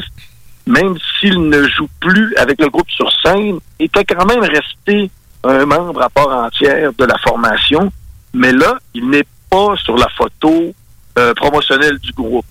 même 0.66 0.96
s'il 1.18 1.48
ne 1.48 1.62
joue 1.68 1.88
plus 2.00 2.34
avec 2.36 2.60
le 2.60 2.68
groupe 2.68 2.90
sur 2.90 3.10
scène, 3.22 3.58
était 3.78 4.04
quand 4.04 4.26
même 4.26 4.42
resté 4.42 5.10
un 5.44 5.64
membre 5.64 6.02
à 6.02 6.10
part 6.10 6.28
entière 6.28 6.92
de 6.98 7.04
la 7.04 7.16
formation, 7.18 7.92
mais 8.34 8.52
là, 8.52 8.76
il 8.92 9.08
n'est 9.08 9.26
pas 9.48 9.76
sur 9.76 9.96
la 9.96 10.08
photo 10.16 10.74
euh, 11.18 11.32
promotionnelle 11.34 11.98
du 11.98 12.12
groupe. 12.12 12.44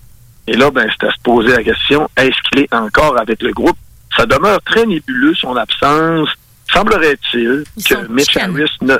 Et 0.46 0.54
là, 0.56 0.70
ben, 0.70 0.88
c'est 0.98 1.06
à 1.06 1.10
se 1.10 1.20
poser 1.22 1.52
la 1.52 1.62
question, 1.62 2.08
est-ce 2.16 2.36
qu'il 2.48 2.60
est 2.62 2.74
encore 2.74 3.18
avec 3.20 3.42
le 3.42 3.50
groupe? 3.52 3.76
Ça 4.16 4.26
demeure 4.26 4.60
très 4.62 4.86
nébuleux, 4.86 5.34
son 5.34 5.56
absence. 5.56 6.28
Semblerait-il 6.72 7.64
que 7.84 7.94
Mitch 8.12 8.36
Harris 8.36 8.70
ne, 8.82 8.96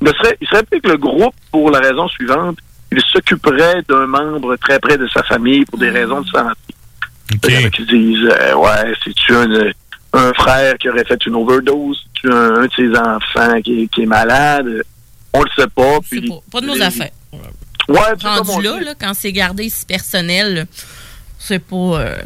ne 0.00 0.12
serait, 0.12 0.36
il 0.40 0.48
serait 0.48 0.62
plus 0.64 0.80
que 0.80 0.88
le 0.88 0.96
groupe 0.96 1.34
pour 1.50 1.70
la 1.70 1.80
raison 1.80 2.06
suivante. 2.08 2.58
Il 2.92 3.00
s'occuperait 3.12 3.82
d'un 3.88 4.06
membre 4.06 4.56
très 4.56 4.78
près 4.78 4.96
de 4.98 5.06
sa 5.08 5.22
famille 5.22 5.64
pour 5.64 5.78
des 5.78 5.90
raisons 5.90 6.20
de 6.20 6.26
santé. 6.28 6.54
Il 7.44 7.50
y 7.50 7.56
en 7.64 7.66
a 7.66 7.70
qui 7.70 7.86
disent, 7.86 8.28
euh, 8.40 8.54
ouais, 8.54 8.94
c'est-tu 9.02 9.34
un, 9.34 9.48
un 10.12 10.32
frère 10.34 10.76
qui 10.78 10.88
aurait 10.90 11.04
fait 11.04 11.24
une 11.26 11.34
overdose? 11.34 12.04
C'est-tu 12.14 12.32
un, 12.32 12.54
un 12.56 12.66
de 12.66 12.72
ses 12.76 12.90
enfants 12.96 13.60
qui, 13.62 13.82
est- 13.82 13.88
qui 13.88 14.02
est 14.02 14.06
malade? 14.06 14.82
On 15.32 15.42
le 15.42 15.50
sait 15.56 15.66
pas. 15.74 15.98
Puis, 16.08 16.30
Pas 16.52 16.60
de 16.60 16.66
nos 16.66 16.80
affaires. 16.82 17.10
Ouais, 17.88 17.98
Rendu 18.22 18.62
là, 18.62 18.80
là, 18.80 18.94
quand 18.98 19.12
c'est 19.14 19.32
gardé 19.32 19.68
si 19.68 19.84
personnel, 19.86 20.66
c'est 21.38 21.58
pas. 21.58 21.76
euh, 21.76 22.16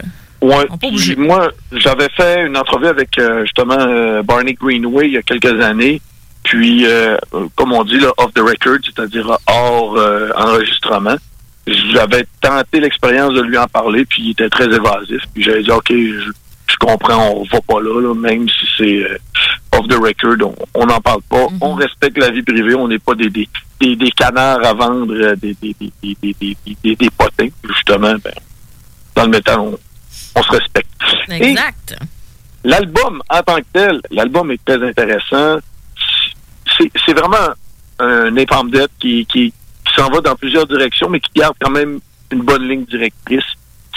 Ouais. 0.40 0.66
On 0.70 0.78
peut 0.78 0.86
pas 0.86 0.90
bouger. 0.90 1.16
Puis 1.16 1.24
Moi, 1.26 1.50
j'avais 1.72 2.08
fait 2.10 2.46
une 2.46 2.56
entrevue 2.56 2.86
avec 2.86 3.18
euh, 3.18 3.42
justement 3.42 3.76
euh, 3.76 4.22
Barney 4.22 4.54
Greenway 4.54 5.08
il 5.08 5.14
y 5.14 5.16
a 5.16 5.22
quelques 5.22 5.60
années. 5.60 6.00
Puis, 6.44 6.86
euh, 6.86 7.16
comme 7.56 7.72
on 7.72 7.82
dit, 7.82 7.98
là, 7.98 8.12
off 8.18 8.32
the 8.34 8.38
record, 8.38 8.78
c'est-à-dire 8.84 9.36
hors 9.48 9.98
enregistrement. 10.36 11.16
J'avais 11.66 12.24
tenté 12.40 12.80
l'expérience 12.80 13.34
de 13.34 13.42
lui 13.42 13.58
en 13.58 13.66
parler, 13.66 14.06
puis 14.06 14.22
il 14.22 14.30
était 14.30 14.48
très 14.48 14.64
évasif. 14.66 15.20
Puis 15.34 15.42
j'avais 15.42 15.62
dit, 15.64 15.70
OK, 15.70 15.90
je 15.90 16.30
comprends, 16.78 17.30
on 17.36 17.44
va 17.44 17.60
pas 17.60 17.80
là, 17.80 18.00
là, 18.00 18.14
même 18.14 18.48
si 18.48 18.66
c'est 18.76 19.04
euh, 19.04 19.18
off 19.72 19.86
the 19.88 19.94
record, 19.94 20.54
on 20.74 20.86
n'en 20.86 21.00
parle 21.00 21.22
pas. 21.28 21.46
On 21.60 21.74
respecte 21.74 22.18
la 22.18 22.30
vie 22.30 22.42
privée, 22.42 22.74
on 22.74 22.88
n'est 22.88 22.98
pas 22.98 23.14
des, 23.14 23.30
des, 23.30 23.48
des, 23.80 23.96
des 23.96 24.10
canards 24.10 24.64
à 24.64 24.72
vendre, 24.74 25.12
euh, 25.14 25.36
des, 25.36 25.54
des, 25.60 25.74
des, 25.80 25.92
des, 26.02 26.16
des, 26.22 26.34
des, 26.40 26.56
des- 26.66 26.76
des- 26.82 26.96
des 26.96 27.10
potins. 27.10 27.48
Justement, 27.64 28.14
ben, 28.22 28.32
dans 29.14 29.24
le 29.24 29.30
métal, 29.30 29.58
on, 29.60 29.78
on 30.36 30.42
se 30.42 30.50
respecte. 30.50 30.88
Exact. 31.50 31.96
L'album 32.64 33.22
en 33.30 33.42
tant 33.42 33.56
que 33.56 33.66
tel, 33.72 34.00
l'album 34.10 34.50
est 34.50 34.64
très 34.64 34.82
intéressant. 34.86 35.58
C'est 36.76 36.90
c'est 37.06 37.12
vraiment 37.14 37.54
un 38.00 38.30
Napalm 38.30 38.70
Death 38.70 38.90
qui, 39.00 39.24
qui, 39.26 39.52
qui 39.52 39.94
s'en 39.96 40.08
va 40.10 40.20
dans 40.20 40.34
plusieurs 40.36 40.66
directions, 40.66 41.08
mais 41.08 41.20
qui 41.20 41.30
garde 41.36 41.54
quand 41.60 41.70
même 41.70 42.00
une 42.30 42.42
bonne 42.42 42.68
ligne 42.68 42.84
directrice. 42.84 43.44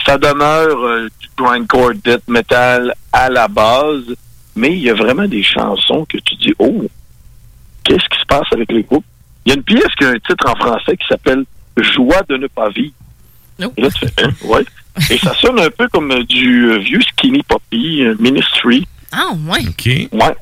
Ça 0.06 0.18
demeure 0.18 0.84
euh, 0.86 1.10
du 1.20 1.28
grindcore 1.38 1.94
death 2.04 2.28
metal 2.28 2.94
à 3.12 3.30
la 3.30 3.48
base, 3.48 4.16
mais 4.56 4.72
il 4.72 4.80
y 4.80 4.90
a 4.90 4.94
vraiment 4.94 5.28
des 5.28 5.44
chansons 5.44 6.06
que 6.06 6.18
tu 6.18 6.36
dis, 6.36 6.54
oh, 6.60 6.86
qu'est-ce 7.84 8.08
qui 8.10 8.20
se 8.20 8.26
passe 8.26 8.48
avec 8.52 8.72
le 8.72 8.82
groupe? 8.82 9.06
Il 9.46 9.50
y 9.50 9.52
a 9.54 9.56
une 9.56 9.64
pièce 9.64 9.94
qui 9.98 10.06
a 10.06 10.10
un 10.10 10.20
titre 10.20 10.50
en 10.50 10.56
français 10.56 10.96
qui 10.98 11.08
s'appelle 11.08 11.44
Joie 11.78 12.22
de 12.30 12.38
ne 12.38 12.48
pas 12.48 12.70
vivre. 12.70 12.94
Et 13.78 13.82
là, 13.82 13.90
tu 13.92 14.08
fais, 14.08 14.24
hein, 14.24 14.32
ouais. 14.46 14.66
Et 15.10 15.18
ça 15.18 15.34
sonne 15.36 15.60
un 15.60 15.70
peu 15.70 15.88
comme 15.88 16.12
euh, 16.12 16.24
du 16.24 16.72
euh, 16.72 16.78
vieux 16.80 17.02
Skinny 17.02 17.44
Poppy, 17.44 18.04
euh, 18.04 18.16
Ministry. 18.20 18.88
Ah, 19.12 19.32
ouais. 19.48 19.62
OK. 19.68 19.86
Ouais. 19.86 20.36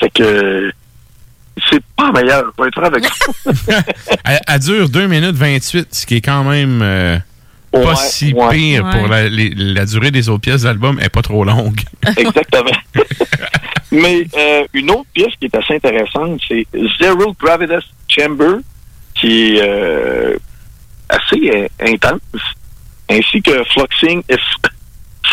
Fait 0.00 0.10
que 0.10 0.72
c'est 1.70 1.82
pas 1.96 2.10
meilleur. 2.10 2.52
Je 2.56 2.62
vais 2.62 2.68
être 2.68 2.82
avec 2.82 3.04
toi. 3.04 3.34
Elle, 4.24 4.40
elle 4.46 4.60
dure 4.60 4.88
2 4.88 5.06
minutes 5.06 5.36
28, 5.36 5.94
ce 5.94 6.06
qui 6.06 6.16
est 6.16 6.20
quand 6.20 6.44
même 6.44 6.80
euh, 6.82 7.18
pas 7.82 7.90
Ouais, 7.90 7.96
si 7.96 8.32
ouais. 8.32 8.48
pire 8.50 8.88
pour 8.90 9.08
la, 9.08 9.28
les- 9.28 9.52
la 9.54 9.84
durée 9.86 10.10
des 10.10 10.28
autres 10.28 10.40
pièces 10.42 10.62
d'album. 10.62 10.98
Est 11.00 11.08
pas 11.08 11.22
trop 11.22 11.44
longue. 11.44 11.80
Exactement. 12.16 12.70
Mais 13.92 14.26
euh, 14.36 14.64
une 14.72 14.90
autre 14.90 15.06
pièce 15.14 15.32
qui 15.38 15.46
est 15.46 15.54
assez 15.54 15.74
intéressante, 15.76 16.40
c'est 16.48 16.66
Zero 17.00 17.32
Gravitas 17.38 17.82
Chamber, 18.08 18.56
qui 19.14 19.56
est 19.56 19.60
euh, 19.62 20.36
assez 21.08 21.50
euh, 21.54 21.68
intense, 21.80 22.20
ainsi 23.10 23.40
que 23.40 23.62
Fluxing, 23.72 24.22
if- 24.28 24.70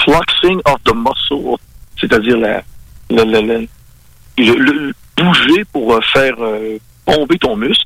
Fluxing 0.04 0.60
of 0.66 0.78
the 0.84 0.94
Muscle, 0.94 1.58
c'est-à-dire 2.00 2.38
la, 2.38 2.62
le, 3.10 3.68
bouger 5.18 5.64
pour 5.72 5.94
euh, 5.96 6.02
faire 6.14 6.36
euh, 6.40 6.78
bomber 7.06 7.38
ton 7.40 7.56
muscle. 7.56 7.86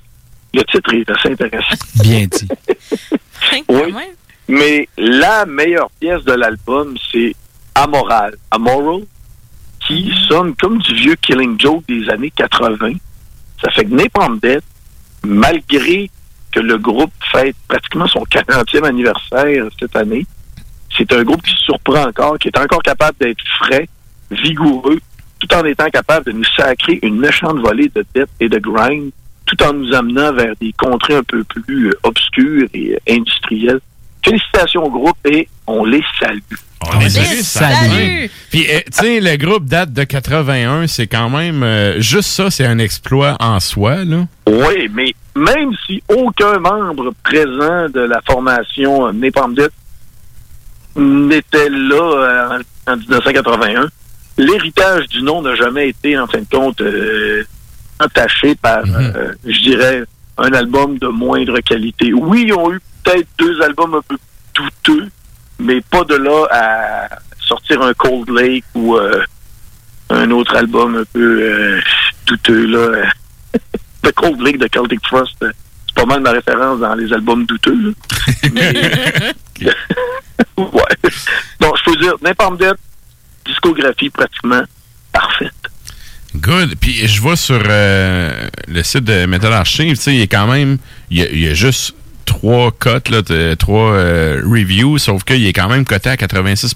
Le 0.53 0.63
titre 0.63 0.93
est 0.93 1.09
assez 1.09 1.31
intéressant. 1.31 1.75
Bien 2.01 2.25
dit. 2.27 2.47
Oui. 3.69 3.93
Mais 4.47 4.87
la 4.97 5.45
meilleure 5.45 5.89
pièce 5.99 6.23
de 6.23 6.33
l'album, 6.33 6.95
c'est 7.11 7.35
Amoral. 7.73 8.35
Amoral, 8.51 9.03
qui 9.79 10.13
sonne 10.27 10.55
comme 10.55 10.77
du 10.79 10.93
vieux 10.93 11.15
Killing 11.15 11.59
Joke 11.59 11.83
des 11.87 12.09
années 12.09 12.31
80. 12.31 12.93
Ça 13.61 13.71
fait 13.71 13.85
que 13.85 13.93
Napalm 13.93 14.39
Death, 14.39 14.63
malgré 15.23 16.09
que 16.51 16.59
le 16.59 16.77
groupe 16.77 17.11
fête 17.31 17.55
pratiquement 17.67 18.07
son 18.07 18.23
40e 18.23 18.85
anniversaire 18.85 19.65
cette 19.79 19.95
année, 19.95 20.25
c'est 20.97 21.11
un 21.11 21.23
groupe 21.23 21.41
qui 21.41 21.51
se 21.51 21.63
surprend 21.63 22.07
encore, 22.07 22.37
qui 22.39 22.47
est 22.47 22.57
encore 22.57 22.81
capable 22.81 23.17
d'être 23.19 23.43
frais, 23.59 23.87
vigoureux, 24.31 24.99
tout 25.39 25.53
en 25.53 25.65
étant 25.65 25.89
capable 25.89 26.27
de 26.27 26.31
nous 26.31 26.45
sacrer 26.55 26.99
une 27.03 27.19
méchante 27.19 27.59
volée 27.59 27.91
de 27.93 28.05
death 28.15 28.29
et 28.39 28.47
de 28.47 28.57
grind, 28.59 29.11
tout 29.45 29.61
en 29.63 29.73
nous 29.73 29.93
amenant 29.93 30.33
vers 30.33 30.55
des 30.59 30.73
contrées 30.73 31.15
un 31.15 31.23
peu 31.23 31.43
plus 31.43 31.89
euh, 31.89 31.99
obscures 32.03 32.67
et 32.73 32.95
euh, 32.95 33.13
industrielles. 33.13 33.81
Félicitations 34.25 34.83
au 34.83 34.89
groupe 34.89 35.17
et 35.25 35.47
on 35.67 35.85
les 35.85 36.03
salue. 36.19 36.39
On 36.93 36.99
les 36.99 37.09
salue. 37.09 38.25
Puis, 38.49 38.65
euh, 38.69 38.79
tu 38.87 38.91
sais, 38.91 39.19
le 39.19 39.37
groupe 39.37 39.65
date 39.65 39.93
de 39.93 40.03
81, 40.03 40.87
c'est 40.87 41.07
quand 41.07 41.29
même... 41.29 41.61
euh, 41.63 42.01
juste 42.01 42.29
ça, 42.29 42.49
c'est 42.49 42.65
un 42.65 42.79
exploit 42.79 43.37
en 43.39 43.59
soi, 43.59 44.03
là. 44.03 44.25
Oui, 44.47 44.89
mais 44.93 45.13
même 45.35 45.71
si 45.85 46.01
aucun 46.09 46.57
membre 46.59 47.13
présent 47.23 47.87
de 47.89 48.01
la 48.01 48.19
formation 48.27 49.07
euh, 49.07 49.11
Napalm 49.11 49.53
Death 49.53 49.71
n'était 50.95 51.69
là 51.69 51.95
euh, 52.01 52.59
en, 52.87 52.93
en 52.93 52.97
1981, 52.97 53.87
l'héritage 54.37 55.07
du 55.07 55.21
nom 55.21 55.41
n'a 55.41 55.55
jamais 55.55 55.89
été, 55.89 56.17
en 56.17 56.25
fin 56.27 56.39
de 56.39 56.47
compte, 56.51 56.81
euh, 56.81 57.43
entaché 57.99 58.55
par, 58.55 58.83
euh, 58.85 59.33
je 59.45 59.59
dirais, 59.61 60.03
un 60.37 60.51
album 60.53 60.97
de 60.97 61.07
moindre 61.07 61.59
qualité. 61.61 62.11
Oui, 62.13 62.45
ils 62.47 62.53
ont 62.53 62.71
eu 62.73 62.79
peut-être 63.05 63.27
deux 63.37 63.61
albums 63.61 63.93
un 63.95 64.01
peu 64.01 64.17
douteux, 64.53 65.09
mais 65.59 65.79
pas 65.81 66.03
de 66.03 66.15
là 66.15 66.45
à 66.51 67.07
sortir 67.47 67.81
un 67.81 67.93
Cold 67.93 68.29
Lake 68.29 68.65
ou 68.73 68.95
euh, 68.97 69.23
un 70.09 70.29
autre 70.31 70.55
album 70.55 70.95
un 70.97 71.05
peu 71.13 71.39
euh, 71.41 71.81
douteux, 72.25 72.65
là. 72.65 73.11
The 74.03 74.11
Cold 74.13 74.41
Lake 74.41 74.57
de 74.59 74.67
Celtic 74.71 74.99
Frost, 75.07 75.35
euh, 75.43 75.51
c'est 75.87 75.95
pas 75.95 76.05
mal 76.05 76.21
ma 76.21 76.31
référence 76.31 76.79
dans 76.79 76.93
les 76.95 77.11
albums 77.13 77.45
douteux. 77.45 77.75
là. 77.75 77.91
Mais- 78.53 79.33
ouais. 80.57 81.11
Donc, 81.59 81.75
je 81.77 81.83
peux 81.91 81.95
dire, 81.97 82.13
n'importe 82.21 82.59
Death, 82.59 82.77
discographie 83.45 84.09
pratiquement 84.09 84.63
parfaite. 85.11 85.53
Good. 86.35 86.75
Puis 86.79 87.07
je 87.07 87.21
vois 87.21 87.37
sur 87.37 87.61
euh, 87.65 88.47
le 88.67 88.83
site 88.83 89.05
de 89.05 89.25
Metal 89.25 89.53
Archive, 89.53 89.95
tu 89.95 90.01
sais, 90.01 90.13
il 90.13 90.19
y 90.19 90.23
a 90.23 90.27
quand 90.27 90.47
même, 90.47 90.77
il 91.09 91.19
y 91.19 91.21
a, 91.23 91.29
il 91.29 91.39
y 91.39 91.47
a 91.47 91.53
juste 91.53 91.95
trois 92.25 92.71
cotes, 92.71 93.09
là, 93.09 93.21
trois 93.57 93.91
euh, 93.93 94.41
reviews, 94.45 94.97
sauf 94.97 95.23
qu'il 95.23 95.45
est 95.45 95.53
quand 95.53 95.69
même 95.69 95.85
coté 95.85 96.09
à 96.09 96.17
86 96.17 96.75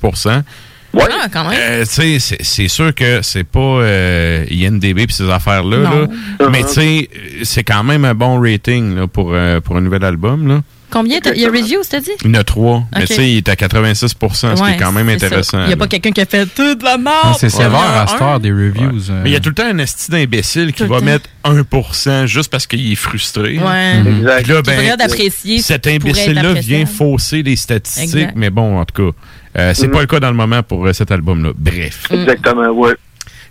Ouais. 0.92 1.04
Ah, 1.22 1.28
quand 1.32 1.48
même. 1.48 1.60
Euh, 1.60 1.86
tu 1.86 2.20
sais, 2.20 2.20
c'est- 2.20 2.68
sûr 2.68 2.96
que 2.96 3.22
c'est 3.22 3.44
pas 3.44 3.60
euh, 3.60 4.46
INDB 4.50 5.06
puis 5.06 5.14
ces 5.14 5.30
affaires-là, 5.30 5.78
là. 5.78 6.48
mais 6.50 6.64
tu 6.64 6.70
sais, 6.70 7.10
c'est 7.44 7.64
quand 7.64 7.84
même 7.84 8.06
un 8.06 8.16
bon 8.16 8.40
rating 8.42 8.96
là, 8.96 9.06
pour, 9.08 9.32
euh, 9.34 9.60
pour 9.60 9.78
un 9.78 9.82
nouvel 9.82 10.04
album. 10.04 10.48
Là. 10.48 10.62
Combien? 10.92 11.20
T'as- 11.20 11.34
il 11.34 11.42
y 11.42 11.46
a 11.46 11.50
reviews, 11.50 11.82
t'as 11.90 12.00
dit? 12.00 12.12
Il 12.24 12.28
y 12.28 12.38
en 12.38 12.40
a 12.40 12.44
trois, 12.44 12.84
mais 12.96 13.06
tu 13.06 13.14
sais, 13.14 13.30
il 13.32 13.38
est 13.38 13.50
à 13.50 13.56
86 13.56 14.08
ce 14.10 14.16
qui 14.16 14.72
est 14.72 14.78
quand 14.78 14.92
même 14.92 15.10
intéressant. 15.10 15.62
Il 15.64 15.68
n'y 15.68 15.74
a 15.74 15.78
pas 15.78 15.88
quelqu'un 15.88 16.12
qui 16.12 16.22
a 16.22 16.26
fait 16.26 16.46
toute 16.48 16.82
la 16.84 16.98
mort. 16.98 17.14
Ah, 17.24 17.34
c'est 17.40 17.50
sévère 17.50 17.68
avoir 17.68 17.98
à 18.02 18.08
cette 18.08 18.22
heure 18.22 18.40
des 18.40 18.52
reviews. 18.52 19.10
euh. 19.12 19.22
Mais 19.24 19.30
il 19.30 19.34
y 19.34 19.36
a 19.36 19.40
tout 19.40 19.50
le 19.50 19.56
temps 19.56 19.66
un 19.72 19.78
esti 19.78 20.10
d'imbécile 20.12 20.74
qui 20.74 20.84
Tout 20.84 20.90
va 20.90 21.00
temps. 21.00 21.06
mettre 21.06 21.30
1% 21.46 22.26
juste 22.26 22.50
parce 22.52 22.66
qu'il 22.68 22.92
est 22.92 22.96
frustré. 22.96 23.60
Ouais. 23.60 24.00
Mhm. 24.02 24.28
Puis 24.44 24.52
là, 24.88 24.98
d'apprécier 24.98 25.62
cet 25.62 25.88
imbécile-là 25.88 26.54
vient 26.54 26.86
fausser 26.86 27.44
les 27.44 27.56
statistiques, 27.56 28.04
Exact. 28.16 28.34
mais 28.36 28.50
bon, 28.50 28.80
en 28.80 28.86
tout 28.86 29.12
cas, 29.12 29.18
euh, 29.60 29.74
c'est 29.76 29.88
Mhm. 29.88 29.94
pas 29.94 30.02
le 30.02 30.08
cas 30.08 30.20
dans 30.20 30.30
le 30.32 30.36
moment 30.38 30.64
pour 30.64 30.86
euh, 30.88 30.94
cet 30.94 31.12
album-là. 31.12 31.52
Bref. 31.56 32.06
Exactement, 32.12 32.68
ouais. 32.70 32.94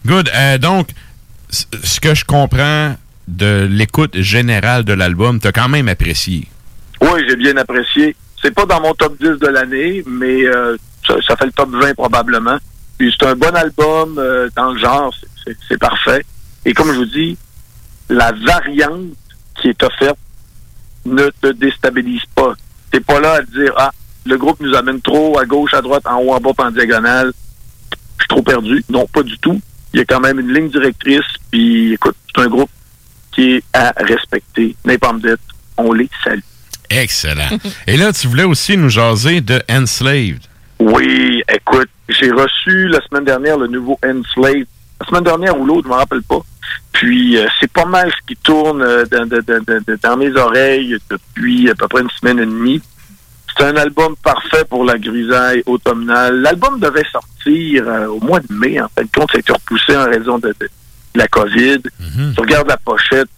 Good. 0.07 0.31
Euh, 0.35 0.59
donc, 0.59 0.89
ce 1.51 2.01
que 2.01 2.15
je 2.15 2.25
comprends 2.25 2.95
de 3.27 3.69
l'écoute 3.71 4.19
générale 4.21 4.85
de 4.85 4.93
l'album, 4.93 5.39
t'as 5.41 5.53
quand 5.53 5.69
même 5.69 5.89
apprécié. 5.89 6.47
Oui, 7.13 7.25
j'ai 7.29 7.37
bien 7.37 7.57
apprécié. 7.57 8.15
C'est 8.43 8.55
pas 8.55 8.67
dans 8.67 8.81
mon 8.81 8.95
top 8.95 9.17
10 9.21 9.39
de 9.41 9.47
l'année, 9.49 10.03
mais 10.07 10.45
euh, 10.47 10.77
ça, 11.07 11.37
fait 11.37 11.47
le 11.47 11.53
top 11.53 11.71
20 11.71 11.95
probablement. 11.95 12.59
Puis 12.99 13.15
c'est 13.19 13.27
un 13.27 13.35
bon 13.35 13.55
album 13.55 14.19
euh, 14.19 14.49
dans 14.57 14.73
le 14.73 14.79
genre, 14.79 15.13
c'est- 15.69 15.79
parfait. 15.79 16.25
Et 16.65 16.75
comme 16.75 16.93
je 16.93 16.99
vous 16.99 17.05
dis, 17.07 17.37
la 18.09 18.33
variante 18.33 19.11
qui 19.61 19.69
est 19.69 19.83
offerte 19.83 20.19
ne 21.07 21.29
te 21.41 21.49
déstabilise 21.53 22.25
pas. 22.35 22.55
T'es 22.91 23.01
pas 23.01 23.21
là 23.21 23.35
à 23.35 23.41
te 23.43 23.51
dire 23.51 23.73
ah 23.77 23.91
le 24.25 24.37
groupe 24.37 24.61
nous 24.61 24.75
amène 24.75 25.01
trop 25.01 25.39
à 25.39 25.47
gauche, 25.47 25.73
à 25.73 25.81
droite, 25.81 26.07
en 26.07 26.17
haut, 26.19 26.33
en 26.33 26.41
bas, 26.41 26.51
en 26.59 26.71
diagonale. 26.71 27.33
Je 28.19 28.23
suis 28.25 28.29
trop 28.29 28.43
perdu. 28.43 28.85
Non, 28.91 29.07
pas 29.07 29.23
du 29.23 29.39
tout. 29.39 29.59
Il 29.95 29.99
y 29.99 30.03
a 30.03 30.05
quand 30.05 30.21
même 30.21 30.39
une 30.39 30.53
ligne 30.53 30.69
directrice. 30.69 31.25
Puis 31.51 31.95
écoute, 31.95 32.17
c'est 32.35 32.43
un 32.43 32.49
groupe 32.49 32.71
qui 33.33 33.53
est 33.55 33.65
à 33.73 33.93
respecter. 33.97 34.77
Death, 34.85 35.41
on 35.79 35.93
les 35.93 36.11
salue. 36.23 36.41
Excellent. 36.91 37.49
Et 37.87 37.97
là, 37.97 38.13
tu 38.13 38.27
voulais 38.29 38.45
aussi 38.45 38.77
nous 38.77 38.89
jaser 38.89 39.41
de 39.41 39.61
Enslaved. 39.71 40.41
Oui, 40.79 41.43
écoute, 41.53 41.89
j'ai 42.09 42.31
reçu 42.31 42.89
la 42.89 43.01
semaine 43.07 43.25
dernière 43.25 43.59
le 43.59 43.67
nouveau 43.67 43.99
Enslaved. 44.05 44.67
La 45.01 45.07
semaine 45.07 45.25
dernière 45.25 45.59
ou 45.59 45.65
l'autre, 45.67 45.85
je 45.85 45.89
me 45.93 45.99
rappelle 45.99 46.23
pas. 46.23 46.41
Puis 46.93 47.37
euh, 47.37 47.47
c'est 47.61 47.71
pas 47.71 47.85
mal 47.85 48.11
ce 48.11 48.27
qui 48.27 48.37
tourne 48.43 48.83
euh, 48.83 49.05
dans, 49.11 49.27
dans- 49.27 49.43
dans- 49.47 49.63
dans- 49.65 49.97
dans 50.03 50.17
mes 50.17 50.31
oreilles 50.37 50.97
depuis 51.11 51.71
à 51.71 51.75
peu 51.75 51.87
près 51.89 52.03
une 52.03 52.11
semaine 52.11 52.39
et 52.41 52.47
demie. 52.47 52.81
C'est 53.57 53.65
un 53.65 53.77
album 53.77 54.15
parfait 54.23 54.65
pour 54.69 54.85
la 54.85 54.99
grisaille 54.99 55.63
automnale. 55.67 56.41
L'album 56.41 56.79
devait 56.81 57.05
sortir 57.11 57.85
euh, 57.89 58.07
au 58.07 58.21
mois 58.21 58.41
de 58.41 58.53
mai. 58.53 58.81
En 58.81 58.89
fin 58.89 59.03
de 59.03 59.09
compte, 59.15 59.31
ça 59.33 59.39
a 59.39 59.41
été 59.41 59.53
repoussé 59.53 59.97
en 59.97 60.05
raison 60.07 60.39
de, 60.39 60.49
de- 60.49 60.69
de 61.15 61.19
la 61.19 61.27
COVID. 61.29 61.79
Tu 62.35 62.41
regardes 62.41 62.69
la 62.69 62.77
pochette, 62.77 63.29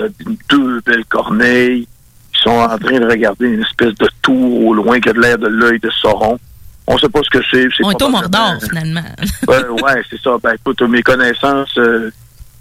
belles 0.86 1.04
corneilles 1.08 1.82
qui 1.84 1.99
sont 2.42 2.50
en 2.50 2.78
train 2.78 2.98
de 2.98 3.06
regarder 3.06 3.46
une 3.48 3.62
espèce 3.62 3.94
de 3.94 4.08
tour 4.22 4.66
au 4.66 4.74
loin 4.74 5.00
qui 5.00 5.08
a 5.08 5.12
de 5.12 5.20
l'air 5.20 5.38
de 5.38 5.48
l'œil 5.48 5.78
de 5.78 5.90
Sauron. 5.90 6.38
On 6.86 6.98
sait 6.98 7.08
pas 7.08 7.20
ce 7.22 7.30
que 7.30 7.44
c'est. 7.50 7.68
c'est 7.76 7.84
On 7.84 7.90
est 7.90 8.02
au 8.02 8.08
Mordor, 8.08 8.56
finalement. 8.68 9.04
Ouais, 9.48 9.64
ouais, 9.82 10.02
c'est 10.10 10.20
ça. 10.20 10.36
Ben, 10.42 10.54
écoute, 10.54 10.80
mes 10.82 11.02
connaissances 11.02 11.76
euh, 11.78 12.10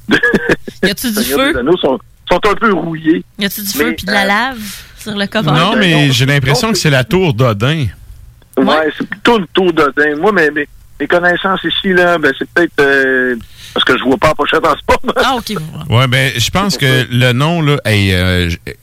Y 0.84 0.90
a-tu 0.90 1.12
du 1.12 1.24
feu? 1.24 1.54
sont, 1.82 2.00
sont 2.30 2.42
un 2.48 2.56
peu 2.56 2.74
rouillées. 2.74 3.24
Y 3.38 3.46
a-tu 3.46 3.62
du 3.62 3.68
feu 3.68 3.88
Mais, 3.88 3.94
puis 3.94 4.06
de 4.06 4.12
la 4.12 4.24
euh, 4.24 4.28
lave 4.28 4.82
sur 4.98 5.16
le 5.16 5.28
cover? 5.28 5.52
Non, 5.52 5.76
mais 5.76 6.12
j'ai 6.12 6.26
l'impression 6.26 6.72
que 6.72 6.78
c'est 6.78 6.90
la 6.90 7.04
tour 7.04 7.34
d'Odin. 7.34 7.88
Ouais, 8.58 8.92
c'est 8.98 9.08
plutôt 9.08 9.40
une 9.40 9.48
tour 9.48 9.74
d'Odin. 9.74 10.16
Moi, 10.18 10.32
mes, 10.32 10.52
mes, 10.52 10.68
mes 11.00 11.08
connaissances 11.08 11.64
ici, 11.64 11.94
là, 11.94 12.18
ben, 12.18 12.34
c'est 12.38 12.50
peut-être 12.50 12.74
euh, 12.80 13.36
parce 13.74 13.86
que 13.86 13.98
je 13.98 14.04
vois 14.04 14.18
pas 14.18 14.30
la 14.30 14.36
pochette 14.36 14.66
en 14.66 14.76
ce 14.76 14.82
moment. 14.88 15.14
Ah, 15.16 15.36
OK. 15.36 15.54
Ouais, 15.90 16.08
ben, 16.08 16.32
je 16.36 16.50
pense 16.50 16.78
que 16.78 17.08
le 17.10 17.32
nom, 17.34 17.62
là, 17.62 17.78
hey, 17.86 18.14
euh, 18.14 18.50
eh, 18.66 18.78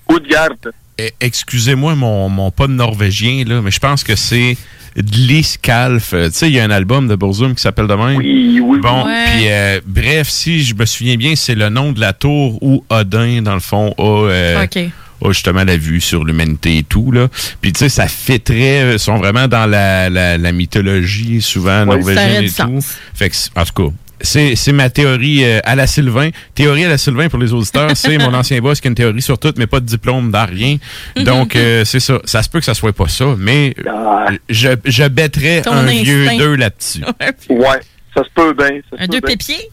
Excusez-moi 1.21 1.95
mon, 1.95 2.29
mon 2.29 2.51
pas 2.51 2.67
de 2.67 2.73
norvégien, 2.73 3.45
là, 3.47 3.61
mais 3.63 3.71
je 3.71 3.79
pense 3.81 4.03
que 4.05 4.17
c'est 4.17 4.57
Dliskalf. 4.97 6.13
Euh, 6.15 6.29
Tu 6.31 6.35
sais, 6.39 6.49
il 6.49 6.55
y 6.55 6.61
a 6.61 6.65
un 6.65 6.71
album 6.71 7.09
de 7.09 7.17
Burzum 7.17 7.55
qui 7.55 7.61
s'appelle 7.63 7.87
de 7.87 7.95
même. 7.95 8.17
Oui, 8.17 8.61
oui. 8.63 8.79
Bon, 8.81 9.05
puis 9.05 9.45
euh, 9.49 9.81
bref, 9.87 10.29
si 10.29 10.63
je 10.65 10.75
me 10.75 10.87
souviens 10.87 11.17
bien, 11.17 11.35
c'est 11.37 11.55
le 11.55 11.69
nom 11.69 11.93
de 11.93 12.01
la 12.01 12.13
tour 12.13 12.59
où 12.63 12.85
Odin, 12.89 13.43
dans 13.43 13.55
le 13.55 13.61
fond, 13.61 13.95
a, 13.99 14.03
euh, 14.31 14.67
a 14.67 15.33
justement 15.33 15.65
la 15.65 15.77
vue 15.77 16.01
sur 16.01 16.25
l'humanité 16.25 16.79
et 16.79 16.83
tout. 16.83 17.11
Là. 17.13 17.29
Puis 17.61 17.73
tu 17.73 17.81
sais, 17.81 17.89
ça 17.89 18.07
fait 18.09 18.39
très... 18.39 18.95
Ils 18.95 18.99
sont 18.99 19.17
vraiment 19.17 19.49
dans 19.49 19.67
la, 19.67 20.09
la, 20.11 20.39
la 20.39 20.53
mythologie, 20.53 21.43
souvent, 21.43 21.87
Ouais, 21.87 22.03
ça 22.03 22.03
aurait 22.03 22.15
norvégienne 22.15 22.41
du 22.43 22.47
et 22.47 22.51
tout. 22.51 22.55
sens. 22.57 22.95
Fait 23.15 23.31
que, 23.31 23.37
en 23.55 23.65
tout 23.65 23.89
cas, 23.89 23.95
c'est, 24.21 24.57
c'est 24.57 24.73
ma 24.73 24.91
théorie 24.91 25.45
euh, 25.45 25.61
à 25.65 25.75
la 25.77 25.87
Sylvain. 25.87 26.31
Théorie 26.55 26.85
à 26.85 26.89
la 26.89 26.99
Sylvain 26.99 27.29
pour 27.29 27.39
les 27.39 27.53
auditeurs, 27.53 27.91
c'est 27.95 28.19
mon 28.25 28.33
ancien 28.35 28.61
boss 28.61 28.81
qui 28.81 28.89
a 28.89 28.91
une 28.91 28.95
théorie 28.95 29.23
sur 29.23 29.39
tout, 29.39 29.53
mais 29.57 29.67
pas 29.67 29.81
de 29.81 29.87
diplôme 29.87 30.31
dans 30.31 30.47
rien. 30.47 30.79
Donc, 31.17 31.55
euh, 31.57 31.85
c'est 31.85 32.01
ça. 32.01 32.19
Ça 32.25 32.43
se 32.43 32.49
peut 32.49 32.59
que 32.61 32.65
ça 32.65 32.75
soit 32.75 32.93
pas 32.93 33.09
ça, 33.09 33.35
mais 33.39 33.75
Ah. 33.89 34.27
je, 34.49 34.71
je 34.85 35.05
bêterais 35.09 35.63
Ton 35.63 35.73
un 35.73 35.85
vieux 35.87 36.27
deux 36.39 36.55
là-dessus. 36.57 37.03
Ouais, 37.51 37.81
ça 38.15 38.23
se 38.25 38.29
peut 38.35 38.53
bien. 38.55 38.81
ça 38.91 38.97
Un 38.99 39.07
deux 39.07 39.21
bien. 39.21 39.29
pépiers? 39.37 39.71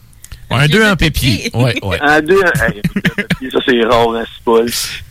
Un 0.49 0.67
2 0.67 0.85
en 0.85 0.95
pépier. 0.95 1.49
Ouais, 1.55 1.73
ouais. 1.81 1.97
Un 2.01 2.21
2 2.21 2.35
hey, 2.35 2.79
écoute, 2.83 3.51
ça 3.51 3.59
c'est 3.67 3.83
rare, 3.85 4.09
hein, 4.13 4.23
c'est 4.23 4.43
pas. 4.43 4.59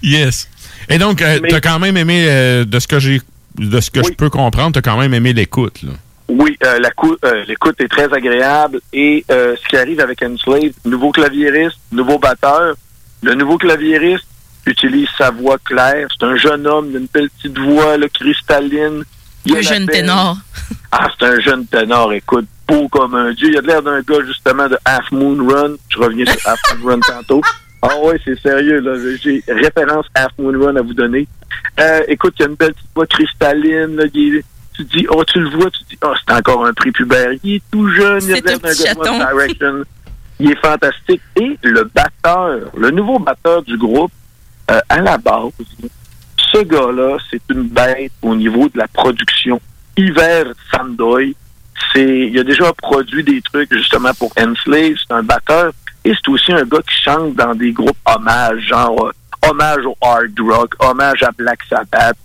Yes. 0.01 0.49
Et 0.89 0.99
donc, 0.99 1.21
euh, 1.21 1.41
Mais- 1.43 1.49
t'as 1.49 1.61
quand 1.61 1.81
même 1.81 1.97
aimé, 1.97 2.27
euh, 2.29 2.65
de 2.65 2.79
ce 2.79 2.87
que 2.87 3.01
j'ai, 3.01 3.21
de 3.59 3.81
ce 3.81 3.91
que 3.91 4.05
je 4.05 4.13
peux 4.13 4.31
comprendre, 4.31 4.73
t'as 4.75 4.83
quand 4.83 4.97
même 4.97 5.13
aimé 5.15 5.33
l'écoute, 5.33 5.83
là. 5.83 5.91
Oui, 6.39 6.57
euh, 6.65 6.79
la 6.79 6.91
euh, 7.25 7.45
l'écoute 7.47 7.79
est 7.81 7.89
très 7.89 8.11
agréable 8.13 8.81
et 8.93 9.23
euh, 9.31 9.55
ce 9.63 9.69
qui 9.69 9.77
arrive 9.77 10.01
avec 10.01 10.23
Enslave, 10.23 10.73
nouveau 10.87 11.11
claviériste, 11.13 11.77
nouveau 11.91 12.19
batteur. 12.19 12.75
Le 13.23 13.35
nouveau 13.35 13.59
claviériste 13.59 14.25
utilise 14.65 15.09
sa 15.19 15.31
voix 15.31 15.59
claire. 15.63 16.09
C'est 16.11 16.25
un 16.25 16.37
jeune 16.37 16.67
homme 16.67 16.91
d'une 16.91 17.07
belle 17.13 17.29
petite 17.31 17.59
voix 17.59 17.99
là, 17.99 18.09
cristalline. 18.09 19.05
Il 19.45 19.57
Un 19.57 19.61
jeune 19.61 19.87
ténor. 19.87 20.37
Ah, 20.91 21.09
c'est 21.19 21.27
un 21.27 21.41
jeune 21.41 21.67
ténor, 21.67 22.13
écoute, 22.15 22.47
beau 22.67 22.89
comme 22.89 23.15
un 23.15 23.33
dieu. 23.33 23.51
Il 23.51 23.59
a 23.59 23.61
l'air 23.61 23.83
d'un 23.83 24.01
gars, 24.01 24.25
justement, 24.25 24.69
de 24.69 24.79
Half 24.85 25.11
Moon 25.11 25.37
Run. 25.47 25.75
Je 25.91 25.99
reviens 25.99 26.25
sur 26.25 26.49
Half 26.49 26.61
Moon 26.79 26.91
Run 26.93 27.01
tantôt. 27.01 27.43
Ah 27.83 27.99
ouais, 28.05 28.19
c'est 28.25 28.41
sérieux, 28.41 28.81
là. 28.81 28.93
J'ai 29.23 29.43
référence 29.49 30.07
Half 30.15 30.33
Moon 30.39 30.59
Run 30.65 30.77
à 30.77 30.83
vous 30.83 30.95
donner. 30.95 31.27
Écoute, 32.09 32.35
il 32.39 32.43
y 32.43 32.45
a 32.45 32.49
une 32.49 32.55
belle 32.55 32.73
petite 32.75 32.89
voix 32.95 33.07
cristalline, 33.07 33.97
là. 33.97 34.05
Il 34.15 34.37
est- 34.37 34.45
tu 34.85 34.99
dis, 34.99 35.07
oh, 35.11 35.25
tu 35.25 35.41
le 35.41 35.49
vois, 35.51 35.71
tu 35.71 35.83
dis, 35.89 35.99
oh, 36.05 36.13
c'est 36.27 36.35
encore 36.35 36.67
un 36.67 36.73
prépubère. 36.73 37.31
Il 37.43 37.57
est 37.57 37.63
tout 37.71 37.89
jeune, 37.89 38.23
il 38.23 38.33
a 38.33 38.41
l'air 38.41 38.59
d'un. 38.59 39.19
Direction. 39.19 39.83
Il 40.39 40.51
est 40.51 40.61
fantastique. 40.61 41.23
Et 41.37 41.59
le 41.63 41.85
batteur, 41.85 42.71
le 42.77 42.91
nouveau 42.91 43.19
batteur 43.19 43.63
du 43.63 43.77
groupe, 43.77 44.13
euh, 44.71 44.81
à 44.89 45.01
la 45.01 45.19
base, 45.19 45.53
ce 46.53 46.63
gars-là, 46.63 47.17
c'est 47.31 47.43
une 47.51 47.69
bête 47.69 48.13
au 48.23 48.35
niveau 48.35 48.69
de 48.69 48.79
la 48.79 48.89
production. 48.89 49.61
Hiver 49.97 50.47
Sandoy, 50.71 51.35
c'est, 51.93 52.29
il 52.29 52.39
a 52.39 52.45
déjà 52.45 52.73
produit 52.73 53.23
des 53.23 53.41
trucs 53.43 53.73
justement 53.73 54.13
pour 54.19 54.33
Enslave, 54.39 54.95
c'est 54.97 55.15
un 55.15 55.23
batteur, 55.23 55.73
et 56.05 56.13
c'est 56.15 56.31
aussi 56.31 56.53
un 56.53 56.65
gars 56.65 56.83
qui 56.83 57.03
chante 57.03 57.35
dans 57.35 57.55
des 57.55 57.73
groupes 57.73 57.97
hommages, 58.07 58.61
genre 58.63 59.07
euh, 59.07 59.49
hommage 59.49 59.85
au 59.85 59.97
hard 60.01 60.39
rock, 60.41 60.75
hommage 60.81 61.23
à 61.23 61.31
Black 61.33 61.61
Sabbath. 61.69 62.17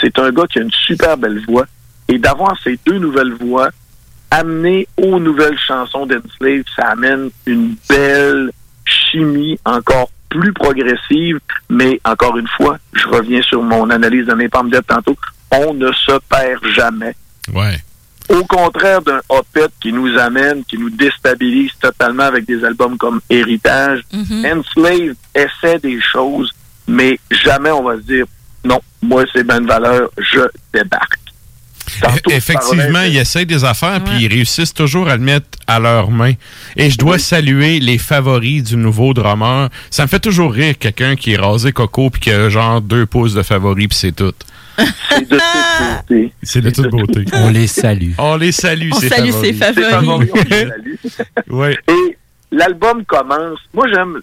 C'est 0.00 0.18
un 0.18 0.30
gars 0.30 0.46
qui 0.46 0.58
a 0.58 0.62
une 0.62 0.70
super 0.70 1.16
belle 1.16 1.42
voix, 1.46 1.66
et 2.08 2.18
d'avoir 2.18 2.56
ces 2.62 2.78
deux 2.86 2.98
nouvelles 2.98 3.34
voix 3.34 3.70
amenées 4.30 4.88
aux 4.96 5.20
nouvelles 5.20 5.58
chansons 5.58 6.06
d'Enslave, 6.06 6.64
ça 6.74 6.88
amène 6.88 7.30
une 7.46 7.76
belle 7.88 8.50
chimie 8.84 9.58
encore 9.64 10.10
plus 10.28 10.52
progressive, 10.52 11.38
mais 11.70 12.00
encore 12.04 12.36
une 12.36 12.48
fois, 12.48 12.78
je 12.92 13.06
reviens 13.06 13.42
sur 13.42 13.62
mon 13.62 13.88
analyse 13.90 14.26
de 14.26 14.34
mes 14.34 14.48
pommes 14.48 14.70
de 14.70 14.80
tantôt, 14.80 15.16
on 15.52 15.74
ne 15.74 15.92
se 15.92 16.18
perd 16.28 16.66
jamais. 16.74 17.14
Ouais. 17.54 17.78
Au 18.28 18.42
contraire 18.44 19.02
d'un 19.02 19.20
Opet 19.28 19.66
qui 19.80 19.92
nous 19.92 20.18
amène, 20.18 20.64
qui 20.64 20.78
nous 20.78 20.90
déstabilise 20.90 21.70
totalement 21.80 22.24
avec 22.24 22.46
des 22.46 22.64
albums 22.64 22.96
comme 22.96 23.20
Héritage, 23.30 24.00
Enslave 24.12 25.14
essaie 25.34 25.78
des 25.78 26.00
choses, 26.00 26.50
mais 26.88 27.20
jamais 27.30 27.70
on 27.70 27.82
va 27.82 27.96
se 27.96 28.02
dire 28.02 28.26
non, 28.64 28.80
moi 29.02 29.24
c'est 29.32 29.44
bonne 29.44 29.66
valeur, 29.66 30.08
je 30.18 30.40
débarque. 30.72 31.20
Tantôt, 32.00 32.30
Effectivement, 32.30 33.02
ils 33.02 33.16
essayent 33.18 33.46
des 33.46 33.64
affaires, 33.64 34.02
puis 34.02 34.14
ils 34.24 34.28
réussissent 34.28 34.74
toujours 34.74 35.08
à 35.08 35.16
le 35.16 35.22
mettre 35.22 35.46
à 35.66 35.78
leurs 35.78 36.10
mains. 36.10 36.32
Et 36.76 36.90
je 36.90 36.98
dois 36.98 37.18
saluer 37.18 37.80
les 37.80 37.98
favoris 37.98 38.62
du 38.64 38.76
nouveau 38.76 39.14
drummer. 39.14 39.68
Ça 39.90 40.02
me 40.04 40.08
fait 40.08 40.20
toujours 40.20 40.52
rire 40.52 40.74
quelqu'un 40.78 41.16
qui 41.16 41.32
est 41.32 41.36
rasé 41.36 41.72
coco 41.72 42.10
puis 42.10 42.20
qui 42.20 42.30
a 42.30 42.48
genre 42.48 42.80
deux 42.80 43.06
pouces 43.06 43.34
de 43.34 43.42
favoris, 43.42 43.88
puis 43.88 43.96
c'est 43.98 44.12
tout. 44.12 44.32
C'est 45.08 45.28
de 45.28 45.36
toute 45.38 46.08
beauté. 46.08 46.32
C'est 46.42 46.60
de 46.60 46.70
toute 46.70 46.90
beauté. 46.90 47.24
On 47.32 47.50
les 47.50 47.68
salue. 47.68 48.10
On 48.18 48.36
les 48.36 48.50
salue, 48.52 48.90
On 48.92 48.98
ces 48.98 49.08
salue 49.08 49.30
favoris. 49.30 49.46
ses 49.50 49.52
favoris. 49.54 49.84
Ces 49.84 49.90
favoris, 49.90 50.30
on 50.32 50.36
les 50.50 51.10
salue. 51.10 51.30
Ouais. 51.48 51.78
Et 51.88 52.16
l'album 52.50 53.04
commence. 53.04 53.60
Moi, 53.72 53.86
j'aime 53.92 54.20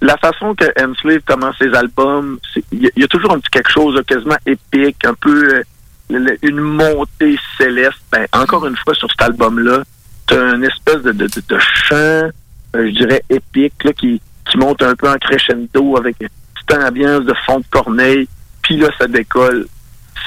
la- 0.00 0.16
façon 0.16 0.54
que 0.54 0.64
Enslave 0.80 1.20
commence 1.26 1.56
ses 1.58 1.74
albums. 1.74 2.38
Il 2.72 2.82
y, 2.84 2.86
a- 2.86 2.90
il 2.96 3.02
y 3.02 3.04
a 3.04 3.08
toujours 3.08 3.32
un 3.32 3.40
petit 3.40 3.50
quelque 3.50 3.70
chose 3.72 3.96
de 3.96 4.02
quasiment 4.02 4.36
épique, 4.46 5.04
un 5.04 5.14
peu 5.20 5.54
euh, 5.56 5.62
une 6.10 6.60
montée 6.60 7.38
céleste. 7.58 8.00
Ben, 8.12 8.26
encore 8.32 8.66
une 8.66 8.76
fois, 8.76 8.94
sur 8.94 9.10
cet 9.10 9.22
album-là, 9.22 9.82
t'as 10.26 10.54
une 10.54 10.64
espèce 10.64 11.02
de, 11.02 11.12
de, 11.12 11.58
chant, 11.58 11.94
euh, 11.94 12.30
je 12.74 12.90
dirais, 12.90 13.22
épique, 13.30 13.84
là, 13.84 13.92
qui, 13.92 14.20
qui 14.50 14.58
monte 14.58 14.82
un 14.82 14.94
peu 14.94 15.08
en 15.08 15.16
crescendo 15.16 15.96
avec 15.96 16.16
une 16.20 16.28
petite 16.54 16.82
ambiance 16.82 17.24
de 17.24 17.34
fond 17.46 17.58
de 17.58 17.64
corneille. 17.70 18.28
Puis 18.62 18.76
là, 18.76 18.88
ça 18.98 19.06
décolle. 19.06 19.66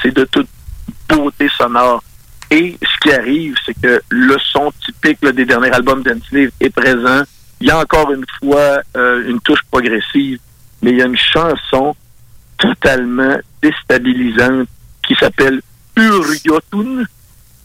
C'est 0.02 0.14
de 0.14 0.24
toute 0.24 0.48
beauté 1.08 1.48
sonore. 1.56 2.02
Et 2.50 2.78
ce 2.82 3.00
qui 3.00 3.12
arrive, 3.12 3.56
c'est 3.64 3.78
que 3.78 4.00
le 4.08 4.36
son 4.38 4.72
typique 4.84 5.24
des 5.24 5.44
derniers 5.44 5.70
albums 5.70 6.02
d'Enslave 6.02 6.50
est 6.60 6.70
présent. 6.70 7.22
Il 7.60 7.68
y 7.68 7.70
a 7.70 7.78
encore 7.78 8.10
une 8.12 8.24
fois 8.38 8.80
euh, 8.96 9.28
une 9.28 9.40
touche 9.40 9.60
progressive, 9.70 10.38
mais 10.80 10.92
il 10.92 10.98
y 10.98 11.02
a 11.02 11.06
une 11.06 11.16
chanson 11.16 11.94
totalement 12.56 13.36
déstabilisante 13.60 14.68
qui 15.06 15.14
s'appelle 15.16 15.60
Urjotun, 15.98 17.04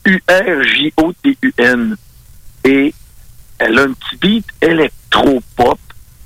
U-R-J-O-T-U-N. 0.05 1.95
Et 2.65 2.93
elle 3.59 3.79
a 3.79 3.83
un 3.83 3.93
petit 3.93 4.15
beat 4.17 4.45
électro-pop 4.61 5.79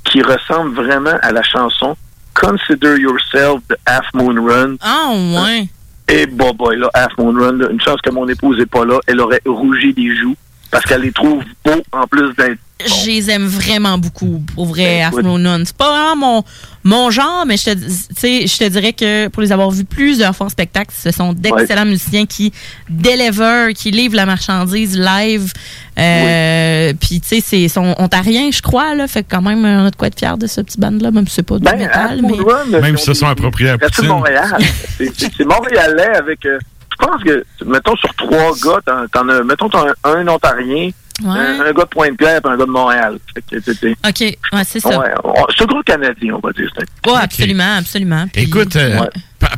qui 0.03 0.21
ressemble 0.21 0.75
vraiment 0.75 1.17
à 1.21 1.31
la 1.31 1.43
chanson 1.43 1.97
Consider 2.33 2.97
Yourself 2.99 3.61
de 3.69 3.77
Half 3.85 4.05
Moon 4.13 4.45
Run. 4.45 4.75
Ah, 4.81 5.11
ouais. 5.11 5.67
Et 6.07 6.25
bon, 6.27 6.53
boy, 6.53 6.77
là, 6.77 6.89
Half 6.93 7.17
Moon 7.17 7.33
Run, 7.33 7.69
une 7.69 7.81
chance 7.81 7.99
que 8.01 8.11
mon 8.11 8.27
épouse 8.27 8.57
n'est 8.59 8.65
pas 8.65 8.85
là, 8.85 8.99
elle 9.07 9.19
aurait 9.19 9.41
rougi 9.45 9.93
des 9.93 10.15
joues 10.15 10.35
parce 10.71 10.85
qu'elle 10.85 11.01
les 11.01 11.11
trouve 11.11 11.43
beaux 11.65 11.83
en 11.91 12.07
plus 12.07 12.33
d'être. 12.35 12.59
Je 12.85 13.07
les 13.07 13.29
aime 13.31 13.47
vraiment 13.47 13.97
beaucoup, 13.97 14.43
pour 14.53 14.65
vrai, 14.67 14.99
Ben, 14.99 15.09
Run. 15.47 15.63
C'est 15.65 15.75
pas 15.75 15.89
vraiment 15.89 16.15
mon, 16.15 16.43
mon 16.83 17.09
genre, 17.09 17.43
mais 17.47 17.57
je 17.57 17.63
te, 17.65 17.71
tu 17.73 17.89
sais, 18.15 18.45
je 18.45 18.57
te 18.57 18.69
dirais 18.69 18.93
que 18.93 19.29
pour 19.29 19.41
les 19.41 19.51
avoir 19.51 19.71
vus 19.71 19.83
plusieurs 19.83 20.35
fois 20.35 20.45
en 20.45 20.49
spectacle, 20.49 20.93
ce 20.95 21.09
sont 21.11 21.33
d'excellents 21.33 21.85
musiciens 21.85 22.27
qui 22.27 22.53
deliver, 22.87 23.73
qui 23.75 23.89
livrent 23.89 24.15
la 24.15 24.27
marchandise 24.27 24.95
live. 24.97 25.51
Euh, 25.97 26.93
Puis, 26.99 27.19
tu 27.19 27.27
sais, 27.27 27.41
c'est 27.43 27.67
sont 27.67 27.95
ontariens, 27.97 28.51
je 28.51 28.61
crois, 28.61 28.93
là. 28.95 29.07
Fait 29.07 29.23
que 29.23 29.29
quand 29.31 29.41
même, 29.41 29.65
on 29.65 29.85
a 29.87 29.89
de 29.91 29.95
quoi 29.95 30.07
être 30.09 30.19
fier 30.19 30.37
de 30.37 30.45
ce 30.47 30.61
petit 30.61 30.79
band-là, 30.79 31.09
même 31.11 31.27
si 31.27 31.35
c'est 31.35 31.43
pas 31.43 31.57
du 31.57 31.63
Ben, 31.63 31.77
métal. 31.77 32.21
Mais... 32.21 32.79
Même 32.79 32.97
si 32.97 33.05
se 33.05 33.11
ont 33.11 33.13
sont 33.15 33.27
appropriés 33.27 33.71
à 33.71 33.77
Poutine. 33.79 34.07
Montréal. 34.07 34.57
C'est- 34.97 35.45
montréalais 35.45 36.15
avec. 36.15 36.45
euh, 36.45 36.59
je 36.99 37.05
pense 37.05 37.23
que, 37.23 37.43
mettons, 37.65 37.95
sur 37.95 38.13
trois 38.15 38.53
gars, 38.63 38.79
t'en- 38.85 39.07
t'en 39.11 39.29
as, 39.29 39.43
mettons, 39.43 39.69
t'en 39.69 39.85
as 39.87 40.09
un 40.09 40.27
Ontarien, 40.27 40.89
Ouais. 41.23 41.29
un, 41.39 41.61
un 41.61 41.73
gars 41.73 41.83
de 41.83 41.89
Pointe-Claire 41.89 42.41
et 42.43 42.47
un 42.47 42.57
gars 42.57 42.65
de 42.65 42.71
Montréal. 42.71 43.17
OK, 43.37 44.19
ouais, 44.21 44.35
c'est 44.65 44.79
ça. 44.79 44.99
ouais, 44.99 45.13
on- 45.23 45.33
c'est 45.55 45.63
un 45.63 45.65
gros 45.67 45.81
Canadien, 45.83 46.35
on 46.35 46.39
va 46.47 46.53
dire. 46.53 46.69
Ouais, 47.07 47.13
absolument, 47.19 47.75
absolument. 47.77 48.25
Puis- 48.31 48.43
Écoute, 48.43 48.75
euh, 48.75 48.99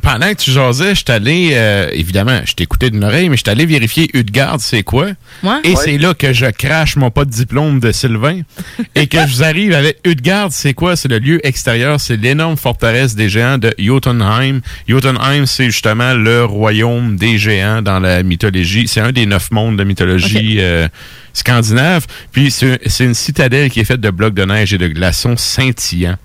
pendant 0.02 0.30
que 0.30 0.36
tu 0.42 0.52
jasais, 0.52 0.90
je 0.90 1.00
suis 1.00 1.06
allé, 1.12 1.52
euh, 1.54 1.90
évidemment, 1.94 2.42
je 2.46 2.54
t'écoutais 2.54 2.90
d'une 2.90 3.04
oreille, 3.04 3.30
mais 3.30 3.38
je 3.38 3.44
suis 3.44 3.50
allé 3.50 3.66
vérifier 3.66 4.10
Udgard, 4.14 4.58
c'est 4.60 4.84
quoi? 4.84 5.08
Ouais. 5.44 5.52
Et 5.64 5.70
Ouais. 5.70 5.76
c'est 5.84 5.98
là 5.98 6.14
que 6.14 6.34
je 6.34 6.48
crache 6.48 6.96
mon 6.98 7.12
pas 7.12 7.24
de 7.26 7.30
diplôme 7.32 7.80
de 7.80 7.92
Sylvain 7.92 8.42
et 8.96 9.08
que 9.08 9.18
je 9.20 9.36
vous 9.36 9.44
arrive 9.44 9.74
avec 9.74 10.00
Udgard, 10.06 10.48
c'est 10.52 10.74
quoi? 10.74 10.96
C'est 10.96 11.08
le 11.08 11.20
lieu 11.20 11.46
extérieur, 11.48 12.00
c'est 12.02 12.18
l'énorme 12.18 12.58
forteresse 12.58 13.16
des 13.16 13.30
géants 13.30 13.58
de 13.58 13.74
Jotunheim. 13.80 14.62
Jotunheim, 14.88 15.46
c'est 15.46 15.66
justement 15.66 16.14
le 16.14 16.44
royaume 16.44 17.16
des 17.16 17.38
géants 17.38 17.82
dans 17.82 18.00
la 18.00 18.22
mythologie. 18.24 18.88
C'est 18.88 19.02
un 19.02 19.12
des 19.12 19.26
neuf 19.26 19.50
mondes 19.52 19.78
de 19.78 19.84
mythologie 19.84 20.58
euh, 20.60 20.88
scandinave. 21.34 22.06
Puis 22.32 22.52
c'est 22.52 22.80
une 23.04 23.14
citadelle 23.14 23.70
qui 23.70 23.80
est 23.80 23.86
faite 23.86 24.02
de 24.02 24.10
blocs 24.10 24.34
de 24.34 24.44
neige 24.44 24.74
et 24.74 24.78
de 24.78 24.88
glaçons 24.88 25.38
scintillants. 25.38 26.18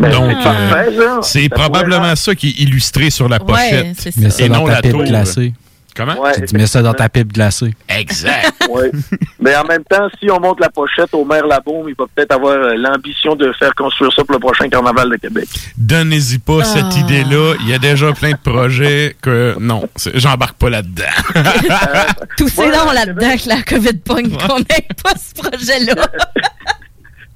Ben, 0.00 0.10
Donc, 0.12 1.24
c'est 1.24 1.42
Ça 1.44 1.48
probablement 1.50 2.16
ça 2.16 2.34
qui 2.34 2.48
est 2.48 2.62
illustré 2.62 3.10
sur 3.10 3.28
la 3.28 3.36
Ouais, 3.38 3.44
pochette. 3.46 3.86
c'est 3.98 4.16
Mets 4.16 4.30
ça 4.30 4.44
Et 4.44 4.48
dans 4.48 4.60
non 4.60 4.66
ta 4.66 4.80
la 4.80 4.90
tour. 4.90 5.04
glacée. 5.04 5.52
Comment? 5.96 6.18
Ouais, 6.22 6.32
Tu 6.46 6.56
mets 6.56 6.68
ça 6.68 6.82
dans 6.82 6.94
ta 6.94 7.08
pipe 7.08 7.32
glacée. 7.32 7.74
Exact. 7.88 8.52
Ouais. 8.70 8.92
Mais 9.40 9.56
en 9.56 9.64
même 9.64 9.82
temps, 9.82 10.08
si 10.20 10.30
on 10.30 10.38
monte 10.38 10.60
la 10.60 10.68
pochette 10.70 11.12
au 11.12 11.24
maire 11.24 11.44
Labaume, 11.44 11.88
il 11.88 11.94
va 11.98 12.04
peut-être 12.14 12.30
avoir 12.32 12.52
euh, 12.54 12.74
l'ambition 12.76 13.34
de 13.34 13.52
faire 13.58 13.74
construire 13.74 14.12
ça 14.12 14.22
pour 14.22 14.34
le 14.34 14.38
prochain 14.38 14.68
carnaval 14.68 15.10
de 15.10 15.16
Québec. 15.16 15.48
Donnez-y 15.76 16.38
pas 16.38 16.62
cette 16.62 16.84
Ah. 16.92 16.98
idée-là. 17.00 17.54
Il 17.62 17.68
y 17.68 17.74
a 17.74 17.78
déjà 17.78 18.12
plein 18.12 18.30
de 18.30 18.36
projets 18.36 19.16
que 19.20 19.56
non, 19.58 19.88
j'embarque 20.14 20.56
pas 20.56 20.70
là-dedans. 20.70 21.02
Toussez 22.36 22.60
Ouais, 22.60 22.70
donc 22.70 22.94
là-dedans 22.94 23.36
que 23.36 23.48
la 23.48 23.62
COVID 23.62 23.94
pogne 24.04 24.30
qu'on 24.30 24.58
n'ait 24.60 24.86
pas 25.02 25.14
ce 25.16 25.34
projet-là. 25.42 25.94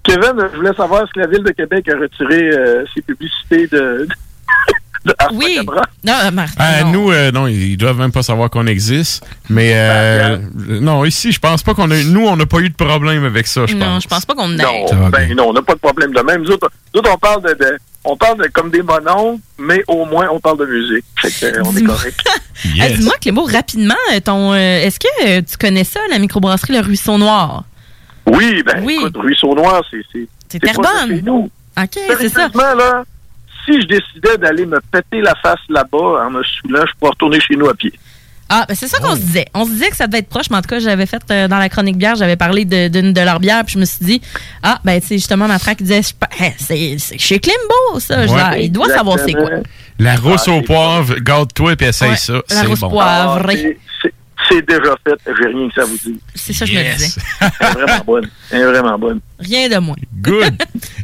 Kevin, 0.05 0.33
je 0.53 0.57
voulais 0.57 0.75
savoir 0.77 1.03
est-ce 1.03 1.13
que 1.13 1.21
la 1.21 1.27
Ville 1.27 1.43
de 1.43 1.51
Québec 1.53 1.89
a 1.89 1.97
retiré 1.99 2.51
euh, 2.51 2.85
ses 2.95 3.03
publicités 3.03 3.67
de, 3.69 4.07
Oui. 5.33 5.59
Non, 6.05 6.13
euh, 6.25 6.31
Martin, 6.31 6.65
Euh, 6.65 6.83
non. 6.85 6.93
nous, 6.93 7.11
euh, 7.13 7.31
non, 7.31 7.47
ils 7.47 7.77
doivent 7.77 7.99
même 7.99 8.13
pas 8.13 8.23
savoir 8.23 8.49
qu'on 8.51 8.67
existe. 8.67 9.27
Mais 9.51 9.73
euh, 9.75 10.39
non, 10.57 11.05
ici, 11.05 11.33
je 11.33 11.39
pense 11.41 11.63
pas 11.63 11.75
qu'on 11.75 11.91
a. 11.91 12.03
Nous, 12.05 12.27
on 12.27 12.37
n'a 12.37 12.47
pas 12.47 12.59
eu 12.61 12.69
de 12.71 12.75
problème 12.75 13.25
avec 13.25 13.47
ça, 13.47 13.67
je 13.67 13.75
non, 13.75 13.87
pense. 13.87 14.03
je 14.05 14.09
pense 14.09 14.25
pas 14.27 14.35
qu'on 14.35 14.51
ait. 14.59 14.63
Non, 14.63 15.09
ben 15.11 15.35
non, 15.35 15.49
on 15.49 15.53
n'a 15.53 15.63
pas 15.63 15.75
de 15.75 15.81
problème 15.81 16.13
de 16.13 16.21
même. 16.21 16.43
Nous 16.43 16.51
autres, 16.51 16.71
nous 16.95 17.01
autres, 17.01 17.11
on 17.15 17.19
parle 17.19 17.43
de, 17.43 17.55
de- 17.65 17.79
on 18.05 18.17
parle 18.19 18.39
de, 18.43 18.49
comme 18.49 18.71
des 18.71 18.83
mononcles, 18.83 19.41
mais 19.59 19.83
au 19.89 20.05
moins 20.05 20.29
on 20.31 20.39
parle 20.41 20.59
de 20.59 20.67
musique. 20.67 21.05
Fait 21.19 21.31
que, 21.53 21.57
euh, 21.59 21.63
on 21.65 21.75
est 21.77 21.83
correct. 21.83 22.21
Yes. 22.75 22.99
Dis-moi, 22.99 23.15
Clément, 23.21 23.45
rapidement, 23.45 23.95
euh, 24.15 24.21
ton, 24.21 24.55
est-ce 24.55 24.99
que 24.99 25.07
euh, 25.27 25.43
tu 25.47 25.57
connais 25.59 25.85
ça, 25.85 26.01
la 26.11 26.19
microbrasserie 26.19 26.73
Le 26.73 26.81
Ruisseau 26.81 27.19
Noir? 27.19 27.65
Oui, 28.27 28.63
ben 28.65 28.89
écoute, 28.89 29.17
Ruisseau 29.17 29.55
Noir, 29.55 29.83
c'est... 29.91 30.01
C'est 30.13 30.27
C'est 30.51 30.73
proche 30.73 30.77
de 30.77 30.83
Terrebonne. 30.83 31.17
chez 31.17 31.23
nous. 31.23 31.51
OK, 31.77 31.99
c'est 32.21 32.29
ça. 32.29 32.49
Là, 32.55 33.05
si 33.65 33.81
je 33.81 33.87
décidais 33.87 34.39
d'aller 34.39 34.67
me 34.67 34.79
péter 34.93 35.21
la 35.21 35.35
face 35.37 35.59
là-bas 35.69 36.25
en 36.27 36.31
me 36.31 36.43
saoulant, 36.43 36.85
je 36.87 36.93
pourrais 36.99 37.11
retourner 37.11 37.41
chez 37.41 37.57
nous 37.57 37.69
à 37.69 37.75
pied. 37.75 37.93
Ah, 38.49 38.67
ben 38.69 38.75
c'est 38.75 38.87
ça 38.89 38.99
qu'on 38.99 39.15
se 39.17 39.21
disait. 39.21 39.47
On 39.55 39.65
se 39.65 39.71
disait 39.71 39.89
que 39.89 39.97
ça 39.97 40.07
devait 40.07 40.19
être 40.19 40.29
proche, 40.29 40.51
mais 40.51 40.59
en 40.59 40.63
tout 40.63 40.69
cas, 40.69 40.79
j'avais 40.79 41.07
fait 41.07 41.23
euh, 41.31 41.49
dans 41.49 41.57
la 41.59 41.71
chronique 41.71 41.97
bière, 41.97 42.15
j'avais 42.15 42.37
parlé 42.37 42.67
de- 42.67 42.89
d'une 42.89 43.13
de, 43.15 43.21
leurs 43.23 43.41
bières, 43.41 43.65
puis 43.65 43.73
je 43.75 43.79
me 43.79 43.87
suis 43.87 44.05
dit, 44.05 44.21
ah, 44.63 44.79
ben, 44.85 45.01
tu 45.01 45.07
sais, 45.09 45.15
justement, 45.17 45.49
ma 45.49 45.59
frère 45.59 45.75
qui 45.77 45.85
disait, 45.85 46.03
Je- 46.03 46.45
hein, 46.45 46.51
c'est 46.59 46.97
c'est 46.99 47.19
chez 47.19 47.39
Klimbo, 47.41 47.99
ça. 48.01 48.21
Ouais. 48.27 48.29
ah, 48.39 48.59
il 48.59 48.71
doit 48.71 48.89
savoir 48.91 49.19
c'est 49.19 49.33
quoi. 49.33 49.49
La 49.99 50.15
rousse 50.17 50.47
au 50.49 50.61
poivre, 50.61 51.15
garde-toi 51.21 51.75
puis 51.77 51.87
essaye 51.87 52.17
ça. 52.19 52.35
la 52.35 52.43
C'est 52.49 52.67
rousse 52.67 52.81
bon. 52.81 52.91
poivrée. 52.91 53.79
Ah, 53.79 53.81
c'est- 54.49 54.67
déjà 54.67 54.95
fait, 55.07 55.19
j'ai 55.27 55.47
rien 55.49 55.69
que 55.69 55.75
ça 55.75 55.85
vous 55.85 55.97
dire. 55.99 56.17
C'est 56.35 56.53
ça 56.53 56.65
que 56.67 56.73
je 56.73 56.77
me 56.79 56.97
disais. 56.97 57.21
Elle 57.41 57.47
est 57.67 57.73
vraiment 57.73 58.05
bonne. 58.07 58.31
Elle 58.51 58.61
est 58.61 58.65
vraiment 58.67 58.99
bonne. 58.99 59.21
Rien 59.39 59.69
de 59.69 59.77
moins. 59.79 59.97
Good. 60.21 60.55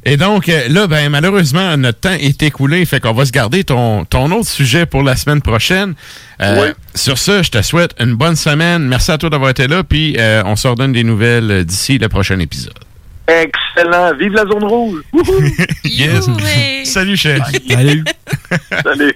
Et 0.05 0.16
donc, 0.16 0.48
euh, 0.48 0.69
là, 0.69 0.86
ben, 0.86 1.09
malheureusement, 1.11 1.77
notre 1.77 2.01
temps 2.01 2.12
est 2.19 2.43
écoulé. 2.43 2.85
Fait 2.86 3.01
qu'on 3.01 3.12
va 3.12 3.24
se 3.27 3.32
garder 3.32 3.65
ton, 3.65 4.05
ton 4.05 4.31
autre 4.32 4.48
sujet 4.48 4.86
pour 4.86 5.02
la 5.02 5.16
semaine 5.16 5.43
prochaine. 5.43 5.94
Euh, 6.40 6.62
Oui. 6.62 6.69
Sur 6.94 7.19
ce, 7.19 7.43
je 7.43 7.51
te 7.51 7.61
souhaite 7.62 7.94
une 8.01 8.15
bonne 8.15 8.36
semaine. 8.36 8.82
Merci 8.86 9.11
à 9.11 9.19
toi 9.19 9.31
d'avoir 9.31 9.51
été 9.51 9.66
là. 9.69 9.82
Puis, 9.85 10.16
euh, 10.19 10.43
on 10.47 10.57
se 10.57 10.69
redonne 10.69 10.93
des 10.93 11.05
nouvelles 11.05 11.65
d'ici 11.65 11.98
le 11.98 12.09
prochain 12.09 12.39
épisode. 12.39 12.73
Excellent. 13.27 14.12
Vive 14.19 14.32
la 14.32 14.43
zone 14.43 14.65
rouge. 14.65 15.02
Yes. 15.85 16.27
Salut, 16.85 17.16
chef. 17.16 17.40
Salut. 17.69 18.05
Salut. 18.82 19.15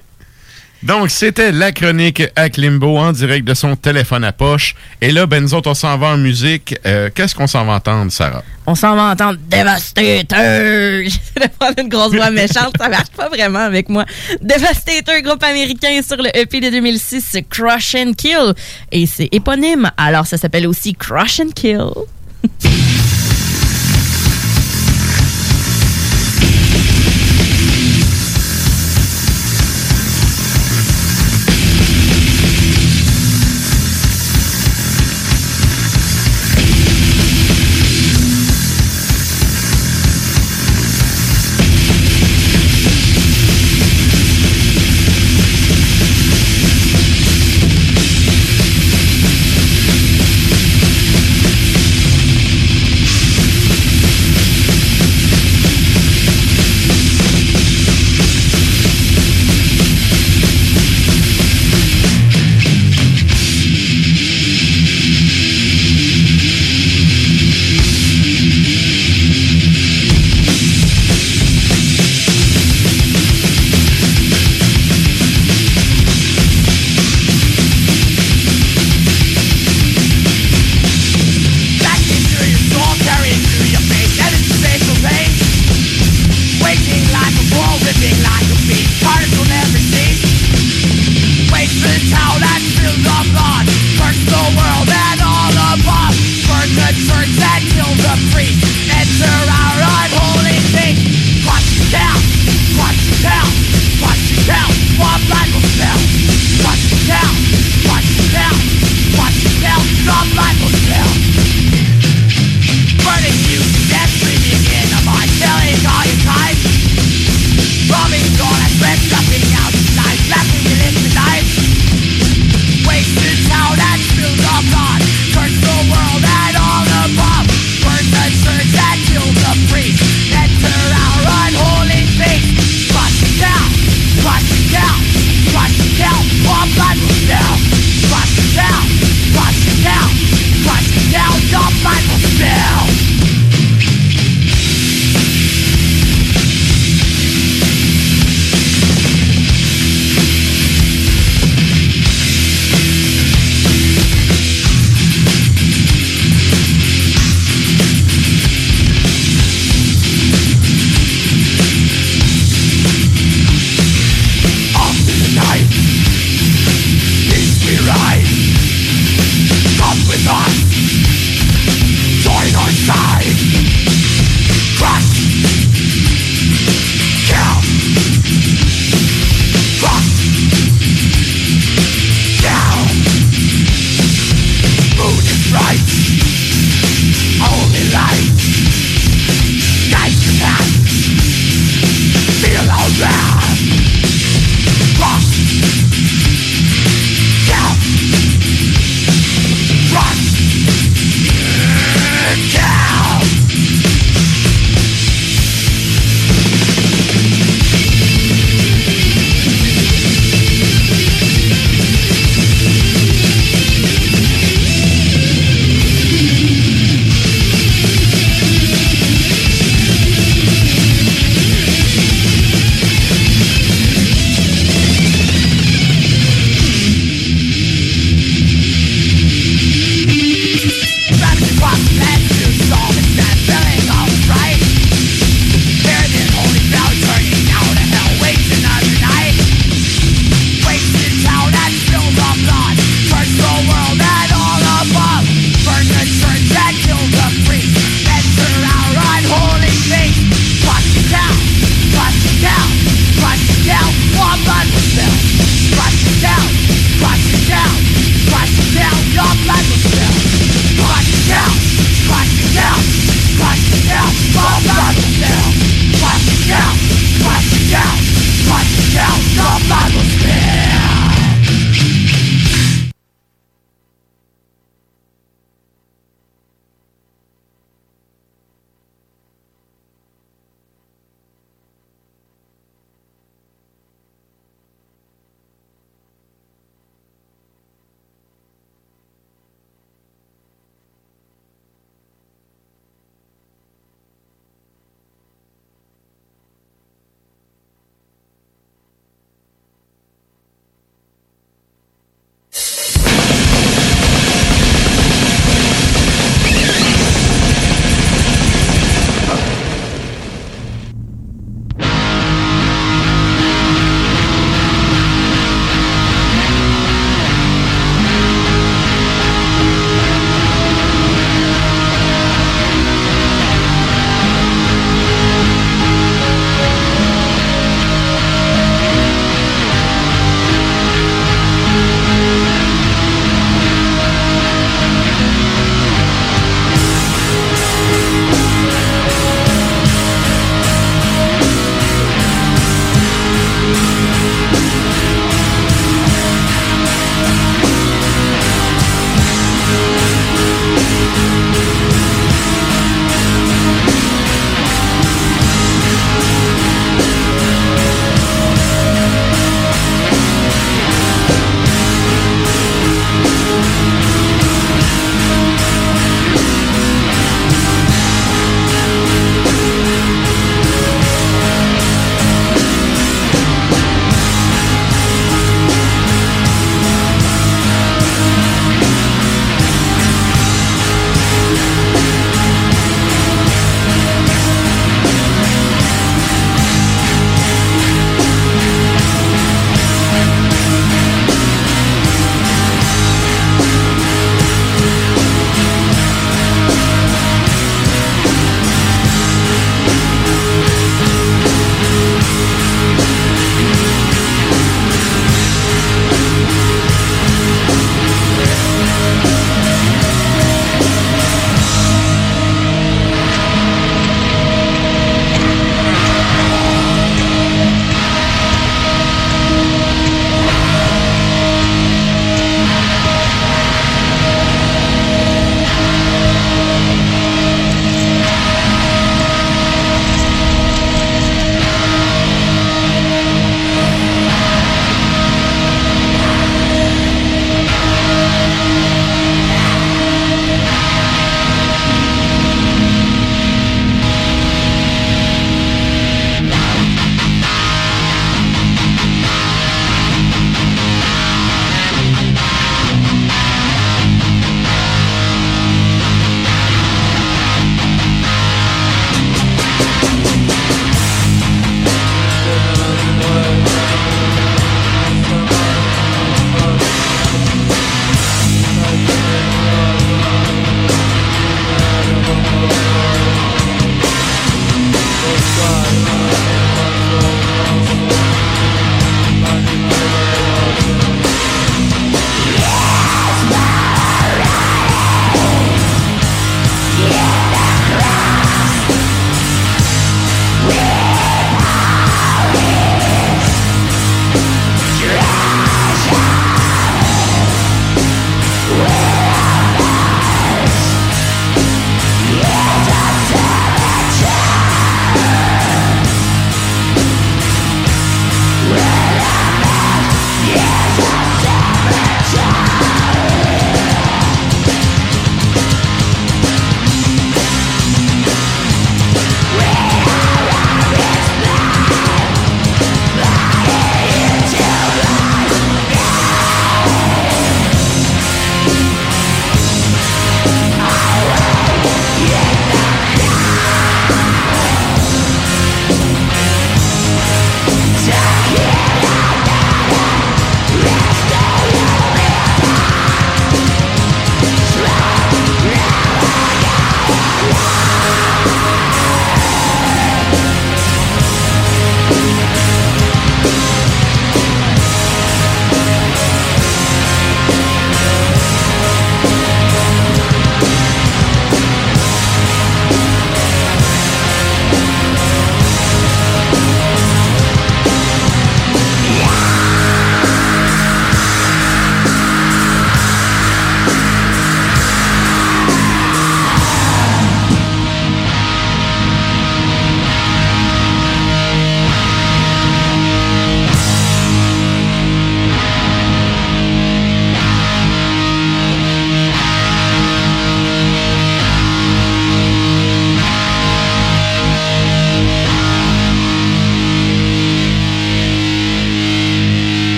Donc, 0.85 1.11
c'était 1.11 1.51
la 1.51 1.73
chronique 1.73 2.23
à 2.36 2.51
Klimbo 2.51 2.98
en 2.98 3.12
direct 3.12 3.48
de 3.48 3.55
son 3.55 3.74
téléphone 3.74 4.23
à 4.23 4.32
poche. 4.32 4.74
Et 5.01 5.12
là, 5.12 5.27
ben, 5.27 5.43
nous 5.43 5.55
autres, 5.55 5.70
on 5.70 5.74
s'en 5.74 5.97
va 5.97 6.09
en 6.09 6.19
musique. 6.19 6.77
Euh, 6.85 7.09
Qu'est-ce 7.15 7.35
qu'on 7.35 7.47
s'en 7.47 7.65
va 7.65 7.73
entendre, 7.73 8.12
Sarah? 8.12 8.43
On 8.66 8.74
s'en 8.74 8.94
va 8.94 9.05
entendre 9.12 9.39
Devastator. 9.51 10.36
J'essaie 11.05 11.40
de 11.40 11.48
prendre 11.59 11.78
une 11.78 11.89
grosse 11.89 12.15
voix 12.15 12.31
méchante, 12.31 12.74
ça 12.78 12.90
marche 12.90 13.11
pas 13.16 13.31
vraiment 13.31 13.61
avec 13.61 13.89
moi. 13.89 14.05
Devastator, 14.43 15.23
groupe 15.23 15.43
américain 15.43 16.01
sur 16.06 16.19
le 16.19 16.28
EP 16.36 16.61
de 16.61 16.69
2006, 16.69 17.39
Crush 17.48 17.94
and 17.94 18.12
Kill. 18.12 18.52
Et 18.93 19.06
c'est 19.06 19.31
éponyme, 19.32 19.90
alors 19.97 20.27
ça 20.27 20.36
s'appelle 20.36 20.66
aussi 20.66 20.94
Crush 20.94 21.40
and 21.40 21.52
Kill. 21.55 21.89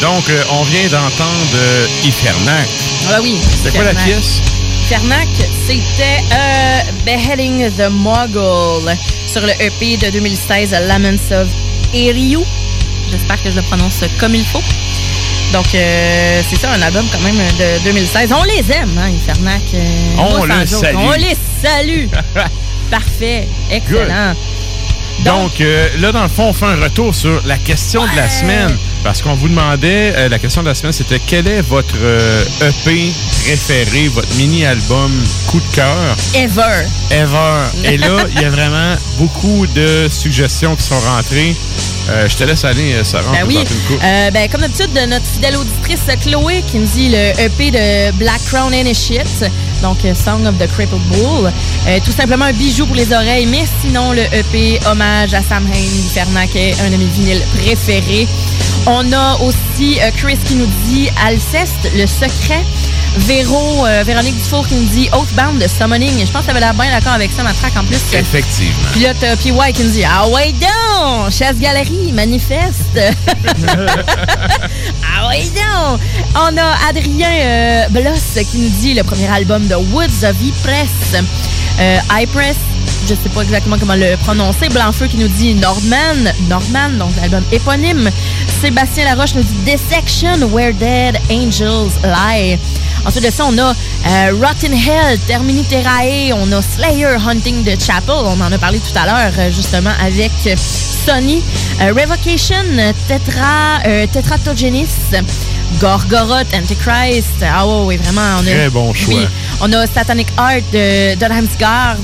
Donc, 0.00 0.28
euh, 0.28 0.42
on 0.50 0.62
vient 0.64 0.86
d'entendre 0.88 1.54
euh, 1.54 1.86
Ifernac. 2.04 2.68
Ah 3.10 3.18
oui. 3.22 3.36
C'était 3.40 3.76
quoi 3.76 3.84
la 3.84 3.94
pièce? 3.94 4.40
Fernac, 4.88 5.26
c'était 5.66 6.22
euh, 6.32 6.80
Beheading 7.04 7.70
the 7.72 7.88
Mogul 7.90 8.94
sur 9.26 9.40
le 9.40 9.50
EP 9.60 9.96
de 9.96 10.10
2016, 10.10 10.72
Laments 10.86 11.08
of 11.32 11.48
Eriu. 11.94 12.40
J'espère 13.10 13.42
que 13.42 13.50
je 13.50 13.56
le 13.56 13.62
prononce 13.62 14.04
comme 14.20 14.34
il 14.34 14.44
faut. 14.44 14.62
Donc, 15.52 15.66
euh, 15.74 16.42
c'est 16.48 16.56
ça, 16.60 16.70
un 16.72 16.82
album 16.82 17.04
quand 17.10 17.20
même 17.20 17.36
de 17.58 17.84
2016. 17.84 18.32
On 18.38 18.44
les 18.44 18.70
aime, 18.72 18.96
hein, 18.98 19.10
Infernac. 19.14 19.62
euh, 19.74 19.88
On 20.18 20.36
moi, 20.38 20.46
sans 20.48 20.60
le 20.60 20.66
joke. 20.66 20.80
salue. 20.84 20.96
On 20.98 21.12
les 21.12 21.36
salue. 21.62 22.06
Parfait. 22.90 23.48
Excellent. 23.70 24.34
Donc, 25.24 25.60
euh, 25.60 25.88
là, 25.98 26.12
dans 26.12 26.22
le 26.22 26.28
fond, 26.28 26.44
on 26.48 26.52
fait 26.52 26.66
un 26.66 26.76
retour 26.76 27.14
sur 27.14 27.42
la 27.46 27.58
question 27.58 28.02
de 28.02 28.16
la 28.16 28.28
semaine. 28.28 28.76
Parce 29.02 29.22
qu'on 29.22 29.34
vous 29.34 29.48
demandait, 29.48 30.12
euh, 30.16 30.28
la 30.28 30.38
question 30.38 30.62
de 30.62 30.68
la 30.68 30.74
semaine, 30.74 30.92
c'était 30.92 31.20
quel 31.24 31.46
est 31.46 31.62
votre 31.62 31.94
euh, 32.00 32.44
EP 32.60 33.12
préféré, 33.44 34.08
votre 34.08 34.34
mini-album 34.36 35.12
coup 35.46 35.60
de 35.60 35.74
cœur? 35.74 36.16
Ever. 36.34 36.86
ever. 37.12 37.64
Et 37.84 37.98
là, 37.98 38.16
il 38.34 38.40
y 38.40 38.44
a 38.44 38.50
vraiment 38.50 38.96
beaucoup 39.18 39.66
de 39.74 40.08
suggestions 40.10 40.74
qui 40.76 40.82
sont 40.84 40.98
rentrées. 40.98 41.54
Euh, 42.08 42.28
je 42.28 42.36
te 42.36 42.44
laisse 42.44 42.64
aller, 42.64 42.94
euh, 42.94 43.04
Sarah, 43.04 43.32
Ben 43.32 43.44
oui. 43.46 43.58
une. 43.90 43.96
Euh, 44.02 44.30
ben, 44.30 44.48
comme 44.48 44.60
d'habitude, 44.60 44.92
de 44.92 45.06
notre 45.06 45.26
fidèle 45.26 45.56
auditrice 45.56 46.00
Chloé 46.22 46.62
qui 46.66 46.78
me 46.78 46.86
dit 46.86 47.08
le 47.08 47.40
EP 47.40 47.70
de 47.72 48.12
Black 48.16 48.40
Crown 48.46 48.72
and 48.72 48.94
Shit, 48.94 49.44
donc 49.82 50.04
euh, 50.04 50.14
Song 50.14 50.46
of 50.46 50.58
the 50.58 50.66
Crippled 50.72 51.00
Bull. 51.08 51.50
Euh, 51.88 51.98
tout 52.04 52.12
simplement 52.12 52.46
un 52.46 52.52
bijou 52.52 52.86
pour 52.86 52.96
les 52.96 53.12
oreilles, 53.12 53.46
mais 53.46 53.64
sinon 53.80 54.12
le 54.12 54.22
EP 54.32 54.78
hommage 54.86 55.34
à 55.34 55.42
Sam 55.42 55.66
Hain, 55.66 56.12
Fernac 56.12 56.54
est 56.54 56.80
un 56.80 56.90
de 56.90 56.96
mes 56.96 57.06
vinyles 57.06 57.42
préférés. 57.56 58.26
On 58.86 59.12
a 59.12 59.36
aussi 59.40 59.98
euh, 60.00 60.10
Chris 60.16 60.38
qui 60.44 60.54
nous 60.54 60.68
dit 60.86 61.08
Alceste, 61.24 61.90
le 61.96 62.06
secret. 62.06 62.64
Véro, 63.18 63.86
euh, 63.86 64.02
Véronique 64.04 64.36
Dufour 64.36 64.66
qui 64.66 64.74
nous 64.74 64.88
dit 64.88 65.08
Oathbound 65.12 65.60
de 65.62 65.68
Summoning. 65.68 66.24
Je 66.26 66.30
pense 66.30 66.40
que 66.40 66.46
ça 66.46 66.50
avait 66.50 66.60
l'air 66.60 66.74
bien 66.74 66.90
d'accord 66.90 67.12
avec 67.12 67.30
ça, 67.32 67.42
ma 67.42 67.52
track 67.52 67.72
en 67.76 67.84
plus. 67.84 67.98
Effectivement. 68.12 68.88
Puis 68.92 69.00
là, 69.02 69.12
t'as 69.18 69.36
PY 69.36 69.52
qui 69.74 69.82
me 69.84 69.90
dit 69.90 70.04
Ah 70.04 70.28
ouais, 70.28 70.52
donc 70.52 71.30
Chasse 71.30 71.56
Galerie, 71.58 72.12
manifeste 72.12 72.76
Ah 75.16 75.28
ouais, 75.28 75.44
donc 75.44 76.00
On 76.34 76.56
a 76.56 76.88
Adrien 76.88 77.30
euh, 77.30 77.88
Bloss 77.90 78.44
qui 78.50 78.58
nous 78.58 78.68
dit 78.80 78.94
le 78.94 79.02
premier 79.02 79.28
album 79.28 79.66
de 79.66 79.74
Woods 79.74 80.24
of 80.24 80.36
E-Press. 80.42 81.22
Euh, 81.78 81.98
I-Press, 82.10 82.56
je 83.02 83.08
sais 83.08 83.28
pas 83.34 83.42
exactement 83.42 83.76
comment 83.78 83.94
le 83.94 84.16
prononcer. 84.16 84.68
Blanfeu 84.70 85.06
qui 85.06 85.16
nous 85.18 85.28
dit 85.28 85.54
Nordman, 85.54 86.32
Nordman, 86.48 86.96
donc 86.98 87.10
l'album 87.20 87.42
éponyme. 87.52 88.10
Sébastien 88.60 89.04
Laroche 89.04 89.34
nous 89.34 89.42
dit 89.42 89.72
Dissection, 89.72 90.48
Where 90.52 90.72
Dead 90.74 91.16
Angels 91.30 91.90
Lie. 92.02 92.58
Ensuite 93.04 93.24
de 93.26 93.30
ça, 93.30 93.44
on 93.46 93.56
a 93.58 93.70
euh, 93.70 94.32
Rotten 94.42 94.72
Hell, 94.72 95.18
Termini 95.26 95.62
Terrae, 95.64 96.32
on 96.34 96.50
a 96.52 96.60
Slayer 96.62 97.16
Hunting 97.16 97.64
the 97.64 97.80
Chapel, 97.80 98.14
on 98.24 98.40
en 98.40 98.50
a 98.50 98.58
parlé 98.58 98.78
tout 98.78 98.98
à 98.98 99.04
l'heure 99.06 99.32
euh, 99.38 99.50
justement 99.50 99.90
avec 100.04 100.32
euh, 100.46 100.54
Sony, 100.56 101.42
Euh, 101.80 101.92
Revocation, 101.92 102.64
Tetra, 103.06 103.80
euh, 103.86 104.06
Tetratogenis, 104.10 104.88
Gorgoroth, 105.78 106.46
Antichrist. 106.54 107.28
Ah 107.42 107.66
ouais, 107.66 107.84
oui, 107.84 107.96
vraiment. 107.98 108.38
On 108.38 108.46
a, 108.46 108.50
Très 108.50 108.70
bon 108.70 108.94
choix. 108.94 109.14
Oui, 109.14 109.26
on 109.60 109.72
a 109.74 109.86
Satanic 109.86 110.28
Art 110.38 110.62
de 110.72 111.14
Donhamsgard. 111.16 111.98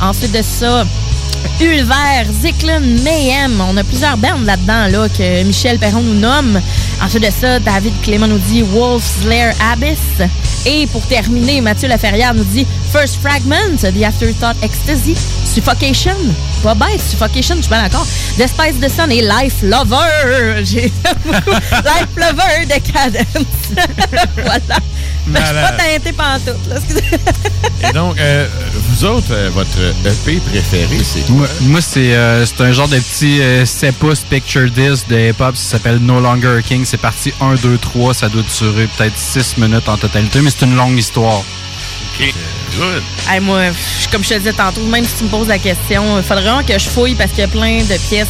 Ensuite 0.00 0.32
de 0.32 0.42
ça, 0.42 0.84
Ulver, 1.60 2.24
Zicklin, 2.40 2.80
Mayhem. 3.02 3.60
On 3.60 3.76
a 3.76 3.84
plusieurs 3.84 4.16
bandes 4.16 4.44
là-dedans 4.44 4.88
là, 4.88 5.08
que 5.08 5.42
Michel 5.44 5.78
Perron 5.78 6.02
nous 6.02 6.18
nomme. 6.18 6.60
Ensuite 7.02 7.22
de 7.24 7.30
ça, 7.30 7.58
David 7.60 7.92
Clément 8.02 8.26
nous 8.26 8.38
dit 8.38 8.62
Wolf's 8.62 9.24
Lair 9.26 9.54
Abyss. 9.72 10.28
Et 10.64 10.86
pour 10.88 11.02
terminer, 11.06 11.60
Mathieu 11.60 11.88
Laferrière 11.88 12.34
nous 12.34 12.44
dit 12.44 12.66
First 12.92 13.16
Fragment, 13.16 13.76
The 13.80 14.02
Afterthought 14.04 14.56
Ecstasy, 14.62 15.16
Suffocation. 15.44 16.16
Pas 16.62 16.74
bête, 16.74 17.00
Suffocation, 17.00 17.56
je 17.56 17.62
suis 17.62 17.70
pas 17.70 17.82
d'accord. 17.82 18.06
Despise 18.38 18.78
the 18.80 18.88
Sun 18.88 19.10
et 19.10 19.22
Life 19.22 19.62
Lover. 19.62 20.62
J'ai 20.64 20.92
beaucoup. 21.04 21.50
Life 21.72 22.16
Lover 22.16 22.66
de 22.66 22.92
Cadence. 22.92 23.46
voilà. 24.36 24.78
Je 25.26 25.36
suis 25.44 25.54
pas 25.54 25.72
teintée 25.72 26.12
pantoute. 26.12 26.66
Là. 26.68 26.76
Et 27.88 27.92
donc, 27.92 28.18
euh, 28.18 28.46
vous 28.74 29.04
autres, 29.04 29.26
euh, 29.32 29.50
votre 29.52 29.78
EP 30.04 30.40
préféré, 30.40 30.98
c'est 31.04 31.28
Moi, 31.30 31.46
moi, 31.62 31.80
c'est 31.80 32.14
euh, 32.14 32.44
c'est 32.46 32.60
un 32.60 32.72
genre 32.72 32.88
de 32.88 32.98
petit 32.98 33.40
euh, 33.40 33.64
7 33.66 33.96
pouces 33.96 34.20
picture 34.28 34.70
disc 34.70 35.06
de 35.08 35.30
hip-hop. 35.30 35.56
Ça 35.56 35.72
s'appelle 35.78 35.98
No 35.98 36.20
Longer 36.20 36.56
a 36.58 36.62
King. 36.62 36.84
C'est 36.84 36.96
parti 37.00 37.32
1, 37.40 37.54
2, 37.56 37.78
3. 37.78 38.14
Ça 38.14 38.28
doit 38.28 38.42
durer 38.58 38.88
peut-être 38.96 39.16
6 39.16 39.56
minutes 39.58 39.88
en 39.88 39.96
totalité, 39.96 40.40
mais 40.40 40.50
c'est 40.50 40.64
une 40.66 40.76
longue 40.76 40.98
histoire. 40.98 41.38
OK. 42.18 42.34
Good. 42.76 43.02
Hey, 43.28 43.40
moi, 43.40 43.64
je- 43.70 44.08
comme 44.10 44.22
je 44.24 44.30
te 44.30 44.34
disais 44.34 44.52
tantôt, 44.52 44.82
même 44.82 45.04
si 45.04 45.14
tu 45.16 45.24
me 45.24 45.28
poses 45.28 45.48
la 45.48 45.58
question, 45.58 46.18
il 46.18 46.22
faudrait 46.22 46.42
vraiment 46.42 46.62
que 46.62 46.78
je 46.78 46.88
fouille 46.88 47.14
parce 47.14 47.30
qu'il 47.30 47.40
y 47.40 47.44
a 47.44 47.48
plein 47.48 47.78
de 47.78 48.08
pièces 48.08 48.28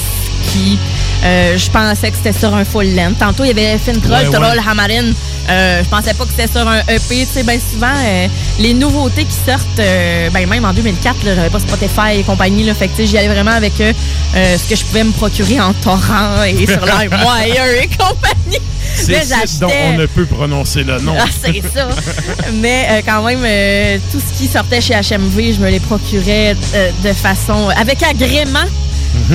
qui. 0.52 0.78
Euh, 1.24 1.56
je 1.56 1.70
pensais 1.70 2.10
que 2.10 2.16
c'était 2.16 2.38
sur 2.38 2.54
un 2.54 2.64
full 2.64 2.94
length. 2.94 3.18
Tantôt, 3.18 3.44
il 3.44 3.48
y 3.48 3.50
avait 3.50 3.78
Fin 3.78 3.92
Troll, 3.92 4.12
Ouais, 4.12 4.28
ouais. 4.28 4.30
Troll, 4.30 4.60
Hamarin. 4.68 5.12
Euh, 5.48 5.82
je 5.84 5.88
pensais 5.88 6.14
pas 6.14 6.24
que 6.24 6.30
c'était 6.36 6.50
sur 6.50 6.66
un 6.66 6.80
EP. 6.88 7.00
Tu 7.08 7.26
sais, 7.26 7.42
bien 7.42 7.58
souvent, 7.72 7.94
euh, 8.04 8.26
les 8.58 8.74
nouveautés 8.74 9.24
qui 9.24 9.36
sortent, 9.50 9.76
ben, 9.76 10.48
même 10.48 10.64
en 10.64 10.72
2004, 10.72 11.24
là, 11.24 11.34
j'avais 11.34 11.50
pas 11.50 11.60
Spotify 11.60 12.18
et 12.18 12.22
compagnie. 12.22 12.64
Là, 12.64 12.74
fait 12.74 12.88
que 12.88 13.04
j'y 13.04 13.16
allais 13.18 13.28
vraiment 13.28 13.52
avec 13.52 13.72
ce 13.76 14.68
que 14.68 14.76
je 14.76 14.84
pouvais 14.84 15.04
me 15.04 15.12
procurer 15.12 15.60
en 15.60 15.72
torrent 15.74 16.42
et 16.44 16.66
sur 16.66 16.84
LimeWire 16.84 17.82
et 17.82 17.88
compagnie. 17.88 18.60
C'est 18.94 19.60
dont 19.60 19.68
on 19.86 19.92
ne 19.96 20.06
peut 20.06 20.26
prononcer 20.26 20.82
le 20.84 20.98
nom. 21.00 21.14
ah, 21.18 21.24
c'est 21.42 21.62
ça. 21.74 21.88
Mais 22.54 22.86
euh, 22.90 23.00
quand 23.04 23.22
même, 23.22 23.40
euh, 23.44 23.98
tout 24.10 24.20
ce 24.20 24.38
qui 24.38 24.46
sortait 24.48 24.80
chez 24.80 24.94
HMV, 24.94 25.54
je 25.54 25.60
me 25.60 25.70
les 25.70 25.80
procurais 25.80 26.54
euh, 26.74 26.90
de 27.02 27.12
façon. 27.12 27.68
avec 27.76 28.02
agrément. 28.02 28.60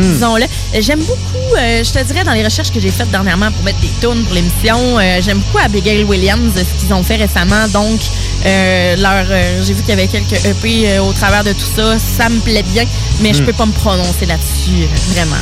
Disons-le. 0.01 0.45
J'aime 0.81 0.99
beaucoup, 0.99 1.55
euh, 1.57 1.83
je 1.83 1.91
te 1.91 2.03
dirais, 2.03 2.23
dans 2.23 2.33
les 2.33 2.43
recherches 2.43 2.71
que 2.71 2.79
j'ai 2.79 2.91
faites 2.91 3.09
dernièrement 3.11 3.51
pour 3.51 3.63
mettre 3.63 3.79
des 3.79 3.89
tunes 3.99 4.23
pour 4.23 4.33
l'émission, 4.33 4.99
euh, 4.99 5.19
j'aime 5.21 5.39
beaucoup 5.39 5.57
Abigail 5.63 6.03
Williams, 6.03 6.51
ce 6.55 6.79
qu'ils 6.81 6.93
ont 6.93 7.03
fait 7.03 7.15
récemment. 7.17 7.67
Donc, 7.73 7.99
euh, 8.45 8.95
leur, 8.97 9.25
j'ai 9.63 9.73
vu 9.73 9.81
qu'il 9.81 9.89
y 9.89 9.93
avait 9.93 10.07
quelques 10.07 10.43
EP 10.45 10.99
au 10.99 11.13
travers 11.13 11.43
de 11.43 11.51
tout 11.53 11.65
ça. 11.75 11.97
Ça 11.97 12.29
me 12.29 12.39
plaît 12.39 12.63
bien, 12.63 12.83
mais 13.21 13.33
je 13.33 13.39
Mhm. 13.39 13.45
peux 13.47 13.53
pas 13.53 13.65
me 13.65 13.71
prononcer 13.71 14.25
là-dessus, 14.25 14.87
vraiment. 15.13 15.35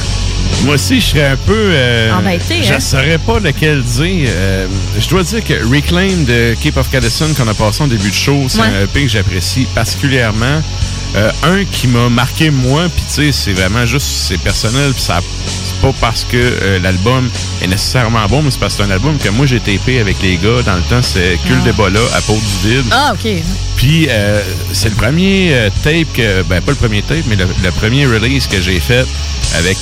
Moi 0.63 0.75
aussi, 0.75 1.01
je 1.01 1.05
serais 1.07 1.25
un 1.27 1.37
peu. 1.37 1.53
euh, 1.73 2.13
Embêté, 2.13 2.63
Je 2.63 2.73
hein? 2.73 2.79
saurais 2.79 3.17
pas 3.17 3.39
lequel 3.39 3.83
dire. 3.83 4.29
Euh, 4.29 4.67
je 4.97 5.07
dois 5.09 5.23
dire 5.23 5.43
que 5.43 5.53
Reclaim 5.53 6.23
de 6.25 6.55
Cape 6.61 6.77
of 6.77 6.89
Cadison, 6.89 7.27
qu'on 7.35 7.47
a 7.47 7.53
passé 7.53 7.83
en 7.83 7.87
début 7.87 8.09
de 8.09 8.15
show, 8.15 8.45
c'est 8.47 8.59
Ouais. 8.61 8.67
un 8.67 8.83
EP 8.83 9.01
que 9.03 9.09
j'apprécie 9.09 9.67
particulièrement. 9.75 10.61
Euh, 11.15 11.31
un 11.43 11.63
qui 11.63 11.87
m'a 11.87 12.09
marqué 12.09 12.49
moi, 12.49 12.89
puis 12.93 13.03
tu 13.07 13.13
sais, 13.13 13.31
c'est 13.31 13.53
vraiment 13.53 13.85
juste, 13.85 14.05
c'est 14.05 14.37
personnel, 14.37 14.91
puis 14.91 15.01
ça, 15.01 15.21
c'est 15.47 15.79
pas 15.81 15.93
parce 16.01 16.25
que 16.25 16.35
euh, 16.35 16.79
l'album 16.79 17.29
est 17.61 17.67
nécessairement 17.67 18.25
bon, 18.27 18.41
mais 18.41 18.51
c'est 18.51 18.59
parce 18.59 18.75
que 18.75 18.83
c'est 18.83 18.89
un 18.89 18.93
album 18.93 19.17
que 19.17 19.29
moi 19.29 19.45
j'ai 19.45 19.61
tapé 19.61 19.99
avec 20.01 20.21
les 20.21 20.35
gars 20.35 20.61
dans 20.65 20.75
le 20.75 20.81
temps, 20.81 21.01
c'est 21.01 21.37
Cul 21.45 21.53
Ah. 21.61 21.63
d'Ebola 21.63 22.01
à 22.17 22.21
Peau 22.21 22.33
du 22.37 22.67
Vide. 22.69 22.85
Ah, 22.91 23.13
OK. 23.13 23.31
Puis 23.77 24.07
euh, 24.09 24.41
c'est 24.73 24.89
le 24.89 24.95
premier 24.95 25.51
euh, 25.53 25.69
tape 25.83 26.11
que 26.13 26.41
ben 26.43 26.61
pas 26.61 26.71
le 26.71 26.77
premier 26.77 27.01
tape 27.01 27.23
mais 27.27 27.35
le, 27.37 27.47
le 27.63 27.71
premier 27.71 28.05
release 28.05 28.47
que 28.47 28.59
j'ai 28.61 28.79
fait 28.81 29.05
avec 29.57 29.77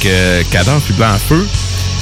Cadence 0.51 0.83
puis 0.83 0.93
Blanc 0.93 1.17
Feu. 1.27 1.47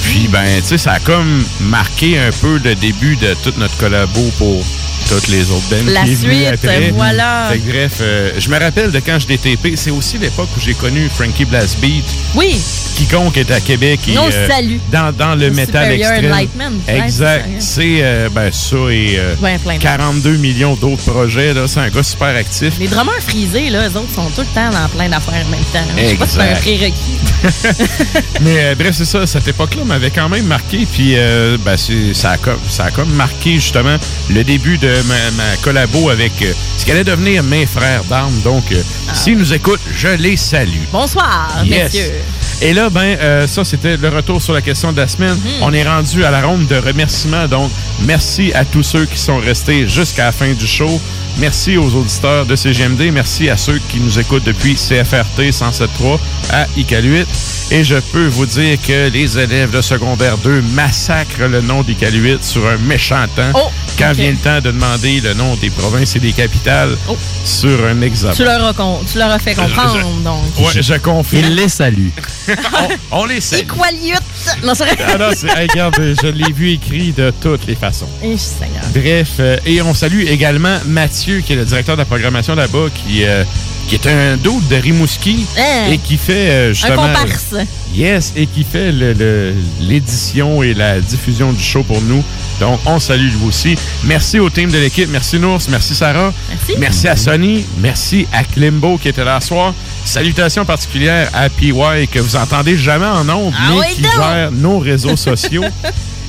Puis 0.02 0.28
ben 0.28 0.44
tu 0.60 0.68
sais 0.68 0.78
ça 0.78 0.92
a 0.92 1.00
comme 1.00 1.42
marqué 1.60 2.18
un 2.18 2.30
peu 2.40 2.58
le 2.62 2.74
début 2.74 3.16
de 3.16 3.34
toute 3.42 3.56
notre 3.56 3.76
collabo 3.78 4.20
pour 4.36 4.62
toutes 5.08 5.28
les 5.28 5.50
autres 5.50 5.68
bands 5.70 5.90
La 5.92 6.02
qui 6.04 6.16
suite, 6.16 6.46
après. 6.52 6.90
voilà. 6.90 7.48
Fait 7.52 7.58
que 7.58 7.70
bref, 7.70 7.92
euh, 8.00 8.30
je 8.38 8.48
me 8.48 8.58
rappelle 8.58 8.90
de 8.90 9.00
quand 9.00 9.18
je 9.18 9.28
l'ai 9.28 9.38
tapé, 9.38 9.74
c'est 9.76 9.90
aussi 9.90 10.18
l'époque 10.18 10.48
où 10.56 10.60
j'ai 10.60 10.74
connu 10.74 11.08
Frankie 11.14 11.44
Blastbeat. 11.44 12.04
Oui. 12.34 12.60
Quiconque 12.96 13.36
est 13.38 13.50
à 13.50 13.60
Québec 13.60 14.00
et 14.08 14.18
On 14.18 14.26
le 14.26 14.32
euh, 14.34 14.48
salue. 14.48 14.76
dans, 14.90 15.12
dans 15.12 15.34
le 15.34 15.46
Le 15.48 15.54
métal 15.54 15.92
extrême. 15.92 16.32
Exact. 16.88 17.48
c'est 17.58 17.98
euh, 18.02 18.28
ben 18.30 18.50
ça 18.52 18.76
et 18.90 19.14
euh, 19.18 19.34
Ouais, 19.42 19.58
plein 19.58 19.76
de- 19.76 19.82
42 19.82 20.36
millions 20.36 20.74
d'autres 20.76 21.02
projets 21.10 21.52
là, 21.54 21.66
c'est 21.66 21.80
un 21.80 21.88
gars 21.88 22.02
super 22.02 22.36
actif. 22.36 22.74
Les 22.78 22.86
drummers 22.88 23.20
frisés, 23.26 23.70
là, 23.70 23.88
eux 23.88 23.96
autres, 23.96 24.14
sont 24.14 24.28
tout 24.30 24.42
le 24.42 24.46
temps 24.54 24.70
dans 24.70 24.88
plein 24.88 25.08
d'affaires 25.08 25.44
en 25.46 25.50
même 25.50 25.60
temps. 25.72 25.80
Je 25.96 26.06
sais 26.08 26.14
pas 26.14 26.26
si 26.26 26.34
c'est 26.34 26.40
un 26.42 26.54
prérequis. 26.54 27.18
Mais 28.42 28.74
bref, 28.74 28.94
c'est 28.96 29.04
ça. 29.04 29.26
Cette 29.26 29.48
époque-là 29.48 29.84
m'avait 29.84 30.10
quand 30.10 30.28
même 30.28 30.46
marqué. 30.46 30.86
Puis 30.90 31.14
euh, 31.16 31.56
ben, 31.64 31.76
ça, 31.76 32.30
a 32.32 32.36
comme, 32.36 32.58
ça 32.68 32.84
a 32.84 32.90
comme 32.90 33.10
marqué 33.12 33.54
justement 33.54 33.96
le 34.30 34.44
début 34.44 34.78
de 34.78 34.92
ma, 35.04 35.30
ma 35.36 35.56
collabo 35.62 36.10
avec 36.10 36.32
euh, 36.42 36.52
ce 36.76 36.84
qu'allait 36.86 37.04
devenir 37.04 37.42
mes 37.42 37.66
frères 37.66 38.04
d'armes. 38.04 38.38
Donc, 38.42 38.64
euh, 38.72 38.82
s'ils 39.12 39.36
nous 39.38 39.52
écoutent, 39.52 39.80
je 39.96 40.08
les 40.08 40.36
salue. 40.36 40.84
Bonsoir, 40.92 41.48
Yes. 41.64 41.92
messieurs. 41.94 42.12
Et 42.60 42.72
là, 42.74 42.90
ben, 42.90 43.16
euh, 43.20 43.46
ça, 43.48 43.64
c'était 43.64 43.96
le 43.96 44.08
retour 44.08 44.40
sur 44.40 44.52
la 44.54 44.62
question 44.62 44.92
de 44.92 44.96
la 45.00 45.08
semaine. 45.08 45.36
On 45.62 45.72
est 45.72 45.82
rendu 45.82 46.24
à 46.24 46.30
la 46.30 46.42
ronde 46.42 46.66
de 46.66 46.76
remerciements. 46.76 47.48
Donc, 47.48 47.70
merci 48.02 48.52
à 48.54 48.64
tous 48.64 48.84
ceux 48.84 49.04
qui 49.06 49.18
sont 49.18 49.38
restés 49.38 49.88
jusqu'à 49.88 50.26
la 50.26 50.32
fin 50.32 50.52
du 50.52 50.66
show. 50.66 51.00
Merci 51.38 51.76
aux 51.78 51.92
auditeurs 51.94 52.44
de 52.46 52.54
CGMD. 52.54 53.10
Merci 53.10 53.48
à 53.48 53.56
ceux 53.56 53.80
qui 53.88 53.98
nous 53.98 54.18
écoutent 54.18 54.44
depuis 54.44 54.74
CFRT 54.76 55.50
107.3 55.50 56.18
à 56.52 56.66
Iqaluit. 56.76 57.24
Et 57.70 57.82
je 57.82 57.96
peux 57.96 58.26
vous 58.26 58.44
dire 58.46 58.78
que 58.86 59.08
les 59.08 59.38
élèves 59.38 59.70
de 59.70 59.80
secondaire 59.80 60.36
2 60.38 60.60
massacrent 60.74 61.48
le 61.48 61.62
nom 61.62 61.82
d'Iqaluit 61.82 62.36
sur 62.42 62.66
un 62.68 62.76
méchant 62.76 63.24
temps 63.34 63.50
Oh, 63.54 63.70
quand 64.02 64.12
vient 64.12 64.30
le 64.30 64.36
temps 64.36 64.56
de 64.60 64.70
demander 64.70 65.20
le 65.20 65.34
nom 65.34 65.54
des 65.56 65.70
provinces 65.70 66.16
et 66.16 66.18
des 66.20 66.32
capitales 66.32 66.96
sur 67.44 67.84
un 67.86 68.00
examen. 68.02 68.34
Tu 68.34 68.44
leur 68.44 68.64
as, 68.66 68.72
con- 68.72 69.00
tu 69.10 69.18
leur 69.18 69.30
as 69.30 69.38
fait 69.38 69.54
comprendre, 69.54 69.98
donc. 70.24 70.58
Ouais, 70.58 70.82
je 70.82 70.94
confirme. 70.94 71.44
Il 71.44 71.54
les 71.56 71.68
salue. 71.68 72.08
on, 73.12 73.20
on 73.22 73.24
les 73.26 73.40
salue. 73.40 73.60
Equaliute! 73.62 74.20
Non, 74.64 74.74
c'est 74.74 74.84
vrai. 74.84 74.96
Ah 75.06 75.18
non, 75.18 75.30
c'est- 75.36 75.46
hey, 75.48 75.68
regarde, 75.70 75.94
je 76.22 76.26
l'ai 76.28 76.52
vu 76.52 76.70
écrit 76.72 77.12
de 77.12 77.32
toutes 77.40 77.66
les 77.66 77.74
façons. 77.74 78.08
Eh, 78.22 78.36
Seigneur. 78.36 78.82
Bref, 78.94 79.28
euh, 79.40 79.56
et 79.66 79.80
on 79.82 79.94
salue 79.94 80.24
également 80.26 80.78
Mathieu, 80.86 81.40
qui 81.40 81.52
est 81.52 81.56
le 81.56 81.64
directeur 81.64 81.96
de 81.96 82.00
la 82.00 82.06
programmation 82.06 82.54
là-bas, 82.54 82.86
qui, 82.94 83.24
euh, 83.24 83.44
qui 83.88 83.94
est 83.96 84.06
un 84.06 84.36
doute 84.36 84.66
de 84.68 84.76
Rimouski 84.76 85.44
Hein? 85.58 85.90
et 85.90 85.98
qui 85.98 86.16
fait 86.16 86.48
euh, 86.50 86.70
Un 86.70 86.72
justement... 86.72 87.06
comparse. 87.08 87.54
Yes, 87.94 88.32
et 88.36 88.46
qui 88.46 88.64
fait 88.64 88.90
le- 88.90 89.12
le- 89.12 89.54
l'édition 89.80 90.62
et 90.62 90.72
la 90.72 90.98
diffusion 91.00 91.52
du 91.52 91.62
show 91.62 91.82
pour 91.82 92.00
nous. 92.00 92.22
Donc, 92.60 92.80
on 92.86 92.98
salue 92.98 93.28
lui 93.28 93.46
aussi. 93.46 93.76
Merci 94.04 94.38
au 94.38 94.48
team 94.48 94.70
de 94.70 94.78
l'équipe. 94.78 95.08
Merci 95.10 95.38
Nours. 95.38 95.60
Merci 95.68 95.94
Sarah. 95.94 96.32
Merci. 96.48 96.72
Merci 96.78 97.08
à 97.08 97.16
Sony. 97.16 97.64
Merci 97.78 98.26
à 98.32 98.44
Klimbo 98.44 98.96
qui 98.98 99.08
était 99.08 99.24
là 99.24 99.40
ce 99.40 99.48
soir. 99.48 99.74
Salutations 100.04 100.64
particulières 100.64 101.28
à 101.34 101.48
PY 101.50 101.72
que 102.10 102.18
vous 102.18 102.36
entendez 102.36 102.76
jamais 102.76 103.06
en 103.06 103.28
ondes, 103.28 103.52
Ah 103.56 103.70
mais 103.70 103.80
oui, 103.80 103.86
qui 103.94 104.02
donc! 104.02 104.12
gère 104.16 104.50
nos 104.52 104.78
réseaux 104.78 105.16
sociaux. 105.16 105.64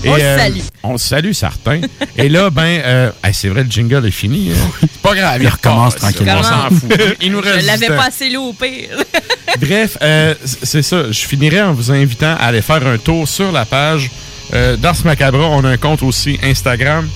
On 0.06 0.16
le 0.16 0.22
salue. 0.22 0.60
On 0.84 0.92
le 0.94 0.98
salue, 0.98 1.32
certains. 1.34 1.82
Et 2.18 2.30
là, 2.30 2.50
ben, 2.50 2.82
euh, 2.84 3.12
hey, 3.24 3.34
c'est 3.34 3.48
vrai, 3.50 3.64
le 3.64 3.70
jingle 3.70 4.06
est 4.06 4.12
fini. 4.12 4.52
hein. 4.52 4.70
C'est 4.82 5.02
pas 5.02 5.16
grave, 5.16 5.38
il, 5.42 5.44
Il 5.46 5.50
recommence 5.50 5.96
tranquillement. 5.96 6.40
On 6.40 6.44
s'en 6.44 6.70
fout. 6.76 6.92
Il 7.22 7.32
nous 7.32 7.42
reste 7.42 7.62
Je 7.62 7.66
l'avais 7.68 7.88
pas 7.88 8.06
assez 8.08 8.30
loupé. 8.30 8.90
Bref, 9.60 9.98
euh, 10.02 10.34
c'est 10.64 10.82
ça. 10.82 11.12
Je 11.12 11.20
finirai 11.20 11.62
en 11.62 11.74
vous 11.74 11.92
invitant 11.92 12.36
à 12.40 12.46
aller 12.48 12.62
faire 12.62 12.86
un 12.86 12.98
tour 12.98 13.28
sur 13.28 13.52
la 13.52 13.66
page 13.66 14.10
euh, 14.54 14.76
d'Ars 14.78 14.96
Macabra. 15.06 15.48
On 15.50 15.64
a 15.64 15.70
un 15.70 15.78
compte 15.78 16.04
aussi 16.04 16.40
Instagram 16.44 17.08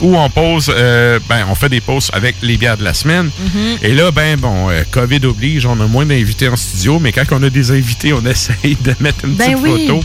où 0.00 0.16
on 0.16 0.30
pose, 0.30 0.72
euh, 0.72 1.18
ben, 1.28 1.44
on 1.50 1.56
fait 1.56 1.68
des 1.68 1.80
posts 1.80 2.10
avec 2.14 2.36
les 2.42 2.56
bières 2.56 2.76
de 2.76 2.84
la 2.84 2.94
semaine. 2.94 3.30
Mhm. 3.40 3.78
Et 3.82 3.94
là, 3.94 4.12
ben, 4.12 4.38
bon, 4.38 4.70
euh, 4.70 4.84
COVID 4.92 5.26
oblige, 5.26 5.66
on 5.66 5.72
a 5.80 5.86
moins 5.88 6.06
d'invités 6.06 6.48
en 6.48 6.54
studio, 6.56 7.00
mais 7.00 7.10
quand 7.10 7.24
on 7.32 7.42
a 7.42 7.50
des 7.50 7.72
invités, 7.72 8.12
on 8.12 8.24
essaye 8.26 8.76
de 8.76 8.94
mettre 9.00 9.24
une 9.24 9.34
Ben 9.34 9.52
petite 9.54 9.58
oui. 9.64 9.86
photo. 9.88 10.04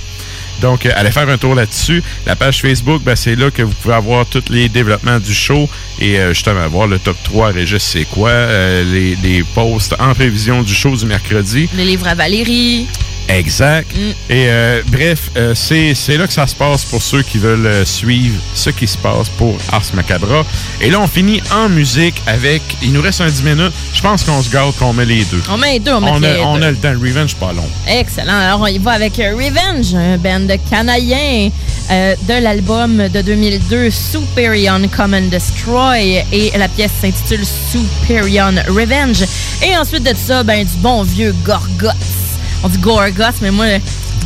Donc, 0.63 0.85
euh, 0.85 0.91
allez 0.95 1.11
faire 1.11 1.27
un 1.27 1.37
tour 1.37 1.55
là-dessus. 1.55 2.01
La 2.25 2.37
page 2.37 2.61
Facebook, 2.61 3.03
ben, 3.03 3.17
c'est 3.17 3.35
là 3.35 3.51
que 3.51 3.61
vous 3.61 3.73
pouvez 3.73 3.95
avoir 3.95 4.25
tous 4.25 4.45
les 4.49 4.69
développements 4.69 5.19
du 5.19 5.33
show 5.33 5.69
et 5.99 6.17
euh, 6.17 6.29
justement 6.33 6.65
voir 6.69 6.87
le 6.87 6.99
top 6.99 7.17
3 7.25 7.51
Régis 7.51 7.83
c'est 7.83 8.05
quoi, 8.05 8.29
euh, 8.29 8.83
les, 8.89 9.17
les 9.17 9.43
posts 9.43 9.93
en 9.99 10.13
prévision 10.13 10.63
du 10.63 10.73
show 10.73 10.95
du 10.95 11.05
mercredi. 11.05 11.67
Le 11.75 11.83
livre 11.83 12.07
à 12.07 12.15
Valérie. 12.15 12.87
Exact. 13.29 13.89
Mm. 13.95 13.99
Et 14.29 14.47
euh, 14.47 14.81
bref, 14.87 15.31
euh, 15.37 15.53
c'est 15.55 16.17
là 16.17 16.27
que 16.27 16.33
ça 16.33 16.47
se 16.47 16.55
passe 16.55 16.85
pour 16.85 17.01
ceux 17.01 17.21
qui 17.21 17.37
veulent 17.37 17.65
euh, 17.65 17.85
suivre 17.85 18.39
ce 18.53 18.69
qui 18.69 18.87
se 18.87 18.97
passe 18.97 19.29
pour 19.29 19.57
Ars 19.71 19.83
Macabra. 19.93 20.45
Et 20.81 20.89
là, 20.89 20.99
on 20.99 21.07
finit 21.07 21.41
en 21.53 21.69
musique 21.69 22.21
avec. 22.27 22.61
Il 22.81 22.93
nous 22.93 23.01
reste 23.01 23.21
un 23.21 23.29
10 23.29 23.43
minutes. 23.43 23.73
Je 23.93 24.01
pense 24.01 24.23
qu'on 24.23 24.41
se 24.41 24.49
garde 24.49 24.75
qu'on 24.75 24.93
met 24.93 25.05
les 25.05 25.23
deux. 25.25 25.41
On 25.49 25.57
met 25.57 25.73
les 25.73 25.79
deux, 25.79 25.93
on 25.93 26.01
met 26.01 26.11
On 26.11 26.19
les 26.19 26.27
a, 26.27 26.47
on 26.47 26.57
deux. 26.57 26.63
a 26.63 26.71
le 26.71 26.77
temps. 26.77 26.93
Revenge, 27.01 27.35
pas 27.35 27.53
long. 27.53 27.67
Excellent. 27.87 28.37
Alors, 28.37 28.61
on 28.61 28.67
y 28.67 28.77
va 28.77 28.91
avec 28.91 29.15
Revenge, 29.17 29.93
un 29.95 30.17
band 30.17 30.47
canadien 30.69 31.49
euh, 31.91 32.15
de 32.27 32.41
l'album 32.41 33.07
de 33.07 33.21
2002 33.21 33.89
Superion 33.89 34.81
Come 34.95 35.13
and 35.13 35.27
Destroy. 35.29 36.23
Et 36.31 36.51
la 36.57 36.67
pièce 36.67 36.91
s'intitule 37.01 37.45
Superion 37.45 38.55
Revenge. 38.67 39.23
Et 39.65 39.75
ensuite 39.77 40.03
de 40.03 40.15
ça, 40.15 40.43
ben, 40.43 40.65
du 40.65 40.77
bon 40.77 41.03
vieux 41.03 41.33
Gorgoth. 41.43 42.22
On 42.63 42.69
dit 42.69 42.77
Gorgoth, 42.77 43.35
mais 43.41 43.51
moi, 43.51 43.65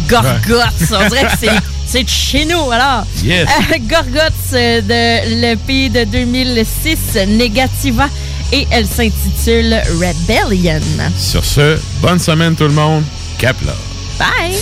Gorgoth, 0.07 0.91
on 0.91 1.09
dirait 1.09 1.25
que 1.25 1.37
c'est. 1.39 1.49
C'est 1.87 2.03
de 2.03 2.09
chez 2.09 2.43
nous, 2.43 2.69
alors. 2.69 3.05
Yes. 3.23 3.47
Euh, 3.47 3.77
Gorgoth 3.89 4.33
euh, 4.53 4.81
de 4.81 5.41
l'EP 5.41 5.87
de 5.87 6.03
2006, 6.03 6.97
Negativa, 7.29 8.09
et 8.51 8.67
elle 8.71 8.85
s'intitule 8.85 9.81
Rebellion. 9.93 10.81
Sur 11.17 11.45
ce, 11.45 11.79
bonne 12.01 12.19
semaine 12.19 12.55
tout 12.55 12.65
le 12.65 12.73
monde. 12.73 13.03
Cap 13.37 13.55
là. 13.65 13.73
Bye! 14.19 14.57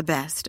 The 0.00 0.04
best, 0.04 0.39